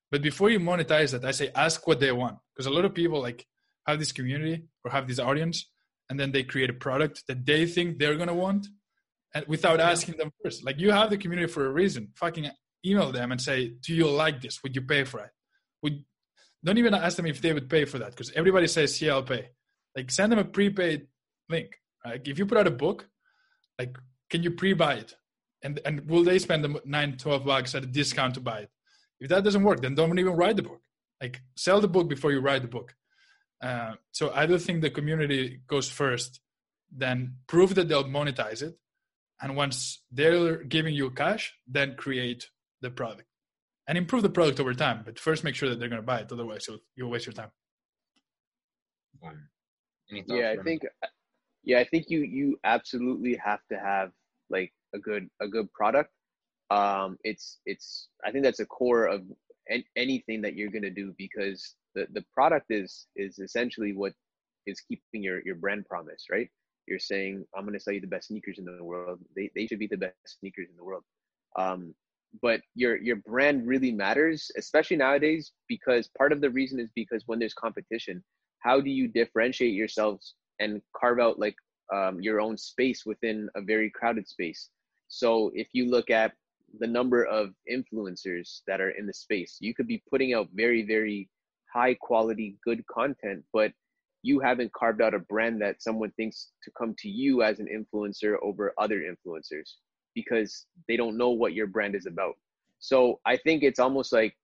But 0.09 0.23
before 0.23 0.49
you 0.49 0.59
monetize 0.59 1.11
that, 1.11 1.23
I 1.23 1.31
say 1.31 1.51
ask 1.55 1.85
what 1.87 1.99
they 1.99 2.11
want 2.11 2.37
because 2.53 2.65
a 2.65 2.71
lot 2.71 2.85
of 2.85 2.93
people 2.93 3.21
like 3.21 3.45
have 3.87 3.99
this 3.99 4.11
community 4.11 4.63
or 4.83 4.91
have 4.91 5.07
this 5.07 5.19
audience, 5.19 5.70
and 6.12 6.20
then 6.20 6.32
they 6.32 6.43
create 6.43 6.70
a 6.70 6.74
product 6.74 7.24
that 7.28 7.45
they 7.45 7.66
think 7.66 7.97
they're 7.97 8.18
gonna 8.18 8.36
want, 8.36 8.68
and 9.34 9.45
without 9.47 9.80
asking 9.80 10.18
them 10.18 10.30
first. 10.43 10.64
Like 10.64 10.78
you 10.78 10.91
have 10.91 11.09
the 11.09 11.18
community 11.18 11.51
for 11.51 11.66
a 11.66 11.72
reason. 11.72 12.09
Fucking 12.16 12.51
email 12.86 13.12
them 13.12 13.32
and 13.32 13.41
say, 13.41 13.74
"Do 13.82 13.95
you 13.95 14.07
like 14.07 14.41
this? 14.41 14.62
Would 14.62 14.76
you 14.76 14.82
pay 14.82 15.05
for 15.05 15.22
it? 15.22 15.32
Would 15.82 16.03
don't 16.64 16.78
even 16.78 16.93
ask 16.93 17.18
them 17.18 17.26
if 17.26 17.41
they 17.41 17.53
would 17.53 17.70
pay 17.70 17.86
for 17.86 17.97
that 17.99 18.12
because 18.12 18.32
everybody 18.34 18.68
says, 18.68 19.01
yeah, 19.01 19.14
I'll 19.14 19.24
pay. 19.24 19.49
Like 19.95 20.12
send 20.12 20.32
them 20.32 20.39
a 20.39 20.45
prepaid 20.45 21.07
link. 21.49 21.76
Like 22.05 22.28
if 22.28 22.38
you 22.38 22.45
put 22.45 22.57
out 22.57 22.68
a 22.68 22.72
book, 22.72 23.07
like 23.80 23.97
can 24.30 24.43
you 24.43 24.51
pre-buy 24.51 24.95
it? 24.95 25.16
And 25.64 25.80
and 25.86 26.07
will 26.09 26.24
they 26.24 26.39
spend 26.39 26.64
the 26.64 26.82
nine, 26.86 27.18
12 27.18 27.45
bucks 27.45 27.76
at 27.76 27.84
a 27.84 27.88
discount 27.88 28.36
to 28.36 28.41
buy 28.41 28.59
it? 28.59 28.70
If 29.20 29.30
that 29.30 29.43
doesn't 29.43 29.64
work, 29.64 29.82
then 29.82 29.95
don't 29.95 30.18
even 30.18 30.34
write 30.34 30.55
the 30.55 30.64
book. 30.64 30.82
Like 31.22 31.41
sell 31.55 31.82
the 31.82 31.88
book 31.88 32.07
before 32.09 32.32
you 32.32 32.39
write 32.39 32.62
the 32.62 32.68
book. 32.68 32.95
Uh, 33.62 33.93
so 34.12 34.32
I 34.34 34.45
do 34.45 34.57
think 34.57 34.82
the 34.82 34.89
community 34.89 35.62
goes 35.68 35.89
first, 35.89 36.39
then 36.91 37.36
prove 37.47 37.76
that 37.76 37.88
they'll 37.88 38.03
monetize 38.03 38.62
it. 38.62 38.78
And 39.41 39.55
once 39.55 40.03
they're 40.12 40.64
giving 40.64 40.93
you 40.93 41.09
cash, 41.12 41.53
then 41.68 41.95
create 41.95 42.47
the 42.82 42.91
product 42.91 43.28
and 43.88 43.97
improve 43.97 44.24
the 44.24 44.30
product 44.30 44.59
over 44.59 44.74
time. 44.74 45.01
But 45.03 45.20
first, 45.20 45.43
make 45.43 45.55
sure 45.55 45.70
that 45.70 45.80
they're 45.80 45.89
going 45.89 46.01
to 46.01 46.05
buy 46.05 46.20
it. 46.20 46.32
Otherwise, 46.32 46.66
you'll, 46.68 46.80
you'll 46.95 47.09
waste 47.09 47.26
your 47.26 47.34
time. 47.34 47.51
yeah, 50.28 50.55
I 50.57 50.64
think. 50.64 50.84
Yeah, 51.64 51.80
I 51.80 51.84
think 51.84 52.05
you 52.09 52.20
you 52.22 52.57
absolutely 52.64 53.36
have 53.36 53.59
to 53.72 53.78
have 53.78 54.12
like 54.49 54.74
a 54.95 54.99
good 54.99 55.30
a 55.41 55.47
good 55.47 55.72
product. 55.74 56.12
Um, 56.70 57.18
it's 57.24 57.59
it's 57.66 58.07
I 58.26 58.32
think 58.32 58.43
that's 58.43 58.59
a 58.59 58.66
core 58.66 59.05
of 59.05 59.24
an, 59.68 59.84
anything 59.95 60.41
that 60.41 60.55
you're 60.55 60.72
going 60.72 60.82
to 60.84 60.89
do 60.89 61.14
because 61.18 61.76
the 61.95 62.07
the 62.13 62.23
product 62.33 62.67
is 62.69 63.07
is 63.15 63.39
essentially 63.39 63.93
what 63.93 64.13
is 64.65 64.81
keeping 64.81 65.23
your 65.23 65.41
your 65.45 65.55
brand 65.55 65.85
promise, 65.85 66.25
right? 66.31 66.49
You're 66.87 66.99
saying 66.99 67.45
I'm 67.55 67.63
going 67.63 67.73
to 67.73 67.79
sell 67.79 67.93
you 67.93 68.01
the 68.01 68.07
best 68.07 68.27
sneakers 68.27 68.59
in 68.59 68.65
the 68.65 68.83
world. 68.83 69.19
They 69.35 69.51
they 69.55 69.67
should 69.67 69.79
be 69.79 69.87
the 69.87 69.97
best 69.97 70.15
sneakers 70.39 70.67
in 70.69 70.75
the 70.75 70.83
world. 70.83 71.03
Um, 71.57 71.93
but 72.41 72.61
your 72.75 72.95
your 72.97 73.17
brand 73.17 73.67
really 73.67 73.91
matters 73.91 74.49
especially 74.55 74.95
nowadays 74.95 75.51
because 75.67 76.09
part 76.17 76.31
of 76.31 76.39
the 76.39 76.49
reason 76.49 76.79
is 76.79 76.89
because 76.95 77.23
when 77.25 77.39
there's 77.39 77.53
competition 77.53 78.23
how 78.59 78.79
do 78.79 78.89
you 78.89 79.09
differentiate 79.09 79.73
yourselves 79.73 80.35
and 80.61 80.81
carve 80.95 81.19
out 81.19 81.39
like 81.39 81.55
um, 81.93 82.21
your 82.21 82.39
own 82.39 82.57
space 82.57 83.05
within 83.05 83.49
a 83.55 83.61
very 83.61 83.89
crowded 83.89 84.29
space 84.29 84.69
so 85.09 85.51
if 85.53 85.67
you 85.73 85.89
look 85.89 86.09
at 86.09 86.31
the 86.79 86.87
number 86.87 87.23
of 87.25 87.53
influencers 87.69 88.61
that 88.67 88.81
are 88.81 88.91
in 88.91 89.05
the 89.05 89.13
space. 89.13 89.57
You 89.59 89.73
could 89.73 89.87
be 89.87 90.03
putting 90.09 90.33
out 90.33 90.49
very, 90.53 90.83
very 90.85 91.29
high 91.74 91.93
quality, 91.95 92.57
good 92.63 92.86
content, 92.88 93.43
but 93.53 93.72
you 94.24 94.39
haven't 94.39 94.72
carved 94.74 95.01
out 95.01 95.13
a 95.13 95.19
brand 95.19 95.61
that 95.61 95.82
someone 95.82 96.11
thinks 96.11 96.51
to 96.63 96.72
come 96.78 96.93
to 96.99 97.09
you 97.09 97.41
as 97.41 97.59
an 97.59 97.67
influencer 97.67 98.36
over 98.43 98.74
other 98.78 98.99
influencers 98.99 99.69
because 100.13 100.65
they 100.88 100.95
don't 100.95 101.17
know 101.17 101.30
what 101.30 101.53
your 101.53 101.67
brand 101.67 101.95
is 101.95 102.05
about. 102.05 102.36
So 102.80 103.19
I 103.26 103.38
think 103.38 103.63
it's 103.63 103.80
almost 103.80 104.11
like 104.11 104.36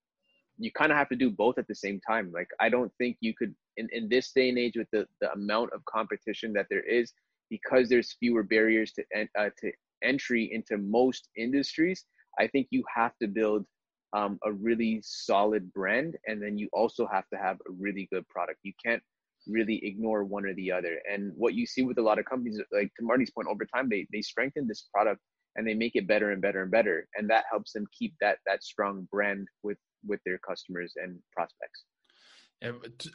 you 0.57 0.71
kind 0.71 0.91
of 0.91 0.97
have 0.97 1.09
to 1.09 1.15
do 1.15 1.30
both 1.30 1.57
at 1.57 1.67
the 1.67 1.75
same 1.75 1.99
time. 2.07 2.32
Like 2.34 2.49
I 2.59 2.69
don't 2.69 2.91
think 2.97 3.17
you 3.19 3.34
could 3.34 3.53
in, 3.78 3.88
in 3.91 4.09
this 4.09 4.32
day 4.32 4.49
and 4.49 4.57
age 4.57 4.75
with 4.75 4.88
the, 4.91 5.07
the 5.21 5.32
amount 5.34 5.71
of 5.73 5.86
competition 5.86 6.53
that 6.53 6.67
there 6.69 6.82
is, 6.82 7.13
because 7.49 7.89
there's 7.89 8.13
fewer 8.19 8.43
barriers 8.43 8.91
to 8.93 9.03
uh, 9.38 9.49
to 9.59 9.71
entry 10.03 10.49
into 10.51 10.78
most 10.78 11.30
industries. 11.38 12.05
I 12.39 12.47
think 12.47 12.67
you 12.71 12.84
have 12.93 13.13
to 13.21 13.28
build 13.28 13.65
um, 14.14 14.39
a 14.45 14.51
really 14.51 15.01
solid 15.03 15.72
brand, 15.74 16.16
and 16.26 16.41
then 16.41 16.58
you 16.58 16.70
also 16.74 17.08
have 17.12 17.28
to 17.34 17.38
have 17.38 17.58
a 17.68 17.72
really 17.78 18.08
good 18.12 18.28
product. 18.30 18.60
You 18.64 18.74
can't 18.84 19.03
really 19.47 19.80
ignore 19.84 20.24
one 20.24 20.45
or 20.45 20.53
the 20.53 20.72
other. 20.72 20.99
And 21.12 21.32
what 21.36 21.53
you 21.53 21.66
see 21.66 21.84
with 21.84 21.97
a 21.97 22.01
lot 22.01 22.20
of 22.20 22.26
companies, 22.26 22.60
like 22.72 22.91
to 22.99 23.05
Marti's 23.05 23.32
point, 23.32 23.47
over 23.49 23.66
time 23.66 23.89
they 23.89 24.08
they 24.12 24.22
strengthen 24.22 24.68
this 24.68 24.88
product 24.93 25.22
and 25.55 25.68
they 25.68 25.74
make 25.74 25.95
it 25.95 26.08
better 26.08 26.32
and 26.32 26.41
better 26.41 26.62
and 26.62 26.72
better, 26.72 27.08
and 27.16 27.30
that 27.30 27.45
helps 27.49 27.74
them 27.74 27.86
keep 27.97 28.14
that 28.22 28.38
that 28.45 28.64
strong 28.64 29.08
brand 29.12 29.47
with 29.64 29.78
with 30.05 30.20
their 30.26 30.38
customers 30.38 30.93
and 30.95 31.20
prospects. 31.34 31.84
Yeah, 32.62 32.72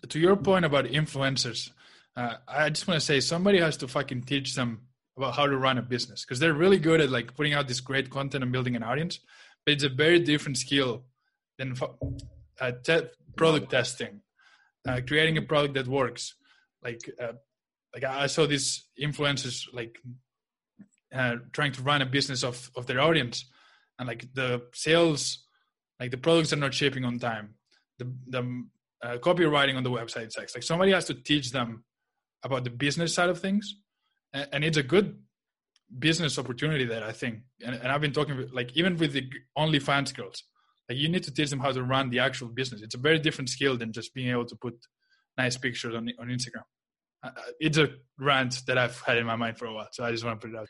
to, 0.08 0.20
your 0.20 0.36
point 0.36 0.64
about 0.64 0.84
influencers, 0.84 1.70
uh, 2.16 2.34
I 2.46 2.70
just 2.70 2.86
want 2.86 3.00
to 3.00 3.04
say 3.04 3.18
somebody 3.18 3.58
has 3.58 3.76
to 3.78 3.88
fucking 3.88 4.22
teach 4.22 4.54
them 4.54 4.82
about 5.16 5.34
how 5.34 5.46
to 5.46 5.56
run 5.56 5.78
a 5.78 5.82
business 5.82 6.24
because 6.24 6.38
they're 6.38 6.54
really 6.54 6.78
good 6.78 7.00
at 7.00 7.10
like 7.10 7.34
putting 7.34 7.52
out 7.52 7.66
this 7.66 7.80
great 7.80 8.08
content 8.08 8.44
and 8.44 8.52
building 8.52 8.76
an 8.76 8.84
audience, 8.84 9.18
but 9.64 9.72
it's 9.74 9.84
a 9.84 9.88
very 9.88 10.18
different 10.18 10.58
skill 10.58 11.04
than 11.58 11.74
uh, 12.60 12.72
te- 12.84 13.08
product 13.36 13.70
testing, 13.70 14.20
uh, 14.86 15.00
creating 15.06 15.38
a 15.38 15.42
product 15.42 15.74
that 15.74 15.86
works. 15.86 16.34
Like, 16.82 17.00
uh, 17.20 17.34
like 17.94 18.04
I 18.04 18.26
saw 18.26 18.46
these 18.46 18.88
influencers 19.00 19.66
like 19.72 19.98
uh, 21.14 21.36
trying 21.52 21.72
to 21.72 21.82
run 21.82 22.02
a 22.02 22.06
business 22.06 22.42
of 22.42 22.70
of 22.76 22.86
their 22.86 23.00
audience, 23.00 23.44
and 23.98 24.08
like 24.08 24.32
the 24.34 24.62
sales, 24.72 25.46
like 26.00 26.10
the 26.10 26.16
products 26.16 26.52
are 26.52 26.56
not 26.56 26.74
shipping 26.74 27.04
on 27.04 27.18
time. 27.18 27.54
The 27.98 28.12
the 28.28 28.64
uh, 29.02 29.18
copywriting 29.18 29.76
on 29.76 29.82
the 29.82 29.90
website 29.90 30.32
sucks. 30.32 30.54
Like 30.54 30.62
somebody 30.62 30.92
has 30.92 31.04
to 31.06 31.14
teach 31.14 31.52
them 31.52 31.84
about 32.42 32.64
the 32.64 32.70
business 32.70 33.14
side 33.14 33.28
of 33.28 33.40
things, 33.40 33.76
and, 34.32 34.48
and 34.52 34.64
it's 34.64 34.78
a 34.78 34.82
good 34.82 35.18
business 35.98 36.38
opportunity 36.38 36.84
there. 36.84 37.04
I 37.04 37.12
think, 37.12 37.40
and, 37.64 37.74
and 37.74 37.88
I've 37.88 38.00
been 38.00 38.12
talking 38.12 38.48
like 38.52 38.76
even 38.76 38.96
with 38.96 39.12
the 39.12 39.28
only 39.56 39.78
OnlyFans 39.78 40.14
girls, 40.14 40.44
like 40.88 40.98
you 40.98 41.08
need 41.08 41.22
to 41.24 41.32
teach 41.32 41.50
them 41.50 41.60
how 41.60 41.72
to 41.72 41.82
run 41.82 42.10
the 42.10 42.20
actual 42.20 42.48
business. 42.48 42.82
It's 42.82 42.94
a 42.94 42.98
very 42.98 43.18
different 43.18 43.50
skill 43.50 43.76
than 43.76 43.92
just 43.92 44.14
being 44.14 44.30
able 44.30 44.46
to 44.46 44.56
put 44.56 44.74
nice 45.36 45.56
pictures 45.56 45.94
on 45.94 46.08
on 46.18 46.28
Instagram. 46.28 46.64
Uh, 47.22 47.28
uh 47.36 47.50
it's 47.60 47.78
a 47.78 47.90
rant 48.18 48.62
that 48.66 48.78
I've 48.78 49.00
had 49.00 49.18
in 49.18 49.26
my 49.26 49.36
mind 49.36 49.58
for 49.58 49.66
a 49.66 49.74
while, 49.74 49.88
so 49.92 50.04
I 50.04 50.10
just 50.10 50.24
want 50.24 50.40
to 50.40 50.46
put 50.46 50.54
it 50.54 50.58
out. 50.58 50.68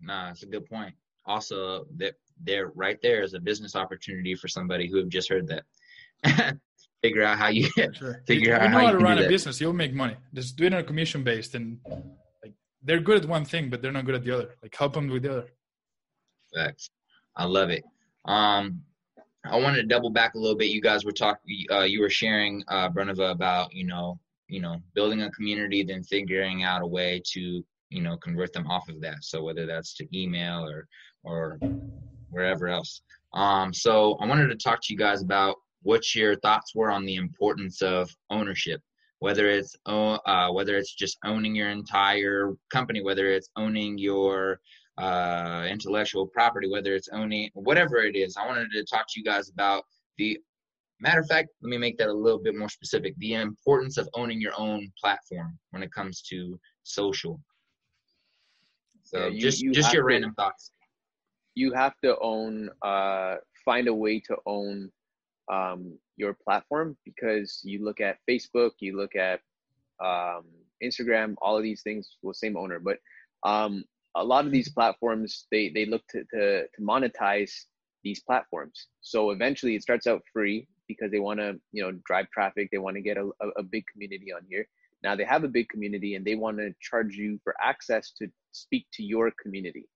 Nah, 0.00 0.30
it's 0.30 0.42
a 0.42 0.46
good 0.46 0.66
point. 0.66 0.94
Also, 1.24 1.86
that 1.96 2.14
there 2.42 2.72
right 2.74 2.98
there 3.02 3.22
is 3.22 3.34
a 3.34 3.40
business 3.40 3.76
opportunity 3.76 4.34
for 4.34 4.48
somebody 4.48 4.88
who 4.88 4.98
have 4.98 5.08
just 5.08 5.28
heard 5.28 5.48
that. 5.48 6.58
figure 7.02 7.22
out 7.22 7.38
how 7.38 7.48
you 7.48 7.68
sure. 7.94 8.22
figure 8.26 8.54
out 8.54 8.62
you 8.62 8.68
know 8.68 8.78
how, 8.78 8.86
how 8.86 8.92
to 8.92 8.98
run 8.98 9.18
a 9.18 9.28
business. 9.28 9.60
You'll 9.60 9.72
make 9.72 9.92
money. 9.92 10.16
Just 10.34 10.56
do 10.56 10.64
it 10.64 10.74
on 10.74 10.80
a 10.80 10.84
commission 10.84 11.24
based, 11.24 11.54
and 11.54 11.78
they're 12.82 13.00
good 13.00 13.22
at 13.22 13.28
one 13.28 13.44
thing, 13.44 13.70
but 13.70 13.80
they're 13.80 13.92
not 13.92 14.04
good 14.04 14.14
at 14.14 14.24
the 14.24 14.34
other. 14.34 14.50
Like 14.62 14.74
help 14.76 14.94
them 14.94 15.08
with 15.08 15.22
the 15.22 15.30
other. 15.30 15.48
Facts. 16.54 16.90
I 17.36 17.44
love 17.44 17.70
it. 17.70 17.84
Um, 18.26 18.82
I 19.44 19.56
wanted 19.56 19.82
to 19.82 19.88
double 19.88 20.10
back 20.10 20.34
a 20.34 20.38
little 20.38 20.56
bit. 20.56 20.70
You 20.70 20.80
guys 20.80 21.04
were 21.04 21.12
talking. 21.12 21.66
Uh, 21.70 21.80
you 21.80 22.00
were 22.00 22.10
sharing, 22.10 22.62
uh, 22.68 22.88
Branavaa, 22.90 23.32
about 23.32 23.72
you 23.72 23.86
know, 23.86 24.18
you 24.48 24.60
know, 24.60 24.76
building 24.94 25.22
a 25.22 25.30
community, 25.30 25.82
then 25.82 26.02
figuring 26.04 26.62
out 26.62 26.82
a 26.82 26.86
way 26.86 27.22
to 27.32 27.64
you 27.90 28.02
know 28.02 28.16
convert 28.16 28.52
them 28.52 28.66
off 28.68 28.88
of 28.88 29.00
that. 29.00 29.24
So 29.24 29.42
whether 29.42 29.66
that's 29.66 29.94
to 29.94 30.18
email 30.18 30.64
or 30.64 30.86
or 31.24 31.58
wherever 32.30 32.68
else. 32.68 33.02
Um, 33.34 33.72
so 33.72 34.16
I 34.20 34.26
wanted 34.26 34.48
to 34.48 34.56
talk 34.56 34.80
to 34.82 34.92
you 34.92 34.98
guys 34.98 35.22
about 35.22 35.56
what 35.82 36.14
your 36.14 36.36
thoughts 36.36 36.74
were 36.74 36.90
on 36.90 37.04
the 37.04 37.16
importance 37.16 37.82
of 37.82 38.10
ownership 38.30 38.80
whether 39.22 39.48
it's 39.48 39.76
uh, 39.86 40.50
whether 40.52 40.76
it's 40.76 40.94
just 40.94 41.16
owning 41.24 41.54
your 41.54 41.70
entire 41.70 42.52
company 42.72 43.02
whether 43.02 43.26
it's 43.30 43.50
owning 43.56 43.96
your 43.98 44.60
uh, 44.98 45.64
intellectual 45.68 46.26
property 46.26 46.68
whether 46.68 46.94
it's 46.94 47.08
owning 47.12 47.48
whatever 47.54 47.96
it 47.98 48.16
is 48.16 48.36
i 48.36 48.46
wanted 48.46 48.68
to 48.70 48.84
talk 48.84 49.06
to 49.08 49.18
you 49.18 49.24
guys 49.24 49.48
about 49.48 49.84
the 50.18 50.38
matter 51.00 51.20
of 51.20 51.26
fact 51.26 51.48
let 51.62 51.70
me 51.70 51.78
make 51.78 51.98
that 51.98 52.08
a 52.08 52.12
little 52.12 52.42
bit 52.42 52.56
more 52.56 52.68
specific 52.68 53.14
the 53.18 53.34
importance 53.34 53.96
of 53.96 54.08
owning 54.14 54.40
your 54.40 54.52
own 54.56 54.90
platform 55.00 55.58
when 55.70 55.82
it 55.82 55.92
comes 55.92 56.22
to 56.22 56.58
social. 56.82 57.40
So 59.02 59.18
yeah, 59.18 59.26
you, 59.28 59.40
just 59.40 59.62
you 59.62 59.72
just 59.72 59.92
your 59.92 60.02
to, 60.02 60.06
random 60.06 60.34
thoughts. 60.34 60.70
You 61.54 61.72
have 61.74 61.94
to 62.02 62.16
own 62.20 62.70
uh, 62.82 63.36
find 63.64 63.88
a 63.88 63.94
way 63.94 64.20
to 64.20 64.36
own 64.46 64.90
um, 65.52 65.98
your 66.16 66.34
platform 66.44 66.96
because 67.04 67.60
you 67.62 67.84
look 67.84 68.00
at 68.00 68.18
Facebook, 68.28 68.72
you 68.80 68.96
look 68.96 69.14
at 69.14 69.40
um, 70.02 70.44
Instagram, 70.82 71.34
all 71.42 71.56
of 71.56 71.62
these 71.62 71.82
things, 71.82 72.16
well, 72.22 72.34
same 72.34 72.56
owner, 72.56 72.80
but 72.80 72.98
um, 73.44 73.84
a 74.14 74.24
lot 74.24 74.46
of 74.46 74.52
these 74.52 74.70
platforms 74.70 75.46
they 75.50 75.70
they 75.70 75.86
look 75.86 76.02
to, 76.08 76.24
to 76.32 76.62
to 76.62 76.80
monetize 76.80 77.52
these 78.04 78.20
platforms. 78.20 78.88
So 79.00 79.30
eventually, 79.30 79.74
it 79.76 79.82
starts 79.82 80.06
out 80.06 80.22
free 80.32 80.66
because 80.88 81.10
they 81.10 81.20
want 81.20 81.40
to 81.40 81.58
you 81.72 81.82
know 81.82 81.92
drive 82.04 82.28
traffic, 82.30 82.68
they 82.70 82.78
want 82.78 82.96
to 82.96 83.02
get 83.02 83.16
a, 83.16 83.30
a, 83.56 83.62
big 83.62 83.84
community 83.92 84.32
on 84.32 84.42
here. 84.48 84.66
Now 85.02 85.16
they 85.16 85.24
have 85.24 85.44
a 85.44 85.48
big 85.48 85.68
community 85.68 86.14
and 86.14 86.24
they 86.24 86.34
want 86.34 86.58
to 86.58 86.74
charge 86.80 87.16
you 87.16 87.40
for 87.42 87.54
access 87.62 88.12
to 88.18 88.28
speak 88.52 88.86
to 88.94 89.02
your 89.02 89.32
community. 89.42 89.88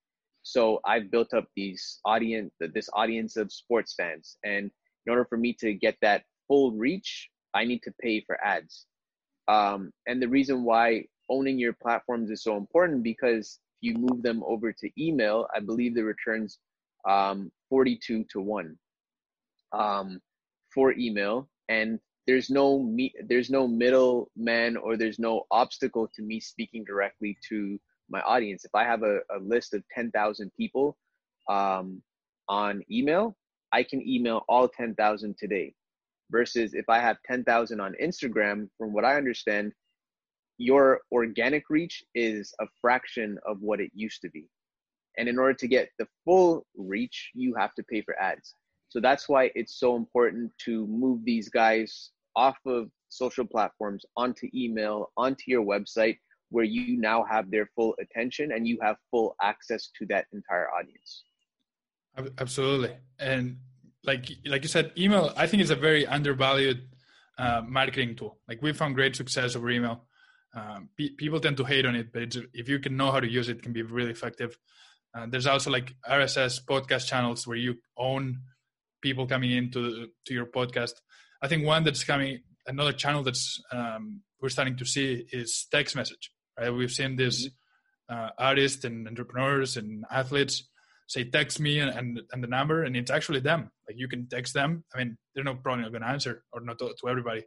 So 0.42 0.80
I've 0.84 1.10
built 1.10 1.34
up 1.34 1.46
these 1.56 2.00
audience, 2.04 2.52
this 2.60 2.88
audience 2.92 3.36
of 3.36 3.52
sports 3.52 3.94
fans, 3.96 4.36
and 4.44 4.70
in 5.06 5.10
order 5.10 5.24
for 5.24 5.38
me 5.38 5.52
to 5.60 5.72
get 5.72 5.96
that 6.02 6.24
full 6.48 6.72
reach, 6.72 7.28
I 7.54 7.64
need 7.64 7.82
to 7.82 7.92
pay 8.00 8.22
for 8.26 8.42
ads. 8.44 8.86
Um, 9.48 9.92
and 10.06 10.20
the 10.20 10.28
reason 10.28 10.64
why 10.64 11.04
owning 11.28 11.58
your 11.58 11.72
platforms 11.72 12.30
is 12.30 12.42
so 12.42 12.56
important 12.56 13.02
because 13.02 13.58
if 13.80 13.88
you 13.88 13.94
move 13.94 14.22
them 14.22 14.42
over 14.44 14.72
to 14.72 14.90
email, 15.02 15.46
I 15.54 15.60
believe 15.60 15.94
the 15.94 16.04
returns 16.04 16.58
um, 17.08 17.50
42 17.70 18.24
to 18.32 18.40
1 18.40 18.76
um, 19.72 20.20
for 20.72 20.92
email. 20.92 21.48
And 21.68 21.98
there's 22.26 22.50
no 22.50 22.82
me, 22.82 23.12
there's 23.28 23.50
no 23.50 23.68
middleman 23.68 24.76
or 24.76 24.96
there's 24.96 25.18
no 25.18 25.46
obstacle 25.50 26.08
to 26.14 26.22
me 26.22 26.40
speaking 26.40 26.84
directly 26.84 27.38
to 27.48 27.78
my 28.08 28.20
audience. 28.22 28.64
If 28.64 28.74
I 28.74 28.84
have 28.84 29.02
a, 29.02 29.18
a 29.34 29.38
list 29.40 29.74
of 29.74 29.82
10,000 29.94 30.50
people 30.56 30.96
um, 31.48 32.02
on 32.48 32.82
email, 32.90 33.36
I 33.72 33.82
can 33.82 34.06
email 34.06 34.44
all 34.48 34.68
10,000 34.68 35.36
today. 35.38 35.74
Versus 36.30 36.74
if 36.74 36.88
I 36.88 36.98
have 36.98 37.18
10,000 37.26 37.80
on 37.80 37.94
Instagram, 38.02 38.68
from 38.78 38.92
what 38.92 39.04
I 39.04 39.16
understand, 39.16 39.72
your 40.58 41.00
organic 41.12 41.64
reach 41.70 42.02
is 42.14 42.52
a 42.60 42.66
fraction 42.80 43.38
of 43.46 43.58
what 43.60 43.80
it 43.80 43.90
used 43.94 44.22
to 44.22 44.30
be. 44.30 44.48
And 45.18 45.28
in 45.28 45.38
order 45.38 45.54
to 45.54 45.68
get 45.68 45.90
the 45.98 46.08
full 46.24 46.66
reach, 46.76 47.30
you 47.34 47.54
have 47.54 47.74
to 47.74 47.82
pay 47.84 48.02
for 48.02 48.20
ads. 48.20 48.54
So 48.88 49.00
that's 49.00 49.28
why 49.28 49.50
it's 49.54 49.78
so 49.78 49.96
important 49.96 50.52
to 50.64 50.86
move 50.86 51.24
these 51.24 51.48
guys 51.48 52.10
off 52.34 52.56
of 52.66 52.90
social 53.08 53.44
platforms 53.44 54.04
onto 54.16 54.48
email, 54.54 55.10
onto 55.16 55.44
your 55.46 55.64
website, 55.64 56.18
where 56.50 56.64
you 56.64 56.98
now 56.98 57.24
have 57.24 57.50
their 57.50 57.68
full 57.74 57.94
attention 58.00 58.52
and 58.52 58.66
you 58.66 58.78
have 58.82 58.96
full 59.10 59.34
access 59.42 59.90
to 59.98 60.06
that 60.06 60.26
entire 60.32 60.70
audience. 60.70 61.24
Absolutely, 62.38 62.96
and 63.18 63.58
like 64.04 64.30
like 64.46 64.62
you 64.62 64.68
said, 64.68 64.92
email 64.96 65.32
I 65.36 65.46
think 65.46 65.62
is 65.62 65.70
a 65.70 65.76
very 65.76 66.06
undervalued 66.06 66.88
uh, 67.38 67.62
marketing 67.66 68.16
tool. 68.16 68.38
Like 68.48 68.62
we 68.62 68.72
found 68.72 68.94
great 68.94 69.16
success 69.16 69.56
over 69.56 69.70
email. 69.70 70.04
Um, 70.54 70.88
pe- 70.96 71.10
people 71.10 71.40
tend 71.40 71.58
to 71.58 71.64
hate 71.64 71.84
on 71.84 71.94
it, 71.94 72.12
but 72.12 72.34
if 72.54 72.68
you 72.68 72.78
can 72.78 72.96
know 72.96 73.10
how 73.10 73.20
to 73.20 73.28
use 73.28 73.48
it, 73.48 73.58
it 73.58 73.62
can 73.62 73.72
be 73.72 73.82
really 73.82 74.10
effective. 74.10 74.56
Uh, 75.14 75.26
there's 75.28 75.46
also 75.46 75.70
like 75.70 75.94
RSS 76.08 76.60
podcast 76.64 77.06
channels 77.06 77.46
where 77.46 77.56
you 77.56 77.76
own 77.96 78.40
people 79.02 79.26
coming 79.26 79.52
into 79.52 80.08
to 80.24 80.34
your 80.34 80.46
podcast. 80.46 80.92
I 81.42 81.48
think 81.48 81.66
one 81.66 81.84
that's 81.84 82.04
coming, 82.04 82.40
another 82.66 82.92
channel 82.92 83.22
that's 83.22 83.60
um, 83.70 84.22
we're 84.40 84.48
starting 84.48 84.76
to 84.76 84.84
see 84.84 85.26
is 85.32 85.66
text 85.70 85.94
message. 85.96 86.30
Right, 86.58 86.70
we've 86.70 86.90
seen 86.90 87.16
this 87.16 87.46
mm-hmm. 87.46 88.16
uh, 88.16 88.30
artists 88.38 88.84
and 88.84 89.06
entrepreneurs 89.06 89.76
and 89.76 90.04
athletes 90.10 90.64
say 91.06 91.24
text 91.24 91.60
me 91.60 91.78
and, 91.78 91.90
and, 91.90 92.20
and 92.32 92.42
the 92.42 92.48
number 92.48 92.84
and 92.84 92.96
it's 92.96 93.10
actually 93.10 93.40
them 93.40 93.70
like 93.88 93.98
you 93.98 94.08
can 94.08 94.28
text 94.28 94.54
them 94.54 94.84
i 94.94 94.98
mean 94.98 95.16
they're 95.34 95.44
not 95.44 95.62
probably 95.62 95.82
not 95.82 95.92
going 95.92 96.02
to 96.02 96.08
answer 96.08 96.42
or 96.52 96.60
not 96.60 96.78
to, 96.78 96.92
to 97.00 97.08
everybody 97.08 97.44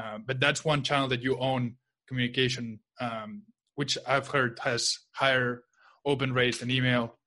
uh, 0.00 0.18
but 0.26 0.40
that's 0.40 0.64
one 0.64 0.82
channel 0.82 1.08
that 1.08 1.22
you 1.22 1.38
own 1.38 1.74
communication 2.06 2.78
um, 3.00 3.42
which 3.76 3.96
i've 4.06 4.28
heard 4.28 4.58
has 4.62 4.98
higher 5.12 5.62
open 6.04 6.32
rates 6.32 6.58
than 6.58 6.70
email 6.70 7.18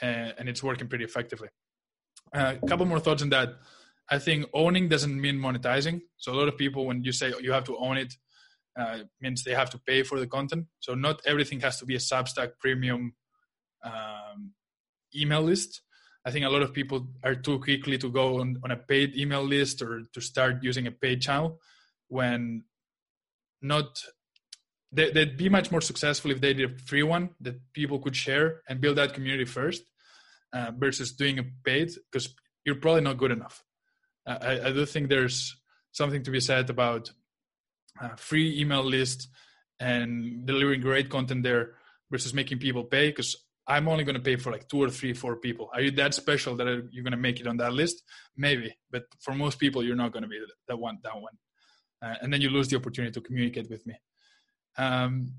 and, 0.00 0.34
and 0.38 0.48
it's 0.48 0.62
working 0.62 0.88
pretty 0.88 1.04
effectively. 1.04 1.48
Uh, 2.34 2.54
a 2.62 2.66
couple 2.66 2.86
more 2.86 3.00
thoughts 3.00 3.22
on 3.22 3.30
that. 3.30 3.56
I 4.08 4.18
think 4.18 4.46
owning 4.54 4.88
doesn't 4.88 5.20
mean 5.20 5.36
monetizing. 5.36 6.02
So 6.16 6.32
a 6.32 6.34
lot 6.34 6.48
of 6.48 6.56
people, 6.56 6.86
when 6.86 7.04
you 7.04 7.12
say 7.12 7.32
you 7.40 7.52
have 7.52 7.64
to 7.64 7.76
own 7.76 7.96
it, 7.96 8.14
uh, 8.78 9.00
means 9.20 9.44
they 9.44 9.54
have 9.54 9.70
to 9.70 9.78
pay 9.78 10.02
for 10.02 10.18
the 10.18 10.26
content. 10.26 10.66
So 10.80 10.94
not 10.94 11.20
everything 11.26 11.60
has 11.60 11.78
to 11.78 11.86
be 11.86 11.96
a 11.96 11.98
Substack 11.98 12.52
premium 12.60 13.14
um, 13.84 14.52
email 15.14 15.42
list. 15.42 15.82
I 16.24 16.30
think 16.30 16.44
a 16.44 16.50
lot 16.50 16.62
of 16.62 16.74
people 16.74 17.08
are 17.24 17.34
too 17.34 17.58
quickly 17.58 17.96
to 17.98 18.10
go 18.10 18.40
on, 18.40 18.60
on 18.62 18.70
a 18.70 18.76
paid 18.76 19.16
email 19.16 19.42
list 19.42 19.80
or 19.80 20.02
to 20.12 20.20
start 20.20 20.62
using 20.62 20.86
a 20.86 20.90
paid 20.90 21.22
channel 21.22 21.58
when 22.08 22.64
not 23.62 24.02
they, 24.92 25.10
would 25.14 25.36
be 25.36 25.48
much 25.48 25.70
more 25.70 25.80
successful 25.80 26.30
if 26.30 26.40
they 26.40 26.52
did 26.52 26.70
a 26.70 26.78
free 26.84 27.02
one 27.02 27.30
that 27.40 27.60
people 27.72 27.98
could 27.98 28.16
share 28.16 28.62
and 28.68 28.80
build 28.80 28.96
that 28.98 29.14
community 29.14 29.44
first 29.44 29.82
uh, 30.52 30.72
versus 30.76 31.12
doing 31.12 31.38
a 31.38 31.44
paid 31.64 31.90
because 32.10 32.34
you're 32.64 32.74
probably 32.74 33.02
not 33.02 33.16
good 33.16 33.30
enough. 33.30 33.64
Uh, 34.26 34.38
I, 34.40 34.68
I, 34.68 34.72
do 34.72 34.84
think 34.84 35.08
there's 35.08 35.56
something 35.92 36.22
to 36.24 36.30
be 36.30 36.40
said 36.40 36.68
about 36.70 37.10
uh, 38.02 38.16
free 38.16 38.60
email 38.60 38.82
list 38.82 39.28
and 39.78 40.44
delivering 40.44 40.80
great 40.80 41.08
content 41.08 41.42
there 41.42 41.74
versus 42.10 42.34
making 42.34 42.58
people 42.58 42.84
pay 42.84 43.08
because 43.08 43.36
I'm 43.66 43.88
only 43.88 44.04
going 44.04 44.16
to 44.16 44.20
pay 44.20 44.36
for 44.36 44.50
like 44.50 44.68
two 44.68 44.82
or 44.82 44.90
three, 44.90 45.12
four 45.12 45.36
people. 45.36 45.70
Are 45.72 45.80
you 45.80 45.90
that 45.92 46.14
special 46.14 46.56
that 46.56 46.88
you're 46.90 47.04
going 47.04 47.12
to 47.12 47.16
make 47.16 47.40
it 47.40 47.46
on 47.46 47.56
that 47.58 47.72
list? 47.72 48.02
Maybe, 48.36 48.76
but 48.90 49.04
for 49.20 49.34
most 49.34 49.58
people, 49.58 49.84
you're 49.84 49.96
not 49.96 50.12
going 50.12 50.22
to 50.22 50.28
be 50.28 50.40
that 50.68 50.76
one. 50.76 50.98
That 51.04 51.20
one, 51.20 51.34
uh, 52.02 52.14
and 52.20 52.32
then 52.32 52.40
you 52.40 52.50
lose 52.50 52.68
the 52.68 52.76
opportunity 52.76 53.12
to 53.12 53.20
communicate 53.20 53.70
with 53.70 53.86
me. 53.86 53.94
Um, 54.76 55.34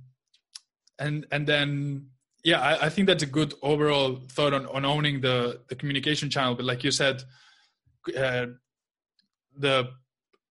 and 0.99 1.25
and 1.31 1.45
then 1.47 2.07
yeah, 2.43 2.61
I, 2.61 2.85
I, 2.85 2.89
think 2.89 3.07
that's 3.07 3.23
a 3.23 3.27
good 3.27 3.53
overall 3.61 4.21
thought 4.31 4.53
on, 4.53 4.65
on 4.67 4.85
owning 4.85 5.21
the 5.21 5.61
the 5.67 5.75
communication 5.75 6.29
channel. 6.29 6.55
But 6.55 6.65
like 6.65 6.83
you 6.83 6.91
said, 6.91 7.23
uh, 8.17 8.47
the 9.57 9.89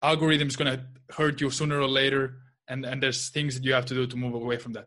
algorithm 0.03 0.49
is 0.49 0.57
going 0.57 0.79
to 0.79 1.15
hurt 1.15 1.41
you 1.41 1.51
sooner 1.51 1.81
or 1.81 1.89
later, 1.89 2.39
and 2.69 2.85
and 2.85 3.03
there's 3.03 3.31
things 3.31 3.55
that 3.55 3.65
you 3.65 3.73
have 3.73 3.87
to 3.87 3.95
do 3.95 4.07
to 4.07 4.17
move 4.17 4.35
away 4.35 4.59
from 4.59 4.73
that. 4.75 4.87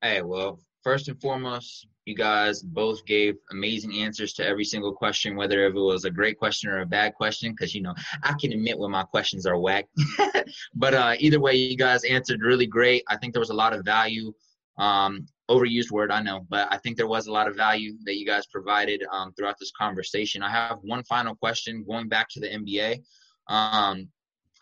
Hey, 0.00 0.22
well, 0.22 0.60
first 0.84 1.08
and 1.08 1.20
foremost, 1.20 1.88
you 2.04 2.14
guys 2.14 2.62
both 2.62 3.04
gave 3.04 3.34
amazing 3.50 4.00
answers 4.00 4.32
to 4.34 4.46
every 4.46 4.64
single 4.64 4.94
question, 4.94 5.34
whether 5.34 5.66
it 5.66 5.74
was 5.74 6.04
a 6.04 6.10
great 6.10 6.38
question 6.38 6.70
or 6.70 6.80
a 6.80 6.86
bad 6.86 7.14
question, 7.14 7.50
because 7.50 7.74
you 7.74 7.82
know 7.82 7.94
I 8.22 8.34
can 8.40 8.52
admit 8.52 8.78
when 8.78 8.92
my 8.92 9.02
questions 9.02 9.44
are 9.44 9.58
whack. 9.58 9.86
but 10.74 10.94
uh, 10.94 11.14
either 11.18 11.40
way, 11.40 11.54
you 11.54 11.76
guys 11.76 12.04
answered 12.04 12.42
really 12.42 12.66
great. 12.66 13.02
I 13.08 13.16
think 13.16 13.32
there 13.32 13.40
was 13.40 13.50
a 13.50 13.54
lot 13.54 13.72
of 13.72 13.84
value. 13.84 14.32
Um, 14.78 15.26
overused 15.50 15.90
word, 15.90 16.12
I 16.12 16.22
know, 16.22 16.46
but 16.48 16.68
I 16.70 16.76
think 16.76 16.96
there 16.96 17.08
was 17.08 17.26
a 17.26 17.32
lot 17.32 17.48
of 17.48 17.56
value 17.56 17.94
that 18.04 18.16
you 18.16 18.24
guys 18.24 18.46
provided 18.46 19.02
um, 19.10 19.32
throughout 19.32 19.56
this 19.58 19.72
conversation. 19.76 20.44
I 20.44 20.50
have 20.50 20.78
one 20.82 21.02
final 21.04 21.34
question 21.34 21.84
going 21.88 22.08
back 22.08 22.28
to 22.30 22.40
the 22.40 22.46
NBA. 22.46 23.02
Um, 23.48 24.08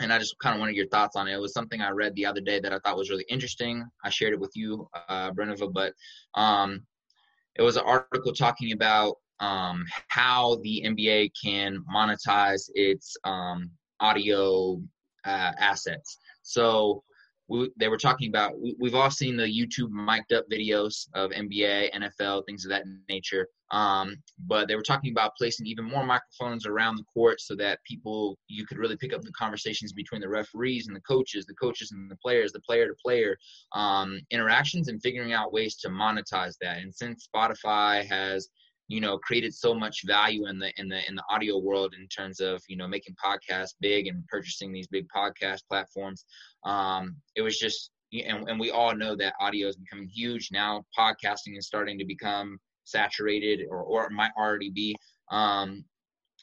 and 0.00 0.12
I 0.12 0.18
just 0.18 0.38
kind 0.38 0.54
of 0.54 0.60
wanted 0.60 0.76
your 0.76 0.88
thoughts 0.88 1.16
on 1.16 1.28
it. 1.28 1.34
It 1.34 1.40
was 1.40 1.52
something 1.52 1.80
I 1.80 1.90
read 1.90 2.14
the 2.14 2.26
other 2.26 2.40
day 2.40 2.60
that 2.60 2.72
I 2.72 2.78
thought 2.80 2.96
was 2.96 3.10
really 3.10 3.26
interesting. 3.28 3.84
I 4.04 4.10
shared 4.10 4.34
it 4.34 4.40
with 4.40 4.52
you, 4.54 4.88
uh, 5.08 5.30
Branavaa, 5.30 5.72
but 5.72 5.94
um, 6.34 6.82
it 7.56 7.62
was 7.62 7.76
an 7.76 7.84
article 7.86 8.32
talking 8.32 8.72
about 8.72 9.16
um, 9.40 9.84
how 10.08 10.56
the 10.62 10.82
NBA 10.84 11.30
can 11.42 11.82
monetize 11.94 12.70
its 12.74 13.16
um, 13.24 13.70
audio 14.00 14.80
uh, 15.24 15.52
assets. 15.58 16.18
So 16.42 17.02
we, 17.48 17.70
they 17.76 17.88
were 17.88 17.96
talking 17.96 18.28
about 18.28 18.54
we, 18.60 18.88
have 18.88 18.94
all 18.94 19.10
seen 19.10 19.36
the 19.36 19.44
YouTube 19.44 19.90
mic'd 19.90 20.32
up 20.32 20.48
videos 20.50 21.06
of 21.14 21.30
NBA, 21.30 21.92
NFL, 21.94 22.44
things 22.46 22.64
of 22.64 22.70
that 22.70 22.84
nature. 23.08 23.48
Um, 23.70 24.16
but 24.46 24.68
they 24.68 24.76
were 24.76 24.82
talking 24.82 25.10
about 25.10 25.32
placing 25.36 25.66
even 25.66 25.84
more 25.84 26.04
microphones 26.04 26.66
around 26.66 26.96
the 26.96 27.04
court 27.04 27.40
so 27.40 27.54
that 27.56 27.82
people 27.84 28.38
you 28.48 28.64
could 28.66 28.78
really 28.78 28.96
pick 28.96 29.12
up 29.12 29.22
the 29.22 29.32
conversations 29.32 29.92
between 29.92 30.20
the 30.20 30.28
referees 30.28 30.86
and 30.86 30.96
the 30.96 31.00
coaches, 31.00 31.46
the 31.46 31.54
coaches 31.54 31.92
and 31.92 32.10
the 32.10 32.16
players, 32.16 32.52
the 32.52 32.60
player 32.60 32.86
to 32.86 32.94
player 33.04 33.36
um, 33.72 34.20
interactions, 34.30 34.88
and 34.88 35.02
figuring 35.02 35.32
out 35.32 35.52
ways 35.52 35.76
to 35.76 35.88
monetize 35.88 36.54
that. 36.60 36.78
And 36.78 36.94
since 36.94 37.28
Spotify 37.34 38.06
has 38.06 38.48
you 38.88 39.00
know 39.00 39.18
created 39.18 39.54
so 39.54 39.74
much 39.74 40.02
value 40.06 40.46
in 40.46 40.58
the 40.58 40.70
in 40.76 40.88
the 40.88 41.00
in 41.08 41.14
the 41.14 41.24
audio 41.30 41.58
world 41.58 41.94
in 41.98 42.06
terms 42.08 42.40
of 42.40 42.62
you 42.68 42.76
know 42.76 42.86
making 42.86 43.14
podcasts 43.22 43.74
big 43.80 44.06
and 44.06 44.26
purchasing 44.28 44.72
these 44.72 44.86
big 44.86 45.06
podcast 45.14 45.60
platforms. 45.68 46.24
Um 46.64 47.16
it 47.34 47.42
was 47.42 47.58
just 47.58 47.90
and, 48.12 48.48
and 48.48 48.60
we 48.60 48.70
all 48.70 48.94
know 48.94 49.16
that 49.16 49.34
audio 49.40 49.66
is 49.68 49.76
becoming 49.76 50.08
huge 50.08 50.50
now. 50.52 50.84
Podcasting 50.96 51.58
is 51.58 51.66
starting 51.66 51.98
to 51.98 52.04
become 52.04 52.58
saturated 52.84 53.66
or 53.68 53.82
or 53.82 54.04
it 54.04 54.12
might 54.12 54.30
already 54.38 54.70
be. 54.70 54.94
Um 55.30 55.84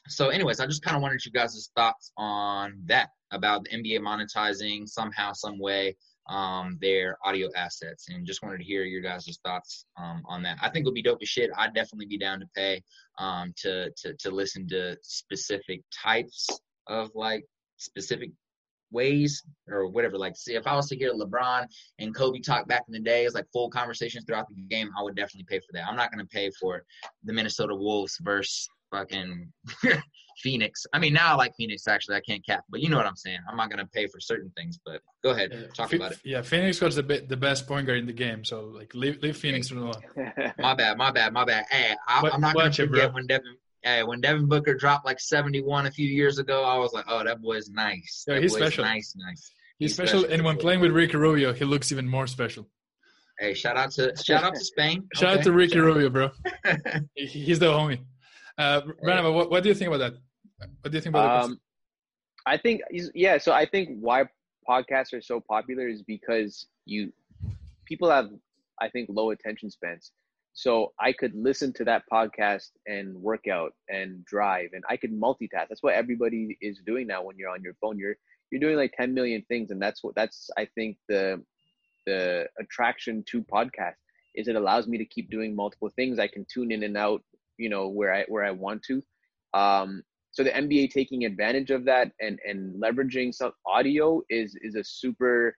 so 0.08 0.28
anyways 0.28 0.60
i 0.60 0.66
just 0.66 0.82
kind 0.82 0.96
of 0.96 1.02
wanted 1.02 1.24
you 1.24 1.32
guys' 1.32 1.70
thoughts 1.74 2.12
on 2.18 2.74
that 2.84 3.08
about 3.32 3.64
the 3.64 3.70
nba 3.70 4.00
monetizing 4.00 4.86
somehow 4.86 5.32
some 5.32 5.58
way 5.58 5.96
um, 6.28 6.78
their 6.80 7.18
audio 7.24 7.48
assets 7.54 8.08
and 8.08 8.26
just 8.26 8.42
wanted 8.42 8.58
to 8.58 8.64
hear 8.64 8.84
your 8.84 9.02
guys' 9.02 9.38
thoughts 9.44 9.84
um, 9.98 10.22
on 10.26 10.42
that. 10.42 10.56
I 10.62 10.70
think 10.70 10.84
it'll 10.84 10.92
be 10.92 11.02
dope 11.02 11.18
as 11.22 11.28
shit. 11.28 11.50
I'd 11.56 11.74
definitely 11.74 12.06
be 12.06 12.18
down 12.18 12.40
to 12.40 12.46
pay 12.54 12.82
um, 13.18 13.52
to, 13.58 13.90
to, 13.90 14.14
to 14.14 14.30
listen 14.30 14.66
to 14.68 14.96
specific 15.02 15.82
types 16.02 16.48
of 16.86 17.10
like 17.14 17.44
specific 17.76 18.30
ways 18.90 19.42
or 19.68 19.88
whatever. 19.88 20.16
Like, 20.16 20.36
see, 20.36 20.54
if 20.54 20.66
I 20.66 20.74
was 20.74 20.88
to 20.88 20.96
hear 20.96 21.12
LeBron 21.12 21.66
and 21.98 22.14
Kobe 22.14 22.38
talk 22.38 22.66
back 22.68 22.84
in 22.88 22.92
the 22.92 23.00
day, 23.00 23.24
it's 23.24 23.34
like 23.34 23.46
full 23.52 23.68
conversations 23.68 24.24
throughout 24.24 24.46
the 24.48 24.62
game, 24.62 24.90
I 24.98 25.02
would 25.02 25.16
definitely 25.16 25.46
pay 25.48 25.58
for 25.58 25.72
that. 25.72 25.86
I'm 25.86 25.96
not 25.96 26.12
going 26.12 26.24
to 26.24 26.30
pay 26.30 26.50
for 26.58 26.84
the 27.24 27.32
Minnesota 27.32 27.74
Wolves 27.74 28.16
versus 28.22 28.68
fucking 28.94 29.52
Phoenix. 30.38 30.86
I 30.92 30.98
mean, 30.98 31.12
now 31.12 31.32
I 31.32 31.34
like 31.34 31.54
Phoenix. 31.56 31.86
Actually, 31.86 32.16
I 32.16 32.20
can't 32.20 32.44
cap, 32.44 32.64
but 32.68 32.80
you 32.80 32.88
know 32.88 32.96
what 32.96 33.06
I'm 33.06 33.16
saying. 33.16 33.38
I'm 33.48 33.56
not 33.56 33.70
gonna 33.70 33.86
pay 33.86 34.06
for 34.06 34.20
certain 34.20 34.50
things, 34.56 34.78
but 34.84 35.00
go 35.22 35.30
ahead, 35.30 35.50
yeah, 35.52 35.66
talk 35.74 35.92
F- 35.92 35.94
about 35.94 36.12
it. 36.12 36.18
Yeah, 36.24 36.42
Phoenix 36.42 36.80
was 36.80 36.96
the 36.96 37.02
be- 37.02 37.20
the 37.20 37.36
best 37.36 37.66
point 37.66 37.86
guard 37.86 37.98
in 37.98 38.06
the 38.06 38.12
game, 38.12 38.44
so 38.44 38.62
like 38.62 38.94
leave, 38.94 39.22
leave 39.22 39.36
Phoenix 39.36 39.70
alone. 39.70 39.94
my 40.58 40.74
bad, 40.74 40.96
my 40.96 41.10
bad, 41.10 41.32
my 41.32 41.44
bad. 41.44 41.64
Hey, 41.70 41.94
I, 42.06 42.28
am 42.32 42.40
not 42.40 42.54
gonna 42.54 42.72
forget 42.72 43.12
when 43.12 43.26
Devin. 43.26 43.56
Hey, 43.82 44.02
when 44.02 44.22
Devin 44.22 44.46
Booker 44.46 44.72
dropped 44.74 45.04
like 45.04 45.20
71 45.20 45.84
a 45.84 45.90
few 45.90 46.08
years 46.08 46.38
ago, 46.38 46.64
I 46.64 46.78
was 46.78 46.94
like, 46.94 47.04
"Oh, 47.06 47.22
that 47.22 47.42
boy's 47.42 47.68
nice. 47.68 48.24
Yeah, 48.26 48.34
that 48.34 48.42
he's 48.42 48.54
special. 48.54 48.84
Nice, 48.84 49.14
nice. 49.14 49.52
He's, 49.78 49.90
he's 49.90 49.94
special, 49.94 50.20
special, 50.20 50.34
and 50.34 50.44
when 50.44 50.56
playing 50.56 50.80
with 50.80 50.92
Ricky 50.92 51.18
Rubio, 51.18 51.52
he 51.52 51.66
looks 51.66 51.92
even 51.92 52.08
more 52.08 52.26
special. 52.26 52.66
Hey, 53.38 53.52
shout 53.52 53.76
out 53.76 53.90
to 53.92 54.14
shout 54.22 54.44
out 54.44 54.54
to 54.54 54.64
Spain. 54.64 55.06
Shout 55.14 55.30
okay. 55.30 55.38
out 55.38 55.44
to 55.44 55.52
Ricky 55.52 55.78
Rubio, 55.78 56.08
bro. 56.08 56.30
he's 57.14 57.58
the 57.58 57.66
homie. 57.66 58.00
Uh, 58.56 58.82
what, 59.00 59.50
what 59.50 59.62
do 59.62 59.68
you 59.68 59.74
think 59.74 59.88
about 59.88 59.98
that? 59.98 60.14
What 60.80 60.92
do 60.92 60.96
you 60.96 61.02
think 61.02 61.14
about 61.14 61.44
um, 61.44 61.60
I 62.46 62.56
think 62.56 62.82
yeah. 63.14 63.38
So 63.38 63.52
I 63.52 63.66
think 63.66 63.98
why 64.00 64.24
podcasts 64.68 65.12
are 65.12 65.22
so 65.22 65.40
popular 65.40 65.88
is 65.88 66.02
because 66.02 66.66
you 66.84 67.12
people 67.84 68.10
have 68.10 68.30
I 68.80 68.88
think 68.88 69.08
low 69.10 69.30
attention 69.30 69.70
spans. 69.70 70.12
So 70.52 70.92
I 71.00 71.12
could 71.12 71.34
listen 71.34 71.72
to 71.74 71.84
that 71.84 72.04
podcast 72.10 72.70
and 72.86 73.16
work 73.16 73.48
out 73.48 73.72
and 73.88 74.24
drive 74.24 74.70
and 74.72 74.84
I 74.88 74.96
could 74.96 75.12
multitask. 75.12 75.68
That's 75.68 75.82
what 75.82 75.94
everybody 75.94 76.56
is 76.60 76.80
doing 76.86 77.08
now 77.08 77.24
when 77.24 77.36
you're 77.36 77.50
on 77.50 77.62
your 77.62 77.74
phone. 77.80 77.98
You're 77.98 78.16
you're 78.50 78.60
doing 78.60 78.76
like 78.76 78.94
10 78.96 79.12
million 79.14 79.42
things 79.48 79.70
and 79.70 79.82
that's 79.82 80.04
what 80.04 80.14
that's 80.14 80.50
I 80.56 80.66
think 80.74 80.98
the 81.08 81.42
the 82.06 82.46
attraction 82.60 83.24
to 83.30 83.42
podcast 83.42 83.94
is 84.34 84.48
it 84.48 84.56
allows 84.56 84.86
me 84.86 84.98
to 84.98 85.04
keep 85.04 85.30
doing 85.30 85.56
multiple 85.56 85.90
things. 85.96 86.18
I 86.18 86.28
can 86.28 86.44
tune 86.52 86.72
in 86.72 86.82
and 86.82 86.96
out, 86.96 87.22
you 87.58 87.68
know, 87.68 87.88
where 87.88 88.14
I 88.14 88.24
where 88.28 88.44
I 88.44 88.50
want 88.50 88.82
to. 88.84 89.02
Um, 89.52 90.02
so 90.32 90.42
the 90.42 90.50
NBA 90.50 90.90
taking 90.90 91.24
advantage 91.24 91.70
of 91.70 91.84
that 91.84 92.10
and 92.20 92.38
and 92.44 92.82
leveraging 92.82 93.34
some 93.34 93.52
audio 93.66 94.20
is 94.30 94.56
is 94.62 94.74
a 94.74 94.84
super 94.84 95.56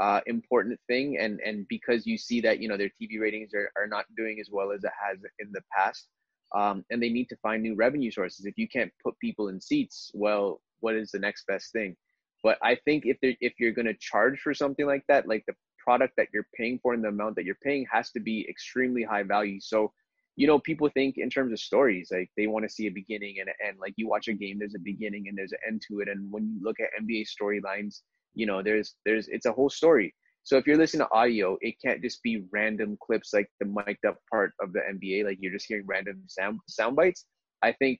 uh, 0.00 0.20
important 0.26 0.78
thing. 0.88 1.18
And 1.18 1.40
and 1.40 1.66
because 1.68 2.06
you 2.06 2.18
see 2.18 2.40
that 2.42 2.60
you 2.60 2.68
know 2.68 2.76
their 2.76 2.90
TV 3.00 3.20
ratings 3.20 3.54
are, 3.54 3.70
are 3.76 3.86
not 3.86 4.04
doing 4.16 4.38
as 4.40 4.48
well 4.50 4.72
as 4.72 4.84
it 4.84 4.92
has 5.06 5.18
in 5.38 5.50
the 5.52 5.62
past 5.76 6.08
um, 6.54 6.84
and 6.90 7.02
they 7.02 7.08
need 7.08 7.28
to 7.28 7.36
find 7.36 7.62
new 7.62 7.74
revenue 7.74 8.10
sources. 8.10 8.46
If 8.46 8.56
you 8.56 8.68
can't 8.68 8.92
put 9.02 9.18
people 9.20 9.48
in 9.48 9.60
seats 9.60 10.10
well 10.14 10.60
what 10.80 10.94
is 10.94 11.10
the 11.10 11.18
next 11.18 11.46
best 11.46 11.72
thing? 11.72 11.96
But 12.42 12.58
I 12.62 12.76
think 12.84 13.04
if 13.06 13.16
if 13.22 13.54
you're 13.58 13.72
going 13.72 13.86
to 13.86 13.96
charge 14.00 14.40
for 14.40 14.54
something 14.54 14.86
like 14.86 15.04
that 15.08 15.26
like 15.26 15.44
the 15.46 15.54
product 15.78 16.14
that 16.16 16.28
you're 16.34 16.48
paying 16.54 16.78
for 16.82 16.94
and 16.94 17.02
the 17.02 17.08
amount 17.08 17.36
that 17.36 17.44
you're 17.44 17.62
paying 17.62 17.86
has 17.90 18.10
to 18.10 18.20
be 18.20 18.46
extremely 18.48 19.04
high 19.04 19.22
value. 19.22 19.60
So 19.60 19.92
you 20.36 20.46
know, 20.46 20.58
people 20.58 20.88
think 20.90 21.16
in 21.16 21.30
terms 21.30 21.52
of 21.52 21.58
stories, 21.58 22.10
like 22.12 22.30
they 22.36 22.46
want 22.46 22.64
to 22.64 22.68
see 22.68 22.86
a 22.86 22.90
beginning 22.90 23.36
and 23.40 23.48
an 23.48 23.54
end. 23.66 23.78
Like 23.80 23.94
you 23.96 24.06
watch 24.06 24.28
a 24.28 24.34
game, 24.34 24.58
there's 24.58 24.74
a 24.74 24.80
beginning 24.80 25.28
and 25.28 25.36
there's 25.36 25.52
an 25.52 25.58
end 25.66 25.82
to 25.88 26.00
it. 26.00 26.08
And 26.08 26.30
when 26.30 26.44
you 26.44 26.60
look 26.62 26.76
at 26.78 26.90
NBA 27.02 27.26
storylines, 27.26 28.00
you 28.34 28.44
know, 28.44 28.62
there's 28.62 28.96
there's 29.06 29.28
it's 29.28 29.46
a 29.46 29.52
whole 29.52 29.70
story. 29.70 30.14
So 30.44 30.58
if 30.58 30.66
you're 30.66 30.76
listening 30.76 31.06
to 31.06 31.12
audio, 31.12 31.56
it 31.62 31.74
can't 31.84 32.02
just 32.02 32.22
be 32.22 32.44
random 32.52 32.98
clips 33.04 33.32
like 33.32 33.48
the 33.60 33.66
mic'd 33.66 34.04
up 34.06 34.18
part 34.30 34.52
of 34.60 34.72
the 34.72 34.80
NBA, 34.80 35.24
like 35.24 35.38
you're 35.40 35.52
just 35.52 35.66
hearing 35.66 35.86
random 35.86 36.22
sound 36.28 36.60
sound 36.68 36.96
bites. 36.96 37.24
I 37.62 37.72
think 37.72 37.98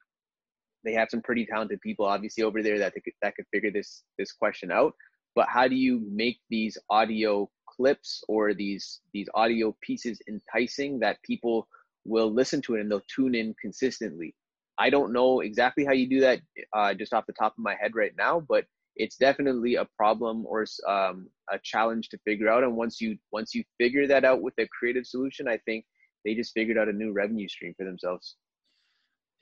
they 0.84 0.92
have 0.92 1.08
some 1.10 1.22
pretty 1.22 1.46
talented 1.46 1.80
people, 1.80 2.04
obviously, 2.04 2.44
over 2.44 2.62
there 2.62 2.78
that 2.78 2.92
could, 2.92 3.14
that 3.22 3.34
could 3.34 3.46
figure 3.52 3.70
this 3.70 4.04
this 4.18 4.32
question 4.32 4.70
out. 4.70 4.92
But 5.34 5.48
how 5.48 5.68
do 5.68 5.74
you 5.74 6.06
make 6.12 6.38
these 6.50 6.76
audio 6.90 7.50
clips 7.66 8.22
or 8.28 8.52
these 8.52 9.00
these 9.14 9.28
audio 9.34 9.74
pieces 9.80 10.20
enticing 10.28 10.98
that 11.00 11.16
people 11.22 11.66
will 12.06 12.32
listen 12.32 12.62
to 12.62 12.74
it 12.74 12.80
and 12.80 12.90
they'll 12.90 13.02
tune 13.14 13.34
in 13.34 13.54
consistently. 13.60 14.34
I 14.78 14.90
don't 14.90 15.12
know 15.12 15.40
exactly 15.40 15.84
how 15.84 15.92
you 15.92 16.08
do 16.08 16.20
that 16.20 16.40
uh, 16.72 16.94
just 16.94 17.14
off 17.14 17.26
the 17.26 17.32
top 17.32 17.52
of 17.52 17.64
my 17.64 17.74
head 17.80 17.94
right 17.94 18.12
now, 18.16 18.40
but 18.40 18.64
it's 18.94 19.16
definitely 19.16 19.76
a 19.76 19.86
problem 19.96 20.44
or 20.46 20.66
um, 20.88 21.28
a 21.50 21.58
challenge 21.62 22.08
to 22.10 22.18
figure 22.24 22.48
out. 22.48 22.62
And 22.62 22.76
once 22.76 23.00
you 23.00 23.16
once 23.32 23.54
you 23.54 23.64
figure 23.78 24.06
that 24.06 24.24
out 24.24 24.42
with 24.42 24.54
a 24.58 24.66
creative 24.68 25.06
solution, 25.06 25.48
I 25.48 25.58
think 25.64 25.84
they 26.24 26.34
just 26.34 26.52
figured 26.52 26.78
out 26.78 26.88
a 26.88 26.92
new 26.92 27.12
revenue 27.12 27.48
stream 27.48 27.74
for 27.76 27.84
themselves. 27.84 28.36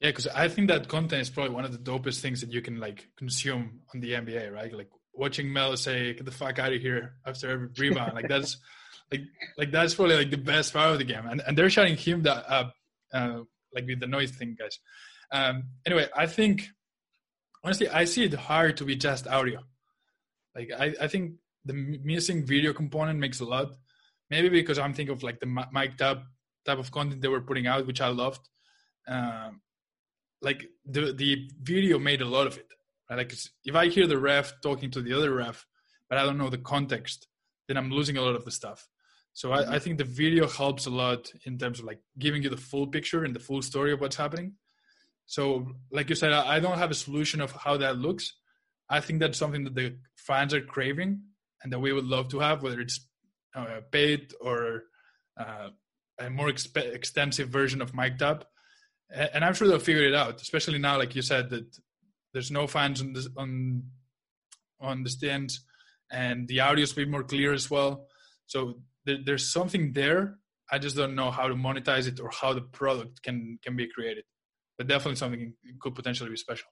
Yeah, 0.00 0.10
because 0.10 0.26
I 0.28 0.48
think 0.48 0.68
that 0.68 0.88
content 0.88 1.22
is 1.22 1.30
probably 1.30 1.54
one 1.54 1.64
of 1.64 1.72
the 1.72 1.78
dopest 1.78 2.20
things 2.20 2.40
that 2.40 2.52
you 2.52 2.60
can 2.60 2.78
like 2.78 3.08
consume 3.16 3.80
on 3.94 4.00
the 4.00 4.12
NBA, 4.12 4.52
right? 4.52 4.72
Like 4.72 4.90
watching 5.14 5.52
Melo 5.52 5.76
say 5.76 6.14
"Get 6.14 6.24
the 6.24 6.32
fuck 6.32 6.58
out 6.58 6.72
of 6.72 6.80
here" 6.80 7.14
after 7.26 7.50
every 7.50 7.68
rebound, 7.78 8.14
like 8.14 8.28
that's 8.28 8.58
like 9.10 9.22
like 9.58 9.70
that's 9.70 9.94
probably 9.94 10.16
like 10.16 10.30
the 10.30 10.36
best 10.36 10.72
part 10.72 10.92
of 10.92 10.98
the 10.98 11.04
game, 11.04 11.26
and 11.26 11.42
and 11.46 11.56
they're 11.56 11.70
shutting 11.70 11.96
him 11.96 12.22
that 12.22 12.44
up, 12.50 12.74
uh, 13.12 13.40
like 13.74 13.86
with 13.86 14.00
the 14.00 14.06
noise 14.06 14.30
thing, 14.30 14.56
guys. 14.58 14.78
Um, 15.30 15.64
anyway, 15.86 16.08
I 16.14 16.26
think 16.26 16.68
honestly, 17.62 17.88
I 17.88 18.04
see 18.04 18.24
it 18.24 18.34
hard 18.34 18.76
to 18.78 18.84
be 18.84 18.96
just 18.96 19.26
audio. 19.26 19.60
Like 20.54 20.70
I, 20.78 20.94
I 21.00 21.08
think 21.08 21.34
the 21.64 21.72
missing 22.04 22.46
video 22.46 22.72
component 22.72 23.18
makes 23.18 23.40
a 23.40 23.44
lot. 23.44 23.72
Maybe 24.30 24.48
because 24.48 24.78
I'm 24.78 24.94
thinking 24.94 25.14
of 25.14 25.22
like 25.22 25.40
the 25.40 25.46
mic 25.46 26.00
up 26.00 26.24
type 26.64 26.78
of 26.78 26.90
content 26.90 27.20
they 27.20 27.28
were 27.28 27.40
putting 27.40 27.66
out, 27.66 27.86
which 27.86 28.00
I 28.00 28.08
loved. 28.08 28.48
Um, 29.06 29.60
like 30.40 30.64
the 30.84 31.12
the 31.12 31.48
video 31.60 31.98
made 31.98 32.22
a 32.22 32.26
lot 32.26 32.46
of 32.46 32.56
it. 32.56 32.68
Right? 33.10 33.16
Like 33.16 33.34
if 33.64 33.74
I 33.74 33.88
hear 33.88 34.06
the 34.06 34.18
ref 34.18 34.60
talking 34.62 34.90
to 34.92 35.02
the 35.02 35.12
other 35.12 35.34
ref, 35.34 35.66
but 36.08 36.18
I 36.18 36.24
don't 36.24 36.38
know 36.38 36.50
the 36.50 36.58
context, 36.58 37.26
then 37.68 37.76
I'm 37.76 37.90
losing 37.90 38.16
a 38.16 38.22
lot 38.22 38.34
of 38.34 38.44
the 38.44 38.50
stuff. 38.50 38.88
So 39.34 39.52
I, 39.52 39.74
I, 39.74 39.78
think 39.80 39.98
the 39.98 40.04
video 40.04 40.46
helps 40.46 40.86
a 40.86 40.90
lot 40.90 41.30
in 41.44 41.58
terms 41.58 41.80
of 41.80 41.86
like 41.86 41.98
giving 42.18 42.44
you 42.44 42.50
the 42.50 42.56
full 42.56 42.86
picture 42.86 43.24
and 43.24 43.34
the 43.34 43.40
full 43.40 43.62
story 43.62 43.92
of 43.92 44.00
what's 44.00 44.16
happening. 44.16 44.54
So, 45.26 45.66
like 45.90 46.08
you 46.08 46.14
said, 46.14 46.32
I 46.32 46.60
don't 46.60 46.78
have 46.78 46.92
a 46.92 46.94
solution 46.94 47.40
of 47.40 47.50
how 47.50 47.76
that 47.78 47.98
looks. 47.98 48.32
I 48.88 49.00
think 49.00 49.18
that's 49.18 49.38
something 49.38 49.64
that 49.64 49.74
the 49.74 49.96
fans 50.16 50.54
are 50.54 50.60
craving 50.60 51.20
and 51.62 51.72
that 51.72 51.80
we 51.80 51.92
would 51.92 52.04
love 52.04 52.28
to 52.28 52.38
have, 52.40 52.62
whether 52.62 52.80
it's 52.80 53.00
uh, 53.56 53.80
paid 53.90 54.34
or 54.40 54.84
uh, 55.36 55.70
a 56.20 56.30
more 56.30 56.48
exp- 56.48 56.94
extensive 56.94 57.48
version 57.48 57.82
of 57.82 57.94
mic'd 57.94 58.22
up. 58.22 58.48
And 59.10 59.44
I'm 59.44 59.54
sure 59.54 59.66
they'll 59.66 59.78
figure 59.78 60.06
it 60.06 60.14
out, 60.14 60.40
especially 60.40 60.78
now, 60.78 60.98
like 60.98 61.16
you 61.16 61.22
said, 61.22 61.50
that 61.50 61.76
there's 62.32 62.50
no 62.50 62.66
fans 62.66 63.00
on 63.00 63.12
the, 63.14 63.28
on, 63.36 63.82
on 64.80 65.02
the 65.02 65.10
stands 65.10 65.64
and 66.10 66.46
the 66.48 66.60
audio 66.60 66.82
is 66.82 66.92
a 66.92 66.96
bit 66.96 67.08
more 67.08 67.22
clear 67.22 67.52
as 67.52 67.70
well. 67.70 68.06
So 68.46 68.80
there, 69.04 69.18
there's 69.24 69.50
something 69.52 69.92
there. 69.92 70.38
I 70.70 70.78
just 70.78 70.96
don't 70.96 71.14
know 71.14 71.30
how 71.30 71.46
to 71.46 71.54
monetize 71.54 72.08
it 72.08 72.20
or 72.20 72.30
how 72.30 72.52
the 72.52 72.62
product 72.62 73.22
can 73.22 73.58
can 73.62 73.76
be 73.76 73.88
created. 73.88 74.24
But 74.78 74.88
definitely 74.88 75.16
something 75.16 75.54
could 75.80 75.94
potentially 75.94 76.30
be 76.30 76.36
special. 76.36 76.66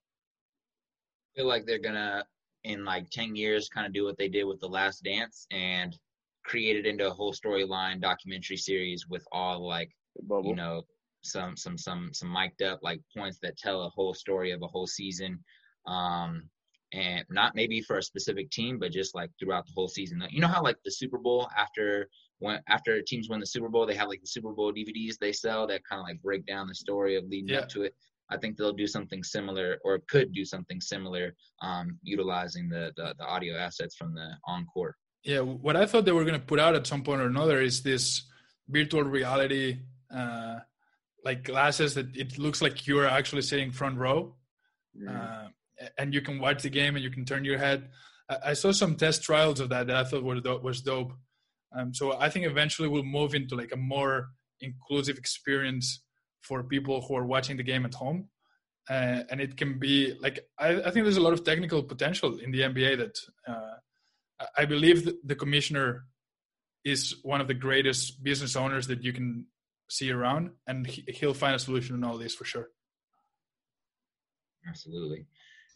I 1.34 1.40
feel 1.40 1.46
like 1.46 1.66
they're 1.66 1.78
gonna 1.78 2.24
in 2.64 2.84
like 2.84 3.10
ten 3.10 3.36
years 3.36 3.68
kind 3.68 3.86
of 3.86 3.92
do 3.92 4.04
what 4.04 4.18
they 4.18 4.28
did 4.28 4.44
with 4.44 4.60
the 4.60 4.68
Last 4.68 5.02
Dance 5.04 5.46
and 5.50 5.96
create 6.44 6.76
it 6.76 6.86
into 6.86 7.06
a 7.06 7.12
whole 7.12 7.32
storyline 7.32 8.00
documentary 8.00 8.56
series 8.56 9.06
with 9.08 9.24
all 9.32 9.66
like 9.66 9.90
Bubble. 10.22 10.50
you 10.50 10.56
know 10.56 10.82
some 11.22 11.56
some 11.56 11.78
some 11.78 12.10
some 12.12 12.28
mic'd 12.28 12.62
up 12.62 12.80
like 12.82 13.00
points 13.16 13.38
that 13.42 13.56
tell 13.56 13.82
a 13.82 13.88
whole 13.90 14.12
story 14.12 14.50
of 14.50 14.60
a 14.62 14.66
whole 14.66 14.86
season 14.86 15.38
um 15.86 16.42
and 16.92 17.24
not 17.30 17.54
maybe 17.54 17.80
for 17.80 17.98
a 17.98 18.02
specific 18.02 18.50
team, 18.50 18.78
but 18.78 18.92
just 18.92 19.14
like 19.14 19.30
throughout 19.38 19.66
the 19.66 19.72
whole 19.74 19.88
season. 19.88 20.22
You 20.30 20.40
know 20.40 20.48
how 20.48 20.62
like 20.62 20.76
the 20.84 20.90
Super 20.90 21.18
Bowl 21.18 21.48
after 21.56 22.08
when 22.38 22.60
after 22.68 23.00
teams 23.02 23.28
win 23.28 23.40
the 23.40 23.46
Super 23.46 23.68
Bowl, 23.68 23.86
they 23.86 23.94
have 23.94 24.08
like 24.08 24.20
the 24.20 24.26
Super 24.26 24.52
Bowl 24.52 24.72
DVDs 24.72 25.16
they 25.18 25.32
sell 25.32 25.66
that 25.68 25.82
kind 25.88 26.00
of 26.00 26.06
like 26.06 26.20
break 26.22 26.44
down 26.46 26.66
the 26.68 26.74
story 26.74 27.16
of 27.16 27.24
leading 27.24 27.54
yeah. 27.54 27.60
up 27.60 27.68
to 27.70 27.82
it. 27.82 27.94
I 28.30 28.38
think 28.38 28.56
they'll 28.56 28.72
do 28.72 28.86
something 28.86 29.22
similar, 29.22 29.78
or 29.84 30.00
could 30.08 30.32
do 30.32 30.44
something 30.44 30.80
similar, 30.80 31.34
um, 31.60 31.98
utilizing 32.02 32.68
the, 32.68 32.92
the, 32.96 33.14
the 33.18 33.24
audio 33.24 33.56
assets 33.56 33.94
from 33.94 34.14
the 34.14 34.30
encore. 34.46 34.96
Yeah, 35.22 35.40
what 35.40 35.76
I 35.76 35.86
thought 35.86 36.04
they 36.04 36.12
were 36.12 36.24
going 36.24 36.40
to 36.40 36.46
put 36.46 36.58
out 36.58 36.74
at 36.74 36.86
some 36.86 37.02
point 37.02 37.20
or 37.20 37.26
another 37.26 37.60
is 37.60 37.82
this 37.82 38.22
virtual 38.68 39.02
reality, 39.02 39.78
uh, 40.14 40.60
like 41.24 41.44
glasses 41.44 41.94
that 41.94 42.16
it 42.16 42.38
looks 42.38 42.62
like 42.62 42.86
you're 42.86 43.06
actually 43.06 43.42
sitting 43.42 43.70
front 43.70 43.98
row. 43.98 44.34
Mm. 44.98 45.08
Uh, 45.08 45.48
and 45.98 46.14
you 46.14 46.20
can 46.20 46.38
watch 46.38 46.62
the 46.62 46.70
game 46.70 46.94
and 46.96 47.04
you 47.04 47.10
can 47.10 47.24
turn 47.24 47.44
your 47.44 47.58
head. 47.58 47.88
I, 48.44 48.54
saw 48.54 48.72
some 48.72 48.96
test 48.96 49.22
trials 49.22 49.60
of 49.60 49.68
that 49.70 49.88
that 49.88 49.96
I 49.96 50.04
thought 50.04 50.22
was 50.62 50.80
dope. 50.80 51.12
Um, 51.76 51.92
so 51.92 52.18
I 52.18 52.28
think 52.28 52.46
eventually 52.46 52.88
we'll 52.88 53.02
move 53.02 53.34
into 53.34 53.56
like 53.56 53.72
a 53.72 53.76
more 53.76 54.30
inclusive 54.60 55.18
experience 55.18 56.02
for 56.40 56.62
people 56.62 57.02
who 57.02 57.16
are 57.16 57.26
watching 57.26 57.56
the 57.56 57.62
game 57.62 57.84
at 57.84 57.94
home. 57.94 58.28
Uh, 58.88 59.22
and 59.30 59.40
it 59.40 59.56
can 59.56 59.78
be 59.78 60.14
like 60.20 60.40
I, 60.58 60.70
I, 60.70 60.90
think 60.90 61.04
there's 61.04 61.16
a 61.16 61.22
lot 61.22 61.32
of 61.32 61.44
technical 61.44 61.84
potential 61.84 62.38
in 62.38 62.50
the 62.50 62.62
NBA 62.62 62.98
that 62.98 63.18
uh, 63.46 64.46
I 64.56 64.64
believe 64.64 65.08
the 65.24 65.36
commissioner 65.36 66.06
is 66.84 67.14
one 67.22 67.40
of 67.40 67.46
the 67.46 67.54
greatest 67.54 68.24
business 68.24 68.56
owners 68.56 68.88
that 68.88 69.04
you 69.04 69.12
can 69.12 69.46
see 69.88 70.10
around, 70.10 70.50
and 70.66 70.84
he, 70.84 71.04
he'll 71.06 71.34
find 71.34 71.54
a 71.54 71.60
solution 71.60 71.94
in 71.94 72.02
all 72.02 72.18
this 72.18 72.34
for 72.34 72.44
sure. 72.44 72.70
Absolutely. 74.68 75.26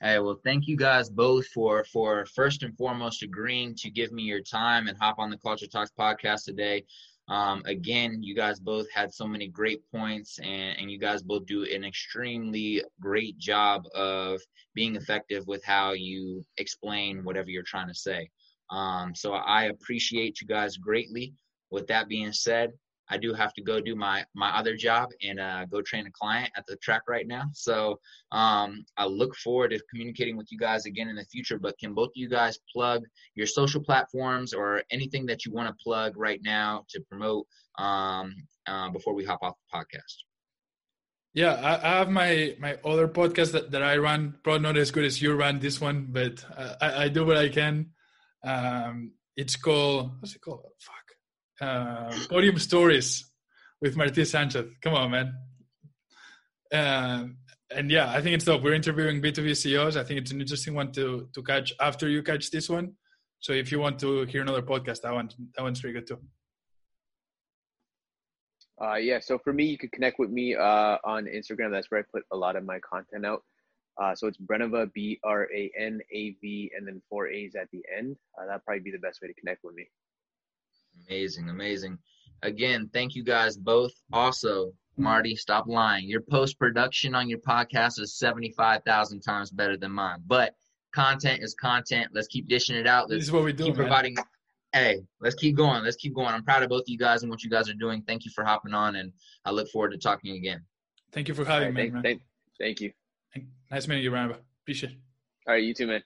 Hey, 0.02 0.18
well, 0.18 0.38
thank 0.44 0.68
you 0.68 0.76
guys 0.76 1.08
both 1.08 1.46
for 1.48 1.82
for 1.84 2.26
first 2.26 2.62
and 2.62 2.76
foremost 2.76 3.22
agreeing 3.22 3.74
to 3.76 3.88
give 3.88 4.12
me 4.12 4.24
your 4.24 4.42
time 4.42 4.88
and 4.88 4.98
hop 4.98 5.18
on 5.18 5.30
the 5.30 5.38
Culture 5.38 5.66
Talks 5.66 5.90
podcast 5.98 6.44
today. 6.44 6.84
Um, 7.28 7.62
again, 7.64 8.22
you 8.22 8.34
guys 8.34 8.60
both 8.60 8.86
had 8.92 9.14
so 9.14 9.26
many 9.26 9.48
great 9.48 9.80
points, 9.90 10.38
and, 10.38 10.78
and 10.78 10.90
you 10.90 10.98
guys 10.98 11.22
both 11.22 11.46
do 11.46 11.64
an 11.64 11.82
extremely 11.82 12.84
great 13.00 13.38
job 13.38 13.84
of 13.94 14.42
being 14.74 14.96
effective 14.96 15.46
with 15.46 15.64
how 15.64 15.92
you 15.92 16.44
explain 16.58 17.24
whatever 17.24 17.48
you're 17.48 17.62
trying 17.62 17.88
to 17.88 17.94
say. 17.94 18.28
Um, 18.70 19.14
so 19.14 19.32
I 19.32 19.64
appreciate 19.64 20.42
you 20.42 20.46
guys 20.46 20.76
greatly. 20.76 21.32
With 21.70 21.86
that 21.86 22.06
being 22.06 22.32
said, 22.32 22.72
I 23.08 23.16
do 23.18 23.32
have 23.34 23.52
to 23.54 23.62
go 23.62 23.80
do 23.80 23.94
my 23.94 24.24
my 24.34 24.56
other 24.56 24.76
job 24.76 25.10
and 25.22 25.40
uh, 25.40 25.64
go 25.66 25.82
train 25.82 26.06
a 26.06 26.10
client 26.10 26.50
at 26.56 26.64
the 26.66 26.76
track 26.76 27.02
right 27.08 27.26
now. 27.26 27.44
So 27.52 27.98
um, 28.32 28.84
I 28.96 29.06
look 29.06 29.34
forward 29.36 29.70
to 29.70 29.80
communicating 29.90 30.36
with 30.36 30.50
you 30.50 30.58
guys 30.58 30.86
again 30.86 31.08
in 31.08 31.16
the 31.16 31.24
future. 31.24 31.58
But 31.58 31.78
can 31.78 31.94
both 31.94 32.08
of 32.08 32.16
you 32.16 32.28
guys 32.28 32.58
plug 32.72 33.04
your 33.34 33.46
social 33.46 33.82
platforms 33.82 34.52
or 34.52 34.82
anything 34.90 35.26
that 35.26 35.44
you 35.44 35.52
want 35.52 35.68
to 35.68 35.82
plug 35.82 36.14
right 36.16 36.40
now 36.42 36.84
to 36.90 37.00
promote 37.08 37.46
um, 37.78 38.34
uh, 38.66 38.90
before 38.90 39.14
we 39.14 39.24
hop 39.24 39.40
off 39.42 39.54
the 39.70 39.78
podcast? 39.78 40.24
Yeah, 41.34 41.80
I, 41.82 41.98
have 41.98 42.08
my 42.08 42.56
my 42.58 42.78
other 42.82 43.08
podcast 43.08 43.52
that, 43.52 43.70
that 43.72 43.82
I 43.82 43.98
run. 43.98 44.36
Probably 44.42 44.62
not 44.62 44.78
as 44.78 44.90
good 44.90 45.04
as 45.04 45.20
you 45.20 45.34
run 45.34 45.58
this 45.58 45.80
one, 45.80 46.06
but 46.08 46.44
I, 46.80 47.04
I 47.04 47.08
do 47.08 47.26
what 47.26 47.36
I 47.36 47.50
can. 47.50 47.90
Um, 48.42 49.12
it's 49.36 49.54
called 49.56 50.12
what's 50.20 50.34
it 50.34 50.40
called? 50.40 50.62
Fuck 50.80 51.05
uh, 51.60 52.12
podium 52.28 52.58
stories 52.58 53.30
with 53.80 53.96
Marti 53.96 54.24
Sanchez. 54.24 54.66
Come 54.82 54.94
on, 54.94 55.10
man. 55.10 55.34
Uh, 56.72 57.26
and 57.70 57.90
yeah, 57.90 58.10
I 58.10 58.20
think 58.20 58.34
it's 58.34 58.44
dope. 58.44 58.62
We're 58.62 58.74
interviewing 58.74 59.20
B2B 59.20 59.56
CEOs. 59.56 59.96
I 59.96 60.04
think 60.04 60.20
it's 60.20 60.30
an 60.30 60.40
interesting 60.40 60.74
one 60.74 60.92
to 60.92 61.28
to 61.34 61.42
catch 61.42 61.72
after 61.80 62.08
you 62.08 62.22
catch 62.22 62.50
this 62.50 62.68
one. 62.68 62.92
So 63.40 63.52
if 63.52 63.70
you 63.70 63.78
want 63.80 63.98
to 64.00 64.24
hear 64.24 64.42
another 64.42 64.62
podcast, 64.62 65.02
that 65.02 65.12
one 65.12 65.30
that 65.56 65.62
one's 65.62 65.80
pretty 65.80 65.94
good 65.94 66.06
too. 66.06 66.20
Uh, 68.80 68.96
yeah, 68.96 69.18
so 69.20 69.38
for 69.38 69.52
me, 69.52 69.64
you 69.64 69.78
can 69.78 69.88
connect 69.88 70.18
with 70.18 70.30
me 70.30 70.54
uh, 70.54 70.98
on 71.02 71.24
Instagram. 71.24 71.70
That's 71.70 71.90
where 71.90 72.00
I 72.00 72.04
put 72.12 72.24
a 72.30 72.36
lot 72.36 72.56
of 72.56 72.64
my 72.64 72.78
content 72.80 73.24
out. 73.24 73.42
Uh, 74.00 74.14
so 74.14 74.26
it's 74.26 74.36
Branavaa, 74.36 74.92
B 74.92 75.18
R 75.24 75.48
A 75.54 75.70
N 75.78 76.00
A 76.12 76.36
V, 76.42 76.70
and 76.76 76.86
then 76.86 77.00
four 77.08 77.28
A's 77.28 77.54
at 77.54 77.68
the 77.72 77.82
end. 77.96 78.16
Uh, 78.38 78.46
that'd 78.46 78.64
probably 78.64 78.80
be 78.80 78.90
the 78.90 78.98
best 78.98 79.22
way 79.22 79.28
to 79.28 79.34
connect 79.34 79.64
with 79.64 79.74
me. 79.74 79.88
Amazing, 81.08 81.48
amazing. 81.48 81.98
Again, 82.42 82.90
thank 82.92 83.14
you 83.14 83.24
guys 83.24 83.56
both. 83.56 83.92
Also, 84.12 84.72
Marti, 84.96 85.36
stop 85.36 85.66
lying. 85.66 86.08
Your 86.08 86.20
post 86.20 86.58
production 86.58 87.14
on 87.14 87.28
your 87.28 87.38
podcast 87.38 88.00
is 88.00 88.18
75,000 88.18 89.20
times 89.20 89.50
better 89.50 89.76
than 89.76 89.92
mine. 89.92 90.18
But 90.26 90.54
content 90.94 91.42
is 91.42 91.54
content. 91.54 92.08
Let's 92.12 92.28
keep 92.28 92.48
dishing 92.48 92.76
it 92.76 92.86
out. 92.86 93.08
Let's 93.08 93.20
this 93.20 93.24
is 93.28 93.32
what 93.32 93.44
we 93.44 93.52
do. 93.52 93.64
Keep 93.64 93.76
man. 93.76 93.86
providing. 93.86 94.16
Hey, 94.72 95.02
let's 95.20 95.34
keep 95.34 95.56
going. 95.56 95.84
Let's 95.84 95.96
keep 95.96 96.14
going. 96.14 96.28
I'm 96.28 96.44
proud 96.44 96.62
of 96.62 96.68
both 96.68 96.82
of 96.82 96.88
you 96.88 96.98
guys 96.98 97.22
and 97.22 97.30
what 97.30 97.42
you 97.42 97.50
guys 97.50 97.68
are 97.68 97.74
doing. 97.74 98.02
Thank 98.06 98.24
you 98.24 98.30
for 98.34 98.44
hopping 98.44 98.74
on, 98.74 98.96
and 98.96 99.12
I 99.44 99.50
look 99.50 99.68
forward 99.68 99.92
to 99.92 99.98
talking 99.98 100.36
again. 100.36 100.62
Thank 101.12 101.28
you 101.28 101.34
for 101.34 101.44
having 101.44 101.74
right, 101.74 101.92
me, 101.92 102.02
thank, 102.02 102.04
thank, 102.04 102.22
thank, 102.58 102.80
you. 102.80 102.92
Nice 103.70 103.88
meeting 103.88 104.04
you, 104.04 104.10
Ramba. 104.10 104.36
Appreciate 104.62 104.92
it. 104.92 104.98
All 105.46 105.54
right, 105.54 105.62
you 105.62 105.72
too, 105.72 105.86
man. 105.86 106.02